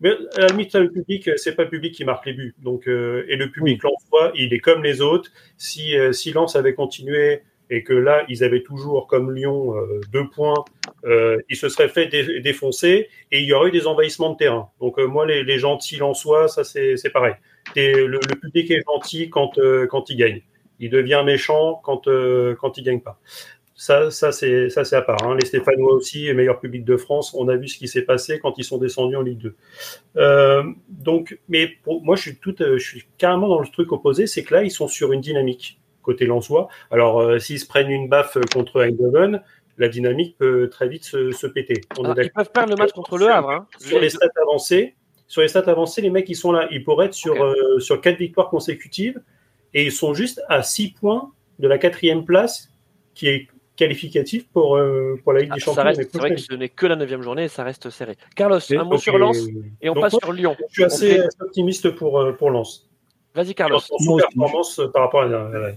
mais 0.00 0.10
à 0.36 0.40
la 0.40 0.46
limite, 0.48 0.74
le 0.74 0.90
public, 0.90 1.30
c'est 1.36 1.54
pas 1.54 1.64
le 1.64 1.68
public 1.68 1.94
qui 1.94 2.04
marque 2.04 2.26
les 2.26 2.32
buts. 2.32 2.54
Donc, 2.62 2.88
euh, 2.88 3.24
et 3.28 3.36
le 3.36 3.50
public 3.50 3.80
oui. 3.82 3.90
l'envoie, 3.90 4.32
il 4.34 4.52
est 4.52 4.58
comme 4.58 4.82
les 4.82 5.00
autres. 5.00 5.30
Si, 5.56 5.96
euh, 5.96 6.12
si 6.12 6.32
Lens 6.32 6.56
avait 6.56 6.74
continué 6.74 7.42
et 7.70 7.82
que 7.82 7.94
là, 7.94 8.24
ils 8.28 8.44
avaient 8.44 8.62
toujours, 8.62 9.06
comme 9.06 9.32
Lyon, 9.32 9.76
euh, 9.76 10.00
deux 10.12 10.28
points, 10.28 10.64
euh, 11.04 11.38
ils 11.48 11.56
se 11.56 11.68
seraient 11.68 11.88
fait 11.88 12.06
dé 12.06 12.40
défoncer 12.40 13.08
et 13.32 13.40
il 13.40 13.46
y 13.46 13.52
aurait 13.52 13.68
eu 13.68 13.72
des 13.72 13.86
envahissements 13.86 14.32
de 14.32 14.36
terrain. 14.36 14.70
Donc, 14.80 14.98
moi, 14.98 15.26
les, 15.26 15.42
les 15.42 15.58
gentils 15.58 15.96
lensois, 15.96 16.48
ça, 16.48 16.64
c'est 16.64 17.12
pareil. 17.12 17.34
Le, 17.76 18.06
le, 18.06 18.18
public 18.18 18.70
est 18.70 18.82
gentil 18.86 19.30
quand, 19.30 19.58
quand 19.88 20.10
il 20.10 20.16
gagne. 20.16 20.42
Il 20.80 20.90
devient 20.90 21.22
méchant 21.24 21.80
quand, 21.82 22.08
quand 22.60 22.76
il 22.76 22.84
gagne 22.84 23.00
pas. 23.00 23.18
Ça, 23.76 24.10
ça 24.10 24.30
c'est 24.30 24.70
ça 24.70 24.84
c'est 24.84 24.96
à 24.96 25.02
part. 25.02 25.24
Hein. 25.24 25.36
Les 25.40 25.46
Stéphanois 25.46 25.94
aussi, 25.94 26.32
meilleur 26.32 26.60
public 26.60 26.84
de 26.84 26.96
France. 26.96 27.34
On 27.34 27.48
a 27.48 27.56
vu 27.56 27.68
ce 27.68 27.76
qui 27.76 27.88
s'est 27.88 28.02
passé 28.02 28.38
quand 28.38 28.56
ils 28.58 28.64
sont 28.64 28.78
descendus 28.78 29.16
en 29.16 29.22
Ligue 29.22 29.38
2. 29.38 29.56
Euh, 30.16 30.62
donc, 30.88 31.38
mais 31.48 31.68
pour, 31.82 32.02
moi, 32.04 32.14
je 32.14 32.22
suis 32.22 32.36
tout, 32.36 32.54
je 32.58 32.78
suis 32.78 33.04
carrément 33.18 33.48
dans 33.48 33.60
le 33.60 33.66
truc 33.66 33.90
opposé, 33.90 34.26
c'est 34.26 34.44
que 34.44 34.54
là, 34.54 34.62
ils 34.62 34.70
sont 34.70 34.86
sur 34.86 35.12
une 35.12 35.20
dynamique 35.20 35.80
côté 36.02 36.26
Lensois. 36.26 36.68
Alors, 36.90 37.20
euh, 37.20 37.38
s'ils 37.38 37.58
se 37.58 37.66
prennent 37.66 37.90
une 37.90 38.08
baffe 38.08 38.38
contre 38.52 38.82
Eindhoven, 38.82 39.42
la 39.78 39.88
dynamique 39.88 40.36
peut 40.38 40.68
très 40.70 40.88
vite 40.88 41.04
se, 41.04 41.32
se 41.32 41.46
péter. 41.48 41.80
On 41.98 42.04
Alors, 42.04 42.20
ils 42.20 42.30
peuvent 42.30 42.52
perdre 42.52 42.70
le 42.70 42.76
match 42.76 42.92
contre 42.92 43.18
le 43.18 43.28
Havre. 43.28 43.50
Hein. 43.50 43.66
Sur 43.80 43.98
les 43.98 44.10
stats 44.10 44.28
avancées, 44.40 44.94
sur 45.26 45.42
les 45.42 45.48
stats 45.48 45.68
avancées, 45.70 46.00
les 46.00 46.10
mecs 46.10 46.28
ils 46.28 46.36
sont 46.36 46.52
là. 46.52 46.68
Ils 46.70 46.84
pourraient 46.84 47.06
être 47.06 47.14
sur 47.14 47.32
okay. 47.32 47.42
euh, 47.42 47.80
sur 47.80 48.00
quatre 48.00 48.18
victoires 48.18 48.50
consécutives 48.50 49.20
et 49.72 49.84
ils 49.84 49.92
sont 49.92 50.14
juste 50.14 50.42
à 50.48 50.62
six 50.62 50.92
points 50.92 51.32
de 51.58 51.66
la 51.66 51.78
quatrième 51.78 52.24
place 52.24 52.70
qui 53.14 53.28
est 53.28 53.48
qualificatif 53.76 54.46
pour, 54.48 54.76
euh, 54.76 55.18
pour 55.22 55.32
la 55.32 55.40
Ligue 55.40 55.50
ah, 55.52 55.54
des 55.56 55.60
Champions. 55.60 55.92
C'est 55.94 56.16
vrai 56.16 56.34
que 56.34 56.40
ce 56.40 56.54
n'est 56.54 56.68
que 56.68 56.86
la 56.86 56.96
neuvième 56.96 57.22
journée 57.22 57.44
et 57.44 57.48
ça 57.48 57.64
reste 57.64 57.90
serré. 57.90 58.16
Carlos, 58.36 58.58
et, 58.58 58.76
un 58.76 58.84
mot 58.84 58.98
sur 58.98 59.18
Lens 59.18 59.38
et 59.80 59.90
on 59.90 59.94
passe 59.94 60.12
moi, 60.12 60.20
sur 60.22 60.32
Lyon. 60.32 60.56
Je 60.68 60.74
suis 60.74 60.84
assez, 60.84 61.14
fait... 61.14 61.28
optimiste 61.40 61.90
pour, 61.90 62.20
euh, 62.20 62.32
pour 62.32 62.50
Lens. 62.50 62.88
Vas-y, 63.34 63.54
Carlos. 63.54 63.80
Son 63.80 64.16
performance 64.16 64.80
par 64.92 65.02
rapport 65.02 65.22
à, 65.22 65.26
à, 65.26 65.70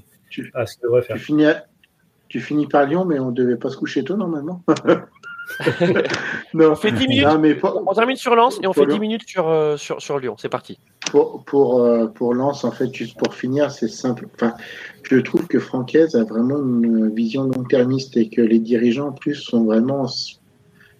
à, 0.53 0.65
ce 0.65 0.75
qu'il 0.75 0.83
devrait 0.83 1.01
faire. 1.01 1.15
Tu 1.15 1.23
finis, 1.23 1.45
à, 1.45 1.65
tu 2.27 2.39
finis 2.39 2.67
par 2.67 2.85
Lyon, 2.85 3.05
mais 3.05 3.19
on 3.19 3.31
ne 3.31 3.35
devait 3.35 3.57
pas 3.57 3.69
se 3.69 3.77
coucher 3.77 4.03
tôt 4.03 4.17
normalement. 4.17 4.63
non. 6.53 6.71
On 6.71 6.75
fait 6.75 6.91
10 6.91 7.07
minutes. 7.07 7.25
Non, 7.25 7.39
mais 7.39 7.55
pour, 7.55 7.83
on 7.85 7.93
termine 7.93 8.15
sur 8.15 8.35
Lens 8.35 8.59
et 8.61 8.67
on 8.67 8.73
fait 8.73 8.85
Lyon. 8.85 8.95
10 8.95 8.99
minutes 8.99 9.27
sur, 9.27 9.47
euh, 9.47 9.77
sur, 9.77 10.01
sur 10.01 10.19
Lyon. 10.19 10.35
C'est 10.37 10.49
parti. 10.49 10.77
Pour, 11.11 11.43
pour, 11.45 11.81
euh, 11.81 12.07
pour 12.07 12.33
Lens, 12.33 12.63
en 12.63 12.71
fait, 12.71 12.93
juste 12.93 13.17
pour 13.17 13.33
finir, 13.33 13.71
c'est 13.71 13.87
simple. 13.87 14.27
Enfin, 14.35 14.53
je 15.03 15.17
trouve 15.17 15.47
que 15.47 15.59
Francaise 15.59 16.15
a 16.15 16.23
vraiment 16.23 16.57
une 16.57 17.13
vision 17.13 17.43
long-termiste 17.43 18.17
et 18.17 18.29
que 18.29 18.41
les 18.41 18.59
dirigeants, 18.59 19.09
en 19.09 19.13
plus, 19.13 19.35
sont 19.35 19.63
vraiment 19.63 20.07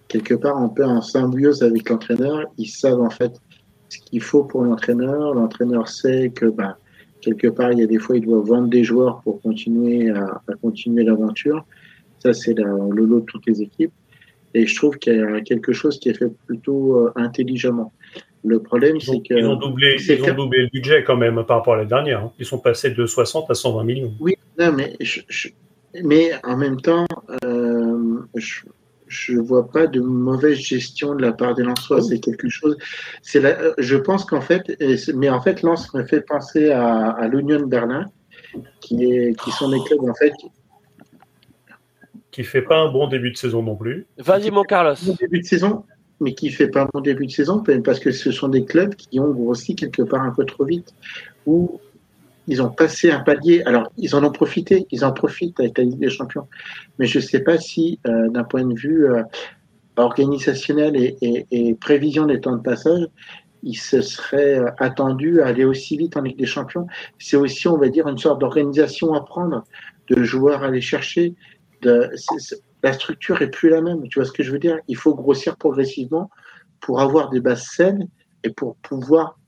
quelque 0.08 0.34
part 0.34 0.56
un 0.56 0.68
peu 0.68 0.84
en 0.84 1.02
symbiose 1.02 1.62
avec 1.62 1.88
l'entraîneur. 1.88 2.46
Ils 2.56 2.68
savent, 2.68 3.00
en 3.00 3.10
fait, 3.10 3.32
ce 3.88 3.98
qu'il 3.98 4.22
faut 4.22 4.44
pour 4.44 4.62
l'entraîneur. 4.62 5.34
L'entraîneur 5.34 5.88
sait 5.88 6.30
que, 6.30 6.46
bah, 6.46 6.78
quelque 7.20 7.48
part, 7.48 7.72
il 7.72 7.80
y 7.80 7.82
a 7.82 7.86
des 7.86 7.98
fois, 7.98 8.16
il 8.16 8.24
doit 8.24 8.40
vendre 8.40 8.68
des 8.68 8.84
joueurs 8.84 9.20
pour 9.22 9.40
continuer 9.42 10.10
à, 10.10 10.40
à 10.48 10.54
continuer 10.60 11.04
l'aventure. 11.04 11.64
Ça, 12.20 12.32
c'est 12.32 12.54
le 12.54 13.04
lot 13.04 13.20
de 13.20 13.24
toutes 13.26 13.46
les 13.46 13.62
équipes. 13.62 13.92
Et 14.58 14.66
je 14.66 14.74
trouve 14.74 14.98
qu'il 14.98 15.14
y 15.14 15.20
a 15.20 15.40
quelque 15.40 15.72
chose 15.72 16.00
qui 16.00 16.08
est 16.08 16.14
fait 16.14 16.32
plutôt 16.46 16.96
euh, 16.96 17.12
intelligemment. 17.14 17.92
Le 18.44 18.60
problème, 18.60 19.00
c'est 19.00 19.20
que. 19.20 19.34
Ils 19.34 19.46
ont, 19.46 19.54
doublé, 19.54 19.96
ils 20.00 20.22
ont 20.22 20.34
doublé 20.34 20.62
le 20.62 20.68
budget 20.72 21.04
quand 21.04 21.16
même 21.16 21.44
par 21.44 21.58
rapport 21.58 21.74
à 21.74 21.78
la 21.78 21.84
dernière. 21.84 22.24
Hein. 22.24 22.32
Ils 22.40 22.46
sont 22.46 22.58
passés 22.58 22.90
de 22.90 23.06
60 23.06 23.48
à 23.50 23.54
120 23.54 23.84
millions. 23.84 24.12
Oui, 24.18 24.34
non, 24.58 24.72
mais, 24.72 24.96
je, 25.00 25.20
je, 25.28 25.48
mais 26.02 26.32
en 26.44 26.56
même 26.56 26.80
temps, 26.80 27.06
euh, 27.44 28.18
je 29.06 29.32
ne 29.32 29.40
vois 29.40 29.70
pas 29.70 29.86
de 29.86 30.00
mauvaise 30.00 30.58
gestion 30.58 31.14
de 31.14 31.22
la 31.22 31.32
part 31.32 31.54
des 31.54 31.62
Lensois. 31.62 32.02
C'est 32.02 32.18
quelque 32.18 32.48
chose. 32.48 32.76
C'est 33.22 33.40
la, 33.40 33.56
je 33.78 33.96
pense 33.96 34.24
qu'en 34.24 34.40
fait, 34.40 34.76
mais 35.14 35.30
en 35.30 35.40
fait, 35.40 35.62
Lens 35.62 35.94
me 35.94 36.04
fait 36.04 36.22
penser 36.22 36.70
à, 36.70 37.10
à 37.10 37.28
l'Union 37.28 37.60
de 37.60 37.66
Berlin, 37.66 38.06
qui, 38.80 39.04
est, 39.04 39.38
qui 39.40 39.50
sont 39.52 39.68
des 39.70 39.78
clubs 39.86 40.08
en 40.08 40.14
fait 40.14 40.32
qui 42.38 42.44
fait 42.44 42.62
pas 42.62 42.78
un 42.78 42.88
bon 42.88 43.08
début 43.08 43.32
de 43.32 43.36
saison 43.36 43.64
non 43.64 43.74
plus. 43.74 44.06
Vas-y, 44.16 44.52
mon 44.52 44.62
Carlos. 44.62 44.94
Bon 45.04 45.16
début 45.18 45.40
de 45.40 45.44
saison, 45.44 45.84
mais 46.20 46.34
qui 46.34 46.50
fait 46.50 46.68
pas 46.68 46.82
un 46.82 46.88
bon 46.94 47.00
début 47.00 47.26
de 47.26 47.32
saison 47.32 47.64
parce 47.84 47.98
que 47.98 48.12
ce 48.12 48.30
sont 48.30 48.46
des 48.46 48.64
clubs 48.64 48.94
qui 48.94 49.18
ont 49.18 49.32
grossi 49.32 49.74
quelque 49.74 50.02
part 50.02 50.22
un 50.22 50.30
peu 50.30 50.44
trop 50.44 50.64
vite, 50.64 50.94
où 51.46 51.80
ils 52.46 52.62
ont 52.62 52.70
passé 52.70 53.10
un 53.10 53.18
palier. 53.18 53.64
Alors, 53.66 53.90
ils 53.96 54.14
en 54.14 54.22
ont 54.22 54.30
profité, 54.30 54.86
ils 54.92 55.04
en 55.04 55.10
profitent 55.10 55.58
avec 55.58 55.78
la 55.78 55.82
Ligue 55.82 55.98
des 55.98 56.10
Champions. 56.10 56.46
Mais 57.00 57.06
je 57.06 57.18
ne 57.18 57.24
sais 57.24 57.40
pas 57.40 57.58
si, 57.58 57.98
euh, 58.06 58.28
d'un 58.28 58.44
point 58.44 58.64
de 58.64 58.78
vue 58.78 59.06
euh, 59.06 59.24
organisationnel 59.96 60.94
et, 60.94 61.16
et, 61.20 61.46
et, 61.50 61.74
prévision 61.74 62.26
des 62.26 62.40
temps 62.40 62.54
de 62.54 62.62
passage, 62.62 63.08
ils 63.64 63.74
se 63.74 64.00
seraient 64.00 64.60
euh, 64.60 64.70
attendus 64.78 65.40
à 65.40 65.46
aller 65.46 65.64
aussi 65.64 65.96
vite 65.96 66.16
en 66.16 66.22
Ligue 66.22 66.38
des 66.38 66.46
Champions. 66.46 66.86
C'est 67.18 67.36
aussi, 67.36 67.66
on 67.66 67.78
va 67.78 67.88
dire, 67.88 68.06
une 68.06 68.18
sorte 68.18 68.40
d'organisation 68.40 69.12
à 69.14 69.24
prendre, 69.24 69.64
de 70.08 70.22
joueurs 70.22 70.62
à 70.62 70.66
aller 70.66 70.80
chercher, 70.80 71.34
de, 71.82 72.10
c 72.14 72.26
est, 72.36 72.62
la 72.82 72.92
structure 72.92 73.42
est 73.42 73.50
plus 73.50 73.68
la 73.68 73.80
même. 73.80 74.06
Tu 74.08 74.18
vois 74.18 74.26
ce 74.26 74.32
que 74.32 74.42
je 74.42 74.52
veux 74.52 74.58
dire? 74.58 74.78
Il 74.88 74.96
faut 74.96 75.14
grossir 75.14 75.56
progressivement 75.56 76.30
pour 76.80 77.00
avoir 77.00 77.30
des 77.30 77.40
bases 77.40 77.66
saines 77.66 78.08
et 78.44 78.50
pour 78.50 78.76
pouvoir 78.76 79.38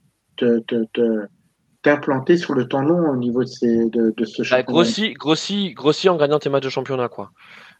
t'implanter 1.81 2.37
sur 2.37 2.53
le 2.53 2.67
temps 2.67 2.81
long 2.81 3.09
au 3.09 3.15
niveau 3.15 3.43
de, 3.43 3.49
ces, 3.49 3.89
de, 3.89 4.13
de 4.15 4.25
ce 4.25 4.41
bah, 4.41 4.47
championnat. 4.47 4.63
grossi, 4.63 5.13
grossi, 5.13 5.73
grossi 5.73 6.09
en 6.09 6.17
gagnant 6.17 6.39
tes 6.39 6.49
matchs 6.49 6.63
de 6.63 6.69
championnat, 6.69 7.09
quoi. 7.09 7.31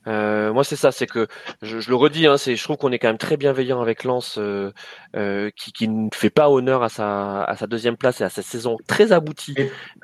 Euh, 0.08 0.52
moi, 0.52 0.64
c'est 0.64 0.76
ça, 0.76 0.92
c'est 0.92 1.08
que 1.08 1.28
je, 1.62 1.80
je, 1.80 1.90
le 1.90 1.96
redis, 1.96 2.26
hein, 2.28 2.36
je 2.38 2.64
trouve 2.64 2.78
qu'on 2.78 2.92
est 2.92 3.00
quand 3.00 3.10
même 3.10 3.18
très 3.18 3.38
bienveillant 3.38 3.82
avec 3.82 4.04
Lens, 4.04 4.38
euh, 4.38 4.72
euh, 5.16 5.50
qui, 5.56 5.72
qui, 5.72 5.88
ne 5.88 6.10
fait 6.14 6.30
pas 6.30 6.50
honneur 6.50 6.84
à 6.84 6.90
sa, 6.90 7.44
à 7.44 7.56
sa 7.56 7.68
deuxième 7.68 7.98
place 7.98 8.22
et 8.22 8.24
à 8.24 8.30
sa 8.30 8.42
saison 8.42 8.78
très 8.88 9.12
aboutie 9.12 9.56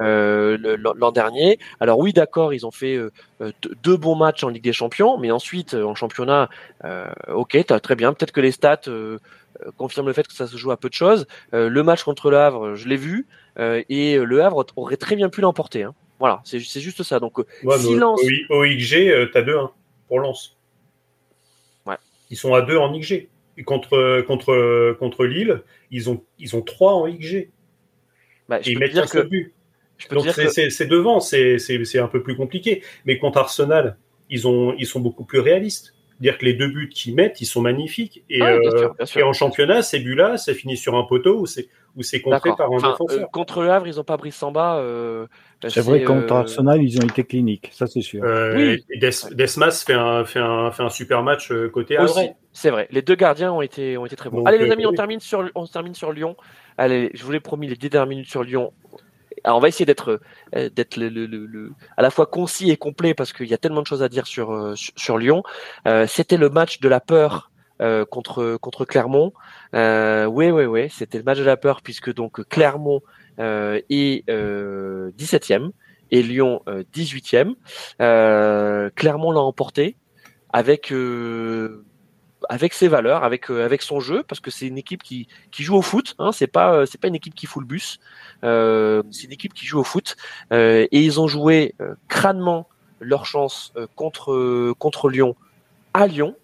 euh, 0.02 0.78
l'an 0.95 1.12
dernier. 1.12 1.60
Alors 1.80 2.00
oui, 2.00 2.14
d'accord, 2.14 2.54
ils 2.54 2.66
ont 2.66 2.72
fait 2.72 2.95
euh, 2.95 3.12
euh, 3.41 3.52
deux 3.84 3.98
bons 3.98 4.16
matchs 4.16 4.43
en 4.43 4.50
Ligue 4.50 4.64
des 4.64 4.74
Champions, 4.74 5.18
mais 5.18 5.32
ensuite 5.32 5.74
en 5.74 5.95
championnat, 5.95 6.50
ok, 7.28 7.56
as, 7.70 7.80
très 7.80 7.95
bien. 7.95 8.14
Peut-être 8.14 8.32
que 8.32 8.41
les 8.41 8.52
stats 8.52 8.82
confirment 9.78 10.08
le 10.08 10.14
fait 10.14 10.28
que 10.28 10.34
ça 10.34 10.45
se 10.45 10.58
joue 10.58 10.72
à 10.72 10.78
peu 10.78 10.89
de 10.89 10.93
choses. 10.93 11.26
le 11.52 11.82
match 11.82 12.04
contre 12.04 12.30
le 12.30 12.38
Havre, 12.38 12.76
je 12.76 12.88
l'ai 12.88 12.98
vu, 12.98 13.28
et 13.58 14.18
le 14.18 14.43
Havre 14.43 14.66
aurait 14.76 14.98
très 14.98 15.16
bien 15.16 15.30
pu 15.30 15.41
l'emporter. 15.41 15.84
Hein. 15.84 15.93
Voilà, 16.20 16.41
c'est, 16.43 16.60
juste 16.60 17.04
ça. 17.04 17.20
Donc, 17.20 17.38
ouais, 17.38 17.78
silence. 17.78 18.22
OIG, 18.50 19.30
t'as 19.34 19.41
2-1 19.41 19.70
pour 20.08 20.20
Lens. 20.20 20.55
Ils 22.30 22.36
sont 22.36 22.53
à 22.53 22.62
2 22.62 22.76
en 22.76 22.91
XG. 22.91 23.30
Et 23.58 23.64
contre, 23.64 24.22
contre, 24.28 24.93
contre 24.99 25.26
Lille, 25.26 25.64
ils 25.91 26.10
ont, 26.10 26.22
ils 26.38 26.55
ont 26.55 26.62
3 26.62 26.93
en 26.93 27.08
XG. 27.10 27.49
Bah, 28.49 28.60
ils 28.66 28.78
mettent 28.78 28.97
un 28.97 29.08
seul 29.08 29.28
but. 29.28 29.53
Donc 30.12 30.28
c'est 30.30 30.86
devant, 30.86 31.20
c'est 31.20 31.99
un 31.99 32.08
peu 32.08 32.22
plus 32.22 32.36
compliqué. 32.36 32.84
Mais 33.05 33.18
contre 33.18 33.39
Arsenal, 33.39 33.97
ils, 34.30 34.47
ont, 34.47 34.76
ils 34.78 34.86
sont 34.86 34.99
beaucoup 34.99 35.26
plus 35.26 35.39
réalistes. 35.39 35.93
Dire 36.20 36.39
que 36.39 36.45
les 36.45 36.53
deux 36.53 36.68
buts 36.68 36.89
qu'ils 36.89 37.14
mettent, 37.14 37.41
ils 37.41 37.45
sont 37.45 37.62
magnifiques. 37.62 38.24
Et, 38.30 38.41
ah 38.41 38.53
euh, 38.53 38.89
et 39.16 39.22
en 39.22 39.34
championnat, 39.34 39.84
ces 39.84 39.99
buts-là, 39.99 40.38
ça 40.38 40.55
finit 40.55 40.76
sur 40.76 40.95
un 40.95 41.03
poteau 41.03 41.41
ou 41.41 41.45
c'est 41.45 42.22
contré 42.22 42.49
par 42.58 42.72
un 42.72 42.78
défenseur. 42.78 43.24
Euh, 43.24 43.26
contre 43.32 43.62
le 43.62 43.70
Havre, 43.70 43.88
ils 43.88 43.97
n'ont 43.97 44.03
pas 44.03 44.18
pris 44.18 44.32
Samba. 44.32 44.78
Euh, 44.78 45.28
c'est 45.68 45.82
vrai, 45.82 46.03
contre 46.03 46.34
Arsenal, 46.34 46.82
ils 46.82 46.99
ont 46.99 47.05
été 47.05 47.24
cliniques, 47.24 47.70
ça 47.74 47.88
c'est 47.88 48.01
sûr. 48.01 48.24
oui. 48.55 48.84
Desmas 49.32 49.84
fait 49.86 49.93
un, 49.93 50.26
fait, 50.26 50.39
un, 50.39 50.72
fait 50.72 50.84
un 50.84 50.89
super 50.89 51.24
match 51.24 51.51
côté 51.74 51.97
Havre. 51.97 52.36
C'est 52.53 52.70
vrai, 52.72 52.88
les 52.91 53.01
deux 53.01 53.16
gardiens 53.16 53.51
ont 53.51 53.62
été, 53.62 53.97
ont 53.97 54.05
été 54.05 54.16
très 54.16 54.30
bons. 54.30 54.43
Allez 54.45 54.58
les 54.58 54.72
amis, 54.72 54.86
on 54.86 54.93
termine, 54.93 55.20
sur, 55.20 55.49
on 55.55 55.66
termine 55.66 55.93
sur 55.93 56.12
Lyon. 56.12 56.36
Allez, 56.78 57.12
je 57.14 57.24
vous 57.24 57.32
l'ai 57.32 57.39
promis, 57.39 57.68
les 57.68 57.76
10 57.76 57.89
dernières 57.89 58.08
minutes 58.08 58.30
sur 58.30 58.43
Lyon. 58.43 58.74
Alors, 59.43 59.58
on 59.58 59.62
va 59.62 59.68
essayer 59.68 59.86
d'être 59.86 60.20
d'être 60.53 60.97
le, 60.97 61.10
le, 61.10 61.26
le, 61.26 61.72
à 61.95 62.01
la 62.01 62.10
fois 62.10 62.26
concis 62.26 62.72
et 62.72 62.78
complet 62.78 63.14
parce 63.14 63.34
qu'il 63.34 63.47
y 63.47 63.53
a 63.53 63.58
tellement 63.58 63.82
de 63.82 63.88
choses 63.88 64.03
à 64.03 64.10
dire 64.10 64.28
sur 64.28 64.74
sur, 64.76 65.18
Lyon. 65.18 65.43
C'était 66.08 66.38
le 66.38 66.49
match 66.49 66.80
de 66.80 66.89
la 66.89 66.99
peur 66.99 67.51
euh, 67.80 68.05
contre 68.05 68.58
contre 68.60 68.86
Clermont. 68.86 69.34
Euh, 69.76 70.26
oui, 70.26 70.49
oui, 70.49 70.66
oui, 70.66 70.89
c'était 70.89 71.20
le 71.20 71.24
match 71.24 71.38
de 71.38 71.43
la 71.43 71.58
peur 71.58 71.84
puisque 71.84 72.12
donc 72.12 72.43
Clermont 72.49 73.01
euh, 73.03 73.27
est 73.38 74.28
17e 74.30 75.72
et 76.12 76.24
Lyon 76.24 76.62
18e. 76.68 77.56
Clermont 78.96 79.32
l'a 79.32 79.40
emporté 79.40 79.98
avec 80.52 80.94
avec 82.50 82.74
ses 82.74 82.88
valeurs, 82.88 83.24
avec 83.24 83.50
avec 83.50 83.82
son 83.82 84.00
jeu, 84.00 84.24
parce 84.24 84.40
que 84.40 84.52
c'est 84.52 84.68
une 84.68 84.78
équipe 84.78 85.04
qui, 85.04 85.28
qui 85.52 85.64
joue 85.64 85.76
au 85.76 85.82
foot. 85.82 86.16
Hein, 86.20 86.32
c'est 86.32 86.48
pas 86.48 86.86
c'est 86.86 87.00
pas 87.00 87.08
une 87.08 87.16
équipe 87.16 87.36
qui 87.36 87.46
fout 87.46 87.62
le 87.62 87.68
bus. 87.68 88.00
Euh, 88.44 89.04
c'est 89.12 89.26
une 89.26 89.34
équipe 89.34 89.54
qui 89.54 89.66
joue 89.66 89.80
au 89.80 89.84
foot 89.84 90.16
et 90.52 90.88
ils 90.92 91.20
ont 91.20 91.28
joué 91.28 91.76
crânement 92.08 92.68
leur 93.00 93.26
chance 93.26 93.74
contre 93.96 94.74
contre 94.80 95.10
Lyon 95.10 95.36
à 95.94 96.08
Lyon. 96.08 96.36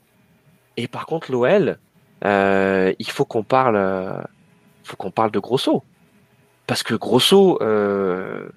Et 0.78 0.88
par 0.88 1.06
contre, 1.06 1.32
l'OL, 1.32 1.78
euh, 2.26 2.94
il 2.98 3.10
faut 3.10 3.26
qu'on 3.26 3.44
parle, 3.44 3.76
euh, 3.76 4.22
faut 4.84 4.98
qu'on 4.98 5.12
parle 5.12 5.32
de 5.32 5.40
Grosso, 5.40 5.84
parce 6.68 6.84
que 6.84 6.96
Grosso, 6.96 7.58
euh, 7.62 8.48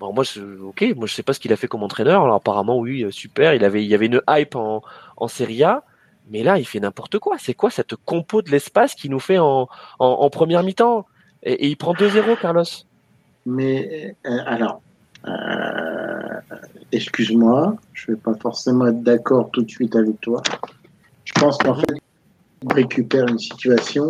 moi, 0.00 0.24
je, 0.24 0.42
ok, 0.62 0.84
moi 0.96 1.06
je 1.06 1.14
sais 1.14 1.22
pas 1.22 1.32
ce 1.32 1.40
qu'il 1.40 1.52
a 1.52 1.56
fait 1.56 1.68
comme 1.68 1.82
entraîneur. 1.82 2.22
Alors 2.22 2.36
apparemment, 2.36 2.78
oui, 2.78 3.02
euh, 3.02 3.10
super. 3.10 3.54
Il 3.54 3.64
avait, 3.64 3.84
il 3.84 3.88
y 3.88 3.94
avait 3.94 4.06
une 4.06 4.22
hype 4.28 4.54
en, 4.54 4.82
en 5.16 5.28
Serie 5.28 5.64
A, 5.64 5.82
mais 6.30 6.42
là, 6.42 6.58
il 6.58 6.66
fait 6.66 6.80
n'importe 6.80 7.18
quoi. 7.18 7.36
C'est 7.38 7.54
quoi 7.54 7.70
cette 7.70 7.96
compo 7.96 8.42
de 8.42 8.50
l'espace 8.50 8.94
qu'il 8.94 9.10
nous 9.10 9.20
fait 9.20 9.38
en, 9.38 9.68
en, 9.98 10.06
en 10.06 10.30
première 10.30 10.62
mi-temps? 10.62 11.06
Et, 11.42 11.52
et, 11.52 11.68
il 11.68 11.76
prend 11.76 11.94
2-0, 11.94 12.40
Carlos. 12.40 12.64
Mais 13.44 14.16
euh, 14.26 14.38
alors, 14.46 14.80
excuse-moi, 16.92 17.76
je 17.92 18.12
vais 18.12 18.16
pas 18.16 18.34
forcément 18.34 18.86
être 18.86 19.02
d'accord 19.02 19.50
tout 19.52 19.62
de 19.62 19.70
suite 19.70 19.96
avec 19.96 20.20
toi. 20.20 20.42
Je 21.24 21.32
pense 21.34 21.58
qu'en 21.58 21.74
fait, 21.74 21.94
on 22.64 22.74
récupère 22.74 23.26
une 23.26 23.38
situation 23.38 24.08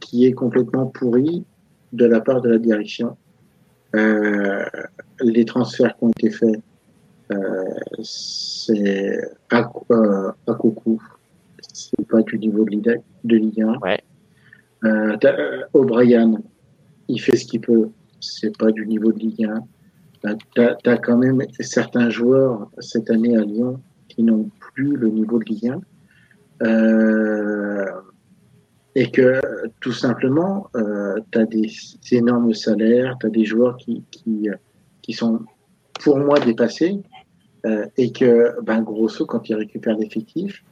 qui 0.00 0.26
est 0.26 0.32
complètement 0.32 0.86
pourrie 0.86 1.44
de 1.92 2.04
la 2.06 2.20
part 2.20 2.40
de 2.40 2.50
la 2.50 2.58
direction. 2.58 3.16
Euh, 3.94 4.64
les 5.20 5.44
transferts 5.44 5.96
qui 5.96 6.04
ont 6.04 6.10
été 6.10 6.30
faits, 6.30 6.60
euh, 7.32 7.64
c'est 8.02 9.20
à, 9.50 9.70
euh, 9.90 10.32
à 10.46 10.54
coucou. 10.54 11.02
C'est 11.72 12.06
pas 12.06 12.22
du 12.22 12.38
niveau 12.38 12.64
de, 12.64 12.98
de 13.24 13.36
Ligue 13.36 13.62
1. 13.62 13.78
Ouais. 13.82 14.00
Euh, 14.84 15.16
euh, 15.24 15.62
O'Brien, 15.74 16.34
il 17.08 17.20
fait 17.20 17.36
ce 17.36 17.46
qu'il 17.46 17.60
peut. 17.60 17.88
C'est 18.20 18.56
pas 18.56 18.70
du 18.72 18.86
niveau 18.86 19.12
de 19.12 19.18
Ligue 19.18 19.44
1. 20.24 20.36
T'as 20.54 20.76
as 20.84 20.98
quand 20.98 21.18
même 21.18 21.42
certains 21.60 22.08
joueurs 22.08 22.70
cette 22.78 23.10
année 23.10 23.36
à 23.36 23.40
Lyon 23.40 23.80
qui 24.08 24.22
n'ont 24.22 24.50
plus 24.74 24.96
le 24.96 25.08
niveau 25.08 25.38
de 25.38 25.44
Ligue 25.44 25.68
1. 25.68 26.66
Euh, 26.66 27.84
et 28.94 29.10
que 29.10 29.40
tout 29.80 29.92
simplement, 29.92 30.68
euh, 30.76 31.16
tu 31.30 31.38
as 31.38 31.46
des, 31.46 31.70
énormes 32.12 32.54
salaires, 32.54 33.16
tu 33.20 33.26
as 33.26 33.30
des 33.30 33.44
joueurs 33.44 33.76
qui, 33.76 34.04
qui, 34.10 34.48
qui, 35.00 35.12
sont 35.12 35.40
pour 36.00 36.18
moi 36.18 36.38
dépassés, 36.38 37.02
euh, 37.64 37.86
et 37.96 38.12
que, 38.12 38.60
ben, 38.62 38.82
grosso, 38.82 39.24
quand 39.24 39.48
ils 39.48 39.54
récupèrent 39.54 39.96
l'effectif, 39.96 40.64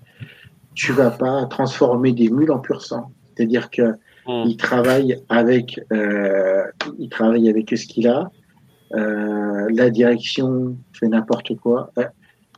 tu 0.74 0.92
vas 0.92 1.10
pas 1.10 1.46
transformer 1.46 2.12
des 2.12 2.30
mules 2.30 2.50
en 2.50 2.58
pur 2.58 2.82
sang. 2.82 3.12
C'est-à-dire 3.34 3.70
que 3.70 3.92
mmh. 4.26 4.44
il 4.46 4.56
travaille 4.56 5.22
avec, 5.28 5.80
euh, 5.92 6.64
il 6.98 7.08
travaille 7.08 7.48
avec 7.48 7.70
ce 7.70 7.86
qu'il 7.86 8.08
a. 8.08 8.30
Euh, 8.92 9.68
la 9.72 9.90
direction 9.90 10.76
fait 10.92 11.06
n'importe 11.06 11.54
quoi. 11.56 11.92
Euh, 11.98 12.04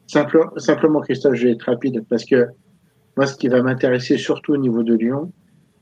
simplement, 0.06 1.00
Christophe, 1.00 1.34
je 1.34 1.48
vais 1.48 1.52
être 1.52 1.64
rapide 1.64 2.04
parce 2.08 2.24
que 2.24 2.48
moi, 3.16 3.26
ce 3.26 3.36
qui 3.36 3.48
va 3.48 3.62
m'intéresser 3.62 4.16
surtout 4.16 4.54
au 4.54 4.56
niveau 4.56 4.82
de 4.82 4.94
Lyon, 4.94 5.30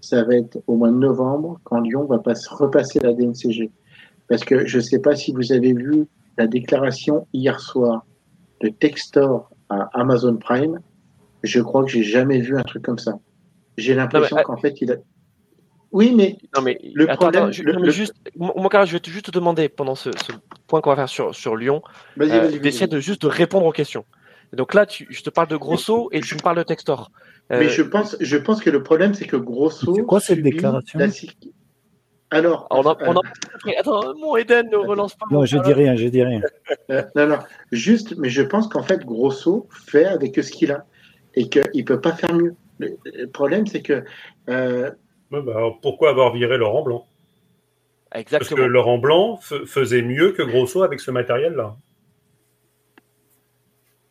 ça 0.00 0.24
va 0.24 0.36
être 0.36 0.58
au 0.66 0.76
mois 0.76 0.90
de 0.90 0.96
novembre, 0.96 1.60
quand 1.64 1.80
Lyon 1.80 2.04
va 2.04 2.18
pas 2.18 2.34
repasser 2.50 3.00
la 3.00 3.12
DNCG. 3.12 3.70
Parce 4.28 4.44
que 4.44 4.66
je 4.66 4.78
ne 4.78 4.82
sais 4.82 5.00
pas 5.00 5.16
si 5.16 5.32
vous 5.32 5.52
avez 5.52 5.72
vu 5.72 6.06
la 6.38 6.46
déclaration 6.46 7.26
hier 7.32 7.60
soir 7.60 8.04
de 8.60 8.68
Textor 8.68 9.50
à 9.68 9.88
Amazon 9.92 10.36
Prime. 10.36 10.80
Je 11.42 11.60
crois 11.60 11.84
que 11.84 11.90
j'ai 11.90 12.02
jamais 12.02 12.40
vu 12.40 12.58
un 12.58 12.62
truc 12.62 12.84
comme 12.84 12.98
ça. 12.98 13.18
J'ai 13.76 13.94
l'impression 13.94 14.36
qu'en 14.44 14.56
fait, 14.56 14.80
il 14.80 14.92
a. 14.92 14.96
Oui, 15.92 16.14
mais, 16.14 16.36
non, 16.54 16.62
mais 16.62 16.78
le 16.94 17.06
problème. 17.08 17.50
je, 17.52 17.64
le, 17.64 17.90
juste, 17.90 18.14
mon, 18.36 18.52
je 18.70 18.92
vais 18.92 19.00
juste 19.04 19.26
te 19.26 19.30
demander 19.32 19.68
pendant 19.68 19.96
ce, 19.96 20.10
point 20.68 20.80
qu'on 20.80 20.90
va 20.90 20.96
faire 20.96 21.08
sur, 21.08 21.34
sur 21.34 21.56
Lyon, 21.56 21.82
euh, 22.20 22.58
d'essayer 22.60 22.86
de 22.86 23.00
juste 23.00 23.22
de 23.22 23.26
répondre 23.26 23.66
aux 23.66 23.72
questions. 23.72 24.04
Donc 24.52 24.74
là, 24.74 24.86
tu, 24.86 25.08
je 25.10 25.22
te 25.22 25.30
parle 25.30 25.48
de 25.48 25.56
Grosso 25.56 26.08
et 26.12 26.20
tu 26.20 26.36
me 26.36 26.40
parles 26.40 26.58
de 26.58 26.62
Textor. 26.62 27.10
Euh, 27.50 27.58
mais 27.58 27.68
je 27.68 27.82
pense, 27.82 28.16
je 28.20 28.36
pense 28.36 28.60
que 28.60 28.70
le 28.70 28.82
problème, 28.82 29.14
c'est 29.14 29.26
que 29.26 29.36
Grosso. 29.36 29.94
C'est 29.94 30.02
quoi 30.02 30.20
cette 30.20 30.42
déclaration 30.42 31.00
Alors. 32.30 32.68
On 32.70 32.82
a, 32.82 32.96
on 33.06 33.16
a... 33.16 33.20
Attends, 33.78 34.14
mon 34.16 34.36
Eden 34.36 34.68
ne 34.70 34.76
relance 34.76 35.16
pas. 35.16 35.26
Non, 35.30 35.44
je 35.44 35.58
dis 35.58 35.72
rien, 35.72 35.96
je 35.96 36.06
dis 36.06 36.22
rien. 36.22 36.40
Euh, 36.90 37.02
non, 37.16 37.26
non, 37.26 37.38
juste, 37.72 38.16
mais 38.18 38.28
je 38.28 38.42
pense 38.42 38.68
qu'en 38.68 38.82
fait, 38.82 39.04
Grosso 39.04 39.66
fait 39.70 40.04
avec 40.04 40.36
ce 40.36 40.50
qu'il 40.50 40.70
a 40.70 40.86
et 41.34 41.48
qu'il 41.48 41.68
ne 41.74 41.82
peut 41.82 42.00
pas 42.00 42.12
faire 42.12 42.32
mieux. 42.34 42.54
Le 42.78 43.26
problème, 43.26 43.66
c'est 43.66 43.82
que. 43.82 44.04
Euh... 44.48 44.90
bah, 45.30 45.42
pourquoi 45.82 46.10
avoir 46.10 46.32
viré 46.32 46.56
Laurent 46.56 46.82
Blanc? 46.82 47.06
Exactement. 48.14 48.38
Parce 48.38 48.60
que 48.60 48.72
Laurent 48.72 48.98
Blanc 48.98 49.38
faisait 49.66 50.02
mieux 50.02 50.32
que 50.32 50.42
Grosso 50.42 50.82
avec 50.82 51.00
ce 51.00 51.10
matériel-là. 51.10 51.76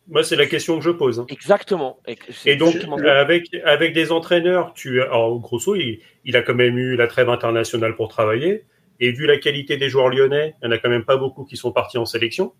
Moi, 0.09 0.23
c'est 0.23 0.35
la 0.35 0.47
question 0.47 0.77
que 0.77 0.83
je 0.83 0.89
pose. 0.89 1.19
Hein. 1.19 1.25
Exactement. 1.29 1.99
Et 2.45 2.55
donc, 2.55 2.75
avec, 3.05 3.53
avec 3.63 3.93
des 3.93 4.11
entraîneurs, 4.11 4.73
tu, 4.73 5.01
alors, 5.01 5.39
grosso, 5.39 5.75
il, 5.75 5.99
il, 6.25 6.35
a 6.35 6.41
quand 6.41 6.55
même 6.55 6.77
eu 6.77 6.95
la 6.95 7.07
trêve 7.07 7.29
internationale 7.29 7.95
pour 7.95 8.07
travailler. 8.07 8.65
Et 8.99 9.11
vu 9.11 9.27
la 9.27 9.37
qualité 9.37 9.77
des 9.77 9.87
joueurs 9.87 10.09
lyonnais, 10.09 10.55
il 10.61 10.67
n'y 10.67 10.73
en 10.73 10.75
a 10.75 10.79
quand 10.79 10.89
même 10.89 11.05
pas 11.05 11.17
beaucoup 11.17 11.45
qui 11.45 11.57
sont 11.57 11.71
partis 11.71 11.97
en 11.97 12.05
sélection. 12.05 12.53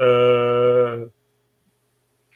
Euh, 0.00 1.06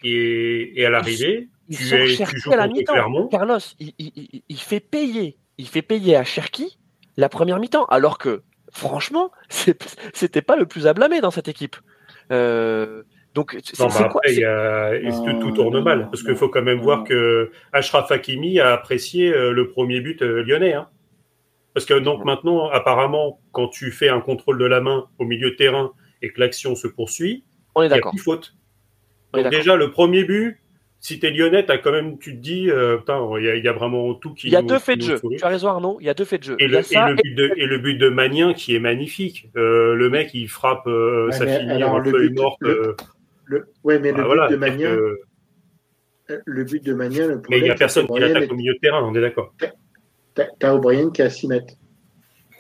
et, 0.03 0.81
et, 0.81 0.87
à 0.87 0.91
l'arrivée, 0.91 1.49
tu, 1.71 1.77
tu, 1.77 1.85
joues 1.85 2.51
contre 2.51 2.85
Clermont. 2.85 3.29
Carlos, 3.29 3.59
il, 3.79 3.93
il, 3.99 4.43
il, 4.49 4.59
fait 4.59 4.81
payer, 4.81 5.37
il 5.59 5.69
fait 5.69 5.83
payer 5.83 6.17
à 6.17 6.25
Cherki 6.25 6.79
la 7.19 7.29
première 7.29 7.61
mi-temps, 7.61 7.85
alors 7.85 8.17
que, 8.17 8.43
franchement, 8.73 9.31
c'était 10.15 10.43
pas 10.43 10.57
le 10.57 10.67
plus 10.67 10.87
à 10.87 10.95
blâmer 10.95 11.21
dans 11.21 11.31
cette 11.31 11.49
équipe. 11.49 11.77
Euh, 12.33 13.03
donc, 13.35 13.55
non, 13.79 13.87
bah 13.87 13.95
après, 14.01 14.35
y 14.35 14.45
a, 14.45 14.93
tout, 15.41 15.53
tourne 15.53 15.81
mal 15.83 16.09
parce 16.11 16.23
qu'il 16.25 16.35
faut 16.35 16.49
quand 16.49 16.63
même 16.63 16.81
voir 16.81 17.05
que 17.05 17.53
Ashraf 17.73 18.11
Hakimi 18.11 18.59
a 18.59 18.73
apprécié 18.73 19.33
euh, 19.33 19.53
le 19.53 19.69
premier 19.69 20.01
but 20.01 20.21
euh, 20.23 20.43
lyonnais. 20.43 20.75
Hein. 20.75 20.89
Parce 21.75 21.87
que 21.87 21.95
donc 21.95 22.25
maintenant, 22.25 22.69
apparemment, 22.71 23.41
quand 23.53 23.69
tu 23.69 23.93
fais 23.93 24.09
un 24.09 24.21
contrôle 24.21 24.59
de 24.59 24.65
la 24.65 24.81
main 24.81 25.07
au 25.21 25.25
milieu 25.25 25.51
de 25.51 25.55
terrain 25.57 25.93
et 26.23 26.31
que 26.33 26.41
l'action 26.41 26.75
se 26.75 26.89
poursuit, 26.89 27.45
on 27.77 27.83
est 27.83 27.87
il 27.87 27.91
y 27.91 27.93
a 27.93 27.97
d'accord. 27.97 28.11
plus 28.13 28.21
faute. 28.21 28.55
Donc 29.33 29.49
déjà, 29.49 29.77
le 29.77 29.93
premier 29.93 30.25
but, 30.25 30.59
si 30.99 31.21
t'es 31.21 31.31
lyonnais, 31.31 31.71
as 31.71 31.79
quand 31.79 31.93
même, 31.93 32.19
tu 32.19 32.33
te 32.33 32.41
dis, 32.43 32.69
euh, 32.69 32.99
putain, 32.99 33.25
il 33.39 33.45
y, 33.45 33.49
a- 33.49 33.55
il 33.55 33.65
y 33.65 33.69
a 33.69 33.73
vraiment 33.73 34.13
tout 34.15 34.35
qui. 34.35 34.49
Il 34.49 34.53
y 34.53 34.57
a 34.57 34.61
nous- 34.63 34.67
deux 34.69 34.79
faits 34.81 34.99
de 34.99 35.05
jeu. 35.05 35.21
Tu 35.39 35.45
as 35.45 35.49
raison 35.49 35.69
Arnaud, 35.69 35.97
il 36.01 36.07
y 36.07 36.11
a 36.11 36.15
deux 36.15 36.25
faits 36.27 36.41
de 36.41 36.47
jeu. 36.47 36.57
Et 36.59 36.65
Il 36.65 36.73
le, 36.73 36.79
et 36.81 36.83
ça 36.83 37.09
le 37.09 37.15
but 37.15 37.35
de, 37.37 37.53
et 37.57 37.65
le 37.67 37.79
but 37.79 37.95
de 37.97 38.09
Magnin 38.09 38.53
qui 38.53 38.75
est 38.75 38.81
magnifique. 38.81 39.49
Euh, 39.57 39.95
le 39.95 40.11
mec, 40.11 40.35
il 40.35 40.49
frappe, 40.49 40.89
euh, 40.89 41.27
Ouais, 41.27 41.33
ça 41.33 41.45
mais 41.47 41.61
finit 41.61 41.71
alors, 41.71 41.93
en 41.95 41.99
le 41.99 42.11
feuille 42.11 42.29
but- 42.31 42.41
morte. 42.41 42.59
le- 42.63 42.89
euh, 42.89 42.97
Le... 43.51 43.67
Ouais, 43.83 43.99
mais 43.99 44.13
bah 44.13 44.19
le 44.19 44.25
voilà, 44.25 44.47
but 44.47 44.55
de 44.55 44.77
que- 44.77 44.85
euh, 46.31 46.41
le 46.47 46.63
but 46.65 46.85
de 46.85 46.95
Magnin, 46.95 47.27
le 47.27 47.43
mais 47.51 47.59
il 47.59 47.65
n'y 47.65 47.71
a 47.71 47.75
personne 47.75 48.07
qui 48.07 48.19
l'attaque 48.21 48.45
est- 48.45 48.51
au 48.53 48.55
milieu 48.55 48.75
de 48.75 48.79
terrain, 48.79 49.03
on 49.03 49.13
est 49.17 49.21
d'accord. 49.21 49.53
T'as 50.61 50.73
O'Brien 50.73 51.11
qui 51.11 51.21
est 51.21 51.25
à 51.25 51.31
6 51.31 51.49
mètres. 51.49 51.75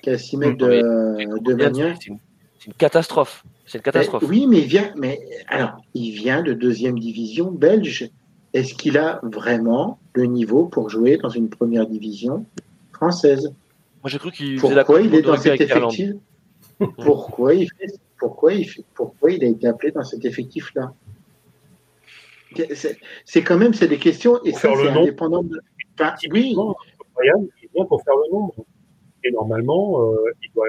Qui 0.03 0.11
est 0.11 0.15
à 0.15 0.19
6 0.19 0.37
mètres 0.37 0.57
de, 0.59 1.39
de 1.41 1.55
Magnin. 1.55 1.95
C'est 1.97 2.67
une, 2.67 2.75
catastrophe. 2.75 3.45
C'est 3.67 3.79
une 3.79 3.83
catastrophe. 3.83 4.23
Mais 4.25 4.29
oui, 4.29 4.47
mais 4.49 4.59
il 4.63 4.67
vient, 4.67 4.93
mais 4.97 5.21
alors, 5.47 5.81
il 5.95 6.11
vient 6.11 6.43
de 6.43 6.53
deuxième 6.55 6.99
division 6.99 7.53
belge. 7.53 8.11
Est-ce 8.53 8.75
qu'il 8.75 8.99
a 8.99 9.21
vraiment 9.23 10.01
le 10.15 10.25
niveau 10.25 10.67
pour 10.67 10.91
jouer 10.91 11.17
dans 11.19 11.29
une 11.29 11.49
première 11.49 11.87
division 11.87 12.45
française? 12.93 13.45
Moi 14.03 14.09
j'ai 14.11 14.19
cru 14.19 14.33
qu'il 14.33 14.59
faisait 14.59 14.75
la 14.75 14.85
Pourquoi 14.85 15.03
Coupe 15.03 15.07
il 15.07 15.11
du 15.13 15.19
est 15.19 15.23
Monde 15.23 15.37
dans 15.37 15.43
de 15.43 15.49
rugby 15.49 15.59
cet 15.59 15.61
avec 15.61 15.69
l'Irlande. 15.75 15.93
effectif? 15.95 16.17
Pourquoi 17.05 17.55
il 17.55 17.69
fait 17.79 17.93
Pourquoi 18.19 18.53
il 18.55 18.65
fait 18.69 18.85
Pourquoi 18.95 19.33
il 19.33 19.45
a 19.45 19.49
été 19.49 19.67
appelé 19.67 19.93
dans 19.93 20.03
cet 20.05 20.25
effectif-là? 20.25 20.93
C'est- 22.75 22.99
C'est 23.25 23.43
quand 23.43 23.59
même 23.59 23.75
c'est 23.75 23.89
des 23.89 23.99
questions 23.99 24.43
et 24.45 24.51
Pour 24.51 24.59
ça 24.61 24.69
c'est 24.77 24.89
indépendant 25.03 25.43
de. 25.43 25.61
Enfin, 25.99 26.15
oui, 26.33 26.55
il 27.63 27.69
vient 27.75 27.85
pour 27.85 28.03
faire 28.03 28.15
le 28.17 28.33
nombre. 28.33 28.55
Et 29.23 29.31
normalement, 29.31 30.03
euh, 30.03 30.17
il 30.43 30.51
doit, 30.55 30.67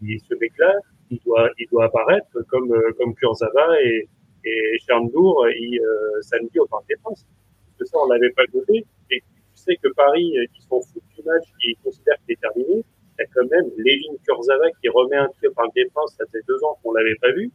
il, 0.00 0.18
ce 0.28 0.34
mec-là, 0.36 0.72
il 1.10 1.18
doit, 1.24 1.50
il 1.58 1.66
doit 1.70 1.84
apparaître 1.84 2.26
comme, 2.48 2.72
euh, 2.72 2.92
comme 2.98 3.14
Kurzawa 3.14 3.80
et, 3.82 4.08
et 4.44 4.78
Chernour 4.86 5.46
il, 5.50 5.78
euh, 5.80 6.22
samedi 6.22 6.58
au 6.58 6.66
Parc 6.66 6.88
des 6.88 6.96
Princes. 7.02 7.26
Parce 7.66 7.78
que 7.78 7.84
ça, 7.84 7.98
on 8.02 8.08
l'avait 8.08 8.30
pas 8.30 8.42
noté. 8.54 8.86
Et 9.10 9.20
tu 9.20 9.24
sais 9.54 9.76
que 9.76 9.88
Paris, 9.94 10.32
euh, 10.38 10.46
ils 10.56 10.62
s'en 10.62 10.80
foutent 10.80 11.02
du 11.14 11.22
match, 11.24 11.44
ils 11.62 11.76
considèrent 11.84 12.16
qu'il 12.24 12.32
est 12.32 12.40
terminé. 12.40 12.82
Il 13.20 13.22
y 13.22 13.26
a 13.26 13.28
quand 13.34 13.50
même 13.50 13.70
Lévin 13.76 14.14
Kurzawa 14.26 14.70
qui 14.82 14.88
remet 14.88 15.16
un 15.16 15.28
pied 15.40 15.50
Parc 15.54 15.74
des 15.74 15.84
Princes. 15.94 16.14
Ça 16.18 16.24
fait 16.32 16.40
deux 16.48 16.56
ans 16.64 16.78
qu'on 16.82 16.92
l'avait 16.92 17.16
pas 17.20 17.32
vu. 17.32 17.50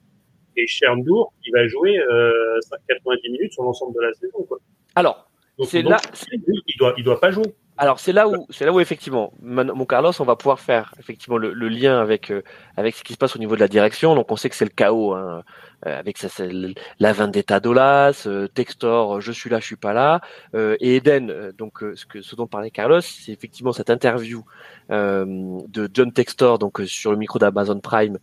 Et 0.58 0.68
Chernour, 0.68 1.34
qui 1.44 1.50
va 1.52 1.68
jouer 1.68 1.98
euh, 2.00 2.60
90 2.88 3.30
minutes 3.30 3.54
sur 3.54 3.64
l'ensemble 3.64 3.96
de 3.96 4.02
la 4.02 4.14
saison. 4.14 4.44
Quoi. 4.48 4.60
Alors, 4.96 5.28
C'est 5.64 5.82
là- 5.82 5.98
lui, 6.32 6.62
il 6.68 6.78
doit, 6.78 6.94
il 6.98 7.04
doit 7.04 7.20
pas 7.20 7.32
jouer. 7.32 7.46
Alors 7.78 8.00
c'est 8.00 8.14
là 8.14 8.30
où 8.30 8.46
c'est 8.52 8.64
là 8.64 8.72
où 8.72 8.80
effectivement, 8.80 9.34
mon 9.42 9.86
Carlos, 9.86 10.12
on 10.22 10.24
va 10.24 10.38
pouvoir 10.38 10.62
faire 10.62 10.94
effectivement 10.98 11.38
le, 11.38 11.52
le 11.52 11.68
lien 11.68 12.00
avec 12.00 12.32
euh, 12.32 12.42
avec 12.78 12.96
ce 12.96 13.04
qui 13.04 13.12
se 13.12 13.18
passe 13.18 13.36
au 13.36 13.40
niveau 13.40 13.56
de 13.56 13.60
la 13.60 13.68
direction. 13.68 14.16
Donc 14.16 14.32
on 14.32 14.38
sait 14.38 14.48
que 14.50 14.56
c'est 14.56 14.64
le 14.64 14.72
chaos 14.72 15.12
hein, 15.14 15.44
avec 15.86 16.18
ça, 16.18 16.30
c'est 16.30 16.48
le- 16.48 16.74
la 17.00 17.14
vendetta 17.14 17.60
d'Olas, 17.60 18.24
euh, 18.28 18.48
Textor, 18.48 19.18
euh, 19.18 19.20
je 19.22 19.32
suis 19.32 19.50
là, 19.50 19.60
je 19.60 19.66
suis 19.66 19.76
pas 19.76 19.94
là, 19.94 20.22
euh, 20.56 20.76
et 20.80 20.96
Eden. 20.98 21.30
euh, 21.30 21.52
donc 21.52 21.84
euh, 21.84 21.96
ce 21.96 22.06
que 22.06 22.22
ce 22.22 22.36
dont 22.36 22.48
parlait 22.48 22.72
Carlos, 22.72 23.02
c'est 23.02 23.32
effectivement 23.32 23.72
cette 23.74 23.90
interview 23.90 24.44
euh, 24.92 25.26
de 25.68 25.90
John 25.94 26.12
Textor 26.12 26.60
donc 26.60 26.80
euh, 26.80 26.86
sur 26.86 27.12
le 27.12 27.18
micro 27.18 27.40
d'Amazon 27.40 27.80
Prime. 27.80 28.18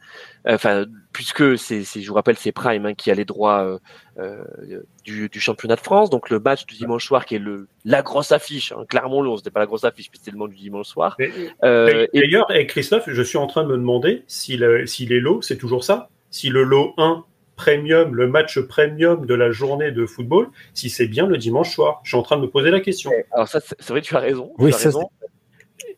Euh, 0.47 0.55
Enfin 0.55 0.87
puisque 1.13 1.57
c'est 1.59 1.83
je 1.85 2.09
vous 2.09 2.15
rappelle 2.15 2.37
c'est 2.37 2.53
Prime 2.53 2.87
hein, 2.87 2.95
qui 2.95 3.11
a 3.11 3.15
les 3.15 3.25
droits 3.25 3.65
euh, 3.65 3.79
euh, 4.19 4.83
du, 5.05 5.29
du 5.29 5.41
championnat 5.41 5.77
de 5.77 5.81
France. 5.81 6.11
Donc 6.11 6.31
le 6.31 6.41
match 6.41 6.67
du 6.67 6.75
dimanche 6.75 7.07
soir 7.07 7.27
qui 7.27 7.37
est 7.37 7.39
le 7.39 7.69
la 7.85 8.03
grosse 8.03 8.33
affiche. 8.33 8.73
Hein, 8.73 8.85
Clermont-Lyon, 8.89 9.37
c'était 9.37 9.51
pas 9.51 9.61
la 9.61 9.67
grosse 9.67 9.85
affiche, 9.85 10.09
mais 10.13 10.19
c'était 10.19 10.31
le 10.33 10.39
match 10.39 10.51
du 10.51 10.57
dimanche 10.59 10.87
soir. 10.89 11.17
Euh, 11.65 12.07
D'ailleurs, 12.23 12.51
et 12.55 12.67
Christophe, 12.67 13.05
je 13.09 13.23
suis 13.23 13.39
en 13.39 13.47
train 13.47 13.63
de 13.63 13.69
me 13.69 13.77
demander 13.77 14.25
si, 14.27 14.57
le- 14.57 14.87
si 14.87 15.07
les 15.07 15.21
lots, 15.21 15.43
c'est 15.43 15.57
toujours 15.59 15.85
ça, 15.85 16.09
si 16.31 16.49
le 16.49 16.63
lot 16.65 16.95
1 16.99 17.25
premium, 17.63 18.15
le 18.15 18.27
match 18.27 18.59
premium 18.61 19.27
de 19.27 19.35
la 19.35 19.51
journée 19.51 19.93
de 19.93 20.07
football, 20.07 20.49
si 20.75 20.91
c'est 20.91 21.07
bien 21.07 21.27
le 21.27 21.39
dimanche 21.39 21.71
soir. 21.75 22.01
Je 22.05 22.11
suis 22.11 22.17
en 22.19 22.23
train 22.23 22.37
de 22.37 22.43
me 22.43 22.49
poser 22.51 22.71
la 22.71 22.81
question. 22.81 23.11
alors 23.33 23.49
ça, 23.49 23.61
c'est 23.61 23.89
vrai, 23.89 24.01
tu 24.03 24.15
as 24.17 24.21
raison. 24.21 24.53
Oui, 24.59 24.71
tu 24.71 24.77
as 24.77 24.79
ça, 24.79 24.89
raison. 24.89 25.11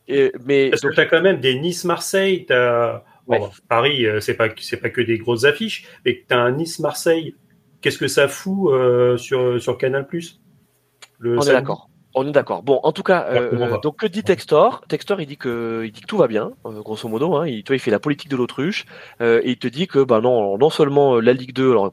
Et- 0.06 0.32
mais 0.44 0.70
Parce 0.70 0.82
que 0.82 0.92
tu 0.94 1.00
as 1.00 1.06
quand 1.06 1.22
même 1.22 1.40
des 1.40 1.58
Nice-Marseille, 1.58 2.44
tu 2.46 2.52
as 2.52 3.04
Ouais. 3.26 3.40
Paris, 3.70 4.04
euh, 4.04 4.20
c'est 4.20 4.34
pas, 4.34 4.48
c'est 4.60 4.76
pas 4.76 4.90
que 4.90 5.00
des 5.00 5.16
grosses 5.16 5.44
affiches, 5.44 5.86
mais 6.04 6.24
tu 6.28 6.34
as 6.34 6.38
un 6.38 6.52
Nice-Marseille. 6.52 7.34
Qu'est-ce 7.80 7.96
que 7.96 8.08
ça 8.08 8.28
fout 8.28 8.70
euh, 8.70 9.16
sur, 9.16 9.60
sur 9.60 9.78
Canal 9.78 10.06
le 11.18 11.38
on 11.38 11.42
est 11.42 11.52
d'accord. 11.52 11.88
On 12.16 12.28
est 12.28 12.30
d'accord. 12.30 12.62
Bon, 12.62 12.78
en 12.84 12.92
tout 12.92 13.02
cas, 13.02 13.26
euh, 13.28 13.50
donc 13.80 13.96
que 13.96 14.06
dit 14.06 14.22
Textor? 14.22 14.82
Textor, 14.88 15.20
il 15.20 15.26
dit 15.26 15.36
que, 15.36 15.82
il 15.84 15.90
dit 15.90 16.00
que 16.00 16.06
tout 16.06 16.16
va 16.16 16.28
bien, 16.28 16.52
euh, 16.64 16.80
grosso 16.80 17.08
modo. 17.08 17.34
Hein, 17.34 17.48
il, 17.48 17.64
toi, 17.64 17.74
il 17.74 17.80
fait 17.80 17.90
la 17.90 17.98
politique 17.98 18.30
de 18.30 18.36
l'autruche 18.36 18.84
euh, 19.20 19.40
et 19.42 19.50
il 19.50 19.56
te 19.58 19.66
dit 19.66 19.88
que, 19.88 19.98
bah 19.98 20.20
non, 20.20 20.56
non 20.56 20.70
seulement 20.70 21.16
euh, 21.16 21.20
la 21.20 21.32
Ligue 21.32 21.52
2, 21.52 21.72
alors 21.72 21.90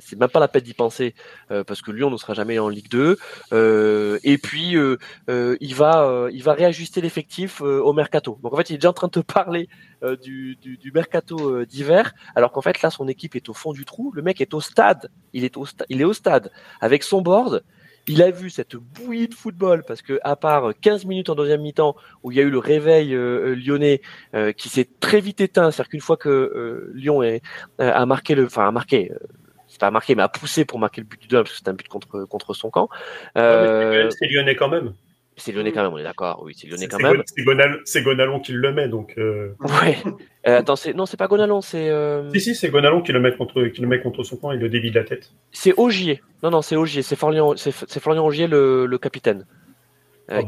c'est 0.00 0.16
même 0.16 0.28
pas 0.28 0.38
la 0.38 0.46
peine 0.46 0.62
d'y 0.62 0.74
penser 0.74 1.16
euh, 1.50 1.64
parce 1.64 1.82
que 1.82 1.90
Lyon 1.90 2.08
ne 2.10 2.16
sera 2.16 2.34
jamais 2.34 2.56
en 2.60 2.68
Ligue 2.68 2.88
2. 2.88 3.16
euh, 3.52 4.18
et 4.22 4.38
puis, 4.38 4.76
euh, 4.76 4.96
euh, 5.28 5.56
il 5.60 5.74
va, 5.74 6.04
euh, 6.04 6.30
il 6.32 6.44
va 6.44 6.52
réajuster 6.52 7.00
l'effectif 7.00 7.60
euh, 7.60 7.80
au 7.80 7.92
mercato. 7.92 8.38
Donc 8.44 8.52
en 8.54 8.56
fait, 8.56 8.70
il 8.70 8.74
est 8.74 8.78
déjà 8.78 8.90
en 8.90 8.92
train 8.92 9.08
de 9.08 9.12
te 9.12 9.20
parler 9.20 9.68
euh, 10.04 10.16
du, 10.16 10.54
du, 10.62 10.76
du 10.76 10.92
mercato 10.92 11.50
euh, 11.50 11.66
d'hiver, 11.66 12.12
alors 12.36 12.52
qu'en 12.52 12.62
fait 12.62 12.80
là, 12.80 12.90
son 12.90 13.08
équipe 13.08 13.34
est 13.34 13.48
au 13.48 13.54
fond 13.54 13.72
du 13.72 13.84
trou. 13.84 14.12
Le 14.14 14.22
mec 14.22 14.40
est 14.40 14.54
au 14.54 14.60
stade. 14.60 15.10
Il 15.32 15.42
est 15.44 15.56
au, 15.56 15.64
sta- 15.64 15.84
il 15.88 16.00
est 16.00 16.04
au 16.04 16.12
stade 16.12 16.52
avec 16.80 17.02
son 17.02 17.22
board. 17.22 17.64
Il 18.06 18.22
a 18.22 18.30
vu 18.30 18.50
cette 18.50 18.76
bouillie 18.76 19.28
de 19.28 19.34
football 19.34 19.82
parce 19.86 20.02
que 20.02 20.18
à 20.22 20.36
part 20.36 20.72
15 20.80 21.06
minutes 21.06 21.30
en 21.30 21.34
deuxième 21.34 21.62
mi-temps 21.62 21.96
où 22.22 22.30
il 22.30 22.36
y 22.36 22.40
a 22.40 22.42
eu 22.42 22.50
le 22.50 22.58
réveil 22.58 23.14
euh, 23.14 23.52
euh, 23.52 23.54
lyonnais 23.54 24.02
euh, 24.34 24.52
qui 24.52 24.68
s'est 24.68 24.88
très 25.00 25.20
vite 25.20 25.40
éteint, 25.40 25.70
c'est-à-dire 25.70 25.90
qu'une 25.90 26.00
fois 26.00 26.16
que 26.16 26.28
euh, 26.28 26.92
Lyon 26.94 27.22
est, 27.22 27.42
euh, 27.80 27.90
a 27.92 28.04
marqué 28.04 28.34
le, 28.34 28.44
enfin 28.46 28.68
a 28.68 28.70
marqué, 28.72 29.10
euh, 29.10 29.18
c'est 29.68 29.80
pas 29.80 29.90
marqué 29.90 30.14
mais 30.14 30.22
a 30.22 30.28
poussé 30.28 30.64
pour 30.64 30.78
marquer 30.78 31.00
le 31.00 31.06
but 31.06 31.20
du 31.20 31.28
2 31.28 31.38
parce 31.38 31.50
que 31.50 31.56
c'est 31.56 31.68
un 31.68 31.74
but 31.74 31.88
contre 31.88 32.24
contre 32.24 32.52
son 32.52 32.70
camp. 32.70 32.88
C'est 33.34 34.28
lyonnais 34.30 34.54
quand 34.54 34.68
même. 34.68 34.92
C'est 35.36 35.52
Lyonnais 35.52 35.70
mm. 35.70 35.74
quand 35.74 35.82
même, 35.82 35.92
on 35.92 35.98
est 35.98 36.04
d'accord. 36.04 36.42
Oui, 36.44 36.54
c'est 36.56 36.68
Lyonnais 36.68 36.86
quand 36.86 36.98
même. 36.98 37.22
C'est 37.84 38.02
Gonalon 38.02 38.40
qui 38.40 38.52
le 38.52 38.72
met, 38.72 38.88
donc. 38.88 39.14
Euh... 39.18 39.54
Ouais. 39.60 39.98
Euh, 40.46 40.58
attends, 40.58 40.74
non, 40.94 41.06
c'est 41.06 41.16
pas 41.16 41.26
Gonalon, 41.26 41.60
c'est. 41.60 41.90
Euh, 41.90 42.30
si, 42.32 42.40
si, 42.40 42.54
c'est 42.54 42.70
Gonalon 42.70 43.02
qui 43.02 43.12
le, 43.12 43.20
met 43.20 43.34
contre, 43.34 43.64
qui 43.68 43.80
le 43.80 43.88
met 43.88 44.00
contre 44.00 44.22
son 44.22 44.36
camp 44.36 44.52
et 44.52 44.58
le 44.58 44.68
dévie 44.68 44.90
de 44.90 44.98
la 44.98 45.04
tête. 45.04 45.32
C'est 45.50 45.74
Augier. 45.76 46.22
Non, 46.42 46.50
non, 46.50 46.62
c'est 46.62 46.76
Augier. 46.76 47.02
C'est 47.02 47.16
Florian, 47.16 47.54
Florian 47.56 48.24
Augier, 48.24 48.46
le, 48.46 48.98
capitaine. 48.98 49.46
Hein. 50.28 50.40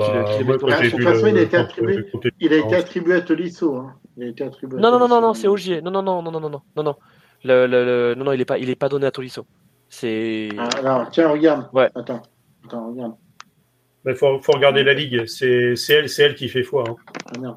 Il 2.40 2.52
a 2.52 2.56
été 2.56 2.76
attribué, 2.76 3.14
à 3.14 3.20
Tolisso. 3.22 3.86
Non, 4.16 4.90
non, 4.90 4.98
non, 4.98 5.08
non, 5.08 5.20
non, 5.20 5.34
c'est 5.34 5.48
Augier. 5.48 5.82
Non, 5.82 5.90
non, 5.90 6.02
non, 6.02 6.22
non, 6.22 6.30
non, 6.30 6.40
non, 6.40 6.50
non, 6.76 6.82
non. 6.82 6.96
Non, 7.44 8.14
non, 8.24 8.32
il 8.32 8.38
n'est 8.38 8.44
pas, 8.44 8.56
pas 8.78 8.88
donné 8.88 9.06
à 9.06 9.10
Tolisso. 9.10 9.46
C'est. 9.88 10.48
Ah, 10.58 10.68
alors, 10.78 11.10
tiens, 11.10 11.28
regarde. 11.28 11.68
Ouais. 11.72 11.90
Attends, 11.94 12.22
attends, 12.64 12.88
regarde. 12.88 13.14
Il 14.06 14.14
faut, 14.14 14.40
faut 14.40 14.52
regarder 14.52 14.82
la 14.84 14.94
ligue. 14.94 15.26
C'est 15.26 15.74
elle, 15.90 16.08
c'est 16.08 16.22
elle 16.22 16.34
qui 16.34 16.48
fait 16.48 16.62
foi. 16.62 16.84
hein. 16.88 16.96
Ah, 17.34 17.38
non. 17.40 17.56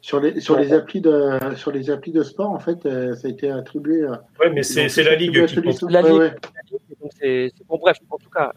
Sur 0.00 0.18
les, 0.18 0.40
sur, 0.40 0.58
les 0.58 0.72
applis 0.72 1.00
de, 1.00 1.38
sur 1.56 1.70
les 1.70 1.90
applis 1.90 2.10
de 2.10 2.22
sport, 2.22 2.50
en 2.50 2.58
fait, 2.58 2.84
euh, 2.86 3.14
ça 3.14 3.28
a 3.28 3.30
été 3.30 3.50
attribué. 3.50 4.02
euh, 4.02 4.16
Ouais, 4.40 4.50
mais 4.50 4.62
c'est 4.64 4.88
la 5.04 5.14
ligue 5.14 5.46
qui 5.46 5.60
compte. 5.62 5.82
La 5.90 6.02
Ligue. 6.02 6.12
ouais. 6.12 6.32
C'est 7.20 7.52
bon, 7.68 7.78
bref, 7.78 7.98
en 8.10 8.16
tout 8.16 8.30
cas, 8.30 8.52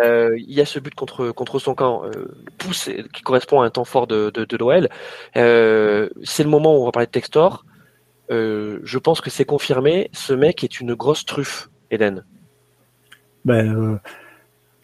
euh, 0.00 0.36
il 0.38 0.52
y 0.52 0.60
a 0.60 0.64
ce 0.64 0.78
but 0.78 0.94
contre 0.94 1.30
contre 1.32 1.58
son 1.58 1.74
camp, 1.74 2.04
euh, 2.04 2.26
pousse 2.56 2.88
qui 3.12 3.22
correspond 3.22 3.60
à 3.60 3.66
un 3.66 3.70
temps 3.70 3.84
fort 3.84 4.06
de 4.06 4.30
de, 4.30 4.44
de 4.44 4.56
l'OL. 4.56 4.88
Euh, 5.36 6.08
c'est 6.22 6.44
le 6.44 6.48
moment 6.48 6.78
où 6.78 6.82
on 6.82 6.84
va 6.86 6.92
parler 6.92 7.06
de 7.06 7.10
Textor. 7.12 7.64
Euh, 8.30 8.78
je 8.84 8.98
pense 8.98 9.20
que 9.20 9.30
c'est 9.30 9.44
confirmé. 9.44 10.08
Ce 10.12 10.32
mec 10.32 10.62
est 10.64 10.80
une 10.80 10.94
grosse 10.94 11.24
truffe, 11.26 11.68
Eden. 11.90 12.24
Ben, 13.44 14.00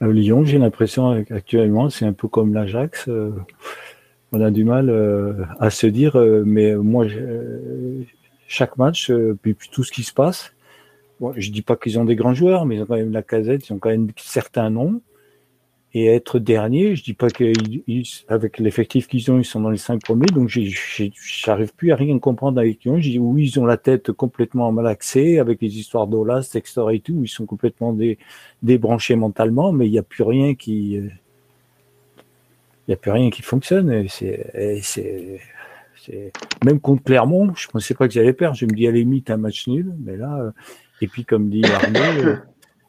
Lyon, 0.00 0.44
j'ai 0.44 0.58
l'impression 0.58 1.10
actuellement, 1.30 1.90
c'est 1.90 2.04
un 2.04 2.12
peu 2.12 2.28
comme 2.28 2.52
l'Ajax. 2.52 3.08
euh, 3.08 3.30
on 4.32 4.40
a 4.40 4.50
du 4.50 4.64
mal 4.64 4.90
euh, 4.90 5.44
à 5.60 5.70
se 5.70 5.86
dire, 5.86 6.16
euh, 6.16 6.42
mais 6.44 6.74
moi, 6.74 7.06
chaque 8.48 8.76
match, 8.76 9.12
puis, 9.42 9.54
puis 9.54 9.68
tout 9.70 9.84
ce 9.84 9.92
qui 9.92 10.02
se 10.02 10.12
passe, 10.12 10.52
bon, 11.20 11.32
je 11.36 11.50
dis 11.50 11.62
pas 11.62 11.76
qu'ils 11.76 11.98
ont 11.98 12.04
des 12.04 12.16
grands 12.16 12.34
joueurs, 12.34 12.66
mais 12.66 12.76
ils 12.76 12.82
ont 12.82 12.86
quand 12.86 12.96
même 12.96 13.12
la 13.12 13.22
casette, 13.22 13.68
ils 13.68 13.72
ont 13.72 13.78
quand 13.78 13.90
même 13.90 14.08
certains 14.16 14.70
noms. 14.70 15.00
Et 15.96 16.06
être 16.06 16.40
dernier, 16.40 16.96
je 16.96 17.04
dis 17.04 17.14
pas 17.14 17.30
qu'avec 17.30 18.58
l'effectif 18.58 19.06
qu'ils 19.06 19.30
ont, 19.30 19.38
ils 19.38 19.44
sont 19.44 19.60
dans 19.60 19.70
les 19.70 19.78
cinq 19.78 20.02
premiers, 20.02 20.26
donc 20.26 20.48
j'arrive 20.48 21.72
plus 21.72 21.92
à 21.92 21.96
rien 21.96 22.18
comprendre 22.18 22.58
avec 22.58 22.82
Lyon. 22.82 22.96
Je 23.00 23.10
dis 23.10 23.20
oui, 23.20 23.44
ils 23.44 23.60
ont 23.60 23.64
la 23.64 23.76
tête 23.76 24.10
complètement 24.10 24.72
malaxée 24.72 25.38
avec 25.38 25.62
les 25.62 25.78
histoires 25.78 26.08
d'Olas, 26.08 26.48
Textor 26.50 26.90
et 26.90 26.98
tout, 26.98 27.20
ils 27.22 27.28
sont 27.28 27.46
complètement 27.46 27.92
dé- 27.92 28.18
débranchés 28.60 29.14
mentalement, 29.14 29.70
mais 29.70 29.86
il 29.86 29.92
n'y 29.92 29.98
a 29.98 30.02
plus 30.02 30.24
rien 30.24 30.56
qui, 30.56 30.94
il 30.94 31.12
y 32.88 32.92
a 32.92 32.96
plus 32.96 33.12
rien 33.12 33.30
qui 33.30 33.42
fonctionne. 33.42 34.08
C'est, 34.08 35.40
même 36.64 36.80
contre 36.80 37.04
Clermont, 37.04 37.54
je 37.54 37.68
pensais 37.68 37.94
pas 37.94 38.08
qu'ils 38.08 38.20
allaient 38.20 38.32
perdre. 38.32 38.56
Je 38.56 38.66
me 38.66 38.72
dis 38.72 38.88
à 38.88 38.90
la 38.90 38.96
limite 38.96 39.30
un 39.30 39.36
match 39.36 39.68
nul, 39.68 39.94
mais 40.04 40.16
là, 40.16 40.40
euh, 40.40 40.50
et 41.00 41.06
puis 41.06 41.24
comme 41.24 41.50
dit 41.50 41.62
Arnaud, 41.64 42.24
euh, 42.24 42.36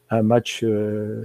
un 0.10 0.24
match. 0.24 0.64
euh, 0.64 1.24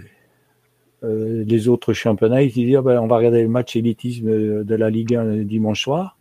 euh, 1.03 1.45
les 1.47 1.69
autres 1.69 1.93
championnats, 1.93 2.43
ils 2.43 2.53
disent 2.53 2.77
ah 2.77 2.83
ben, 2.83 3.01
on 3.01 3.07
va 3.07 3.17
regarder 3.17 3.43
le 3.43 3.49
match 3.49 3.77
élitisme 3.77 4.65
de 4.65 4.75
la 4.75 4.91
Ligue 4.91 5.15
1 5.15 5.37
dimanche 5.45 5.83
soir. 5.83 6.17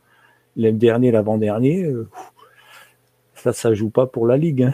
l'année 0.55 0.77
dernier, 0.77 1.11
l'avant-dernier, 1.11 1.91
ça, 3.35 3.53
ça 3.53 3.73
joue 3.73 3.89
pas 3.89 4.07
pour 4.07 4.27
la 4.27 4.37
Ligue. 4.37 4.63
Hein. 4.63 4.73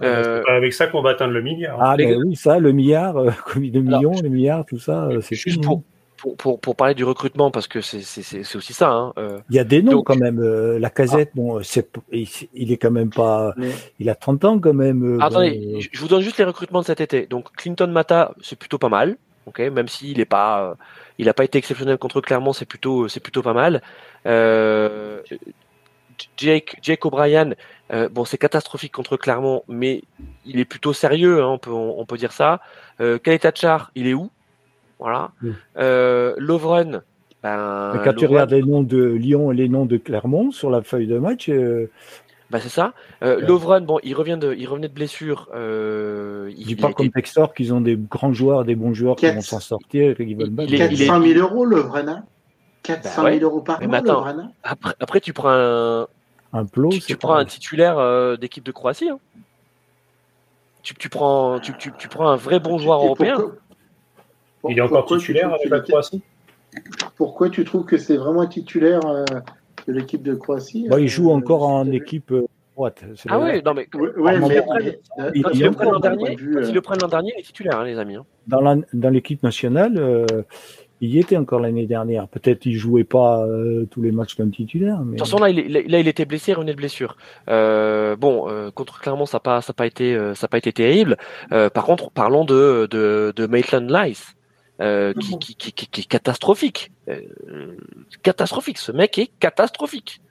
C'est 0.00 0.42
pas 0.46 0.56
avec 0.56 0.72
ça 0.72 0.86
qu'on 0.86 1.02
va 1.02 1.10
atteindre 1.10 1.34
le 1.34 1.42
milliard. 1.42 1.80
Hein. 1.80 1.90
Ah, 1.92 1.96
ben 1.96 2.22
oui, 2.24 2.34
ça, 2.34 2.58
le 2.58 2.72
milliard, 2.72 3.14
le 3.54 3.80
million, 3.80 4.12
le 4.22 4.28
milliard, 4.28 4.64
tout 4.64 4.78
ça, 4.78 5.08
c'est 5.20 5.34
juste 5.34 5.62
pour, 5.62 5.82
pour, 6.20 6.60
pour, 6.60 6.76
parler 6.76 6.94
du 6.94 7.04
recrutement, 7.04 7.50
parce 7.50 7.66
que 7.66 7.80
c'est 7.80 8.56
aussi 8.56 8.72
ça. 8.72 8.90
Hein, 8.90 9.12
euh, 9.18 9.38
il 9.48 9.56
y 9.56 9.58
a 9.58 9.64
des 9.64 9.82
noms 9.82 10.02
quand 10.02 10.16
même. 10.16 10.40
Euh, 10.40 10.78
la 10.78 10.90
casette, 10.90 11.30
bon, 11.34 11.60
est, 11.60 12.48
il, 12.54 12.72
est 12.72 12.76
quand 12.76 12.90
même 12.90 13.10
pas. 13.10 13.54
Il 13.98 14.10
a 14.10 14.14
30 14.14 14.44
ans 14.44 14.58
quand 14.58 14.74
même. 14.74 15.16
Euh, 15.16 15.22
attendez, 15.22 15.78
je 15.90 16.00
vous 16.00 16.08
donne 16.08 16.22
juste 16.22 16.38
les 16.38 16.44
recrutements 16.44 16.80
de 16.80 16.86
cet 16.86 17.00
été. 17.00 17.26
Donc 17.26 17.52
Clinton 17.56 17.88
Mata, 17.88 18.34
c'est 18.42 18.58
plutôt 18.58 18.78
pas 18.78 18.88
mal. 18.88 19.16
ok 19.46 19.60
même 19.60 19.88
s'il 19.88 20.18
n'est 20.18 20.24
pas. 20.24 20.76
il 21.18 21.26
n'a 21.26 21.34
pas 21.34 21.44
été 21.44 21.58
exceptionnel 21.58 21.98
contre 21.98 22.20
Clermont, 22.20 22.52
c'est 22.52 22.66
plutôt, 22.66 23.08
c'est 23.08 23.20
plutôt 23.20 23.42
pas 23.42 23.54
mal. 23.54 23.82
Jake, 26.36 26.76
Jake 26.82 27.06
O'Brien, 27.06 27.54
bon, 28.10 28.26
c'est 28.26 28.36
catastrophique 28.36 28.92
contre 28.92 29.16
Clermont, 29.16 29.62
mais 29.68 30.02
il 30.44 30.60
est 30.60 30.66
plutôt 30.66 30.92
sérieux, 30.92 31.42
hein, 31.42 31.48
on, 31.48 31.58
peut, 31.58 31.70
on, 31.70 32.04
peut 32.04 32.18
dire 32.18 32.32
ça. 32.32 32.60
Euh, 33.00 33.18
Tachar, 33.18 33.90
il 33.94 34.06
est 34.06 34.12
où? 34.12 34.30
Voilà. 35.00 35.32
Mm. 35.42 35.50
Euh, 35.78 36.34
Lovren. 36.38 37.02
Ben, 37.42 37.98
quand 38.04 38.12
tu 38.12 38.26
regardes 38.26 38.50
les 38.50 38.62
noms 38.62 38.82
de 38.82 39.02
Lyon 39.02 39.50
et 39.50 39.54
les 39.54 39.68
noms 39.68 39.86
de 39.86 39.96
Clermont 39.96 40.50
sur 40.50 40.70
la 40.70 40.82
feuille 40.82 41.06
de 41.06 41.18
match. 41.18 41.48
Euh, 41.48 41.90
ben, 42.50 42.58
c'est 42.58 42.68
ça. 42.68 42.94
Euh, 43.22 43.40
Lovren, 43.40 43.84
bon, 43.86 44.00
il, 44.02 44.14
revient 44.14 44.36
de, 44.40 44.54
il 44.54 44.66
revenait 44.66 44.88
de 44.88 44.94
blessure. 44.94 45.48
Euh, 45.54 46.52
il 46.56 46.66
dis 46.66 46.76
pas 46.76 46.92
comme 46.92 47.10
Textor 47.10 47.54
qu'ils 47.54 47.72
ont 47.72 47.80
des 47.80 47.96
grands 47.96 48.32
joueurs, 48.32 48.64
des 48.64 48.74
bons 48.74 48.92
joueurs 48.92 49.16
qui 49.16 49.30
vont 49.30 49.40
s'en 49.40 49.60
sortir. 49.60 50.16
Qui 50.16 50.34
veulent 50.34 50.52
il, 50.68 50.76
400 50.76 51.22
000 51.22 51.38
euros, 51.38 51.64
Lovren. 51.64 52.24
400 52.82 53.22
000 53.22 53.38
euros 53.40 53.60
par 53.60 53.80
mois, 53.80 54.00
Lovren. 54.00 54.52
Après, 54.64 54.94
après, 54.98 55.20
tu 55.20 55.32
prends 55.32 55.50
un. 55.52 56.08
Un 56.52 56.64
plot, 56.64 56.88
tu, 56.88 57.16
prends 57.16 57.36
un 57.36 57.44
titulaire 57.44 57.96
euh, 57.98 58.36
d'équipe 58.36 58.64
de 58.64 58.72
Croatie. 58.72 59.08
Hein. 59.08 59.20
Tu, 60.82 60.94
tu, 60.94 61.08
prends, 61.08 61.60
tu, 61.60 61.72
tu, 61.78 61.92
tu, 61.96 62.08
prends 62.08 62.28
un 62.28 62.34
vrai 62.34 62.58
bon 62.58 62.76
joueur 62.76 63.04
européen. 63.04 63.38
Il 64.68 64.78
est 64.78 64.82
encore 64.82 65.06
titulaire 65.06 65.52
avec 65.54 65.68
la 65.68 65.80
Croatie 65.80 66.22
Pourquoi 67.16 67.50
tu 67.50 67.64
trouves 67.64 67.84
que 67.84 67.96
c'est 67.96 68.16
vraiment 68.16 68.46
titulaire 68.46 69.04
euh, 69.06 69.24
de 69.86 69.92
l'équipe 69.92 70.22
de 70.22 70.34
Croatie 70.34 70.86
bah, 70.88 71.00
Il 71.00 71.08
joue 71.08 71.30
euh, 71.30 71.34
encore 71.34 71.66
en 71.66 71.90
équipe 71.90 72.30
euh, 72.32 72.46
droite. 72.76 73.02
Ah 73.28 73.40
oui, 73.40 73.62
non 73.64 73.74
mais, 73.74 73.88
ouais, 73.94 74.38
mais 74.38 74.62
quand 75.42 75.50
ils 75.52 75.64
le 75.64 75.70
prennent 75.70 75.90
l'an 75.90 76.00
dernier, 76.00 76.36
l'an 76.36 77.08
dernier, 77.08 77.32
il 77.36 77.40
est 77.40 77.44
titulaire, 77.44 77.78
hein, 77.78 77.84
les 77.84 77.98
amis. 77.98 78.16
Hein. 78.16 78.26
Dans 78.46 79.10
l'équipe 79.10 79.42
nationale, 79.42 80.26
il 81.02 81.14
y 81.14 81.18
était 81.18 81.38
encore 81.38 81.60
l'année 81.60 81.86
dernière. 81.86 82.28
Peut-être 82.28 82.66
il 82.66 82.74
jouait 82.74 83.04
pas 83.04 83.46
tous 83.90 84.02
les 84.02 84.12
matchs 84.12 84.34
comme 84.34 84.50
titulaire. 84.50 84.98
Mais... 85.00 85.12
De 85.12 85.18
toute 85.18 85.26
façon, 85.26 85.38
là, 85.38 85.48
il, 85.48 85.72
là, 85.72 85.98
il 85.98 86.08
était 86.08 86.26
blessé, 86.26 86.52
il 86.52 86.54
revenait 86.54 86.72
de 86.72 86.76
blessure. 86.76 87.16
Euh, 87.48 88.16
bon, 88.16 88.46
contre 88.74 89.00
clairement, 89.00 89.24
ça 89.24 89.36
n'a 89.36 89.40
pas, 89.40 89.62
ça 89.62 89.72
pas 89.72 89.86
été, 89.86 90.18
ça 90.34 90.48
pas 90.48 90.58
été 90.58 90.72
terrible. 90.72 91.16
par 91.48 91.84
contre, 91.84 92.10
parlons 92.10 92.44
de 92.44 92.86
de, 92.90 93.32
de 93.34 93.46
Maitland 93.46 93.90
Lice. 93.90 94.36
Euh, 94.80 95.12
qui, 95.12 95.38
qui, 95.38 95.72
qui, 95.72 95.86
qui, 95.86 96.00
est 96.00 96.04
catastrophique. 96.04 96.90
Euh, 97.08 97.76
catastrophique. 98.22 98.78
Ce 98.78 98.92
mec 98.92 99.18
est 99.18 99.30
catastrophique. 99.38 100.22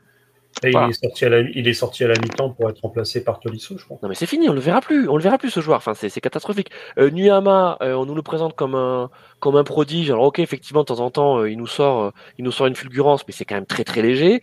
il, 0.63 0.69
est 0.69 0.93
sorti 0.93 1.25
à 1.25 1.29
la, 1.29 1.41
il 1.41 1.67
est 1.67 1.73
sorti 1.73 2.03
à 2.03 2.07
la 2.07 2.15
mi-temps 2.15 2.49
pour 2.49 2.67
être 2.67 2.81
remplacé 2.81 3.23
par 3.23 3.39
Tolisso, 3.39 3.77
je 3.77 3.85
crois. 3.85 3.99
Non, 4.01 4.09
mais 4.09 4.15
c'est 4.15 4.25
fini, 4.25 4.49
on 4.49 4.53
le 4.53 4.59
verra 4.59 4.81
plus. 4.81 5.07
On 5.07 5.17
le 5.17 5.21
verra 5.21 5.37
plus 5.37 5.51
ce 5.51 5.59
joueur. 5.59 5.77
Enfin, 5.77 5.93
c'est 5.93 6.09
catastrophique. 6.19 6.71
Euh, 6.97 7.11
Nuyama, 7.11 7.77
euh, 7.83 7.93
on 7.93 8.07
nous 8.07 8.15
le 8.15 8.23
présente 8.23 8.55
comme 8.55 8.73
un, 8.73 9.11
comme 9.39 9.55
un 9.55 9.63
prodige. 9.63 10.09
Alors, 10.09 10.23
ok, 10.23 10.39
effectivement, 10.39 10.81
de 10.81 10.85
temps 10.85 10.99
en 10.99 11.11
temps, 11.11 11.45
il 11.45 11.57
nous 11.57 11.67
sort, 11.67 12.11
il 12.39 12.43
nous 12.43 12.51
sort 12.51 12.65
une 12.65 12.75
fulgurance, 12.75 13.27
mais 13.27 13.33
c'est 13.33 13.45
quand 13.45 13.55
même 13.55 13.67
très 13.67 13.83
très 13.83 14.01
léger. 14.01 14.41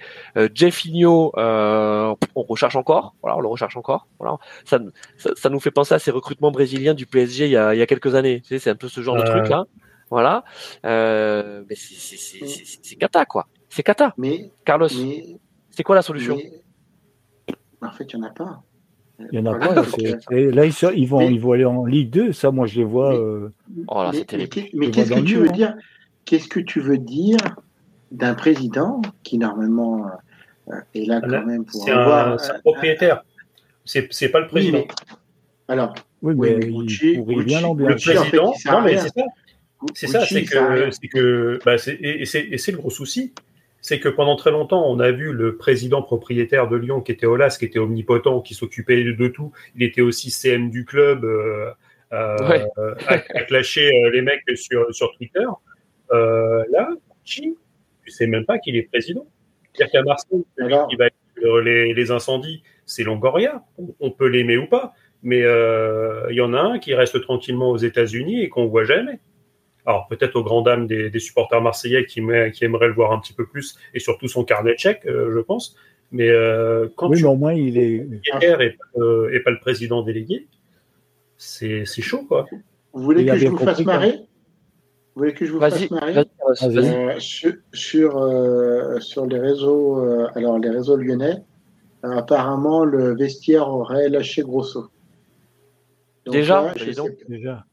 Jeffinho, 0.55 1.33
on 1.37 2.43
recherche 2.49 2.77
encore. 2.77 3.17
Voilà, 3.23 3.39
on 3.39 3.41
le 3.41 3.49
recherche 3.49 3.77
encore. 3.77 4.07
Voilà, 4.21 4.37
ça, 4.65 4.79
ça, 5.35 5.49
nous 5.49 5.59
fait 5.59 5.73
penser 5.73 5.95
à 5.95 5.99
ces 5.99 6.13
recrutements 6.13 6.53
brésiliens 6.53 6.95
du 6.95 7.07
PSG 7.07 7.47
il 7.47 7.51
y 7.51 7.57
a, 7.57 7.75
il 7.75 7.79
y 7.79 7.83
a 7.83 7.87
quelques 7.87 8.15
années. 8.15 8.43
c'est 8.45 8.71
un 8.71 8.77
peu 8.77 8.89
ce 8.89 9.01
genre 9.01 9.17
de 9.17 9.23
truc 9.23 9.49
là. 9.49 9.67
Voilà. 10.11 10.45
Euh, 10.85 11.65
mais 11.69 11.75
c'est 11.77 12.97
cata, 12.97 13.25
quoi. 13.25 13.47
C'est 13.69 13.83
cata. 13.83 14.15
Mais, 14.17 14.51
Carlos, 14.65 14.89
c'est 14.89 15.83
quoi 15.83 15.95
la 15.95 16.03
solution? 16.03 16.39
En 17.83 17.91
fait, 17.91 18.13
il 18.13 18.21
n'y 18.21 18.25
en 18.25 18.29
a 18.29 18.31
pas. 18.31 18.63
Il 19.33 19.39
y 19.39 19.43
en 19.43 19.47
a 19.47 19.59
pas. 19.59 19.83
Et 20.31 20.51
là, 20.51 20.65
ils, 20.67 21.07
vont, 21.07 21.21
ils 21.21 21.41
vont 21.41 21.53
aller 21.53 21.65
en 21.65 21.85
Ligue 21.85 22.11
2. 22.11 22.33
Ça, 22.33 22.51
moi, 22.51 22.67
je 22.67 22.79
les 22.79 22.85
vois. 22.85 23.11
Mais, 23.11 23.19
euh, 23.19 23.53
oh 23.89 24.03
là, 24.03 24.11
mais 24.13 24.91
qu'est-ce 24.91 25.13
que 25.13 25.21
tu 25.21 25.37
veux 25.37 25.49
dire? 25.49 25.75
Qu'est-ce 26.25 26.49
que 26.49 26.61
tu 26.61 26.81
veux 26.81 26.99
dire 26.99 27.39
d'un 28.13 28.35
président 28.35 29.03
qui 29.23 29.39
normalement 29.39 30.07
euh, 30.69 30.75
est 30.95 31.07
là 31.07 31.21
quand 31.21 31.45
même 31.45 31.65
pour 31.65 31.89
avoir 31.89 32.33
un, 32.33 32.59
propriétaire. 32.61 33.25
C'est 33.85 34.29
pas 34.31 34.41
le 34.41 34.49
président. 34.49 34.85
alors, 35.69 35.95
oui, 36.23 36.35
mais, 36.37 36.59
il 36.61 37.25
pourrait 37.25 37.45
bien 37.45 37.61
l'ambiance. 37.61 38.05
Le 38.05 38.15
président, 38.15 38.53
non, 38.73 38.83
mais 38.83 38.99
c'est 38.99 39.15
ça. 39.15 39.25
C'est 39.95 40.07
ça, 40.07 40.25
c'est 40.25 40.45
que, 40.45 41.59
bah, 41.65 41.77
et 41.87 42.25
c'est 42.27 42.73
le 42.73 42.77
gros 42.79 42.91
souci, 42.91 43.33
c'est 43.81 44.01
que 44.01 44.09
pendant 44.09 44.37
très 44.37 44.51
longtemps, 44.51 44.85
on 44.91 44.99
a 45.01 45.13
vu 45.13 45.33
le 45.33 45.57
président 45.57 46.03
propriétaire 46.03 46.69
de 46.69 46.77
Lyon, 46.77 47.01
qui 47.01 47.13
était 47.13 47.27
Olas, 47.27 47.57
qui 47.59 47.67
était 47.67 47.79
omnipotent, 47.79 48.41
qui 48.41 48.55
s'occupait 48.55 49.05
de 49.05 49.29
tout. 49.29 49.53
Il 49.77 49.83
était 49.83 50.01
aussi 50.01 50.31
CM 50.31 50.71
du 50.71 50.85
club, 50.85 51.25
euh, 51.25 51.71
euh, 52.13 52.95
à, 53.09 53.19
clasher 53.19 53.91
euh, 54.05 54.11
les 54.11 54.23
mecs 54.23 54.43
sur, 54.55 54.95
sur 54.95 55.13
Twitter. 55.17 55.45
Euh, 56.13 56.63
là, 56.71 56.89
tu 57.25 57.57
sais 58.07 58.27
même 58.27 58.45
pas 58.45 58.59
qu'il 58.59 58.77
est 58.77 58.85
président. 58.85 59.27
C'est-à-dire 59.73 59.93
qu'à 59.93 60.03
Marseille, 60.03 60.45
celui 60.57 60.75
qui 60.89 60.97
va 60.97 61.09
les, 61.63 61.93
les 61.93 62.11
incendies, 62.11 62.63
c'est 62.87 63.03
Longoria. 63.03 63.63
On 64.01 64.11
peut 64.11 64.29
l'aimer 64.29 64.57
ou 64.57 64.67
pas, 64.67 64.95
mais 65.23 65.41
il 65.41 66.35
y 66.35 66.41
en 66.41 66.55
a 66.55 66.61
un 66.61 66.79
qui 66.79 66.95
reste 66.95 67.21
tranquillement 67.21 67.71
aux 67.71 67.77
États-Unis 67.77 68.43
et 68.43 68.49
qu'on 68.49 68.67
voit 68.67 68.85
jamais. 68.85 69.19
Alors 69.87 70.09
peut-être 70.09 70.35
aux 70.35 70.43
grand 70.43 70.63
dames 70.63 70.89
des, 70.89 71.19
supporters 71.21 71.63
marseillais 71.63 72.07
qui, 72.07 72.21
qui, 72.53 72.65
aimeraient 72.65 72.89
le 72.89 72.95
voir 72.95 73.13
un 73.13 73.21
petit 73.21 73.33
peu 73.33 73.47
plus 73.47 73.79
et 73.95 74.01
surtout 74.01 74.27
son 74.27 74.45
carnet 74.45 74.73
de 74.73 74.79
chèques, 74.79 75.07
euh, 75.07 75.33
je 75.33 75.39
pense. 75.39 75.77
Mais 76.11 76.29
euh, 76.29 76.89
quand 76.97 77.09
oui, 77.09 77.23
mais 77.23 77.29
au 77.29 77.37
moins 77.37 77.53
il 77.53 77.79
est 77.79 78.07
et, 78.43 78.77
euh, 78.99 79.31
et, 79.33 79.41
pas 79.41 79.51
le 79.51 79.61
président 79.61 80.03
délégué, 80.03 80.49
c'est 81.37 81.85
chaud 81.87 82.25
quoi. 82.29 82.47
Vous 82.93 83.03
voulez 83.03 83.25
que 83.25 83.37
je 83.37 83.47
vous 83.47 83.59
fasse 83.59 83.81
marrer 83.85 84.13
Vous 85.15 85.23
voulez 85.23 85.35
que 85.35 85.47
je 85.47 85.53
vous 85.53 85.61
fasse 85.61 85.89
marrer 85.91 86.25
sur, 87.19 87.55
sur, 87.73 89.27
les 89.27 89.39
réseaux, 89.39 90.01
alors 90.35 90.59
les 90.59 90.71
réseaux 90.71 90.97
lyonnais, 90.97 91.43
apparemment 92.03 92.85
le 92.85 93.17
vestiaire 93.17 93.69
aurait 93.69 94.09
lâché 94.09 94.43
Grosso. 94.43 94.89
déjà, 96.27 96.73
déjà. 97.29 97.65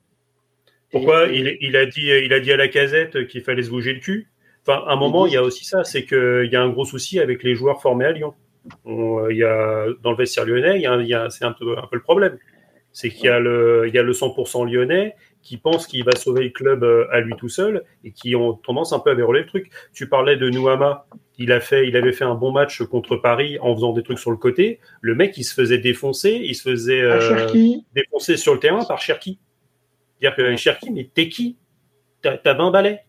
Pourquoi 0.94 1.28
il, 1.28 1.58
il, 1.60 1.76
a 1.76 1.86
dit, 1.86 2.06
il 2.06 2.32
a 2.32 2.40
dit 2.40 2.54
à 2.54 2.58
la 2.58 2.70
casette 2.70 3.28
qu'il 3.28 3.42
fallait 3.42 3.64
se 3.64 3.70
bouger 3.70 3.94
le 3.94 4.00
cul 4.00 4.30
Enfin, 4.66 4.82
à 4.88 4.94
un 4.94 4.96
moment, 4.96 5.26
il 5.26 5.34
y 5.34 5.38
a 5.38 5.44
aussi 5.44 5.66
ça, 5.66 5.84
c'est 5.84 6.06
qu'il 6.06 6.50
y 6.50 6.56
a 6.56 6.62
un 6.62 6.70
gros 6.70 6.86
souci 6.86 7.20
avec 7.20 7.44
les 7.44 7.54
joueurs 7.54 7.82
formés 7.82 8.06
à 8.06 8.12
Lyon. 8.12 8.34
il 8.86 9.36
y 9.36 9.44
a, 9.44 9.88
dans 10.02 10.12
le 10.12 10.18
vestiaire 10.18 10.46
lyonnais, 10.46 10.78
il 10.78 11.08
y 11.08 11.14
a, 11.14 11.30
c'est 11.30 11.44
un 11.44 11.52
peu, 11.52 11.78
un 11.78 11.86
peu 11.88 11.98
le 11.98 12.02
problème. 12.02 12.38
C'est 12.94 13.10
qu'il 13.10 13.26
y 13.26 13.30
a 13.30 13.40
le, 13.40 13.86
il 13.88 13.94
y 13.94 13.98
a 13.98 14.04
le 14.04 14.14
100% 14.14 14.72
lyonnais 14.72 15.16
qui 15.42 15.58
pense 15.58 15.88
qu'il 15.88 16.06
va 16.06 16.16
sauver 16.16 16.44
le 16.44 16.52
club 16.52 16.84
euh, 16.84 17.06
à 17.12 17.20
lui 17.20 17.34
tout 17.36 17.50
seul 17.50 17.84
et 18.04 18.12
qui 18.12 18.36
ont 18.36 18.54
tendance 18.54 18.94
un 18.94 19.00
peu 19.00 19.10
à 19.10 19.16
verrouiller 19.16 19.42
le 19.42 19.48
truc. 19.48 19.72
Tu 19.94 20.08
parlais 20.08 20.38
de 20.38 20.50
Nouama, 20.50 21.08
il 21.38 21.52
a 21.52 21.60
fait, 21.60 21.88
il 21.88 21.98
avait 21.98 22.14
fait 22.14 22.24
un 22.24 22.36
bon 22.36 22.52
match 22.52 22.82
contre 22.84 23.18
Paris 23.18 23.58
en 23.60 23.76
faisant 23.76 23.92
des 23.92 24.04
trucs 24.04 24.20
sur 24.20 24.32
le 24.32 24.38
côté. 24.38 24.80
Le 25.02 25.16
mec, 25.16 25.38
il 25.38 25.44
se 25.44 25.54
faisait 25.54 25.80
défoncer, 25.80 26.40
il 26.42 26.56
se 26.56 26.70
faisait 26.70 27.02
euh, 27.02 27.48
défoncer 27.94 28.38
sur 28.38 28.54
le 28.54 28.60
terrain 28.60 28.86
par 28.86 29.02
Cherki. 29.02 29.40
C'est-à-dire 30.24 30.38
que 30.38 30.56
Cherki, 30.56 30.92
mais 30.92 31.10
t'es 31.14 31.28
qui? 31.28 31.58
T'as 32.22 32.54
20 32.54 32.72
balais. 32.72 33.02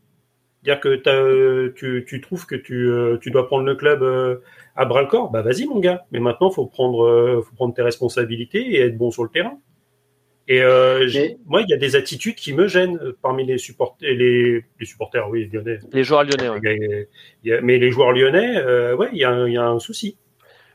C'est-à-dire 0.64 0.80
que 0.80 1.68
tu, 1.68 2.04
tu, 2.04 2.20
trouves 2.20 2.44
que 2.44 2.56
tu, 2.56 2.88
euh, 2.90 3.18
tu, 3.18 3.30
dois 3.30 3.46
prendre 3.46 3.64
le 3.64 3.76
club 3.76 4.02
euh, 4.02 4.38
à 4.74 4.84
bras 4.84 5.02
le 5.02 5.06
corps. 5.06 5.30
Bah 5.30 5.42
vas-y 5.42 5.66
mon 5.66 5.78
gars. 5.78 6.06
Mais 6.10 6.18
maintenant, 6.18 6.50
faut 6.50 6.66
prendre, 6.66 7.04
euh, 7.04 7.40
faut 7.42 7.54
prendre 7.54 7.72
tes 7.72 7.82
responsabilités 7.82 8.74
et 8.74 8.80
être 8.80 8.98
bon 8.98 9.12
sur 9.12 9.22
le 9.22 9.30
terrain. 9.30 9.58
Et 10.48 10.60
moi, 11.46 11.62
il 11.62 11.68
y 11.68 11.72
a 11.72 11.76
des 11.76 11.94
attitudes 11.94 12.34
qui 12.34 12.52
me 12.52 12.66
gênent 12.66 12.98
parmi 13.22 13.46
les 13.46 13.58
supporters, 13.58 14.10
les, 14.10 14.64
les 14.78 14.86
supporters, 14.86 15.30
oui, 15.30 15.48
lyonnais. 15.50 15.78
Les 15.92 16.02
joueurs 16.02 16.24
lyonnais. 16.24 17.06
mais 17.62 17.78
les 17.78 17.90
joueurs 17.92 18.12
lyonnais, 18.12 18.62
ouais, 18.94 19.08
il 19.12 19.18
y, 19.18 19.24
a, 19.24 19.48
y, 19.48 19.56
a 19.56 19.64
un 19.64 19.78
souci. 19.78 20.18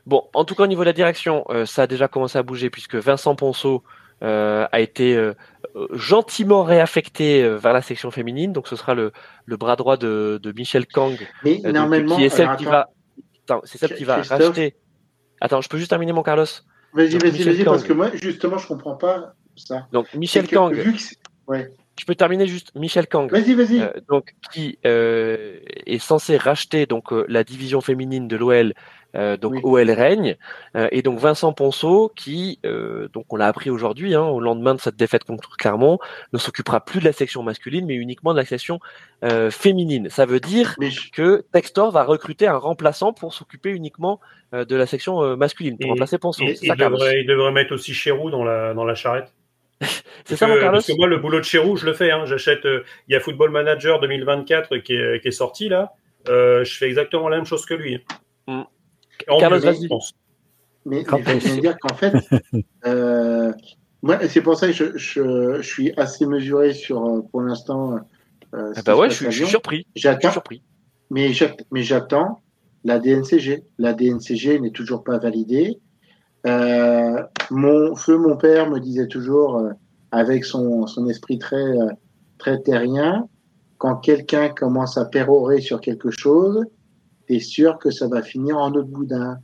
Bon, 0.06 0.24
en 0.32 0.44
tout 0.44 0.54
cas, 0.54 0.64
au 0.64 0.66
niveau 0.66 0.82
de 0.82 0.86
la 0.86 0.92
direction, 0.92 1.44
ça 1.66 1.82
a 1.82 1.86
déjà 1.86 2.08
commencé 2.08 2.36
à 2.38 2.42
bouger 2.42 2.68
puisque 2.70 2.96
Vincent 2.96 3.36
Ponceau 3.36 3.84
euh, 4.22 4.66
a 4.70 4.80
été 4.80 5.16
euh, 5.16 5.32
gentiment 5.92 6.62
réaffecté 6.62 7.42
euh, 7.42 7.56
vers 7.56 7.72
la 7.72 7.82
section 7.82 8.10
féminine. 8.10 8.52
Donc 8.52 8.68
ce 8.68 8.76
sera 8.76 8.94
le, 8.94 9.12
le 9.44 9.56
bras 9.56 9.76
droit 9.76 9.96
de, 9.96 10.40
de 10.42 10.52
Michel 10.52 10.86
Kang, 10.86 11.16
Mais 11.44 11.60
normalement, 11.64 12.16
qui 12.16 12.24
est 12.24 12.28
celle 12.28 12.56
qui 12.56 12.64
va, 12.64 12.88
c'est 13.64 13.78
celle 13.78 13.94
qui 13.94 14.04
va 14.04 14.22
racheter. 14.22 14.76
Attends, 15.40 15.60
je 15.60 15.68
peux 15.68 15.78
juste 15.78 15.90
terminer 15.90 16.12
mon 16.12 16.22
Carlos? 16.22 16.44
Vas-y, 16.92 17.18
vas-y, 17.18 17.42
vas-y, 17.42 17.64
parce 17.64 17.84
que 17.84 17.92
moi, 17.92 18.10
justement, 18.14 18.58
je 18.58 18.66
comprends 18.66 18.96
pas 18.96 19.34
ça. 19.56 19.86
Donc 19.92 20.12
Michel 20.14 20.48
Kang, 20.48 20.76
ouais. 21.46 21.72
je 21.98 22.04
peux 22.04 22.14
terminer 22.14 22.46
juste 22.46 22.74
Michel 22.74 23.06
Kang. 23.06 23.30
Vas-y, 23.30 23.54
vas-y. 23.54 23.80
donc 24.08 24.34
qui 24.52 24.78
est 24.82 25.98
censé 25.98 26.36
racheter 26.36 26.86
donc 26.86 27.12
la 27.28 27.44
division 27.44 27.80
féminine 27.80 28.28
de 28.28 28.36
l'OL 28.36 28.74
euh, 29.16 29.36
donc 29.36 29.54
OL 29.64 29.90
règne 29.90 30.36
euh, 30.76 30.86
et 30.92 31.02
donc 31.02 31.18
Vincent 31.18 31.52
Ponceau 31.52 32.12
qui 32.14 32.60
euh, 32.64 33.08
donc 33.12 33.24
on 33.32 33.36
l'a 33.36 33.48
appris 33.48 33.68
aujourd'hui 33.68 34.14
hein, 34.14 34.22
au 34.22 34.38
lendemain 34.38 34.72
de 34.74 34.80
cette 34.80 34.94
défaite 34.94 35.24
contre 35.24 35.56
Clermont 35.56 35.98
ne 36.32 36.38
s'occupera 36.38 36.84
plus 36.84 37.00
de 37.00 37.06
la 37.06 37.12
section 37.12 37.42
masculine 37.42 37.86
mais 37.86 37.94
uniquement 37.94 38.32
de 38.32 38.38
la 38.38 38.44
section 38.44 38.78
féminine 39.50 40.08
ça 40.10 40.26
veut 40.26 40.38
dire 40.38 40.76
que 41.12 41.44
Textor 41.52 41.90
va 41.90 42.04
recruter 42.04 42.46
un 42.46 42.56
remplaçant 42.56 43.12
pour 43.12 43.34
s'occuper 43.34 43.70
uniquement 43.70 44.20
de 44.52 44.76
la 44.76 44.86
section 44.86 45.36
masculine 45.36 45.76
pour 45.76 45.90
remplacer 45.90 46.18
Ponceau 46.18 46.44
il, 46.44 46.74
devrait, 46.76 47.22
il, 47.22 47.26
devrait, 47.26 47.52
mettre 47.52 47.74
aussi 47.74 47.92
Chérou 47.92 48.30
dans 48.30 48.44
la 48.44 48.74
dans 48.74 48.84
la 48.84 48.94
charrette 48.94 49.34
c'est 50.24 50.36
ça, 50.36 50.46
mon 50.46 50.56
Carlos 50.56 50.72
Parce 50.72 50.88
que 50.88 50.92
moi, 50.98 51.06
le 51.06 51.16
boulot 51.16 51.38
de 51.38 51.44
Chérou, 51.44 51.74
je 51.78 51.86
le 51.86 51.94
fais. 51.94 52.10
Hein. 52.10 52.26
J'achète. 52.26 52.66
Il 52.66 53.12
y 53.12 53.14
a 53.14 53.20
Football 53.20 53.48
Manager 53.48 53.98
2024 53.98 54.76
qui 54.76 54.92
est, 54.92 55.22
qui 55.22 55.28
est 55.28 55.30
sorti 55.30 55.70
là. 55.70 55.94
je 56.26 56.76
fais 56.78 56.84
exactement 56.84 57.30
la 57.30 57.36
même 57.38 57.46
chose 57.46 57.64
que 57.64 57.72
lui. 57.72 58.04
Mm. 58.46 58.64
Carlos, 59.26 59.60
vas-y. 59.60 59.88
Mais, 60.86 61.04
mais 61.26 61.40
je 61.40 61.48
veux 61.48 61.60
dire 61.60 61.76
qu'en 61.78 61.94
fait, 61.94 62.14
euh, 62.86 63.52
moi, 64.02 64.18
c'est 64.28 64.40
pour 64.40 64.56
ça 64.56 64.68
que 64.68 64.72
je, 64.72 64.96
je, 64.96 65.62
suis 65.62 65.92
assez 65.96 66.26
mesuré 66.26 66.72
sur, 66.72 67.06
euh, 67.06 67.20
pour 67.30 67.42
l'instant. 67.42 67.98
Euh, 68.54 68.72
ah 68.74 68.82
bah 68.84 68.96
ouais, 68.96 69.10
je, 69.10 69.30
suis 69.30 69.46
surpris. 69.46 69.86
J'attends. 69.94 70.30
Mais 71.10 71.32
j'attends 71.32 72.40
la 72.84 72.98
DNCG. 72.98 73.62
La 73.78 73.92
DNCG 73.92 74.58
n'est 74.60 74.70
toujours 74.70 75.04
pas 75.04 75.18
validée. 75.18 75.78
Euh, 76.46 77.22
mon 77.50 77.94
feu, 77.94 78.16
mon 78.16 78.36
père 78.36 78.70
me 78.70 78.80
disait 78.80 79.08
toujours, 79.08 79.58
euh, 79.58 79.70
avec 80.10 80.46
son, 80.46 80.86
son 80.86 81.06
esprit 81.08 81.38
très, 81.38 81.64
très 82.38 82.58
terrien, 82.62 83.28
quand 83.76 83.96
quelqu'un 83.96 84.48
commence 84.48 84.96
à 84.96 85.04
pérorer 85.04 85.60
sur 85.60 85.80
quelque 85.80 86.10
chose, 86.10 86.64
sûr 87.38 87.78
que 87.78 87.90
ça 87.90 88.08
va 88.08 88.22
finir 88.22 88.58
en 88.58 88.72
autre 88.72 88.88
boudin. 88.88 89.38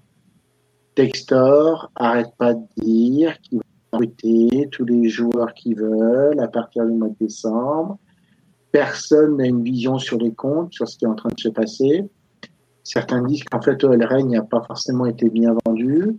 Textor 0.97 1.91
arrête 1.95 2.33
pas 2.39 2.55
de 2.55 2.65
dire 2.79 3.39
qu'il 3.43 3.59
va 3.59 3.65
recruter 3.93 4.69
tous 4.73 4.85
les 4.85 5.09
joueurs 5.09 5.53
qui 5.55 5.75
veulent 5.75 6.41
à 6.41 6.49
partir 6.49 6.85
du 6.87 6.93
mois 6.93 7.09
de 7.09 7.17
décembre. 7.21 7.99
Personne 8.73 9.37
n'a 9.37 9.47
une 9.47 9.63
vision 9.63 9.99
sur 9.99 10.19
les 10.19 10.33
comptes, 10.33 10.73
sur 10.73 10.89
ce 10.89 10.99
qui 10.99 11.05
est 11.05 11.09
en 11.09 11.15
train 11.15 11.31
de 11.35 11.41
se 11.41 11.49
passer. 11.49 12.09
Certains 12.83 13.23
disent 13.23 13.45
qu'en 13.45 13.61
fait, 13.61 13.83
OL 13.85 14.03
Rennes 14.03 14.31
n'a 14.31 14.43
pas 14.43 14.63
forcément 14.63 15.07
été 15.07 15.29
bien 15.29 15.55
vendu. 15.65 16.19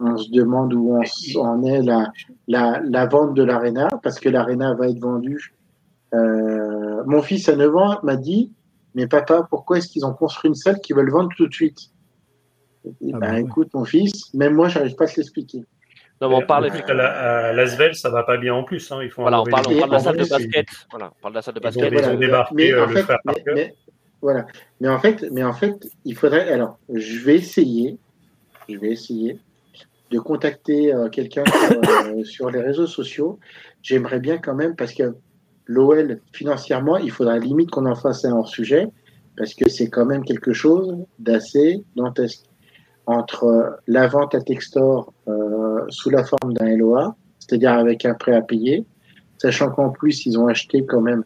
On 0.00 0.16
se 0.16 0.30
demande 0.30 0.74
où 0.74 0.96
on 0.96 1.40
en 1.40 1.62
est 1.62 1.82
la, 1.82 2.12
la, 2.48 2.80
la 2.84 3.06
vente 3.06 3.34
de 3.34 3.42
l'Arena, 3.42 3.88
parce 4.02 4.18
que 4.18 4.28
l'Arena 4.28 4.74
va 4.74 4.88
être 4.88 5.00
vendue. 5.00 5.54
Euh, 6.14 7.02
mon 7.06 7.22
fils 7.22 7.48
à 7.48 7.56
9 7.56 7.76
ans 7.76 7.98
m'a 8.02 8.16
dit 8.16 8.52
mais 8.94 9.06
papa, 9.06 9.46
pourquoi 9.48 9.78
est-ce 9.78 9.88
qu'ils 9.88 10.04
ont 10.04 10.12
construit 10.12 10.48
une 10.48 10.54
salle 10.54 10.80
qu'ils 10.80 10.96
veulent 10.96 11.10
vendre 11.10 11.30
tout 11.36 11.46
de 11.46 11.54
suite? 11.54 11.90
Ah 12.84 12.90
ben, 13.00 13.18
bah 13.18 13.40
écoute, 13.40 13.68
mon 13.74 13.84
fils, 13.84 14.32
même 14.34 14.54
moi, 14.54 14.68
j'arrive 14.68 14.96
pas 14.96 15.04
à 15.04 15.06
se 15.06 15.16
l'expliquer. 15.16 15.64
Non, 16.20 16.36
on 16.36 16.46
parle 16.46 16.70
à, 16.70 16.94
la, 16.94 17.48
à 17.48 17.52
Lasvel, 17.52 17.96
ça 17.96 18.08
va 18.08 18.22
pas 18.22 18.36
bien 18.36 18.54
en 18.54 18.62
plus. 18.62 18.92
Hein. 18.92 19.00
Ils 19.02 19.10
font 19.10 19.22
voilà, 19.22 19.40
on 19.40 19.44
parle, 19.44 19.64
on 19.68 19.78
parle 19.78 19.88
de 19.88 19.94
la 19.94 20.00
salle 20.00 20.16
de 20.16 20.28
basket. 20.28 20.66
Voilà, 20.90 21.12
on 21.18 21.20
parle 21.20 21.34
de 21.34 21.38
la 21.38 21.42
salle 21.42 21.54
de 21.54 21.60
basket. 21.60 21.92
Ils 21.92 22.08
ont, 22.08 22.14
débarqué 22.14 22.54
mais, 22.54 22.72
euh, 22.72 22.86
le 22.86 23.02
fait, 23.02 23.16
mais, 23.46 23.74
voilà. 24.20 24.46
Mais 24.80 24.88
en 24.88 25.00
fait, 25.00 25.26
mais 25.32 25.42
en 25.42 25.52
fait, 25.52 25.74
il 26.04 26.16
faudrait. 26.16 26.48
Alors, 26.52 26.78
je 26.92 27.18
vais 27.18 27.34
essayer. 27.34 27.98
Je 28.68 28.78
vais 28.78 28.90
essayer 28.90 29.40
de 30.12 30.18
contacter 30.20 30.94
euh, 30.94 31.08
quelqu'un 31.08 31.42
sur, 31.44 31.80
euh, 31.90 32.24
sur, 32.24 32.50
les 32.50 32.60
réseaux 32.60 32.86
sociaux. 32.86 33.40
J'aimerais 33.82 34.20
bien 34.20 34.38
quand 34.38 34.54
même 34.54 34.76
parce 34.76 34.94
que 34.94 35.16
l'OL, 35.72 36.20
financièrement, 36.32 36.96
il 36.96 37.10
faudra 37.10 37.38
limite 37.38 37.70
qu'on 37.70 37.86
en 37.86 37.94
fasse 37.94 38.24
un 38.24 38.32
hors 38.32 38.48
sujet, 38.48 38.88
parce 39.36 39.54
que 39.54 39.68
c'est 39.68 39.88
quand 39.88 40.04
même 40.04 40.24
quelque 40.24 40.52
chose 40.52 40.96
d'assez 41.18 41.82
dantesque. 41.96 42.44
Entre 43.06 43.78
la 43.88 44.06
vente 44.06 44.34
à 44.34 44.40
Textor 44.40 45.12
euh, 45.26 45.80
sous 45.88 46.10
la 46.10 46.24
forme 46.24 46.52
d'un 46.54 46.76
LOA, 46.76 47.16
c'est-à-dire 47.40 47.72
avec 47.72 48.04
un 48.04 48.14
prêt 48.14 48.34
à 48.34 48.42
payer, 48.42 48.84
sachant 49.38 49.70
qu'en 49.70 49.90
plus, 49.90 50.24
ils 50.26 50.38
ont 50.38 50.46
acheté 50.46 50.84
quand 50.86 51.00
même, 51.00 51.24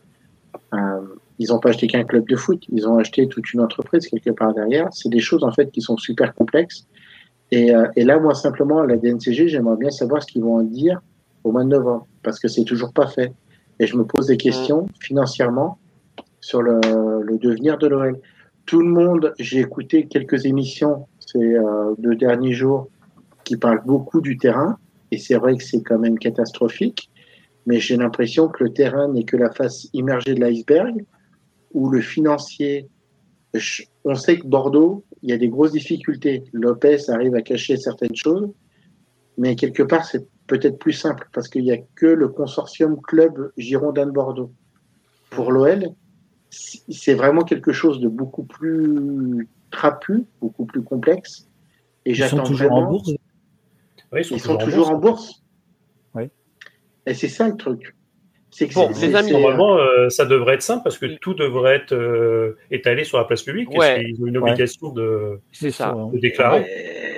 ils 1.39 1.49
n'ont 1.49 1.59
pas 1.59 1.71
acheté 1.71 1.87
qu'un 1.87 2.05
club 2.05 2.27
de 2.29 2.37
foot, 2.37 2.65
ils 2.71 2.89
ont 2.89 2.97
acheté 2.99 3.29
toute 3.29 3.53
une 3.53 3.61
entreprise 3.61 4.07
quelque 4.07 4.31
part 4.31 4.55
derrière. 4.55 4.89
C'est 4.93 5.11
des 5.11 5.21
choses 5.21 5.45
en 5.45 5.53
fait 5.53 5.71
qui 5.71 5.83
sont 5.83 5.99
super 5.99 6.35
complexes. 6.35 6.87
Et, 7.53 7.75
euh, 7.75 7.87
là, 7.97 8.19
moi, 8.19 8.35
simplement, 8.35 8.83
la 8.83 8.97
DNCG, 8.97 9.49
j'aimerais 9.49 9.77
bien 9.77 9.91
savoir 9.91 10.23
ce 10.23 10.27
qu'ils 10.27 10.43
vont 10.43 10.57
en 10.57 10.63
dire 10.63 11.01
au 11.45 11.53
mois 11.53 11.63
de 11.63 11.69
novembre, 11.69 12.07
parce 12.23 12.41
que 12.41 12.49
c'est 12.49 12.65
toujours 12.65 12.93
pas 12.93 13.07
fait. 13.07 13.33
Et 13.79 13.87
je 13.87 13.97
me 13.97 14.05
pose 14.05 14.27
des 14.27 14.37
questions 14.37 14.87
financièrement 15.01 15.79
sur 16.41 16.63
le, 16.63 16.81
le 17.23 17.39
devenir 17.39 17.79
de 17.79 17.87
l'OL. 17.87 18.21
Tout 18.65 18.81
le 18.81 18.89
monde, 18.89 19.35
j'ai 19.39 19.61
écouté 19.61 20.07
quelques 20.07 20.47
émissions 20.47 21.07
ces 21.27 21.55
euh, 21.55 21.95
deux 21.99 22.15
derniers 22.15 22.53
jours 22.53 22.89
qui 23.45 23.57
parlent 23.57 23.83
beaucoup 23.85 24.21
du 24.21 24.39
terrain, 24.39 24.79
et 25.11 25.19
c'est 25.19 25.35
vrai 25.35 25.57
que 25.57 25.63
c'est 25.63 25.83
quand 25.83 25.99
même 25.99 26.19
catastrophique, 26.19 27.11
mais 27.67 27.81
j'ai 27.81 27.97
l'impression 27.97 28.49
que 28.49 28.65
le 28.65 28.73
terrain 28.73 29.09
n'est 29.09 29.25
que 29.25 29.37
la 29.37 29.51
face 29.51 29.89
immergée 29.93 30.35
de 30.35 30.41
l'iceberg, 30.41 31.05
où 31.73 31.91
le 31.91 32.01
financier, 32.01 32.89
on 34.05 34.15
sait 34.15 34.39
que 34.39 34.47
Bordeaux, 34.47 35.05
il 35.23 35.31
y 35.31 35.33
a 35.33 35.37
des 35.37 35.49
grosses 35.49 35.73
difficultés. 35.73 36.45
Lopez 36.53 37.11
arrive 37.11 37.35
à 37.35 37.43
cacher 37.43 37.77
certaines 37.77 38.15
choses, 38.15 38.49
mais 39.37 39.57
quelque 39.57 39.83
part, 39.83 40.05
c'est 40.05 40.27
peut-être 40.47 40.79
plus 40.79 40.93
simple 40.93 41.29
parce 41.33 41.49
qu'il 41.49 41.63
n'y 41.63 41.73
a 41.73 41.79
que 41.95 42.07
le 42.07 42.29
consortium 42.29 43.01
club 43.01 43.53
Girondin 43.57 44.07
de 44.07 44.13
Bordeaux. 44.13 44.53
Pour 45.31 45.53
l'OL, 45.53 45.89
c'est 46.51 47.15
vraiment 47.15 47.43
quelque 47.43 47.73
chose 47.73 48.01
de 48.01 48.09
beaucoup 48.09 48.45
plus 48.45 49.49
trapu, 49.71 50.25
beaucoup 50.41 50.65
plus 50.65 50.83
complexe. 50.83 51.49
Et 52.05 52.13
ils 52.13 52.25
sont 52.25 52.43
toujours 52.43 52.73
en 52.73 52.91
bourse? 52.91 53.11
ils 54.13 54.41
sont, 54.41 54.57
toujours, 54.57 54.91
en 54.91 54.99
bourse. 54.99 55.43
Oui. 56.15 56.31
Et 57.05 57.15
c'est 57.15 57.29
ça 57.29 57.49
le 57.49 57.57
truc. 57.57 57.95
C'est 58.57 58.69
que 58.69 59.17
amis, 59.17 59.33
normalement, 59.33 59.77
euh, 59.77 60.09
ça 60.09 60.25
devrait 60.25 60.55
être 60.55 60.63
simple 60.63 60.83
parce 60.83 60.97
que 60.97 61.05
tout 61.19 61.35
devrait 61.35 61.77
être 61.77 61.93
euh, 61.93 62.57
étalé 62.71 63.05
sur 63.05 63.19
la 63.19 63.25
place 63.25 63.43
publique. 63.43 63.71
Ouais. 63.71 64.03
Ils 64.09 64.23
ont 64.23 64.27
une 64.27 64.39
obligation 64.39 64.91
de, 64.93 65.41
ça. 65.53 65.95
de 66.11 66.19
déclarer. 66.19 66.65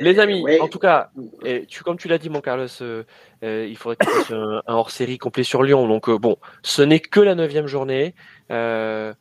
Les 0.00 0.18
amis, 0.18 0.44
en 0.60 0.66
tout 0.66 0.80
cas, 0.80 1.10
et 1.44 1.64
tu, 1.66 1.84
comme 1.84 1.96
tu 1.96 2.08
l'as 2.08 2.18
dit, 2.18 2.28
mon 2.28 2.40
Carlos, 2.40 2.66
euh, 2.82 3.04
il 3.40 3.76
faudrait 3.76 3.94
que 3.94 4.04
tu 4.04 4.10
fasses 4.10 4.32
un, 4.32 4.62
hors-série 4.66 5.18
complet 5.18 5.44
sur 5.44 5.62
Lyon. 5.62 5.86
Donc 5.86 6.10
bon, 6.10 6.38
ce 6.62 6.82
n'est 6.82 6.98
que 6.98 7.20
la 7.20 7.36
neuvième 7.36 7.68
journée. 7.68 8.16
Je, 8.50 9.14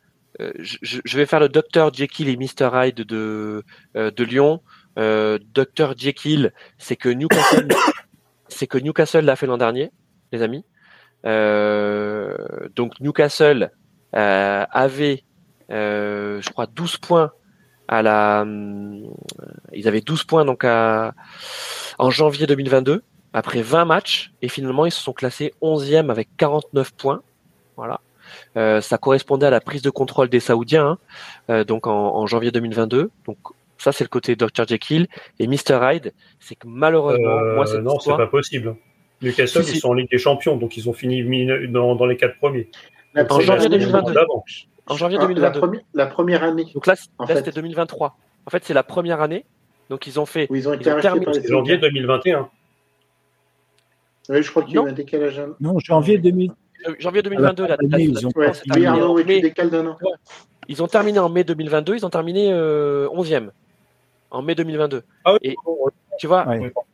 je, 0.58 1.16
vais 1.16 1.26
faire 1.26 1.40
le 1.40 1.48
Dr 1.48 1.94
Jekyll 1.94 2.28
et 2.28 2.36
Mr 2.36 2.70
Hyde 2.74 3.02
de 3.02 3.62
de 3.94 4.24
Lyon. 4.24 4.60
Dr 4.96 5.96
Jekyll, 5.96 6.52
c'est 6.78 6.96
que 6.96 7.10
Newcastle, 7.10 7.68
c'est 8.48 8.66
que 8.66 8.78
Newcastle 8.78 9.24
l'a 9.24 9.36
fait 9.36 9.46
l'an 9.46 9.58
dernier, 9.58 9.92
les 10.32 10.42
amis. 10.42 10.64
Euh, 11.26 12.36
donc 12.74 13.00
Newcastle 13.00 13.70
euh, 14.14 14.64
avait, 14.70 15.24
euh, 15.70 16.40
je 16.40 16.50
crois, 16.50 16.66
12 16.66 16.98
points 16.98 17.32
à 17.88 18.02
la, 18.02 18.44
ils 19.72 19.88
avaient 19.88 20.02
12 20.02 20.24
points 20.24 20.44
donc 20.44 20.62
à, 20.64 21.14
en 21.98 22.10
janvier 22.10 22.46
2022 22.46 23.02
après 23.32 23.62
20 23.62 23.86
matchs 23.86 24.32
et 24.42 24.48
finalement 24.48 24.84
ils 24.84 24.92
se 24.92 25.00
sont 25.00 25.14
classés 25.14 25.54
11e 25.62 26.10
avec 26.10 26.28
49 26.36 26.92
points. 26.92 27.22
Voilà. 27.76 28.00
Euh, 28.58 28.82
ça 28.82 28.98
correspondait 28.98 29.46
à 29.46 29.50
la 29.50 29.60
prise 29.60 29.80
de 29.80 29.88
contrôle 29.88 30.28
des 30.28 30.40
Saoudiens 30.40 30.98
hein, 31.48 31.64
donc 31.64 31.86
en, 31.86 32.14
en, 32.14 32.26
janvier 32.26 32.50
2022. 32.50 33.10
Donc 33.26 33.38
ça 33.78 33.92
c'est 33.92 34.04
le 34.04 34.08
côté 34.08 34.36
Dr 34.36 34.66
Jekyll 34.68 35.08
et 35.38 35.46
Mr 35.46 35.78
Hyde, 35.80 36.12
c'est 36.40 36.56
que 36.56 36.66
malheureusement 36.66 37.40
moi 37.54 37.66
c'est 37.66 37.80
non 37.80 37.98
c'est 38.00 38.16
pas 38.16 38.26
possible. 38.26 38.76
Newcastle, 39.22 39.62
ils 39.68 39.80
sont 39.80 39.88
en 39.88 39.94
Ligue 39.94 40.10
des 40.10 40.18
Champions, 40.18 40.56
donc 40.56 40.76
ils 40.76 40.88
ont 40.88 40.92
fini 40.92 41.24
dans, 41.68 41.94
dans 41.94 42.06
les 42.06 42.16
quatre 42.16 42.38
premiers. 42.38 42.68
en 43.16 43.40
janvier 43.40 43.68
2022. 43.68 44.14
En 44.86 44.96
janvier 44.96 45.18
2022. 45.18 45.60
Ah, 45.62 45.70
la, 45.94 46.06
première, 46.06 46.42
année. 46.42 46.66
Donc 46.74 46.86
là, 46.86 46.94
c'était 46.96 47.50
2023. 47.50 48.16
En 48.46 48.50
fait, 48.50 48.64
c'est 48.64 48.74
la 48.74 48.82
première 48.82 49.20
année. 49.20 49.44
Donc 49.90 50.06
ils 50.06 50.20
ont 50.20 50.26
fait. 50.26 50.46
Oui, 50.50 50.60
ils 50.60 50.68
ont 50.68 50.74
été 50.74 50.90
ils 50.90 51.00
terminé... 51.00 51.26
janvier 51.46 51.78
2021. 51.78 52.48
Oui, 54.28 54.42
je 54.42 54.50
crois 54.50 54.62
qu'il 54.62 54.74
y 54.74 54.78
a 54.78 54.82
eu 54.82 54.88
un 54.88 54.92
décalage. 54.92 55.40
Non, 55.60 55.78
janvier 55.78 56.18
2000. 56.18 56.52
Euh, 56.86 56.94
janvier 56.98 57.22
2022, 57.22 57.66
la, 57.66 57.76
la, 57.80 57.98
ils, 57.98 58.26
ont... 58.26 58.30
Ouais, 58.36 58.52
ils 60.68 60.82
ont 60.82 60.86
terminé 60.86 61.18
en 61.18 61.28
mai 61.28 61.42
2022, 61.42 61.96
ils 61.96 62.06
ont 62.06 62.10
terminé 62.10 62.52
euh, 62.52 63.08
11e 63.08 63.48
en 64.30 64.42
mai 64.42 64.54
2022. 64.54 65.02
Ah 65.24 65.32
oui, 65.32 65.38
et, 65.42 65.56
tu 66.18 66.28
vois, 66.28 66.46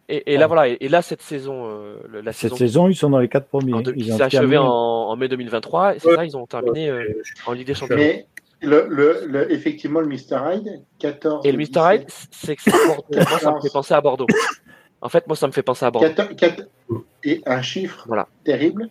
et, 0.09 0.37
là 0.37 0.47
voilà, 0.47 0.69
et, 0.69 0.89
là 0.89 1.03
cette 1.03 1.23
saison, 1.23 1.67
euh, 1.67 1.97
la 2.23 2.33
cette 2.33 2.55
saison, 2.57 2.89
ils 2.89 2.97
sont 2.97 3.11
dans 3.11 3.19
les 3.19 3.29
quatre 3.29 3.47
premiers. 3.47 3.73
ils 3.97 4.13
s'est 4.13 4.23
achevé 4.23 4.59
en, 4.59 5.17
mai 5.17 5.29
2023, 5.29 5.97
et 5.97 5.99
c'est 5.99 6.15
ça, 6.15 6.25
ils 6.25 6.37
ont 6.37 6.47
terminé 6.47 6.89
euh, 6.89 7.23
en 7.47 7.53
Ligue 7.53 7.67
des 7.67 7.75
Champions. 7.75 7.97
Mais 7.97 8.27
le, 8.61 8.87
le, 9.27 9.53
effectivement, 9.53 10.01
le 10.01 10.07
Mr. 10.07 10.39
Hyde, 10.53 10.83
14. 10.99 11.47
Et 11.47 11.53
le 11.53 11.59
Mr. 11.59 11.95
Hyde, 11.95 12.05
c'est 12.31 12.57
que 12.57 12.71
moi, 12.71 13.39
ça 13.39 13.53
me 13.53 13.61
fait 13.61 13.73
penser 13.73 13.95
à 13.95 14.01
Bordeaux. 14.01 14.27
En 15.01 15.09
fait, 15.09 15.27
moi, 15.27 15.37
ça 15.37 15.47
me 15.47 15.53
fait 15.53 15.63
penser 15.63 15.85
à 15.85 15.91
Bordeaux. 15.91 16.09
et 17.25 17.43
un 17.47 17.63
chiffre 17.63 18.05
voilà. 18.07 18.27
terrible 18.43 18.89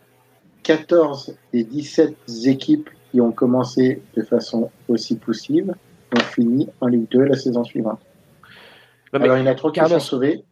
14 0.64 1.35
des 1.52 1.64
17 1.64 2.15
équipes 2.45 2.90
qui 3.11 3.19
ont 3.22 3.31
commencé 3.31 4.02
de 4.15 4.23
façon 4.23 4.72
aussi 4.88 5.18
poussive 5.18 5.73
ont 6.15 6.19
fini 6.19 6.69
en 6.81 6.88
Ligue 6.88 7.10
2 7.10 7.23
la 7.23 7.35
saison 7.35 7.64
suivante. 7.64 7.99
Alors, 9.11 9.38
il 9.38 9.41
y 9.41 9.44
en 9.44 9.48
a 9.48 9.56
trois 9.56 9.72
qui 9.72 9.80
sont 9.80 9.99
sauvés. 9.99 10.44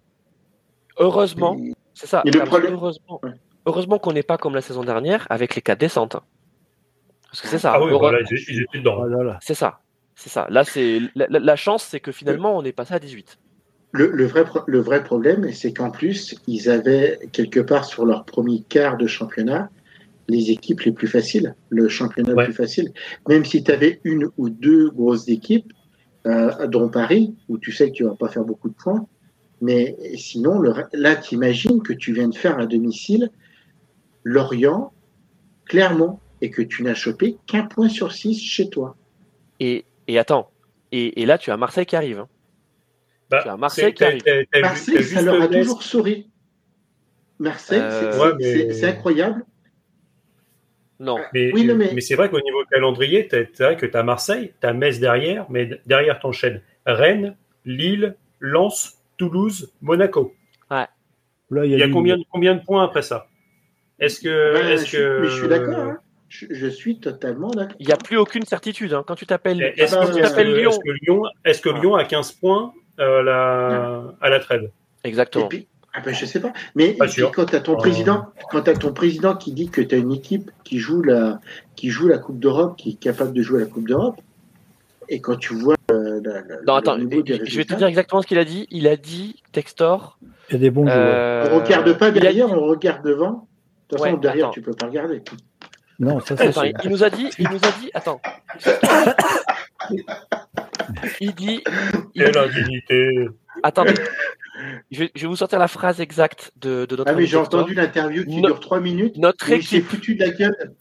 Heureusement, 1.01 1.57
c'est 1.93 2.07
ça. 2.07 2.23
Heureusement, 2.25 3.21
heureusement 3.65 3.99
qu'on 3.99 4.13
n'est 4.13 4.23
pas 4.23 4.37
comme 4.37 4.53
la 4.53 4.61
saison 4.61 4.83
dernière 4.83 5.27
avec 5.29 5.55
les 5.55 5.61
cas 5.61 5.75
descentes. 5.75 6.17
Parce 7.29 7.41
que 7.41 7.47
c'est 7.47 7.59
ça. 7.59 7.73
Ah 7.75 7.83
oui, 7.83 7.91
voilà, 7.97 8.19
ils 8.21 8.61
étaient 8.61 8.79
dedans. 8.79 9.03
Oh 9.03 9.31
c'est 9.41 9.53
ça. 9.53 9.79
C'est 10.15 10.29
ça. 10.29 10.45
Là, 10.49 10.63
c'est 10.63 10.99
la, 11.15 11.55
chance, 11.55 11.83
c'est 11.83 11.99
que 11.99 12.11
finalement, 12.11 12.55
on 12.55 12.63
est 12.63 12.73
passé 12.73 12.93
à 12.93 12.99
18. 12.99 13.39
Le, 13.93 14.25
vrai, 14.25 14.45
le 14.67 14.79
vrai 14.79 15.03
problème, 15.03 15.51
c'est 15.51 15.73
qu'en 15.73 15.89
plus, 15.89 16.35
ils 16.47 16.69
avaient 16.69 17.19
quelque 17.31 17.59
part 17.59 17.85
sur 17.85 18.05
leur 18.05 18.25
premier 18.25 18.61
quart 18.61 18.97
de 18.97 19.07
championnat 19.07 19.69
les 20.27 20.51
équipes 20.51 20.81
les 20.81 20.91
plus 20.91 21.07
faciles, 21.07 21.55
le 21.69 21.89
championnat 21.89 22.33
le 22.33 22.43
plus 22.45 22.53
facile. 22.53 22.91
Même 23.27 23.43
si 23.43 23.63
tu 23.63 23.71
avais 23.71 23.99
une 24.03 24.29
ou 24.37 24.49
deux 24.49 24.89
grosses 24.91 25.27
équipes, 25.27 25.73
euh, 26.27 26.67
dont 26.67 26.87
Paris, 26.87 27.35
où 27.49 27.57
tu 27.57 27.71
sais 27.71 27.89
que 27.89 27.95
tu 27.95 28.03
vas 28.03 28.15
pas 28.15 28.29
faire 28.29 28.43
beaucoup 28.43 28.69
de 28.69 28.75
points, 28.75 29.07
mais 29.61 29.95
sinon, 30.15 30.59
le, 30.59 30.73
là, 30.93 31.15
tu 31.15 31.35
imagines 31.35 31.81
que 31.83 31.93
tu 31.93 32.13
viens 32.13 32.27
de 32.27 32.35
faire 32.35 32.59
à 32.59 32.65
domicile 32.65 33.29
Lorient, 34.23 34.91
Clermont, 35.65 36.19
et 36.41 36.49
que 36.49 36.61
tu 36.61 36.83
n'as 36.83 36.95
chopé 36.95 37.37
qu'un 37.47 37.63
point 37.63 37.87
sur 37.87 38.11
six 38.11 38.39
chez 38.39 38.69
toi. 38.69 38.95
Et, 39.59 39.85
et 40.07 40.17
attends, 40.17 40.49
et, 40.91 41.21
et, 41.21 41.25
là, 41.25 41.37
tu 41.37 41.51
as 41.51 41.57
Marseille 41.57 41.85
qui 41.85 41.95
arrive. 41.95 42.19
Hein. 42.19 42.27
Bah, 43.29 43.41
tu 43.43 43.49
as 43.49 43.57
Marseille 43.57 43.93
qui 43.93 44.03
arrive. 44.03 44.23
Marseille, 44.59 45.03
ça 45.03 45.21
leur 45.21 45.41
a 45.41 45.47
toujours 45.47 45.83
souri. 45.83 46.27
Marseille, 47.39 47.81
euh, 47.81 48.71
c'est 48.71 48.85
incroyable. 48.85 49.45
Non. 50.99 51.17
Mais, 51.33 51.51
mais... 51.53 52.01
c'est 52.01 52.13
vrai 52.15 52.29
qu'au 52.29 52.41
niveau 52.41 52.63
calendrier, 52.71 53.27
c'est 53.31 53.59
vrai 53.59 53.77
que 53.77 53.87
tu 53.87 53.97
as 53.97 54.03
Marseille, 54.03 54.53
tu 54.61 54.67
as 54.67 54.73
Metz 54.73 54.99
derrière, 54.99 55.49
mais 55.49 55.81
derrière 55.87 56.19
t'enchaînes 56.19 56.61
Rennes, 56.85 57.35
Lille, 57.65 58.15
Lens, 58.39 59.00
Toulouse, 59.21 59.71
Monaco. 59.83 60.33
Ouais. 60.71 60.87
il 61.51 61.77
y 61.77 61.83
a, 61.83 61.89
combien, 61.89 62.17
combien 62.31 62.55
de 62.55 62.61
points 62.61 62.83
après 62.83 63.03
ça? 63.03 63.27
Est-ce 63.99 64.19
que. 64.19 64.53
Ben, 64.55 64.67
est-ce 64.67 64.91
que... 64.91 65.21
Mais 65.21 65.27
je 65.27 65.37
suis 65.37 65.47
d'accord. 65.47 65.77
Hein. 65.77 65.97
Je, 66.27 66.67
suis 66.67 66.99
totalement 66.99 67.51
d'accord. 67.51 67.75
Il 67.79 67.85
n'y 67.85 67.93
a 67.93 67.97
plus 67.97 68.17
aucune 68.17 68.45
certitude. 68.45 68.93
Hein. 68.93 69.03
Quand 69.05 69.13
tu 69.13 69.27
t'appelles 69.27 69.61
est-ce 69.77 69.95
que, 69.95 70.41
Lyon. 70.41 70.71
Est-ce 70.71 70.81
que 70.81 70.89
Lyon, 71.05 71.23
est 71.45 71.61
que 71.61 71.69
Lyon 71.69 71.95
a 71.95 72.05
15 72.05 72.31
points 72.31 72.73
euh, 72.99 73.21
la, 73.21 74.15
à 74.21 74.29
la 74.31 74.39
trêve? 74.39 74.71
Exactement. 75.03 75.49
Ah 75.93 75.99
ben, 75.99 76.15
je 76.15 76.25
sais 76.25 76.39
pas. 76.39 76.53
Mais 76.73 76.97
quand 76.97 77.45
tu 77.45 77.55
as 77.55 77.59
ton 77.59 77.75
président, 77.75 78.25
quand 78.49 78.67
as 78.67 78.73
ton 78.73 78.91
président 78.91 79.35
qui 79.35 79.51
dit 79.51 79.69
que 79.69 79.81
tu 79.81 79.93
as 79.93 79.99
une 79.99 80.13
équipe 80.13 80.49
qui 80.63 80.79
joue 80.79 81.03
la, 81.03 81.41
qui 81.75 81.89
joue 81.89 82.07
la 82.07 82.17
Coupe 82.17 82.39
d'Europe, 82.39 82.75
qui 82.75 82.91
est 82.91 82.99
capable 82.99 83.33
de 83.33 83.43
jouer 83.43 83.59
la 83.59 83.67
Coupe 83.67 83.87
d'Europe, 83.87 84.19
et 85.09 85.19
quand 85.19 85.35
tu 85.35 85.53
vois 85.53 85.75
euh, 86.31 86.41
non, 86.67 86.75
attends, 86.75 86.97
je 86.97 87.57
vais 87.57 87.65
te 87.65 87.73
dire 87.73 87.87
exactement 87.87 88.21
ce 88.21 88.27
qu'il 88.27 88.37
a 88.37 88.45
dit. 88.45 88.67
Il 88.69 88.87
a 88.87 88.95
dit 88.95 89.41
Textor. 89.51 90.17
Il 90.49 90.53
y 90.53 90.55
a 90.55 90.59
des 90.59 90.71
bons 90.71 90.87
euh, 90.87 91.49
On 91.51 91.59
regarde 91.59 91.97
pas 91.97 92.11
derrière, 92.11 92.51
on 92.51 92.67
regarde 92.67 93.03
devant. 93.05 93.47
De 93.89 93.97
toute 93.97 94.05
façon, 94.05 94.17
derrière, 94.17 94.51
tu 94.51 94.61
peux 94.61 94.73
pas 94.73 94.87
regarder. 94.87 95.21
Non, 95.99 96.19
ça 96.19 96.35
c'est. 96.37 96.73
il 96.83 96.89
nous 96.89 97.03
a 97.03 97.09
dit, 97.09 97.29
il 97.37 97.47
nous 97.49 97.57
a 97.57 97.71
dit, 97.79 97.91
attends. 97.93 98.21
il 101.19 101.35
dit. 101.35 101.63
Quelle 102.15 102.37
indignité. 102.37 103.27
Attendez, 103.63 103.93
je 104.91 105.03
vais, 105.03 105.11
vous 105.27 105.35
sortir 105.35 105.59
la 105.59 105.67
phrase 105.67 106.01
exacte 106.01 106.51
de, 106.57 106.85
de 106.85 106.95
notre. 106.95 107.11
Ah, 107.11 107.15
mais 107.15 107.25
j'ai 107.25 107.37
entendu 107.37 107.73
l'interview 107.73 108.25
qui 108.25 108.41
dure 108.41 108.59
trois 108.59 108.79
minutes. 108.79 109.17
Notre 109.17 109.51
équipe. 109.51 109.85
foutu 109.85 110.15
de 110.15 110.21
la 110.21 110.31
gueule. 110.31 110.73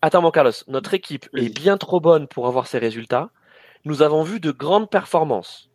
Attends, 0.00 0.22
mon 0.22 0.30
Carlos. 0.30 0.52
Notre 0.68 0.94
équipe 0.94 1.28
est 1.36 1.54
bien 1.54 1.76
trop 1.76 2.00
bonne 2.00 2.28
pour 2.28 2.46
avoir 2.46 2.66
ces 2.66 2.78
résultats. 2.78 3.30
Nous 3.84 4.02
avons 4.02 4.22
vu 4.22 4.40
de 4.40 4.50
grandes 4.50 4.90
performances. 4.90 5.70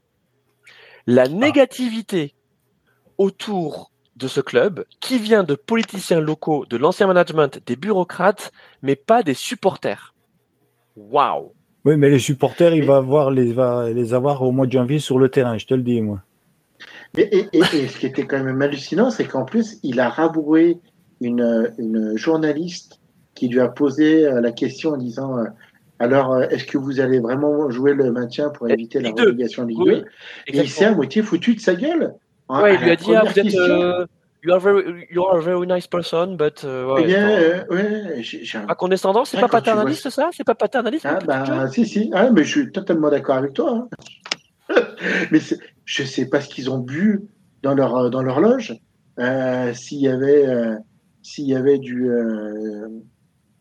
La 1.06 1.24
ah. 1.24 1.28
négativité 1.30 2.36
autour 3.18 3.92
de 4.16 4.28
ce 4.28 4.42
club, 4.42 4.84
qui 5.00 5.18
vient 5.18 5.44
de 5.44 5.56
politiciens 5.56 6.20
locaux, 6.20 6.66
de 6.70 6.78
l'ancien 6.78 7.08
management, 7.08 7.62
des 7.66 7.78
bureaucrates, 7.78 8.52
mais 8.82 8.98
pas 8.98 9.24
des 9.24 9.34
supporters. 9.34 10.14
Waouh 10.98 11.54
Oui, 11.86 11.96
mais 11.96 12.10
les 12.10 12.20
supporters, 12.20 12.74
il 12.76 12.84
va, 12.84 12.98
avoir 12.98 13.32
les, 13.32 13.54
va 13.54 13.90
les 13.90 14.14
avoir 14.14 14.42
au 14.42 14.52
mois 14.52 14.68
de 14.68 14.74
janvier 14.74 15.00
sur 15.00 15.20
le 15.20 15.30
terrain, 15.30 15.58
je 15.58 15.66
te 15.66 15.74
le 15.74 15.84
dis, 15.84 16.02
moi. 16.02 16.22
Et, 17.18 17.48
ce 17.54 17.98
qui 17.98 18.06
était 18.06 18.28
quand 18.28 18.44
même 18.44 18.62
hallucinant, 18.62 19.10
c'est 19.10 19.26
qu'en 19.26 19.46
plus, 19.46 19.80
il 19.84 20.00
a 20.00 20.10
raboué 20.10 20.80
une, 21.22 21.74
une, 21.78 22.18
journaliste 22.18 23.00
qui 23.36 23.48
lui 23.48 23.60
a 23.60 23.70
posé 23.70 24.26
euh, 24.26 24.42
la 24.42 24.52
question 24.52 24.92
en 24.92 24.98
disant 24.98 25.38
euh, 25.38 25.46
Alors, 26.00 26.34
euh, 26.34 26.48
est-ce 26.50 26.66
que 26.66 26.78
vous 26.78 27.00
allez 27.00 27.20
vraiment 27.20 27.70
jouer 27.70 27.94
le 27.94 28.12
maintien 28.12 28.50
pour 28.50 28.70
éviter 28.70 29.00
la 29.00 29.12
relégation 29.12 29.66
Ligue 29.66 29.84
2 29.86 30.06
Et 30.48 30.58
il 30.58 30.70
s'est 30.70 30.86
à 30.86 30.94
moitié 30.94 31.22
foutu 31.22 31.56
de 31.56 31.60
sa 31.60 31.76
gueule. 31.76 32.14
Hein, 32.48 32.64
ouais, 32.64 32.76
il 32.76 32.82
lui 32.82 32.92
a 32.92 32.96
dit 32.96 33.16
ah, 33.16 33.24
vous 33.26 33.40
êtes, 33.40 33.54
you, 34.44 34.54
are 34.54 34.60
very, 34.60 35.06
you 35.12 35.24
are 35.24 35.38
a 35.38 35.42
very 35.42 35.68
nice 35.68 35.88
person, 35.88 36.36
but. 36.38 36.64
ouais, 36.64 37.02
eh 37.02 37.06
bien, 37.06 37.66
ouais, 37.70 38.24
un... 38.56 38.74
condescendant, 38.76 39.26
c'est 39.26 39.40
pas 39.40 39.50
paternaliste 39.50 40.10
ça? 40.10 40.30
C'est 40.32 40.46
pas 40.46 40.56
paternaliste 40.56 41.06
Ah, 41.08 41.20
bah, 41.26 41.68
si, 41.68 41.86
si. 41.86 42.10
Ah, 42.14 42.32
mais 42.32 42.44
je 42.44 42.50
suis 42.60 42.72
totalement 42.72 43.10
d'accord 43.10 43.36
avec 43.36 43.54
toi. 43.54 43.88
Hein. 43.92 43.98
mais 45.32 45.40
je 45.86 46.04
sais 46.04 46.28
pas 46.28 46.42
ce 46.42 46.50
qu'ils 46.50 46.70
ont 46.70 46.78
bu 46.78 47.22
dans 47.64 47.74
leur 47.74 47.96
euh, 47.96 48.10
dans 48.10 48.22
leur 48.22 48.40
loge. 48.40 48.76
Euh, 49.20 49.74
s'il 49.74 50.00
y 50.00 50.08
avait 50.08 50.48
euh, 50.48 50.76
s'il 51.22 51.46
y 51.46 51.56
avait 51.56 51.80
du 51.80 52.10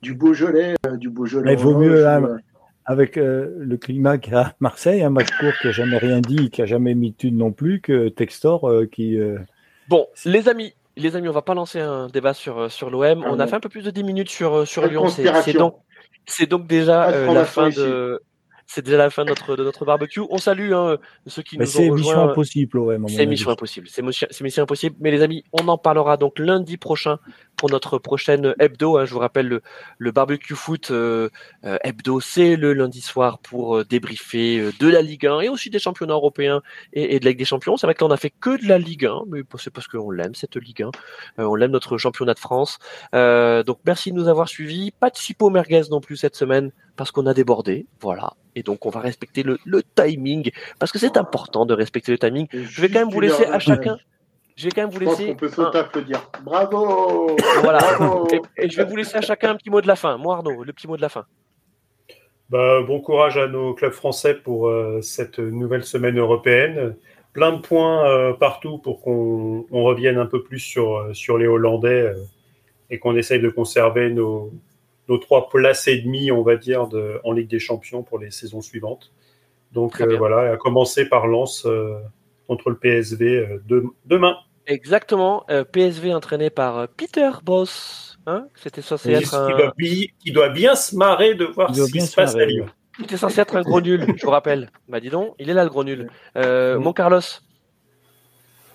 du 0.02 0.14
Beaujolais, 0.14 0.74
du 0.98 1.10
Beaujolais. 1.10 1.52
il 1.52 1.58
vaut 1.58 1.78
mieux 1.78 2.06
avec 2.84 3.16
le 3.16 3.76
climat 3.76 4.18
qu'à 4.18 4.54
Marseille, 4.60 5.02
un 5.02 5.10
match 5.10 5.30
court 5.38 5.52
qui 5.60 5.66
n'a 5.66 5.72
jamais 5.72 5.98
rien 5.98 6.20
dit, 6.20 6.50
qui 6.50 6.62
a 6.62 6.66
jamais 6.66 6.94
mis 6.94 7.14
de 7.18 7.30
non 7.30 7.52
plus, 7.52 7.80
que 7.80 8.08
Textor 8.08 8.70
qui. 8.90 9.18
Bon, 9.88 10.06
les 10.24 10.48
amis, 10.48 10.74
les 10.96 11.16
amis, 11.16 11.28
on 11.28 11.32
va 11.32 11.42
pas 11.42 11.54
lancer 11.54 11.80
un 11.80 12.08
débat 12.08 12.34
sur 12.34 12.70
sur 12.70 12.90
l'OM. 12.90 13.22
Ah 13.24 13.30
on 13.30 13.40
a 13.40 13.46
fait 13.46 13.56
un 13.56 13.60
peu 13.60 13.68
plus 13.68 13.84
de 13.84 13.90
10 13.90 14.04
minutes 14.04 14.30
sur 14.30 14.66
sur 14.66 14.86
Lyon. 14.86 15.08
C'est 15.08 15.52
donc 15.52 15.76
c'est 16.26 16.46
donc 16.46 16.66
déjà 16.66 17.10
la 17.32 17.44
fin 17.44 17.70
de 17.70 18.20
c'est 18.68 18.84
déjà 18.84 18.98
la 18.98 19.08
fin 19.08 19.24
de 19.24 19.30
notre, 19.30 19.56
de 19.56 19.64
notre 19.64 19.86
barbecue. 19.86 20.20
On 20.28 20.36
salue 20.36 20.72
hein, 20.74 20.98
ceux 21.26 21.42
qui 21.42 21.56
nous 21.56 21.64
ont 21.64 21.66
rejoints. 21.66 21.88
C'est 21.88 21.90
mission 21.90 22.22
impossible, 22.30 22.78
ouais, 22.78 22.98
C'est 23.08 23.26
mission 23.26 23.50
impossible. 23.50 23.88
C'est 23.88 24.42
mission 24.42 24.62
impossible. 24.62 24.94
Mais 25.00 25.10
les 25.10 25.22
amis, 25.22 25.42
on 25.52 25.66
en 25.68 25.78
parlera 25.78 26.18
donc 26.18 26.38
lundi 26.38 26.76
prochain 26.76 27.18
pour 27.58 27.70
notre 27.70 27.98
prochaine 27.98 28.54
hebdo. 28.58 28.96
Hein. 28.96 29.04
Je 29.04 29.12
vous 29.12 29.18
rappelle 29.18 29.48
le, 29.48 29.62
le 29.98 30.12
barbecue 30.12 30.54
foot 30.54 30.90
euh, 30.90 31.28
euh, 31.64 31.76
hebdo, 31.84 32.20
c'est 32.20 32.56
le 32.56 32.72
lundi 32.72 33.02
soir 33.02 33.38
pour 33.40 33.78
euh, 33.78 33.84
débriefer 33.84 34.70
de 34.80 34.88
la 34.88 35.02
Ligue 35.02 35.26
1 35.26 35.40
et 35.40 35.48
aussi 35.50 35.68
des 35.68 35.78
championnats 35.78 36.14
européens 36.14 36.62
et, 36.94 37.16
et 37.16 37.20
de 37.20 37.24
la 37.24 37.32
Ligue 37.32 37.40
des 37.40 37.44
Champions. 37.44 37.76
C'est 37.76 37.86
vrai 37.86 37.94
que 37.94 38.02
là 38.02 38.08
on 38.08 38.12
a 38.12 38.16
fait 38.16 38.30
que 38.30 38.60
de 38.62 38.66
la 38.66 38.78
Ligue 38.78 39.04
1, 39.04 39.24
mais 39.28 39.42
c'est 39.58 39.72
parce 39.72 39.88
qu'on 39.88 40.10
l'aime 40.10 40.34
cette 40.34 40.56
Ligue 40.56 40.84
1. 41.38 41.44
on 41.44 41.54
l'aime 41.56 41.72
notre 41.72 41.98
championnat 41.98 42.34
de 42.34 42.38
France. 42.38 42.78
donc 43.12 43.78
merci 43.84 44.12
de 44.12 44.16
nous 44.16 44.28
avoir 44.28 44.48
suivis. 44.48 44.92
Pas 44.92 45.10
de 45.10 45.16
Sipo 45.16 45.50
merguez 45.50 45.82
non 45.90 46.00
plus 46.00 46.16
cette 46.16 46.36
semaine 46.36 46.70
parce 46.96 47.10
qu'on 47.10 47.26
a 47.26 47.34
débordé. 47.34 47.86
Voilà. 48.00 48.34
Et 48.54 48.62
donc, 48.62 48.86
on 48.86 48.90
va 48.90 49.00
respecter 49.00 49.44
le, 49.44 49.58
timing, 49.94 50.50
parce 50.80 50.90
que 50.90 50.98
c'est 50.98 51.16
important 51.16 51.64
de 51.64 51.74
respecter 51.74 52.10
le 52.10 52.18
timing. 52.18 52.48
Je 52.52 52.80
vais 52.82 52.88
quand 52.88 52.98
même 52.98 53.10
vous 53.10 53.20
laisser 53.20 53.44
à 53.46 53.58
chacun. 53.58 53.98
Je 54.58 54.64
vais 54.64 54.70
quand 54.70 54.82
même 54.82 54.90
vous 54.90 54.98
laisser. 54.98 55.30
On 55.30 55.36
peut 55.36 55.48
s'applaudir. 55.48 56.30
Bravo 56.42 57.36
Voilà. 57.62 57.78
Et, 58.56 58.68
je 58.68 58.76
vais 58.76 58.84
vous 58.84 58.96
laisser 58.96 59.16
à 59.16 59.20
chacun 59.20 59.50
un 59.50 59.56
petit 59.56 59.70
mot 59.70 59.80
de 59.80 59.86
la 59.86 59.96
fin. 59.96 60.16
Moi, 60.18 60.34
Arnaud, 60.34 60.64
le 60.64 60.72
petit 60.72 60.88
mot 60.88 60.96
de 60.96 61.02
la 61.02 61.08
fin. 61.08 61.24
Bah, 62.50 62.82
bon 62.82 63.00
courage 63.00 63.36
à 63.36 63.46
nos 63.46 63.74
clubs 63.74 63.92
français 63.92 64.34
pour 64.34 64.68
euh, 64.68 65.00
cette 65.00 65.38
nouvelle 65.38 65.84
semaine 65.84 66.18
européenne. 66.18 66.96
Plein 67.32 67.52
de 67.52 67.60
points 67.60 68.08
euh, 68.08 68.32
partout 68.32 68.78
pour 68.78 69.00
qu'on 69.00 69.64
revienne 69.70 70.18
un 70.18 70.26
peu 70.26 70.42
plus 70.42 70.58
sur, 70.58 70.96
euh, 70.96 71.14
sur 71.14 71.38
les 71.38 71.46
Hollandais 71.46 72.12
et 72.90 72.98
qu'on 72.98 73.16
essaye 73.16 73.40
de 73.40 73.50
conserver 73.50 74.10
nos, 74.10 74.52
nos 75.08 75.18
trois 75.18 75.48
places 75.48 75.88
et 75.88 75.98
demie, 75.98 76.30
on 76.32 76.42
va 76.42 76.56
dire, 76.56 76.88
de, 76.88 77.20
en 77.24 77.32
Ligue 77.32 77.48
des 77.48 77.58
Champions 77.58 78.02
pour 78.02 78.18
les 78.18 78.30
saisons 78.30 78.60
suivantes. 78.60 79.12
Donc 79.72 80.00
euh, 80.00 80.16
voilà, 80.16 80.52
à 80.52 80.56
commencer 80.56 81.08
par 81.08 81.26
Lens 81.26 81.66
euh, 81.66 81.98
contre 82.46 82.70
le 82.70 82.76
PSV 82.76 83.36
euh, 83.70 83.82
demain. 84.06 84.36
Exactement, 84.68 85.44
PSV 85.72 86.14
entraîné 86.14 86.50
par 86.50 86.88
Peter 86.88 87.30
Boss. 87.42 88.18
Hein 88.26 88.46
C'était 88.54 88.82
censé 88.82 89.12
être 89.12 89.34
un... 89.34 89.72
qui, 89.80 90.32
doit, 90.32 90.50
bien 90.50 90.74
se 90.76 90.94
marrer 90.94 91.34
de 91.34 91.46
voir 91.46 91.74
ce 91.74 91.90
qui 91.90 92.00
se 92.02 92.14
passe 92.14 92.36
à 92.36 92.44
Lyon. 92.44 92.66
Il 92.98 93.04
était 93.06 93.16
censé 93.16 93.40
être 93.40 93.56
un 93.56 93.62
gros 93.62 93.80
nul, 93.80 94.04
je 94.16 94.24
vous 94.24 94.30
rappelle. 94.30 94.70
Bah 94.88 95.00
dis 95.00 95.08
donc, 95.08 95.34
il 95.38 95.48
est 95.48 95.54
là 95.54 95.64
le 95.64 95.70
gros 95.70 95.84
nul. 95.84 96.10
Mon 96.36 96.92
Carlos. 96.92 97.20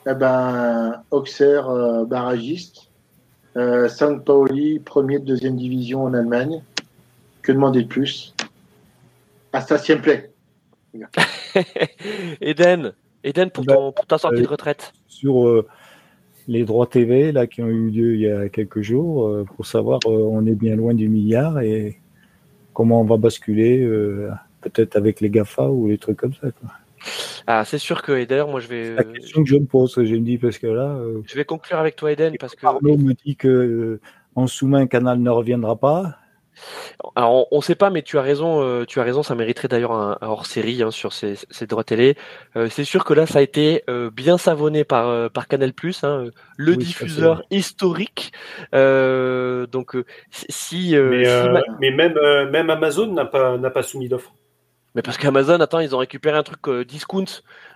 Eh 0.05 0.13
ben, 0.15 1.03
Auxerre, 1.11 2.05
barragiste. 2.05 2.89
Euh, 3.55 3.87
San 3.87 4.23
Paoli, 4.23 4.79
premier 4.79 5.19
de 5.19 5.25
deuxième 5.25 5.55
division 5.55 6.03
en 6.03 6.13
Allemagne. 6.13 6.63
Que 7.41 7.51
demander 7.51 7.83
de 7.83 7.87
plus? 7.87 8.33
Hasta 9.51 9.77
siempre. 9.77 10.29
Eden, 12.41 12.93
Eden 13.23 13.51
pour, 13.51 13.65
ton, 13.65 13.91
pour 13.91 14.05
ta 14.05 14.17
sortie 14.17 14.41
de 14.41 14.47
retraite. 14.47 14.93
Sur, 15.07 15.47
euh, 15.47 15.67
les 16.47 16.65
droits 16.65 16.87
TV 16.87 17.31
là 17.31 17.47
qui 17.47 17.61
ont 17.61 17.67
eu 17.67 17.89
lieu 17.89 18.15
il 18.15 18.21
y 18.21 18.29
a 18.29 18.49
quelques 18.49 18.81
jours 18.81 19.27
euh, 19.27 19.43
pour 19.43 19.65
savoir 19.65 19.99
euh, 20.05 20.27
on 20.29 20.45
est 20.45 20.55
bien 20.55 20.75
loin 20.75 20.93
du 20.93 21.09
milliard 21.09 21.59
et 21.59 21.99
comment 22.73 23.01
on 23.01 23.05
va 23.05 23.17
basculer 23.17 23.81
euh, 23.81 24.29
peut-être 24.61 24.95
avec 24.95 25.21
les 25.21 25.29
Gafa 25.29 25.69
ou 25.69 25.87
les 25.87 25.97
trucs 25.97 26.17
comme 26.17 26.33
ça. 26.33 26.51
Quoi. 26.51 26.69
Ah, 27.47 27.65
c'est 27.65 27.77
sûr 27.77 28.01
que 28.01 28.13
et 28.13 28.25
d'ailleurs 28.25 28.47
moi 28.47 28.59
je 28.59 28.67
vais. 28.67 28.95
La 28.95 29.03
question 29.03 29.43
que 29.43 29.49
je 29.49 29.55
me 29.55 29.65
pose, 29.65 29.93
je 29.95 30.15
me 30.15 30.21
dis 30.21 30.37
parce 30.37 30.57
que 30.57 30.67
là. 30.67 30.97
je 31.25 31.35
vais 31.35 31.45
conclure 31.45 31.77
avec 31.77 31.95
toi 31.95 32.11
Eden 32.11 32.35
parce 32.39 32.55
que. 32.55 32.65
Arnaud 32.65 32.97
me 32.97 33.13
dit 33.13 33.35
que 33.35 33.99
en 34.35 34.47
sous-main 34.47 34.87
Canal 34.87 35.19
ne 35.19 35.29
reviendra 35.29 35.75
pas. 35.75 36.17
Alors, 37.15 37.47
on 37.51 37.57
ne 37.57 37.61
sait 37.61 37.75
pas, 37.75 37.89
mais 37.89 38.01
tu 38.01 38.17
as 38.17 38.21
raison. 38.21 38.61
Euh, 38.61 38.85
tu 38.85 38.99
as 38.99 39.03
raison. 39.03 39.23
Ça 39.23 39.35
mériterait 39.35 39.67
d'ailleurs 39.67 39.91
un, 39.91 40.17
hors-série 40.21 40.83
hein, 40.83 40.91
sur 40.91 41.13
ces, 41.13 41.37
droits 41.67 41.83
télé. 41.83 42.15
Euh, 42.55 42.67
c'est 42.69 42.83
sûr 42.83 43.03
que 43.05 43.13
là, 43.13 43.25
ça 43.25 43.39
a 43.39 43.41
été 43.41 43.83
euh, 43.89 44.09
bien 44.11 44.37
savonné 44.37 44.83
par 44.83 45.29
par 45.31 45.47
Canal+, 45.47 45.73
hein, 46.03 46.25
le 46.57 46.75
diffuseur 46.75 47.43
historique. 47.51 48.33
donc, 48.71 49.97
si, 50.31 50.95
mais, 50.95 51.91
même 51.91 52.17
même 52.49 52.69
Amazon 52.69 53.07
n'a 53.07 53.25
pas 53.25 53.57
n'a 53.57 53.69
pas 53.69 53.83
soumis 53.83 54.09
d'offre. 54.09 54.33
Mais 54.95 55.01
parce 55.01 55.17
qu'Amazon, 55.17 55.59
attends, 55.59 55.79
ils 55.79 55.95
ont 55.95 55.97
récupéré 55.97 56.37
un 56.37 56.43
truc 56.43 56.69
discount 56.87 57.25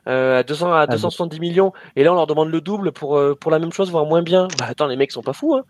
à 0.06 0.44
200 0.44 0.72
à 0.72 0.86
270 0.86 1.36
ah, 1.36 1.42
millions, 1.42 1.74
et 1.96 2.04
là 2.04 2.12
on 2.12 2.16
leur 2.16 2.28
demande 2.28 2.52
le 2.52 2.62
double 2.62 2.92
pour 2.92 3.20
pour 3.40 3.52
la 3.52 3.60
même 3.60 3.74
chose, 3.74 3.90
voire 3.90 4.06
moins 4.06 4.22
bien. 4.22 4.48
Bah 4.60 4.66
attends, 4.70 4.88
les 4.88 4.96
mecs 4.96 5.12
sont 5.12 5.24
pas 5.24 5.34
fous. 5.34 5.56
Hein. 5.56 5.66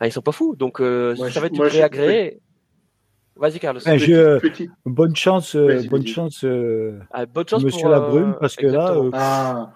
Ah, 0.00 0.06
ils 0.06 0.12
sont 0.12 0.22
pas 0.22 0.32
fous. 0.32 0.56
Donc, 0.56 0.80
euh, 0.80 1.14
ça 1.14 1.40
va 1.40 1.46
être 1.46 1.62
réagréé. 1.62 2.40
Vas-y, 3.36 3.58
Carlos. 3.58 3.80
bonne 4.84 5.14
chance, 5.14 5.54
euh, 5.54 5.82
bonne, 5.88 6.06
chance 6.06 6.44
euh, 6.44 6.98
ah, 7.10 7.26
bonne 7.26 7.46
chance, 7.46 7.62
Monsieur 7.62 7.88
Labrune, 7.88 8.34
parce 8.40 8.56
que 8.56 8.66
là. 8.66 8.94
Ah, 9.12 9.72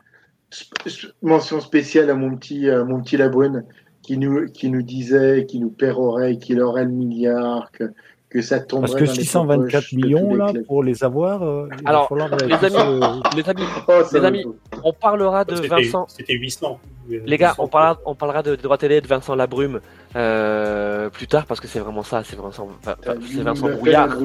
mention 1.23 1.61
spéciale 1.61 2.11
à 2.11 2.15
mon 2.15 2.37
petit, 2.37 2.69
mon 2.87 3.03
petit 3.03 3.17
Labrune 3.17 3.65
qui 4.03 4.19
nous, 4.19 4.47
qui 4.47 4.71
nous 4.71 4.83
disait, 4.83 5.47
qui 5.47 5.61
nous 5.61 5.71
pérorait 5.71 6.37
qu'il 6.37 6.61
aurait 6.61 6.85
le 6.85 6.91
milliard, 6.91 7.71
que, 7.73 7.85
que 8.29 8.43
ça 8.43 8.61
tomberait. 8.61 8.99
Parce 8.99 9.01
que 9.01 9.07
624 9.07 9.93
millions, 9.95 10.35
là, 10.35 10.53
pour 10.67 10.83
les 10.83 11.03
avoir. 11.03 11.43
Alors, 11.85 12.15
les, 12.15 12.53
amis, 12.53 13.01
les 13.35 13.49
amis, 13.49 13.63
oh, 13.89 14.03
les 14.13 14.25
amis, 14.25 14.45
on 14.83 14.93
parlera 14.93 15.45
de 15.45 15.55
Vincent. 15.55 16.07
C'était 16.09 16.35
800. 16.35 16.79
Les 17.09 17.37
gars, 17.39 17.55
on 17.59 17.67
parlera, 17.67 18.01
on 18.05 18.15
parlera 18.15 18.43
de, 18.43 18.57
droit 18.57 18.79
télé 18.79 19.01
de 19.01 19.07
Vincent 19.07 19.35
Labrume 19.35 19.81
euh, 20.17 21.11
plus 21.11 21.27
tard 21.27 21.47
parce 21.47 21.61
que 21.61 21.69
c'est 21.69 21.81
vraiment 21.81 22.03
ça, 22.03 22.23
c'est 22.25 22.37
Vincent, 22.37 22.69
c'est 22.83 23.43
Vincent 23.43 23.69
Brouillard. 23.69 24.17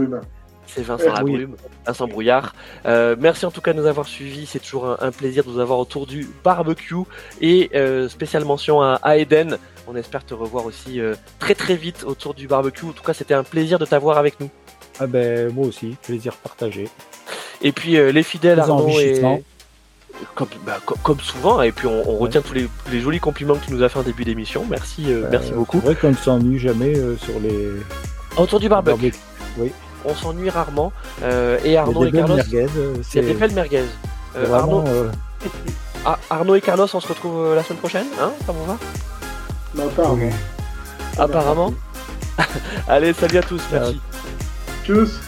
C'est 0.67 0.83
Vincent 0.83 1.11
Labrume, 1.11 1.55
Vincent 1.83 2.07
Brouillard. 2.07 2.53
Euh, 2.85 3.15
merci 3.19 3.47
en 3.47 3.49
tout 3.49 3.59
cas 3.59 3.73
de 3.73 3.81
nous 3.81 3.87
avoir 3.87 4.05
suivis. 4.05 4.45
C'est 4.45 4.59
toujours 4.59 4.97
un, 5.01 5.11
plaisir 5.11 5.43
de 5.43 5.49
nous 5.49 5.59
avoir 5.59 5.79
autour 5.79 6.05
du 6.05 6.27
barbecue 6.43 6.95
et 7.41 7.71
euh, 7.73 8.07
spéciale 8.07 8.45
mention 8.45 8.79
à, 8.81 9.17
Eden. 9.17 9.57
On 9.87 9.95
espère 9.95 10.23
te 10.23 10.35
revoir 10.35 10.65
aussi 10.65 11.01
très 11.39 11.55
très 11.55 11.75
vite 11.75 12.03
autour 12.05 12.35
du 12.35 12.47
barbecue. 12.47 12.85
En 12.85 12.91
tout 12.91 13.03
cas, 13.03 13.13
c'était 13.13 13.33
un 13.33 13.43
plaisir 13.43 13.79
de 13.79 13.85
t'avoir 13.85 14.19
avec 14.19 14.39
nous. 14.39 14.51
Ah 14.99 15.07
ben 15.07 15.51
moi 15.51 15.65
aussi, 15.65 15.97
plaisir 16.03 16.35
partagé. 16.35 16.87
Et 17.63 17.71
puis 17.71 17.93
les 17.93 18.23
fidèles 18.23 18.59
Arnaud 18.59 18.89
et, 18.89 19.23
bah, 20.65 20.79
comme, 21.03 21.19
souvent, 21.19 21.61
et 21.61 21.71
puis 21.71 21.87
on, 21.87 22.17
retient 22.17 22.41
tous 22.41 22.53
les, 22.53 22.69
jolis 22.99 23.19
compliments 23.19 23.55
que 23.55 23.65
tu 23.65 23.73
nous 23.73 23.83
as 23.83 23.89
fait 23.89 23.99
en 23.99 24.03
début 24.03 24.23
d'émission. 24.23 24.65
Merci, 24.69 25.05
euh, 25.07 25.23
bah, 25.23 25.29
merci 25.31 25.51
beaucoup. 25.51 25.79
C'est 25.79 25.85
vrai 25.85 25.95
qu'on 25.95 26.09
ne 26.09 26.15
s'ennuie 26.15 26.59
jamais 26.59 26.95
euh, 26.97 27.17
sur 27.17 27.39
les. 27.39 27.71
Autour 28.37 28.59
du 28.59 28.69
barbecue. 28.69 29.13
Oui. 29.57 29.71
On 30.05 30.15
s'ennuie 30.15 30.49
rarement. 30.49 30.93
Euh, 31.23 31.57
et 31.63 31.77
Arnaud 31.77 32.05
et 32.05 32.11
Carlos. 32.11 32.37
il 32.37 32.53
y 32.53 33.19
a 33.19 33.21
des 33.21 33.33
belles 33.33 33.53
merguez. 33.53 33.83
Arnaud... 34.51 34.83
Ah, 36.05 36.17
Arnaud 36.29 36.55
et 36.55 36.61
Carlos, 36.61 36.87
on 36.93 36.99
se 36.99 37.07
retrouve 37.07 37.53
la 37.55 37.63
semaine 37.63 37.79
prochaine, 37.79 38.07
hein 38.21 38.31
Ça 38.45 38.53
vous 38.53 38.65
va? 38.65 38.77
Bah, 39.75 39.83
Apparemment. 39.85 40.29
Apparemment. 41.17 41.73
Allez, 42.87 43.13
salut 43.13 43.37
à 43.37 43.41
tous, 43.41 43.61
merci. 43.71 43.99
Tchuss 44.85 45.19